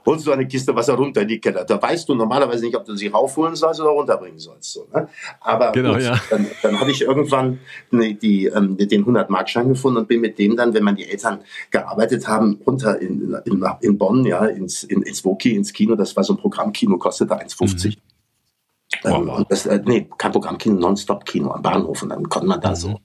holst 0.07 0.27
du 0.27 0.33
eine 0.33 0.47
Kiste 0.47 0.75
Wasser 0.75 0.95
runter 0.95 1.23
in 1.23 1.29
die 1.29 1.41
Keller. 1.41 1.65
Da 1.65 1.81
weißt 1.81 2.09
du 2.09 2.15
normalerweise 2.15 2.65
nicht, 2.65 2.77
ob 2.77 2.85
du 2.85 2.95
sie 2.97 3.09
raufholen 3.09 3.57
sollst 3.57 3.81
oder 3.81 3.91
runterbringen 3.91 4.39
sollst. 4.39 4.73
So, 4.73 4.87
ne? 4.93 5.09
Aber 5.41 5.73
genau, 5.73 5.95
gut, 5.95 6.03
ja. 6.03 6.21
dann, 6.31 6.47
dann 6.63 6.81
habe 6.81 6.91
ich 6.91 7.03
irgendwann 7.03 7.61
die, 7.91 8.19
die, 8.19 8.47
ähm, 8.47 8.77
den 8.77 9.05
100-Markschein 9.05 9.69
gefunden 9.69 9.99
und 9.99 10.09
bin 10.09 10.21
mit 10.21 10.39
dem 10.39 10.57
dann, 10.57 10.75
wenn 10.75 10.85
man 10.85 10.97
die 10.97 11.09
Eltern 11.09 11.41
gearbeitet 11.71 12.27
haben, 12.29 12.61
runter 12.67 13.01
in, 13.01 13.37
in, 13.45 13.65
in 13.81 13.99
Bonn, 13.99 14.25
ja, 14.25 14.45
ins, 14.47 14.85
in, 14.85 15.03
ins 15.03 15.25
Woki, 15.25 15.55
ins 15.55 15.73
Kino. 15.73 15.95
Das 15.95 16.17
war 16.17 16.25
so 16.25 16.35
ein 16.35 16.39
Programmkino, 16.39 16.99
kostete 16.99 17.35
1,50. 17.35 17.89
Mhm. 17.89 17.95
Ähm, 19.05 19.29
und 19.29 19.51
das, 19.51 19.67
äh, 19.67 19.81
nee, 19.85 20.09
kein 20.17 20.33
Programmkino, 20.33 20.77
Nonstop-Kino 20.77 21.51
am 21.51 21.63
Bahnhof. 21.63 22.03
Und 22.03 22.11
dann 22.11 22.29
konnte 22.29 22.49
man 22.49 22.61
da 22.61 22.75
so 22.75 22.91
mhm. 22.91 22.99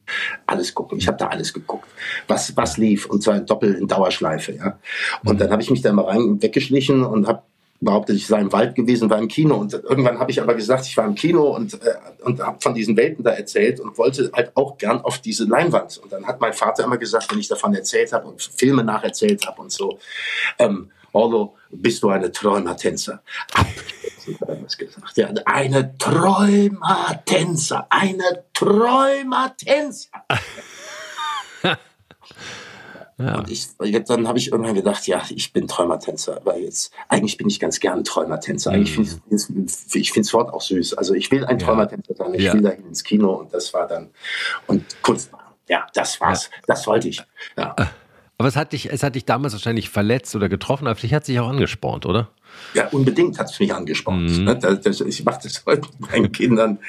alles 0.46 0.74
gucken. 0.74 0.98
Ich 0.98 1.08
habe 1.08 1.18
da 1.18 1.28
alles 1.28 1.54
geguckt, 1.54 1.88
was, 2.28 2.56
was 2.56 2.78
lief. 2.78 3.06
Und 3.06 3.24
zwar 3.24 3.38
in 3.38 3.46
Doppel, 3.46 3.76
in 3.76 3.88
Dauerschleife. 3.88 4.54
Ja. 4.54 4.80
Und 5.24 5.36
mhm. 5.36 5.40
dann 5.40 5.52
habe 5.52 5.62
ich 5.62 5.70
mich 5.70 5.82
da 5.82 5.92
mal 5.92 6.06
rein 6.06 6.42
weggeschlichen 6.42 7.04
und 7.04 7.28
habe 7.28 7.44
behauptet, 7.82 8.16
ich 8.16 8.28
sei 8.28 8.40
im 8.40 8.52
Wald 8.54 8.76
gewesen, 8.76 9.10
war 9.10 9.20
im 9.20 9.28
Kino. 9.28 9.56
Und 9.56 9.74
irgendwann 9.74 10.20
habe 10.20 10.32
ich 10.32 10.42
aber 10.42 10.54
gesagt, 10.54 10.86
ich 10.86 10.96
war 10.96 11.06
im 11.06 11.16
Kino 11.16 11.54
und, 11.56 11.74
äh, 11.74 11.96
und 12.24 12.40
habe 12.40 12.58
von 12.62 12.74
diesen 12.74 12.96
Welten 12.96 13.24
da 13.24 13.32
erzählt 13.32 13.82
und 13.82 13.98
wollte 13.98 14.32
halt 14.34 14.56
auch 14.56 14.78
gern 14.78 15.02
auf 15.02 15.20
diese 15.20 15.44
Leinwand. 15.44 15.98
Und 15.98 16.14
dann 16.14 16.26
hat 16.26 16.40
mein 16.40 16.54
Vater 16.54 16.86
immer 16.86 16.98
gesagt, 16.98 17.30
wenn 17.32 17.40
ich 17.40 17.50
davon 17.50 17.74
erzählt 17.76 18.14
habe 18.14 18.28
und 18.28 18.42
Filme 18.42 18.84
nacherzählt 18.86 19.46
habe 19.46 19.62
und 19.62 19.72
so, 19.72 20.00
ähm, 20.60 20.92
Orlo, 21.12 21.56
bist 21.70 22.02
du 22.02 22.10
eine 22.10 22.32
Träumertänzer? 22.32 23.22
Abschließend 23.54 24.03
das 24.38 24.78
gesagt. 24.78 25.18
Ja, 25.18 25.30
eine 25.46 25.98
Träumertänzer, 25.98 27.88
eine 27.90 28.44
Träumertänzer. 28.54 30.10
Ja. 33.20 33.38
Und 33.38 33.50
ich, 33.50 33.68
dann 34.08 34.28
habe 34.28 34.40
ich 34.40 34.52
irgendwann 34.52 34.74
gedacht, 34.74 35.06
ja, 35.08 35.22
ich 35.30 35.54
bin 35.54 35.68
Träumertänzer, 35.68 36.38
aber 36.38 36.58
jetzt, 36.58 36.92
eigentlich 37.10 37.38
bin 37.38 37.48
ich 37.48 37.60
ganz 37.60 37.80
gern 37.80 38.04
Träumertänzer. 38.04 38.72
Eigentlich 38.72 38.98
mhm. 38.98 39.38
finde 39.38 39.72
ich 39.94 40.12
das 40.12 40.34
Wort 40.34 40.52
auch 40.52 40.62
süß. 40.62 40.96
Also 40.96 41.14
ich 41.14 41.30
will 41.32 41.46
ein 41.46 41.60
ja. 41.60 41.66
Träumertänzer 41.66 42.16
sein, 42.16 42.34
ich 42.34 42.44
ja. 42.44 42.54
will 42.54 42.62
dahin 42.62 42.88
ins 42.88 43.04
Kino 43.04 43.34
und 43.34 43.54
das 43.54 43.74
war 43.74 43.88
dann, 43.88 44.10
und 44.68 44.84
Kunst 45.04 45.32
machen. 45.32 45.54
Ja, 45.70 45.86
das 45.94 46.20
war's. 46.20 46.50
Ja. 46.52 46.62
Das 46.68 46.88
wollte 46.88 47.08
ich. 47.08 47.24
Ja. 47.56 47.76
Aber 48.38 48.48
es 48.48 48.56
hat 48.56 48.74
dich, 48.74 48.92
es 48.92 49.04
hat 49.04 49.16
dich 49.16 49.26
damals 49.26 49.54
wahrscheinlich 49.54 49.90
verletzt 49.90 50.36
oder 50.36 50.50
getroffen, 50.50 50.88
aber 50.88 51.00
dich 51.00 51.14
hat 51.14 51.26
sich 51.26 51.40
auch 51.40 51.48
angespornt, 51.48 52.06
oder? 52.06 52.30
Ja, 52.74 52.88
unbedingt 52.88 53.38
hat 53.38 53.50
es 53.50 53.60
mich 53.60 53.74
angespornt. 53.74 54.30
Mhm. 54.30 54.44
Ne? 54.46 54.56
Das, 54.58 54.82
das, 54.82 55.02
ich 55.02 55.24
mache 55.24 55.42
das 55.44 55.64
heute 55.66 55.88
mit 56.00 56.12
meinen 56.12 56.32
Kindern 56.32 56.80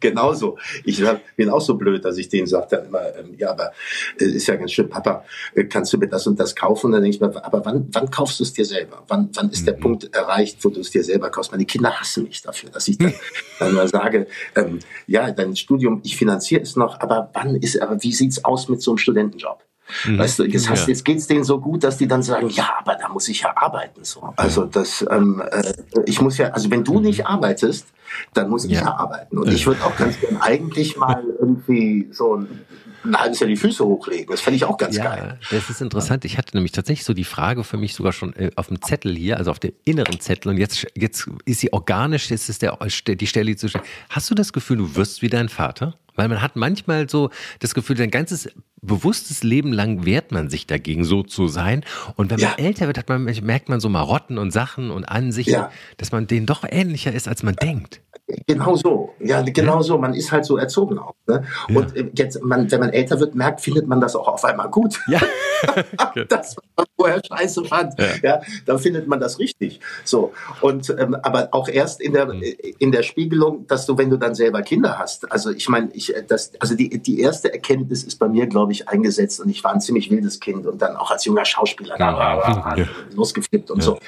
genauso. 0.00 0.58
Ich 0.84 1.02
bin 1.36 1.50
auch 1.50 1.60
so 1.60 1.74
blöd, 1.74 2.04
dass 2.04 2.16
ich 2.18 2.28
denen 2.28 2.46
sage 2.46 2.66
dann 2.70 2.86
immer, 2.86 3.00
ähm, 3.16 3.34
ja, 3.36 3.50
aber 3.50 3.72
äh, 4.18 4.24
ist 4.24 4.46
ja 4.46 4.56
ganz 4.56 4.72
schön, 4.72 4.88
Papa, 4.88 5.24
äh, 5.54 5.64
kannst 5.64 5.92
du 5.92 5.98
mir 5.98 6.08
das 6.08 6.26
und 6.26 6.38
das 6.40 6.54
kaufen? 6.54 6.86
Und 6.86 6.92
dann 6.92 7.02
denke 7.02 7.16
ich 7.16 7.20
mir, 7.20 7.44
aber 7.44 7.64
wann, 7.64 7.88
wann 7.92 8.10
kaufst 8.10 8.40
du 8.40 8.44
es 8.44 8.52
dir 8.52 8.64
selber? 8.64 9.02
Wann, 9.08 9.28
wann 9.34 9.50
ist 9.50 9.62
mhm. 9.62 9.66
der 9.66 9.72
Punkt 9.72 10.14
erreicht, 10.14 10.64
wo 10.64 10.70
du 10.70 10.80
es 10.80 10.90
dir 10.90 11.04
selber 11.04 11.30
kaufst? 11.30 11.52
Meine 11.52 11.66
Kinder 11.66 11.92
hassen 11.92 12.24
mich 12.24 12.42
dafür, 12.42 12.70
dass 12.70 12.88
ich 12.88 12.98
dann, 12.98 13.12
dann 13.58 13.74
mal 13.74 13.88
sage, 13.88 14.26
ähm, 14.56 14.78
ja, 15.06 15.30
dein 15.30 15.56
Studium, 15.56 16.00
ich 16.04 16.16
finanziere 16.16 16.62
es 16.62 16.76
noch, 16.76 17.00
aber 17.00 17.30
wann 17.34 17.56
ist, 17.56 17.80
aber 17.80 18.02
wie 18.02 18.12
sieht's 18.12 18.44
aus 18.44 18.68
mit 18.68 18.80
so 18.80 18.92
einem 18.92 18.98
Studentenjob? 18.98 19.67
Mhm. 20.04 20.18
Weißt 20.18 20.38
du, 20.38 20.44
jetzt, 20.44 20.68
hast, 20.68 20.82
ja. 20.82 20.88
jetzt 20.88 21.04
geht's 21.04 21.26
denen 21.26 21.44
so 21.44 21.60
gut, 21.60 21.84
dass 21.84 21.96
die 21.96 22.06
dann 22.06 22.22
sagen, 22.22 22.48
ja, 22.50 22.74
aber 22.80 22.94
da 22.94 23.08
muss 23.08 23.28
ich 23.28 23.42
ja 23.42 23.56
arbeiten. 23.56 24.04
So. 24.04 24.32
Also 24.36 24.64
das, 24.64 25.04
ähm, 25.10 25.42
äh, 25.50 25.72
ich 26.06 26.20
muss 26.20 26.38
ja, 26.38 26.50
also 26.50 26.70
wenn 26.70 26.84
du 26.84 27.00
nicht 27.00 27.26
arbeitest, 27.26 27.86
dann 28.34 28.50
muss 28.50 28.64
ich 28.64 28.72
ja, 28.72 28.82
ja 28.82 28.96
arbeiten. 28.96 29.38
Und 29.38 29.52
ich 29.52 29.66
würde 29.66 29.84
auch 29.84 29.96
ganz 29.96 30.20
gern 30.20 30.38
eigentlich 30.40 30.96
mal 30.96 31.22
irgendwie 31.38 32.08
so 32.10 32.36
ein 32.36 32.64
ein 33.04 33.18
halbes 33.18 33.40
Jahr 33.40 33.48
die 33.48 33.56
Füße 33.56 33.84
hochlegen. 33.84 34.26
Das 34.30 34.40
fände 34.40 34.56
ich 34.56 34.64
auch 34.64 34.76
ganz 34.76 34.96
ja, 34.96 35.04
geil. 35.04 35.38
Das 35.50 35.70
ist 35.70 35.80
interessant. 35.80 36.24
Ich 36.24 36.38
hatte 36.38 36.56
nämlich 36.56 36.72
tatsächlich 36.72 37.04
so 37.04 37.14
die 37.14 37.24
Frage 37.24 37.64
für 37.64 37.76
mich 37.76 37.94
sogar 37.94 38.12
schon 38.12 38.34
äh, 38.34 38.50
auf 38.56 38.68
dem 38.68 38.82
Zettel 38.82 39.16
hier, 39.16 39.36
also 39.36 39.50
auf 39.50 39.58
dem 39.58 39.72
inneren 39.84 40.20
Zettel. 40.20 40.50
Und 40.50 40.58
jetzt, 40.58 40.86
jetzt 40.94 41.28
ist 41.44 41.60
sie 41.60 41.72
organisch, 41.72 42.30
jetzt 42.30 42.48
ist 42.48 42.62
der, 42.62 42.76
die 42.76 43.26
Stelle 43.26 43.56
zu 43.56 43.68
stellen. 43.68 43.84
Hast 44.10 44.30
du 44.30 44.34
das 44.34 44.52
Gefühl, 44.52 44.78
du 44.78 44.96
wirst 44.96 45.22
wie 45.22 45.28
dein 45.28 45.48
Vater? 45.48 45.94
Weil 46.18 46.28
man 46.28 46.42
hat 46.42 46.56
manchmal 46.56 47.08
so 47.08 47.30
das 47.60 47.74
Gefühl, 47.74 47.96
sein 47.96 48.10
ganzes 48.10 48.50
bewusstes 48.82 49.44
Leben 49.44 49.72
lang 49.72 50.04
wehrt 50.04 50.32
man 50.32 50.50
sich 50.50 50.66
dagegen, 50.66 51.04
so 51.04 51.22
zu 51.22 51.46
sein. 51.46 51.84
Und 52.16 52.30
wenn 52.30 52.40
man 52.40 52.54
ja. 52.58 52.64
älter 52.64 52.88
wird, 52.88 52.98
hat 52.98 53.08
man, 53.08 53.22
merkt 53.24 53.68
man 53.68 53.78
so 53.78 53.88
Marotten 53.88 54.36
und 54.36 54.50
Sachen 54.50 54.90
und 54.90 55.04
Ansichten, 55.04 55.52
ja. 55.52 55.70
dass 55.96 56.10
man 56.10 56.26
denen 56.26 56.46
doch 56.46 56.64
ähnlicher 56.68 57.12
ist, 57.12 57.28
als 57.28 57.44
man 57.44 57.54
denkt. 57.54 58.00
Genau 58.46 58.74
so, 58.74 59.14
ja, 59.20 59.42
genau 59.42 59.80
so. 59.80 59.96
Man 59.96 60.12
ist 60.12 60.32
halt 60.32 60.44
so 60.44 60.58
erzogen 60.58 60.98
auch. 60.98 61.14
Ne? 61.28 61.44
Und. 61.68 61.96
Äh, 61.96 62.10
jetzt, 62.14 62.42
man, 62.42 62.70
wenn 62.70 62.80
man 62.80 62.90
älter 62.90 63.20
wird, 63.20 63.34
merkt, 63.34 63.60
findet 63.60 63.86
man 63.86 64.00
das 64.00 64.16
auch 64.16 64.28
auf 64.28 64.44
einmal 64.44 64.68
gut. 64.68 65.00
Ja. 65.06 65.20
das, 66.28 66.56
vorher 66.96 67.20
scheiße 67.24 67.64
fand, 67.64 67.98
ja. 67.98 68.06
ja. 68.22 68.40
dann 68.66 68.78
findet 68.78 69.06
man 69.06 69.20
das 69.20 69.38
richtig. 69.38 69.80
So. 70.04 70.32
Und, 70.60 70.90
ähm, 70.98 71.16
aber 71.22 71.48
auch 71.52 71.68
erst 71.68 72.00
in 72.00 72.12
der, 72.12 72.26
mhm. 72.26 72.42
in 72.78 72.92
der 72.92 73.02
Spiegelung, 73.02 73.66
dass 73.66 73.86
du, 73.86 73.96
wenn 73.98 74.10
du 74.10 74.16
dann 74.16 74.34
selber 74.34 74.62
Kinder 74.62 74.98
hast, 74.98 75.30
also 75.30 75.50
ich 75.50 75.68
meine, 75.68 75.90
ich, 75.92 76.14
das, 76.26 76.52
also 76.60 76.74
die, 76.74 76.98
die 76.98 77.20
erste 77.20 77.52
Erkenntnis 77.52 78.02
ist 78.04 78.18
bei 78.18 78.28
mir, 78.28 78.46
glaube 78.46 78.72
ich, 78.72 78.88
eingesetzt 78.88 79.40
und 79.40 79.48
ich 79.48 79.62
war 79.64 79.72
ein 79.72 79.80
ziemlich 79.80 80.10
wildes 80.10 80.40
Kind 80.40 80.66
und 80.66 80.80
dann 80.82 80.96
auch 80.96 81.10
als 81.10 81.24
junger 81.24 81.44
Schauspieler 81.44 81.96
da 81.98 82.16
war, 82.16 82.78
ja. 82.78 82.86
losgeflippt 83.14 83.70
und 83.70 83.82
so. 83.82 83.98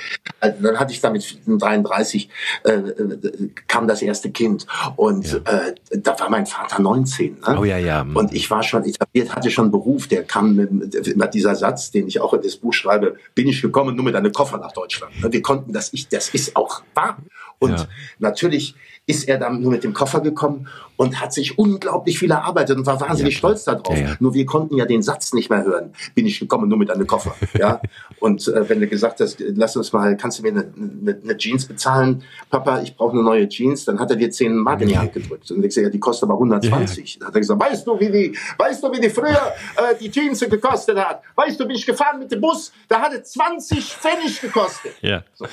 Also 0.40 0.62
dann 0.62 0.78
hatte 0.78 0.92
ich 0.92 1.00
damit 1.00 1.38
33, 1.46 2.28
äh, 2.64 2.72
äh, 2.72 3.50
kam 3.66 3.88
das 3.88 4.02
erste 4.02 4.30
Kind 4.30 4.66
und 4.96 5.42
äh, 5.46 5.74
da 5.90 6.18
war 6.18 6.30
mein 6.30 6.46
Vater 6.46 6.80
19. 6.80 7.38
Ne? 7.46 7.58
Oh 7.58 7.64
ja, 7.64 7.78
ja. 7.78 8.06
Und 8.14 8.32
ich 8.34 8.50
war 8.50 8.62
schon 8.62 8.84
etabliert, 8.84 9.34
hatte 9.34 9.50
schon 9.50 9.66
einen 9.66 9.72
Beruf, 9.72 10.08
der 10.08 10.24
kam 10.24 10.56
mit, 10.56 11.16
mit 11.16 11.34
dieser 11.34 11.54
Satz, 11.54 11.90
den 11.90 12.08
ich 12.08 12.20
auch 12.20 12.34
in 12.34 12.42
das 12.42 12.59
Buch 12.61 12.72
schreibe, 12.72 13.16
bin 13.34 13.48
ich 13.48 13.62
gekommen 13.62 13.96
nur 13.96 14.04
mit 14.04 14.14
einem 14.14 14.32
Koffer 14.32 14.58
nach 14.58 14.72
Deutschland. 14.72 15.12
Wir 15.20 15.42
konnten 15.42 15.72
das, 15.72 15.92
ich, 15.92 16.08
das 16.08 16.28
ist 16.30 16.56
auch 16.56 16.82
wahr. 16.94 17.18
Und 17.61 17.72
ja. 17.72 17.86
natürlich 18.18 18.74
ist 19.06 19.28
er 19.28 19.38
dann 19.38 19.61
nur 19.61 19.72
mit 19.72 19.84
dem 19.84 19.92
Koffer 19.92 20.20
gekommen 20.20 20.68
und 20.96 21.20
hat 21.20 21.32
sich 21.32 21.58
unglaublich 21.58 22.18
viel 22.18 22.30
erarbeitet 22.30 22.78
und 22.78 22.86
war 22.86 23.00
wahnsinnig 23.00 23.34
ja, 23.34 23.38
stolz 23.38 23.64
darauf. 23.64 23.98
Ja. 23.98 24.16
Nur 24.18 24.34
wir 24.34 24.46
konnten 24.46 24.76
ja 24.76 24.86
den 24.86 25.02
Satz 25.02 25.32
nicht 25.32 25.50
mehr 25.50 25.64
hören. 25.64 25.92
Bin 26.14 26.26
ich 26.26 26.40
gekommen 26.40 26.68
nur 26.68 26.78
mit 26.78 26.90
einem 26.90 27.06
Koffer. 27.06 27.34
ja. 27.58 27.80
Und 28.20 28.46
äh, 28.48 28.68
wenn 28.68 28.80
du 28.80 28.86
gesagt 28.86 29.20
hast, 29.20 29.38
lass 29.40 29.76
uns 29.76 29.92
mal, 29.92 30.16
kannst 30.16 30.38
du 30.38 30.42
mir 30.42 30.50
eine, 30.50 30.72
eine, 30.76 31.18
eine 31.22 31.36
Jeans 31.36 31.66
bezahlen, 31.66 32.22
Papa, 32.50 32.82
ich 32.82 32.96
brauche 32.96 33.12
eine 33.12 33.22
neue 33.22 33.48
Jeans, 33.48 33.86
dann 33.86 33.98
hat 33.98 34.11
er 34.11 34.16
dir 34.16 34.30
10 34.30 34.56
Mark 34.56 34.82
in 34.82 34.88
die 34.88 34.98
Hand 34.98 35.12
gedrückt. 35.12 35.50
Und 35.50 35.64
ich 35.64 35.74
sage, 35.74 35.86
ja, 35.86 35.90
die 35.90 36.00
kostet 36.00 36.24
aber 36.24 36.34
120. 36.34 37.18
Dann 37.18 37.28
hat 37.28 37.34
er 37.34 37.40
gesagt, 37.40 37.61
weißt 37.61 37.86
du, 37.86 37.98
wie 37.98 38.11
die, 38.11 38.38
weißt 38.58 38.82
du, 38.82 38.92
wie 38.92 39.00
die 39.00 39.11
früher 39.11 39.52
äh, 39.76 39.94
die 39.98 40.11
Jeans 40.11 40.40
gekostet 40.40 40.98
hat? 40.98 41.22
Weißt 41.34 41.58
du, 41.58 41.66
bin 41.66 41.76
ich 41.76 41.86
gefahren 41.86 42.18
mit 42.18 42.30
dem 42.30 42.40
Bus, 42.40 42.72
da 42.88 43.00
hat 43.00 43.14
es 43.14 43.32
20 43.32 43.84
Pfennig 43.84 44.40
gekostet. 44.40 44.92
Ja. 45.00 45.24
So 45.34 45.46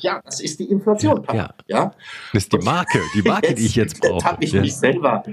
ja, 0.00 0.20
das 0.24 0.40
ist 0.40 0.60
die 0.60 0.64
Inflation, 0.64 1.22
Papa. 1.22 1.36
Ja. 1.36 1.54
ja. 1.66 1.94
Das 2.32 2.44
ist 2.44 2.52
die 2.52 2.58
Marke, 2.58 3.00
die 3.14 3.22
Marke, 3.22 3.48
jetzt, 3.48 3.58
die 3.58 3.66
ich 3.66 3.74
jetzt 3.74 4.00
brauche. 4.00 4.14
Jetzt 4.14 4.24
habe 4.24 4.44
ich 4.44 4.52
ja. 4.52 4.60
mich 4.60 4.76
selber, 4.76 5.24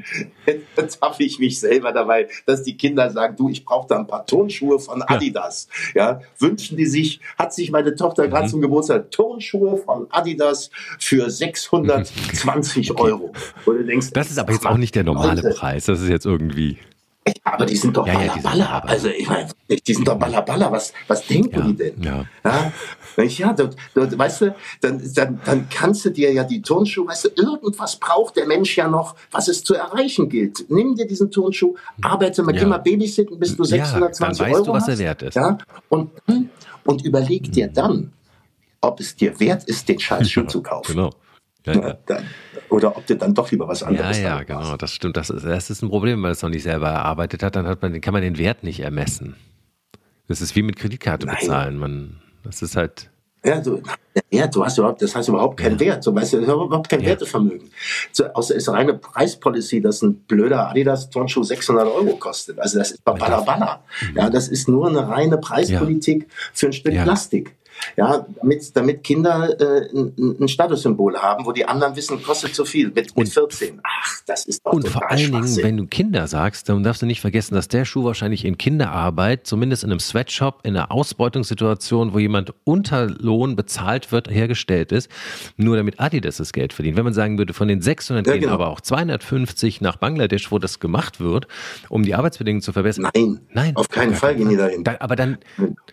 jetzt 0.77 1.01
habe 1.01 1.23
ich 1.23 1.39
mich 1.39 1.59
selber 1.59 1.91
dabei, 1.91 2.27
dass 2.45 2.63
die 2.63 2.75
Kinder 2.75 3.09
sagen, 3.11 3.35
du, 3.35 3.49
ich 3.49 3.63
brauche 3.63 3.87
da 3.87 3.99
ein 3.99 4.07
paar 4.07 4.25
Turnschuhe 4.25 4.79
von 4.79 5.01
Adidas. 5.03 5.67
Ja, 5.93 6.11
ja 6.11 6.21
wünschen 6.39 6.77
die 6.77 6.87
sich, 6.87 7.19
hat 7.37 7.53
sich 7.53 7.71
meine 7.71 7.95
Tochter 7.95 8.27
gerade 8.27 8.45
mhm. 8.45 8.49
zum 8.49 8.61
Geburtstag 8.61 9.11
Turnschuhe 9.11 9.77
von 9.77 10.07
Adidas 10.09 10.71
für 10.99 11.29
620 11.29 12.91
okay. 12.91 13.01
Euro. 13.01 13.33
Und 13.65 13.77
du 13.77 13.83
denkst, 13.83 14.11
das 14.13 14.31
ist 14.31 14.39
aber 14.39 14.53
jetzt 14.53 14.65
auch 14.65 14.77
nicht 14.77 14.95
der 14.95 15.03
normale 15.03 15.41
Leute, 15.41 15.55
Preis. 15.55 15.85
Das 15.85 16.01
ist 16.01 16.09
jetzt 16.09 16.25
irgendwie. 16.25 16.79
Ja, 17.27 17.33
aber 17.43 17.65
die 17.65 17.75
sind 17.75 17.97
doch 17.97 18.05
ja, 18.05 18.35
Balla 18.43 18.65
Ja, 18.65 18.79
also 18.85 19.07
ich 19.07 19.27
meine, 19.27 19.49
die 19.67 19.93
sind 19.93 20.07
doch 20.07 20.17
Balla. 20.17 20.71
Was, 20.71 20.93
was 21.07 21.25
denken 21.25 21.57
ja, 21.57 21.65
die 21.65 21.75
denn? 21.75 22.03
Ja. 22.03 22.25
ja? 22.43 22.71
Ja, 23.17 23.53
du, 23.53 23.69
du, 23.93 24.17
weißt 24.17 24.41
du, 24.41 24.55
dann, 24.81 25.01
dann, 25.15 25.39
dann 25.45 25.69
kannst 25.69 26.03
du 26.05 26.09
dir 26.09 26.33
ja 26.33 26.43
die 26.43 26.61
Turnschuhe, 26.61 27.07
weißt 27.07 27.25
du, 27.25 27.29
irgendwas 27.41 27.95
braucht 27.95 28.35
der 28.35 28.45
Mensch 28.45 28.75
ja 28.75 28.89
noch, 28.89 29.15
was 29.31 29.47
es 29.47 29.63
zu 29.63 29.73
erreichen 29.73 30.27
gilt. 30.27 30.65
Nimm 30.69 30.95
dir 30.95 31.07
diesen 31.07 31.31
Turnschuh, 31.31 31.75
arbeite 32.01 32.43
mal, 32.43 32.53
ja. 32.53 32.61
geh 32.61 32.67
mal 32.67 32.79
babysitten, 32.79 33.39
bis 33.39 33.55
du 33.55 33.63
620 33.63 34.19
ja, 34.19 34.27
dann 34.27 34.39
weißt 34.39 34.55
Euro 34.55 34.65
du, 34.65 34.73
was 34.73 34.87
er 34.89 34.97
wert 34.97 35.21
ist. 35.21 35.35
Ja, 35.35 35.57
und, 35.87 36.11
und 36.83 37.05
überleg 37.05 37.51
dir 37.53 37.69
dann, 37.69 38.11
ob 38.81 38.99
es 38.99 39.15
dir 39.15 39.39
wert 39.39 39.63
ist, 39.63 39.87
den 39.87 39.99
Scheißschuh 39.99 40.43
zu 40.47 40.61
kaufen. 40.61 40.93
Genau. 40.93 41.11
Ja, 41.65 41.97
ja. 42.09 42.17
Oder 42.69 42.97
ob 42.97 43.05
du 43.05 43.15
dann 43.15 43.33
doch 43.33 43.51
lieber 43.51 43.67
was 43.67 43.83
anderes 43.83 44.17
Ja, 44.19 44.37
ja, 44.37 44.43
genau, 44.43 44.77
das 44.77 44.91
stimmt. 44.91 45.17
Das 45.17 45.29
ist, 45.29 45.45
das 45.45 45.69
ist 45.69 45.81
ein 45.81 45.89
Problem, 45.89 46.21
weil 46.23 46.31
es 46.31 46.41
noch 46.41 46.49
nicht 46.49 46.63
selber 46.63 46.89
erarbeitet 46.89 47.43
hat, 47.43 47.55
dann 47.55 47.67
hat 47.67 47.81
man, 47.81 47.99
kann 48.01 48.13
man 48.13 48.21
den 48.21 48.37
Wert 48.37 48.63
nicht 48.63 48.79
ermessen. 48.79 49.35
Das 50.27 50.41
ist 50.41 50.55
wie 50.55 50.63
mit 50.63 50.75
Kreditkarte 50.75 51.25
Nein. 51.25 51.37
bezahlen. 51.39 51.77
Man, 51.77 52.17
das 52.43 52.61
ist 52.61 52.75
halt. 52.75 53.09
Ja, 53.43 53.61
du, 53.61 53.81
ja, 54.31 54.47
du 54.47 54.65
hast 54.65 54.79
überhaupt, 54.79 55.03
das 55.03 55.15
heißt 55.15 55.29
überhaupt 55.29 55.57
keinen 55.57 55.77
ja. 55.77 55.87
Wert. 55.87 56.03
So, 56.03 56.15
weißt 56.15 56.33
du, 56.33 56.37
überhaupt 56.37 56.89
kein 56.89 57.01
ja. 57.01 57.09
Wertevermögen. 57.09 57.69
So, 58.11 58.25
außer 58.25 58.55
ist 58.55 58.67
reine 58.69 58.95
Preispolicy, 58.95 59.81
dass 59.81 60.01
ein 60.01 60.15
blöder 60.15 60.69
Adidas 60.69 61.11
Turnschuh 61.11 61.43
600 61.43 61.85
Euro 61.85 62.15
kostet. 62.17 62.59
Also 62.59 62.79
das 62.79 62.91
ist 62.91 63.03
balla 63.03 63.41
balla. 63.41 63.83
Mhm. 64.01 64.17
Ja, 64.17 64.29
das 64.31 64.47
ist 64.47 64.67
nur 64.67 64.87
eine 64.87 65.07
reine 65.07 65.37
Preispolitik 65.37 66.23
ja. 66.23 66.29
für 66.53 66.65
ein 66.67 66.73
Stück 66.73 66.93
Plastik. 66.93 67.55
Ja, 67.97 68.25
damit, 68.41 68.75
damit 68.75 69.03
Kinder 69.03 69.59
äh, 69.59 69.89
ein, 69.93 70.37
ein 70.39 70.47
Statussymbol 70.47 71.17
haben, 71.17 71.45
wo 71.45 71.51
die 71.51 71.65
anderen 71.65 71.95
wissen, 71.95 72.21
kostet 72.21 72.55
zu 72.55 72.65
viel 72.65 72.91
mit, 72.91 73.15
mit 73.15 73.29
14. 73.29 73.79
Ach, 73.83 74.21
das 74.25 74.45
ist 74.45 74.65
doch 74.65 74.73
Und 74.73 74.87
vor 74.87 75.09
allen 75.09 75.31
Dingen, 75.31 75.57
wenn 75.57 75.77
du 75.77 75.87
Kinder 75.87 76.27
sagst, 76.27 76.67
dann 76.67 76.83
darfst 76.83 77.01
du 77.01 77.05
nicht 77.05 77.21
vergessen, 77.21 77.55
dass 77.55 77.67
der 77.67 77.85
Schuh 77.85 78.03
wahrscheinlich 78.03 78.43
in 78.43 78.57
Kinderarbeit, 78.57 79.47
zumindest 79.47 79.83
in 79.83 79.91
einem 79.91 79.99
Sweatshop, 79.99 80.61
in 80.63 80.75
einer 80.75 80.91
Ausbeutungssituation, 80.91 82.13
wo 82.13 82.19
jemand 82.19 82.53
unter 82.63 83.07
Lohn 83.07 83.55
bezahlt 83.55 84.11
wird, 84.11 84.29
hergestellt 84.29 84.91
ist, 84.91 85.09
nur 85.57 85.77
damit 85.77 85.99
Adidas 85.99 86.37
das 86.37 86.51
Geld 86.51 86.73
verdient. 86.73 86.97
Wenn 86.97 87.05
man 87.05 87.13
sagen 87.13 87.37
würde, 87.37 87.53
von 87.53 87.67
den 87.67 87.81
600 87.81 88.25
ja, 88.25 88.33
gehen 88.33 88.41
genau. 88.41 88.55
aber 88.55 88.67
auch 88.67 88.81
250 88.81 89.81
nach 89.81 89.97
Bangladesch, 89.97 90.51
wo 90.51 90.59
das 90.59 90.79
gemacht 90.79 91.19
wird, 91.19 91.47
um 91.89 92.03
die 92.03 92.15
Arbeitsbedingungen 92.15 92.61
zu 92.61 92.73
verbessern. 92.73 93.09
Nein, 93.13 93.39
Nein 93.53 93.75
auf 93.75 93.89
keinen 93.89 94.15
Fall 94.15 94.35
gehen 94.35 94.49
die 94.49 94.57
dahin. 94.57 94.83
Da, 94.83 94.95
aber 94.99 95.15
dann. 95.15 95.37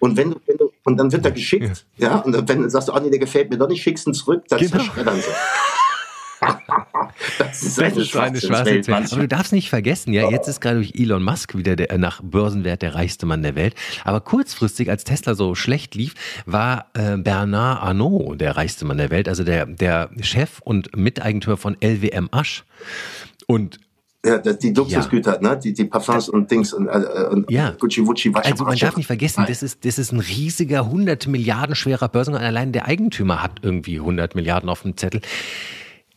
Und 0.00 0.16
wenn 0.16 0.30
du, 0.30 0.40
wenn 0.46 0.56
du 0.56 0.71
und 0.84 0.96
dann 0.96 1.12
wird 1.12 1.24
er 1.24 1.30
geschickt, 1.30 1.86
ja. 1.96 2.08
ja, 2.08 2.18
und 2.18 2.48
wenn 2.48 2.62
du 2.62 2.70
sagst, 2.70 2.90
oh 2.90 2.98
nee, 2.98 3.10
der 3.10 3.18
gefällt 3.18 3.50
mir 3.50 3.58
doch 3.58 3.68
nicht, 3.68 3.82
schickst 3.82 4.06
ihn 4.06 4.14
zurück, 4.14 4.44
dann 4.48 4.58
genau. 4.58 4.78
zerschreddern 4.78 5.16
sie. 5.16 5.30
das 7.38 7.62
ist 7.62 7.80
eine, 7.80 7.94
das 7.94 8.16
eine 8.16 8.40
schwarze 8.40 8.94
Aber 8.94 9.22
du 9.22 9.28
darfst 9.28 9.52
nicht 9.52 9.70
vergessen, 9.70 10.12
ja, 10.12 10.28
jetzt 10.30 10.48
ist 10.48 10.60
gerade 10.60 10.76
durch 10.76 10.92
Elon 10.94 11.22
Musk 11.22 11.56
wieder 11.56 11.76
der, 11.76 11.96
nach 11.98 12.20
Börsenwert 12.22 12.82
der 12.82 12.94
reichste 12.94 13.26
Mann 13.26 13.42
der 13.42 13.54
Welt. 13.54 13.74
Aber 14.04 14.20
kurzfristig, 14.20 14.90
als 14.90 15.04
Tesla 15.04 15.34
so 15.34 15.54
schlecht 15.54 15.94
lief, 15.94 16.14
war 16.46 16.86
äh, 16.94 17.16
Bernard 17.16 17.82
Arnault 17.82 18.40
der 18.40 18.56
reichste 18.56 18.84
Mann 18.84 18.98
der 18.98 19.10
Welt, 19.10 19.28
also 19.28 19.44
der, 19.44 19.66
der 19.66 20.10
Chef 20.20 20.60
und 20.62 20.96
Miteigentümer 20.96 21.56
von 21.56 21.76
LWM 21.80 22.28
Asch. 22.32 22.64
Und 23.46 23.78
ja, 24.24 24.38
die 24.38 24.72
Luxusgüter, 24.72 25.42
ja. 25.42 25.50
ne? 25.50 25.58
die, 25.58 25.72
die 25.72 25.84
Parfums 25.84 26.28
und 26.28 26.50
Dings 26.50 26.72
und, 26.72 26.86
äh, 26.86 27.26
und 27.30 27.50
ja. 27.50 27.74
Gucci, 27.78 28.02
Gucci, 28.02 28.32
Wasche, 28.32 28.52
Also 28.52 28.64
man 28.64 28.78
darf 28.78 28.96
nicht 28.96 29.06
vergessen, 29.06 29.44
das 29.48 29.62
ist, 29.62 29.84
das 29.84 29.98
ist 29.98 30.12
ein 30.12 30.20
riesiger, 30.20 30.84
100 30.84 31.26
Milliarden 31.26 31.74
schwerer 31.74 32.08
Börsen 32.08 32.34
und 32.34 32.40
allein 32.40 32.72
der 32.72 32.86
Eigentümer 32.86 33.42
hat 33.42 33.60
irgendwie 33.62 33.98
100 33.98 34.34
Milliarden 34.34 34.68
auf 34.68 34.82
dem 34.82 34.96
Zettel. 34.96 35.22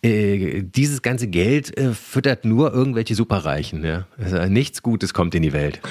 Äh, 0.04 0.62
dieses 0.62 1.02
ganze 1.02 1.28
Geld 1.28 1.76
äh, 1.78 1.94
füttert 1.94 2.46
nur 2.46 2.72
irgendwelche 2.72 3.16
Superreichen. 3.16 3.84
Ja? 3.84 4.06
Also 4.20 4.38
nichts 4.46 4.84
Gutes 4.84 5.16
kommt 5.16 5.34
in 5.34 5.42
die 5.42 5.54
Welt. 5.54 5.82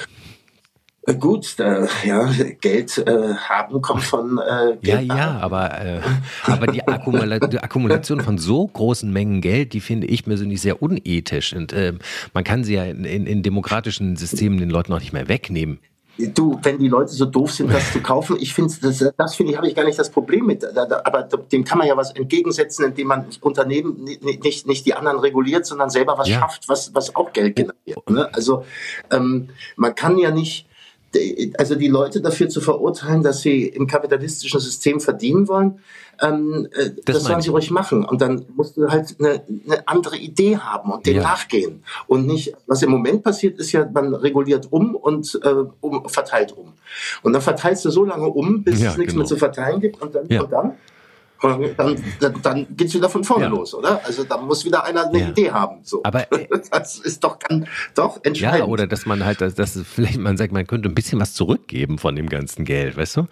Äh, 1.07 1.15
gut, 1.15 1.59
äh, 1.59 1.87
ja, 2.05 2.31
Geld 2.61 2.99
äh, 2.99 3.35
haben 3.35 3.83
kommt 3.83 4.03
von 4.03 4.39
äh, 4.39 4.77
Geld 4.81 5.07
Ja, 5.07 5.17
ja, 5.17 5.39
aber, 5.41 5.81
äh, 5.81 6.01
aber 6.45 6.67
die, 6.69 6.87
Akkumula 6.87 7.39
die, 7.41 7.59
Akkumulation 7.59 8.21
von 8.21 8.39
so 8.39 8.67
großen 8.67 9.13
Mengen 9.13 9.41
Geld, 9.41 9.75
die 9.75 9.81
finde 9.81 10.07
ich 10.07 10.25
persönlich 10.25 10.63
sehr 10.63 10.83
unethisch. 10.83 11.55
Und 11.55 11.73
äh, 11.73 11.95
man 12.33 12.45
kann 12.45 12.65
sie 12.65 12.75
ja 12.75 12.85
in, 12.85 13.05
in, 13.05 13.27
in 13.27 13.43
demokratischen 13.43 14.17
Systemen 14.17 14.59
den 14.59 14.71
Leuten 14.71 14.93
auch 14.93 15.01
nicht 15.01 15.13
mehr 15.13 15.29
wegnehmen. 15.29 15.79
Du, 16.17 16.61
wenn 16.63 16.79
die 16.79 16.89
Leute 16.89 17.11
so 17.11 17.25
doof 17.25 17.53
sind, 17.53 17.73
das 17.73 17.93
zu 17.93 18.01
kaufen, 18.01 18.37
ich 18.39 18.55
finde, 18.55 18.73
das, 18.81 19.05
das 19.17 19.35
finde 19.35 19.51
ich, 19.51 19.59
habe 19.59 19.67
ich 19.67 19.75
gar 19.75 19.85
nicht 19.85 19.99
das 19.99 20.11
Problem 20.11 20.47
mit. 20.47 20.65
Aber 20.65 21.23
dem 21.25 21.65
kann 21.65 21.79
man 21.79 21.89
ja 21.89 21.97
was 21.97 22.13
entgegensetzen, 22.13 22.85
indem 22.85 23.09
man 23.09 23.27
Unternehmen 23.41 24.05
nicht, 24.05 24.67
nicht 24.67 24.87
die 24.87 24.95
anderen 24.95 25.19
reguliert, 25.19 25.67
sondern 25.67 25.91
selber 25.91 26.17
was 26.17 26.29
ja. 26.29 26.39
schafft, 26.39 26.69
was, 26.69 26.95
was 26.95 27.17
auch 27.17 27.33
Geld 27.33 27.57
generiert. 27.57 28.09
Ne? 28.09 28.33
Also 28.33 28.65
ähm, 29.11 29.49
man 29.77 29.97
kann 29.97 30.17
ja 30.17 30.31
nicht 30.31 30.69
also 31.59 31.75
die 31.75 31.89
Leute 31.89 32.21
dafür 32.21 32.49
zu 32.49 32.61
verurteilen, 32.61 33.23
dass 33.23 33.41
sie 33.41 33.67
im 33.67 33.87
kapitalistischen 33.87 34.61
System 34.61 35.01
verdienen 35.01 35.49
wollen, 35.49 35.81
ähm, 36.21 36.69
äh, 36.73 36.91
das, 37.05 37.17
das 37.17 37.25
sollen 37.25 37.41
sie 37.41 37.51
ruhig 37.51 37.71
machen. 37.71 38.05
Und 38.05 38.21
dann 38.21 38.45
musst 38.55 38.77
du 38.77 38.89
halt 38.89 39.17
eine, 39.19 39.43
eine 39.67 39.89
andere 39.89 40.17
Idee 40.17 40.59
haben 40.59 40.93
und 40.93 41.07
dem 41.07 41.17
ja. 41.17 41.23
nachgehen. 41.23 41.83
Und 42.07 42.27
nicht, 42.27 42.55
was 42.67 42.83
im 42.83 42.91
Moment 42.91 43.23
passiert, 43.23 43.59
ist 43.59 43.73
ja, 43.73 43.89
man 43.93 44.15
reguliert 44.15 44.69
um 44.71 44.95
und 44.95 45.39
äh, 45.43 45.55
um, 45.81 46.09
verteilt 46.09 46.53
um. 46.53 46.73
Und 47.23 47.33
dann 47.33 47.43
verteilst 47.43 47.85
du 47.85 47.91
so 47.91 48.05
lange 48.05 48.29
um, 48.29 48.63
bis 48.63 48.81
ja, 48.81 48.91
es 48.91 48.97
nichts 48.97 49.13
genau. 49.13 49.23
mehr 49.23 49.29
zu 49.29 49.37
verteilen 49.37 49.81
gibt 49.81 50.01
und 50.01 50.15
dann, 50.15 50.27
ja. 50.29 50.43
und 50.43 50.53
dann 50.53 50.73
dann, 51.77 52.03
dann, 52.21 52.43
dann 52.43 52.67
geht 52.77 52.89
es 52.89 52.95
wieder 52.95 53.09
von 53.09 53.25
vorne 53.25 53.45
ja. 53.45 53.51
los, 53.51 53.75
oder? 53.75 54.01
Also 54.05 54.25
da 54.25 54.39
muss 54.39 54.65
wieder 54.65 54.85
einer 54.85 55.09
eine 55.09 55.19
ja. 55.19 55.29
Idee 55.29 55.51
haben. 55.51 55.81
So. 55.83 56.01
Aber 56.05 56.27
das 56.71 56.99
ist 56.99 57.23
doch, 57.23 57.39
kann, 57.39 57.67
doch 57.95 58.19
entscheidend. 58.23 58.61
Ja, 58.61 58.65
oder 58.67 58.87
dass 58.87 59.07
man 59.07 59.25
halt, 59.25 59.41
dass, 59.41 59.55
dass 59.55 59.79
vielleicht 59.85 60.19
man 60.19 60.37
sagt, 60.37 60.53
man 60.53 60.67
könnte 60.67 60.89
ein 60.89 60.95
bisschen 60.95 61.21
was 61.21 61.35
zurückgeben 61.35 61.99
von 61.99 62.17
dem 62.17 62.29
ganzen 62.29 62.65
Geld, 62.65 62.97
weißt 62.97 63.19
du? 63.19 63.27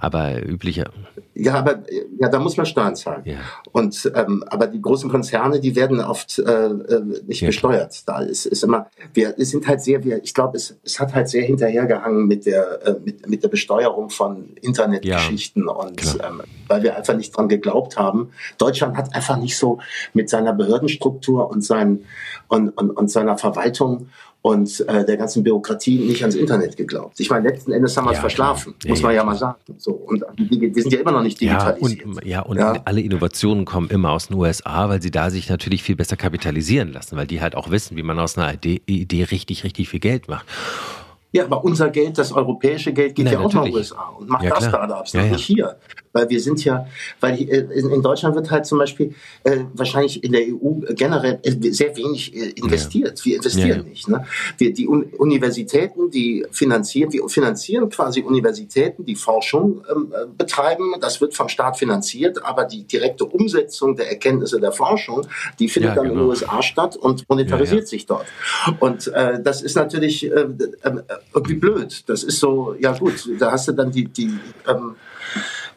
Aber 0.00 0.46
üblicher. 0.46 0.90
Ja, 1.34 1.54
aber 1.54 1.82
ja, 2.18 2.28
da 2.28 2.38
muss 2.38 2.56
man 2.56 2.66
Steuern 2.66 2.94
zahlen. 2.94 3.22
Ja. 3.24 3.38
Und 3.72 4.10
ähm, 4.14 4.44
aber 4.48 4.68
die 4.68 4.80
großen 4.80 5.10
Konzerne, 5.10 5.60
die 5.60 5.74
werden 5.74 6.00
oft 6.00 6.38
äh, 6.38 6.42
äh 6.42 7.02
nicht 7.26 7.40
ja. 7.40 7.48
besteuert. 7.48 8.08
Da 8.08 8.20
ist, 8.20 8.46
ist 8.46 8.62
immer, 8.62 8.86
wir 9.12 9.34
sind 9.38 9.66
halt 9.66 9.82
sehr, 9.82 10.04
wir, 10.04 10.22
ich 10.22 10.34
glaube, 10.34 10.56
es, 10.56 10.76
es 10.84 11.00
hat 11.00 11.14
halt 11.14 11.28
sehr 11.28 11.44
hinterhergehangen 11.44 12.26
mit 12.26 12.46
der 12.46 12.86
äh, 12.86 12.94
mit, 13.04 13.28
mit 13.28 13.42
der 13.42 13.48
Besteuerung 13.48 14.10
von 14.10 14.50
Internetgeschichten 14.60 15.66
ja, 15.66 15.72
und 15.72 16.18
ähm, 16.24 16.42
weil 16.68 16.82
wir 16.84 16.96
einfach 16.96 17.16
nicht 17.16 17.36
dran 17.36 17.48
geglaubt 17.48 17.98
haben. 17.98 18.30
Deutschland 18.56 18.96
hat 18.96 19.14
einfach 19.16 19.36
nicht 19.36 19.56
so 19.56 19.80
mit 20.12 20.30
seiner 20.30 20.52
Behördenstruktur 20.52 21.50
und 21.50 21.64
seinen 21.64 22.04
und, 22.46 22.70
und, 22.70 22.90
und 22.90 23.10
seiner 23.10 23.36
Verwaltung 23.36 24.08
und 24.42 24.80
äh, 24.88 25.04
der 25.04 25.16
ganzen 25.16 25.42
Bürokratie 25.42 25.98
nicht 25.98 26.22
ans 26.22 26.36
Internet 26.36 26.76
geglaubt. 26.76 27.18
Ich 27.18 27.28
meine, 27.28 27.48
letzten 27.48 27.72
Endes 27.72 27.96
haben 27.96 28.06
wir 28.06 28.12
es 28.12 28.18
ja, 28.18 28.20
verschlafen, 28.20 28.74
ja, 28.84 28.90
muss 28.90 29.02
man 29.02 29.12
ja, 29.12 29.18
ja, 29.18 29.24
mal 29.24 29.36
sagen. 29.36 29.58
So, 29.78 29.92
und 29.92 30.24
die, 30.38 30.60
wir 30.60 30.82
sind 30.82 30.92
ja 30.92 31.00
immer 31.00 31.12
noch 31.12 31.22
nicht 31.22 31.40
digitalisiert. 31.40 32.04
Ja, 32.24 32.42
und, 32.42 32.58
ja, 32.58 32.70
und 32.72 32.86
alle 32.86 33.00
Innovationen 33.00 33.64
kommen 33.64 33.90
immer 33.90 34.12
aus 34.12 34.28
den 34.28 34.36
USA, 34.36 34.88
weil 34.88 35.02
sie 35.02 35.10
da 35.10 35.30
sich 35.30 35.48
natürlich 35.48 35.82
viel 35.82 35.96
besser 35.96 36.16
kapitalisieren 36.16 36.92
lassen, 36.92 37.16
weil 37.16 37.26
die 37.26 37.40
halt 37.40 37.56
auch 37.56 37.70
wissen, 37.70 37.96
wie 37.96 38.02
man 38.02 38.18
aus 38.18 38.38
einer 38.38 38.54
Idee, 38.54 38.80
Idee 38.86 39.24
richtig, 39.24 39.64
richtig 39.64 39.88
viel 39.88 40.00
Geld 40.00 40.28
macht. 40.28 40.46
Ja, 41.30 41.44
aber 41.44 41.62
unser 41.62 41.90
Geld, 41.90 42.16
das 42.16 42.32
europäische 42.32 42.92
Geld, 42.92 43.14
geht 43.14 43.26
Nein, 43.26 43.34
ja 43.34 43.40
auch 43.40 43.52
nach 43.52 43.68
USA 43.68 44.14
und 44.18 44.30
macht 44.30 44.44
ja, 44.44 44.50
das 44.50 44.64
Startups, 44.64 45.12
ja, 45.12 45.24
ja. 45.24 45.32
nicht 45.32 45.44
hier. 45.44 45.76
Weil 46.12 46.28
wir 46.28 46.40
sind 46.40 46.64
ja, 46.64 46.86
weil 47.20 47.34
äh, 47.34 47.66
in, 47.78 48.02
Deutschland 48.02 48.34
wird 48.34 48.50
halt 48.50 48.66
zum 48.66 48.78
Beispiel 48.78 49.14
äh, 49.44 49.58
wahrscheinlich 49.74 50.22
in 50.24 50.32
der 50.32 50.42
EU 50.42 50.80
generell 50.90 51.40
äh, 51.42 51.70
sehr 51.70 51.96
wenig 51.96 52.34
investiert. 52.56 53.24
Wir 53.24 53.36
investieren 53.36 53.84
nicht. 53.88 54.08
Ne? 54.08 54.24
Wir, 54.56 54.72
die 54.72 54.88
Un 54.88 55.04
Universitäten, 55.18 56.10
die 56.10 56.46
finanzieren, 56.50 57.12
wir 57.12 57.28
finanzieren 57.28 57.88
quasi 57.88 58.22
Universitäten, 58.22 59.04
die 59.04 59.16
Forschung 59.16 59.82
ähm, 59.90 60.12
äh, 60.12 60.26
betreiben. 60.36 60.94
Das 61.00 61.20
wird 61.20 61.34
vom 61.34 61.48
Staat 61.48 61.78
finanziert, 61.78 62.44
aber 62.44 62.64
die 62.64 62.84
direkte 62.84 63.24
Umsetzung 63.24 63.96
der 63.96 64.10
Erkenntnisse 64.10 64.60
der 64.60 64.72
Forschung, 64.72 65.26
die 65.58 65.68
findet 65.68 65.96
dann 65.96 66.04
genau. 66.04 66.14
in 66.14 66.18
den 66.20 66.28
USA 66.28 66.62
statt 66.62 66.96
und 66.96 67.28
monetarisiert 67.28 67.88
sich 67.88 68.06
dort. 68.06 68.26
Und 68.80 69.08
äh, 69.08 69.42
das 69.42 69.62
ist 69.62 69.76
natürlich 69.76 70.30
äh, 70.30 70.46
irgendwie 71.34 71.54
blöd. 71.54 72.04
Das 72.06 72.22
ist 72.22 72.40
so, 72.40 72.74
ja 72.78 72.92
gut, 72.92 73.28
da 73.38 73.52
hast 73.52 73.68
du 73.68 73.72
dann 73.72 73.90
die, 73.90 74.04
die 74.04 74.38
ähm, 74.66 74.96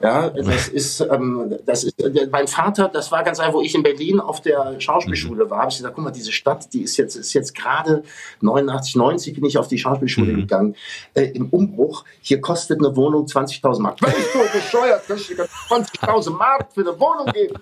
ja, 0.01 0.29
das 0.29 0.67
ist, 0.67 1.01
ähm, 1.01 1.57
das 1.65 1.83
ist 1.83 1.99
äh, 1.99 2.27
mein 2.31 2.47
Vater, 2.47 2.89
das 2.89 3.11
war 3.11 3.23
ganz 3.23 3.39
einfach, 3.39 3.53
wo 3.53 3.61
ich 3.61 3.75
in 3.75 3.83
Berlin 3.83 4.19
auf 4.19 4.41
der 4.41 4.79
Schauspielschule 4.79 5.49
war, 5.49 5.59
habe 5.59 5.71
ich 5.71 5.77
gesagt, 5.77 5.95
guck 5.95 6.03
mal, 6.03 6.11
diese 6.11 6.31
Stadt, 6.31 6.73
die 6.73 6.81
ist 6.81 6.97
jetzt, 6.97 7.15
ist 7.15 7.33
jetzt 7.33 7.55
gerade 7.55 8.03
89, 8.41 8.95
90 8.95 9.35
bin 9.35 9.45
ich 9.45 9.57
auf 9.57 9.67
die 9.67 9.77
Schauspielschule 9.77 10.33
mhm. 10.33 10.37
gegangen, 10.41 10.75
äh, 11.13 11.23
im 11.23 11.49
Umbruch. 11.49 12.03
Hier 12.21 12.41
kostet 12.41 12.79
eine 12.79 12.95
Wohnung 12.95 13.25
20.000 13.25 13.79
Mark. 13.79 13.97
Bist 13.99 14.15
du 14.33 14.39
bescheuert? 14.57 15.03
Kannst 15.07 15.29
du 15.29 15.33
20.000 15.33 16.29
Mark 16.31 16.73
für 16.73 16.81
eine 16.81 16.99
Wohnung 16.99 17.27
geben? 17.33 17.55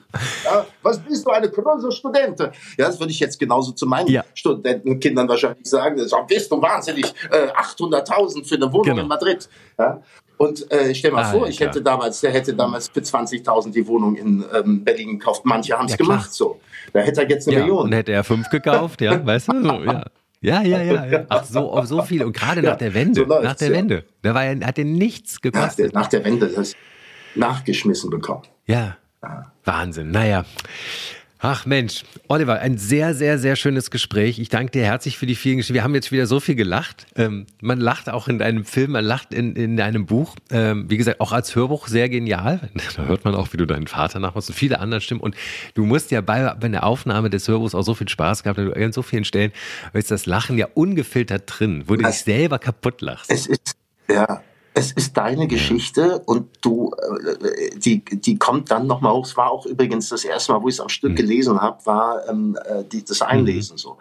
Ja, 0.45 0.65
was 0.81 0.99
bist 0.99 1.25
du, 1.25 1.31
eine 1.31 1.49
große 1.49 1.91
Studentin? 1.91 2.49
Ja, 2.77 2.87
das 2.87 2.99
würde 2.99 3.11
ich 3.11 3.19
jetzt 3.19 3.39
genauso 3.39 3.71
zu 3.71 3.85
meinen 3.85 4.09
ja. 4.09 4.23
Studentenkindern 4.33 5.27
wahrscheinlich 5.27 5.67
sagen. 5.67 5.97
Das 5.97 6.11
bist 6.27 6.51
du 6.51 6.61
wahnsinnig, 6.61 7.13
äh, 7.31 7.47
800.000 7.51 8.47
für 8.47 8.55
eine 8.55 8.71
Wohnung 8.71 8.83
genau. 8.83 9.01
in 9.01 9.07
Madrid. 9.07 9.49
Ja? 9.77 10.01
Und 10.39 10.71
äh, 10.71 10.95
stell 10.95 11.11
mal 11.11 11.23
ah, 11.23 11.31
vor, 11.31 11.49
ich 11.49 11.59
hätte 11.59 11.81
damals, 11.81 12.21
der 12.21 12.31
hätte 12.31 12.53
damals 12.53 12.87
für 12.87 13.01
20.000 13.01 13.73
die 13.73 13.85
Wohnung 13.85 14.15
in 14.15 14.45
ähm, 14.55 14.85
Berlin 14.85 15.19
gekauft. 15.19 15.41
Manche 15.43 15.77
haben 15.77 15.87
es 15.87 15.91
ja, 15.91 15.97
gemacht 15.97 16.33
so. 16.33 16.61
Da 16.93 17.01
hätte 17.01 17.23
er 17.23 17.29
jetzt 17.29 17.45
eine 17.49 17.57
ja, 17.57 17.63
Million. 17.63 17.83
Und 17.83 17.91
hätte 17.91 18.13
er 18.13 18.23
fünf 18.23 18.49
gekauft, 18.49 19.01
ja, 19.01 19.23
weißt 19.25 19.49
du? 19.49 19.61
So, 19.61 19.83
ja. 19.83 20.05
Ja, 20.39 20.61
ja, 20.61 20.81
ja, 20.81 21.05
ja. 21.05 21.25
Ach, 21.27 21.43
so, 21.43 21.81
so 21.83 22.01
viel. 22.03 22.23
Und 22.23 22.31
gerade 22.31 22.61
nach 22.61 22.77
der 22.77 22.93
Wende. 22.93 23.25
So 23.27 23.41
nach 23.41 23.55
der 23.55 23.71
Wende. 23.71 24.05
Da 24.21 24.33
war 24.33 24.45
ja, 24.45 24.65
hat 24.65 24.77
er 24.77 24.85
nichts 24.85 25.41
gekostet. 25.41 25.93
Nach 25.93 26.07
der, 26.07 26.21
nach 26.21 26.23
der 26.23 26.23
Wende, 26.23 26.47
das 26.47 26.73
nachgeschmissen 27.35 28.09
bekommen. 28.09 28.43
Ja. 28.65 28.95
Wahnsinn. 29.65 30.11
Naja. 30.11 30.45
Ach 31.41 31.65
Mensch, 31.65 32.03
Oliver, 32.27 32.59
ein 32.59 32.77
sehr, 32.77 33.13
sehr, 33.13 33.39
sehr 33.39 33.55
schönes 33.55 33.91
Gespräch. 33.91 34.39
Ich 34.39 34.49
danke 34.49 34.71
dir 34.71 34.83
herzlich 34.83 35.17
für 35.17 35.25
die 35.25 35.35
vielen 35.35 35.55
Geschichten. 35.55 35.73
Wir 35.73 35.85
haben 35.85 35.95
jetzt 35.95 36.11
wieder 36.11 36.25
so 36.25 36.41
viel 36.41 36.55
gelacht. 36.55 37.07
Ähm, 37.15 37.45
man 37.61 37.79
lacht 37.79 38.09
auch 38.09 38.27
in 38.27 38.39
deinem 38.39 38.65
Film, 38.65 38.91
man 38.91 39.05
lacht 39.05 39.33
in, 39.33 39.55
in 39.55 39.79
einem 39.79 40.05
Buch. 40.05 40.35
Ähm, 40.51 40.89
wie 40.89 40.97
gesagt, 40.97 41.21
auch 41.21 41.31
als 41.31 41.55
Hörbuch 41.55 41.87
sehr 41.87 42.09
genial. 42.09 42.69
Da 42.97 43.05
hört 43.05 43.23
man 43.23 43.35
auch, 43.35 43.53
wie 43.53 43.57
du 43.57 43.65
deinen 43.65 43.87
Vater 43.87 44.19
nachmachst 44.19 44.49
und 44.49 44.55
viele 44.55 44.79
andere 44.81 44.99
Stimmen. 44.99 45.21
Und 45.21 45.35
du 45.75 45.85
musst 45.85 46.11
ja 46.11 46.19
bei, 46.19 46.53
bei 46.59 46.67
der 46.67 46.83
Aufnahme 46.83 47.29
des 47.29 47.47
Hörbuchs 47.47 47.73
auch 47.73 47.83
so 47.83 47.93
viel 47.93 48.09
Spaß 48.09 48.43
gehabt, 48.43 48.59
du 48.59 48.73
an 48.73 48.91
so 48.91 49.01
vielen 49.01 49.23
Stellen, 49.23 49.53
weil 49.93 50.01
das 50.01 50.25
Lachen 50.25 50.57
ja 50.57 50.67
ungefiltert 50.73 51.43
drin, 51.45 51.83
wo 51.87 51.95
du 51.95 52.03
dich 52.03 52.19
selber 52.19 52.59
kaputt 52.59 52.99
lachst. 52.99 53.31
Es 53.31 53.47
ist, 53.47 53.77
ja, 54.09 54.41
es 54.79 54.93
ist 54.93 55.17
deine 55.17 55.47
Geschichte 55.47 56.19
und 56.25 56.47
du, 56.61 56.91
äh, 56.93 57.77
die, 57.77 57.99
die 57.99 58.39
kommt 58.39 58.71
dann 58.71 58.87
nochmal 58.87 59.11
hoch. 59.11 59.25
Es 59.25 59.35
war 59.35 59.51
auch 59.51 59.65
übrigens 59.65 60.07
das 60.07 60.23
erste 60.23 60.53
Mal, 60.53 60.61
wo 60.63 60.69
ich 60.69 60.75
es 60.75 60.79
am 60.79 60.87
Stück 60.87 61.11
mhm. 61.11 61.15
gelesen 61.17 61.61
habe, 61.61 61.85
war 61.85 62.29
ähm, 62.29 62.57
äh, 62.63 62.85
die, 62.85 63.03
das 63.03 63.21
Einlesen 63.21 63.73
mhm. 63.73 63.77
so. 63.77 63.97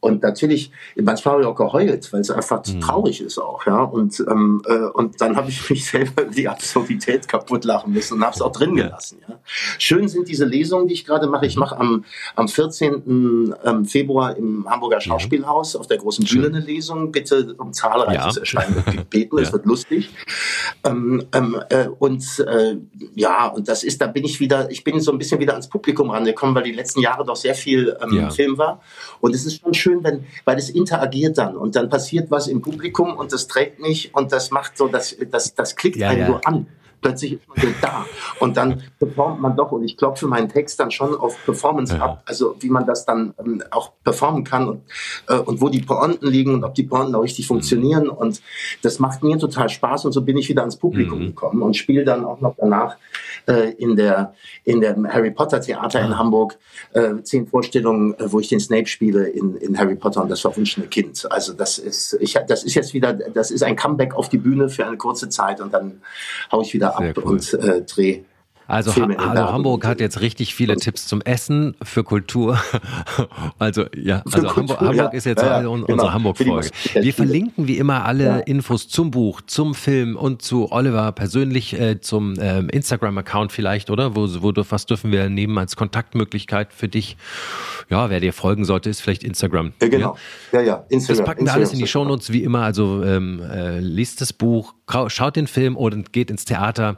Und 0.00 0.22
natürlich, 0.22 0.70
manchmal 0.96 1.34
habe 1.34 1.42
ich 1.42 1.48
auch 1.48 1.56
geheult, 1.56 2.12
weil 2.12 2.20
es 2.20 2.30
einfach 2.30 2.62
mhm. 2.66 2.80
traurig 2.80 3.20
ist 3.20 3.38
auch, 3.38 3.66
ja. 3.66 3.82
Und, 3.82 4.20
ähm, 4.28 4.62
äh, 4.66 4.74
und 4.74 5.20
dann 5.20 5.36
habe 5.36 5.50
ich 5.50 5.68
mich 5.70 5.86
selber 5.86 6.24
die 6.24 6.48
Absurdität 6.48 7.28
kaputt 7.28 7.64
lachen 7.64 7.92
müssen 7.92 8.14
und 8.14 8.24
habe 8.24 8.34
es 8.34 8.42
auch 8.42 8.52
drin 8.52 8.74
gelassen, 8.74 9.18
ja. 9.28 9.38
Schön 9.78 10.08
sind 10.08 10.28
diese 10.28 10.44
Lesungen, 10.44 10.88
die 10.88 10.94
ich 10.94 11.04
gerade 11.04 11.26
mache. 11.26 11.46
Ich 11.46 11.56
mache 11.56 11.78
am, 11.78 12.04
am 12.34 12.48
14. 12.48 13.54
Ähm, 13.64 13.84
Februar 13.84 14.36
im 14.36 14.68
Hamburger 14.68 15.00
Schauspielhaus 15.00 15.76
auf 15.76 15.86
der 15.86 15.98
großen 15.98 16.24
Bühne 16.24 16.46
eine 16.46 16.60
Lesung. 16.60 17.12
Bitte 17.12 17.54
um 17.58 17.72
zahlreiches 17.72 18.34
ja. 18.36 18.40
Erscheinen 18.40 18.84
gebeten, 18.84 19.38
es 19.40 19.48
ja. 19.48 19.52
wird 19.52 19.66
lustig. 19.66 20.10
Ähm, 20.84 21.24
ähm, 21.32 21.60
äh, 21.68 21.88
und 21.88 22.24
äh, 22.40 22.76
ja, 23.14 23.46
und 23.46 23.68
das 23.68 23.84
ist, 23.84 24.00
da 24.00 24.06
bin 24.06 24.24
ich 24.24 24.40
wieder, 24.40 24.70
ich 24.70 24.84
bin 24.84 25.00
so 25.00 25.12
ein 25.12 25.18
bisschen 25.18 25.40
wieder 25.40 25.52
ans 25.52 25.68
Publikum 25.68 26.10
rangekommen, 26.10 26.54
weil 26.54 26.64
die 26.64 26.72
letzten 26.72 27.00
Jahre 27.00 27.24
doch 27.24 27.36
sehr 27.36 27.54
viel 27.54 27.96
ähm, 28.02 28.16
ja. 28.16 28.30
Film 28.30 28.58
war. 28.58 28.80
Und 29.20 29.34
es 29.34 29.46
ist 29.46 29.60
schon 29.60 29.74
schön, 29.74 29.95
wenn, 30.04 30.24
weil 30.44 30.58
es 30.58 30.70
interagiert 30.70 31.38
dann 31.38 31.56
und 31.56 31.76
dann 31.76 31.88
passiert 31.88 32.30
was 32.30 32.46
im 32.48 32.62
Publikum 32.62 33.16
und 33.16 33.32
das 33.32 33.46
trägt 33.46 33.80
mich 33.80 34.14
und 34.14 34.32
das 34.32 34.50
macht 34.50 34.76
so, 34.76 34.88
das, 34.88 35.16
das, 35.30 35.54
das 35.54 35.76
klickt 35.76 35.96
ja, 35.96 36.08
einen 36.08 36.20
ja. 36.20 36.26
so 36.26 36.40
an 36.44 36.66
plötzlich 37.00 37.34
ist 37.34 37.48
man 37.48 37.74
da. 37.80 38.06
Und 38.40 38.56
dann 38.56 38.82
performt 38.98 39.40
man 39.40 39.56
doch, 39.56 39.72
und 39.72 39.84
ich 39.84 39.96
klopfe 39.96 40.26
meinen 40.26 40.48
Text 40.48 40.80
dann 40.80 40.90
schon 40.90 41.14
auf 41.14 41.36
Performance 41.44 41.94
ja. 41.94 42.02
ab, 42.02 42.22
also 42.26 42.56
wie 42.60 42.70
man 42.70 42.86
das 42.86 43.04
dann 43.04 43.34
ähm, 43.38 43.62
auch 43.70 43.92
performen 44.04 44.44
kann 44.44 44.68
und, 44.68 44.82
äh, 45.28 45.36
und 45.36 45.60
wo 45.60 45.68
die 45.68 45.82
Pointen 45.82 46.26
liegen 46.26 46.54
und 46.54 46.64
ob 46.64 46.74
die 46.74 46.84
Pointen 46.84 47.14
auch 47.14 47.22
richtig 47.22 47.46
funktionieren. 47.46 48.04
Mhm. 48.04 48.10
Und 48.10 48.42
das 48.82 48.98
macht 48.98 49.22
mir 49.22 49.38
total 49.38 49.68
Spaß 49.68 50.04
und 50.04 50.12
so 50.12 50.22
bin 50.22 50.36
ich 50.36 50.48
wieder 50.48 50.62
ans 50.62 50.76
Publikum 50.76 51.20
mhm. 51.20 51.26
gekommen 51.26 51.62
und 51.62 51.76
spiele 51.76 52.04
dann 52.04 52.24
auch 52.24 52.40
noch 52.40 52.54
danach 52.58 52.96
äh, 53.46 53.72
in 53.72 53.96
der 53.96 54.34
in 54.64 54.80
dem 54.80 55.06
Harry 55.06 55.30
Potter 55.30 55.60
Theater 55.60 56.00
in 56.00 56.12
ah. 56.12 56.18
Hamburg 56.18 56.58
äh, 56.92 57.22
zehn 57.22 57.46
Vorstellungen, 57.46 58.14
äh, 58.14 58.32
wo 58.32 58.40
ich 58.40 58.48
den 58.48 58.60
Snape 58.60 58.86
spiele 58.86 59.28
in, 59.28 59.56
in 59.56 59.78
Harry 59.78 59.96
Potter 59.96 60.22
und 60.22 60.30
das 60.30 60.40
verwunschene 60.40 60.86
Kind. 60.86 61.26
Also 61.30 61.52
das 61.52 61.78
ist 61.78 62.16
ich 62.20 62.38
das 62.46 62.64
ist 62.64 62.74
jetzt 62.74 62.94
wieder 62.94 63.12
das 63.12 63.50
ist 63.50 63.62
ein 63.62 63.76
Comeback 63.76 64.14
auf 64.14 64.28
die 64.28 64.38
Bühne 64.38 64.68
für 64.68 64.86
eine 64.86 64.96
kurze 64.96 65.28
Zeit 65.28 65.60
und 65.60 65.72
dann 65.72 66.00
hau 66.50 66.62
ich 66.62 66.74
wieder 66.74 66.85
ab 66.88 67.16
cool. 67.16 67.24
und 67.24 67.54
äh, 67.54 67.82
drehe 67.82 68.24
also, 68.68 68.94
ha 68.94 69.04
also 69.04 69.52
Hamburg 69.52 69.86
hat 69.86 70.00
jetzt 70.00 70.20
richtig 70.20 70.54
viele 70.54 70.76
Tipps 70.76 71.06
zum 71.06 71.20
Essen, 71.22 71.74
für 71.82 72.04
Kultur. 72.04 72.58
Also 73.58 73.84
ja, 73.96 74.22
also 74.24 74.48
Kultur, 74.48 74.56
Hamburg, 74.56 74.80
Hamburg 74.80 74.96
ja. 74.96 75.08
ist 75.08 75.24
jetzt 75.24 75.42
ja, 75.42 75.66
unsere 75.66 75.92
genau. 75.92 76.12
Hamburg-Folge. 76.12 76.70
Wir 76.94 77.14
verlinken 77.14 77.66
wie 77.66 77.78
immer 77.78 78.04
alle 78.04 78.24
ja. 78.24 78.36
Infos 78.38 78.88
zum 78.88 79.10
Buch, 79.10 79.40
zum 79.46 79.74
Film 79.74 80.16
und 80.16 80.42
zu 80.42 80.70
Oliver 80.72 81.12
persönlich 81.12 81.78
äh, 81.78 82.00
zum 82.00 82.34
ähm, 82.38 82.68
Instagram-Account 82.68 83.52
vielleicht, 83.52 83.90
oder? 83.90 84.14
Wo, 84.14 84.26
wo 84.42 84.52
was 84.56 84.86
dürfen 84.86 85.12
wir 85.12 85.28
nehmen 85.28 85.56
als 85.58 85.76
Kontaktmöglichkeit 85.76 86.72
für 86.72 86.88
dich? 86.88 87.16
Ja, 87.88 88.10
wer 88.10 88.20
dir 88.20 88.32
folgen 88.32 88.64
sollte, 88.64 88.90
ist 88.90 89.00
vielleicht 89.00 89.22
Instagram. 89.22 89.72
Ja, 89.80 89.88
genau. 89.88 90.16
Ja, 90.52 90.60
ja. 90.60 90.84
Instagram. 90.88 91.18
Das 91.18 91.26
packen 91.26 91.46
wir 91.46 91.52
alles 91.52 91.72
in 91.72 91.78
die 91.78 91.86
Shownotes 91.86 92.32
wie 92.32 92.42
immer. 92.42 92.62
Also 92.62 93.02
ähm, 93.04 93.40
äh, 93.40 93.78
liest 93.78 94.20
das 94.20 94.32
Buch, 94.32 94.74
schaut 95.06 95.36
den 95.36 95.46
Film 95.46 95.76
oder 95.76 95.96
geht 95.98 96.30
ins 96.30 96.44
Theater. 96.44 96.96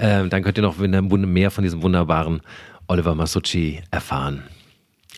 Ähm, 0.00 0.30
dann 0.30 0.42
könnt 0.42 0.56
ihr 0.58 0.62
noch 0.62 0.78
mehr 0.78 1.50
von 1.50 1.62
diesem 1.62 1.82
wunderbaren 1.82 2.40
Oliver 2.88 3.14
Masucci 3.14 3.82
erfahren. 3.90 4.42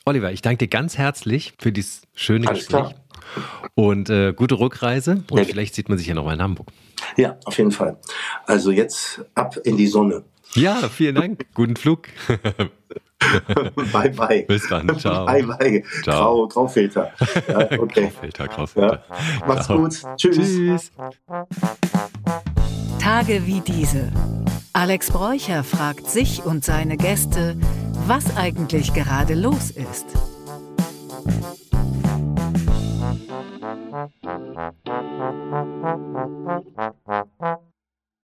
Oliver, 0.05 0.33
ich 0.33 0.43
danke 0.43 0.59
dir 0.59 0.69
ganz 0.69 0.99
herzlich 0.99 1.55
für 1.59 1.71
dieses 1.71 2.03
schöne 2.15 2.49
Alles 2.49 2.67
Gespräch. 2.67 2.91
Klar. 2.91 2.95
Und 3.75 4.11
äh, 4.11 4.33
gute 4.35 4.59
Rückreise. 4.59 5.23
Und 5.31 5.39
ja. 5.39 5.45
vielleicht 5.45 5.75
sieht 5.75 5.89
man 5.89 5.97
sich 5.99 6.09
ja 6.09 6.15
noch 6.15 6.25
mal 6.25 6.35
in 6.35 6.43
Hamburg. 6.43 6.69
Ja, 7.17 7.37
auf 7.45 7.57
jeden 7.57 7.71
Fall. 7.71 7.99
Also 8.47 8.73
jetzt 8.73 9.25
ab 9.35 9.57
in 9.65 9.77
die 9.77 9.87
Sonne. 9.87 10.25
Ja, 10.55 10.89
vielen 10.89 11.15
Dank. 11.15 11.47
Guten 11.55 11.77
Flug. 11.77 12.09
bye 13.93 14.11
bye. 14.11 14.43
Bis 14.43 14.69
dann. 14.69 14.99
Ciao. 14.99 15.25
Bye 15.25 15.45
bye. 15.45 15.85
Ciao. 16.03 16.35
Grau, 16.35 16.49
Graufilter. 16.49 17.13
Ja, 17.49 17.79
okay. 17.79 18.03
Graufilter, 18.03 18.49
Graufilter. 18.49 19.05
Ja. 19.09 19.47
Macht's 19.47 19.69
gut. 19.69 20.03
Tschüss. 20.17 20.37
Tschüss. 20.37 20.93
Tage 23.03 23.49
wie 23.49 23.61
diese. 23.61 24.13
Alex 24.73 25.11
Bräucher 25.11 25.65
fragt 25.65 26.09
sich 26.09 26.45
und 26.45 26.65
seine 26.65 26.97
Gäste, 26.97 27.57
was 28.07 28.37
eigentlich 28.37 28.95
gerade 28.95 29.35
los 29.35 29.73
ist. 29.73 30.07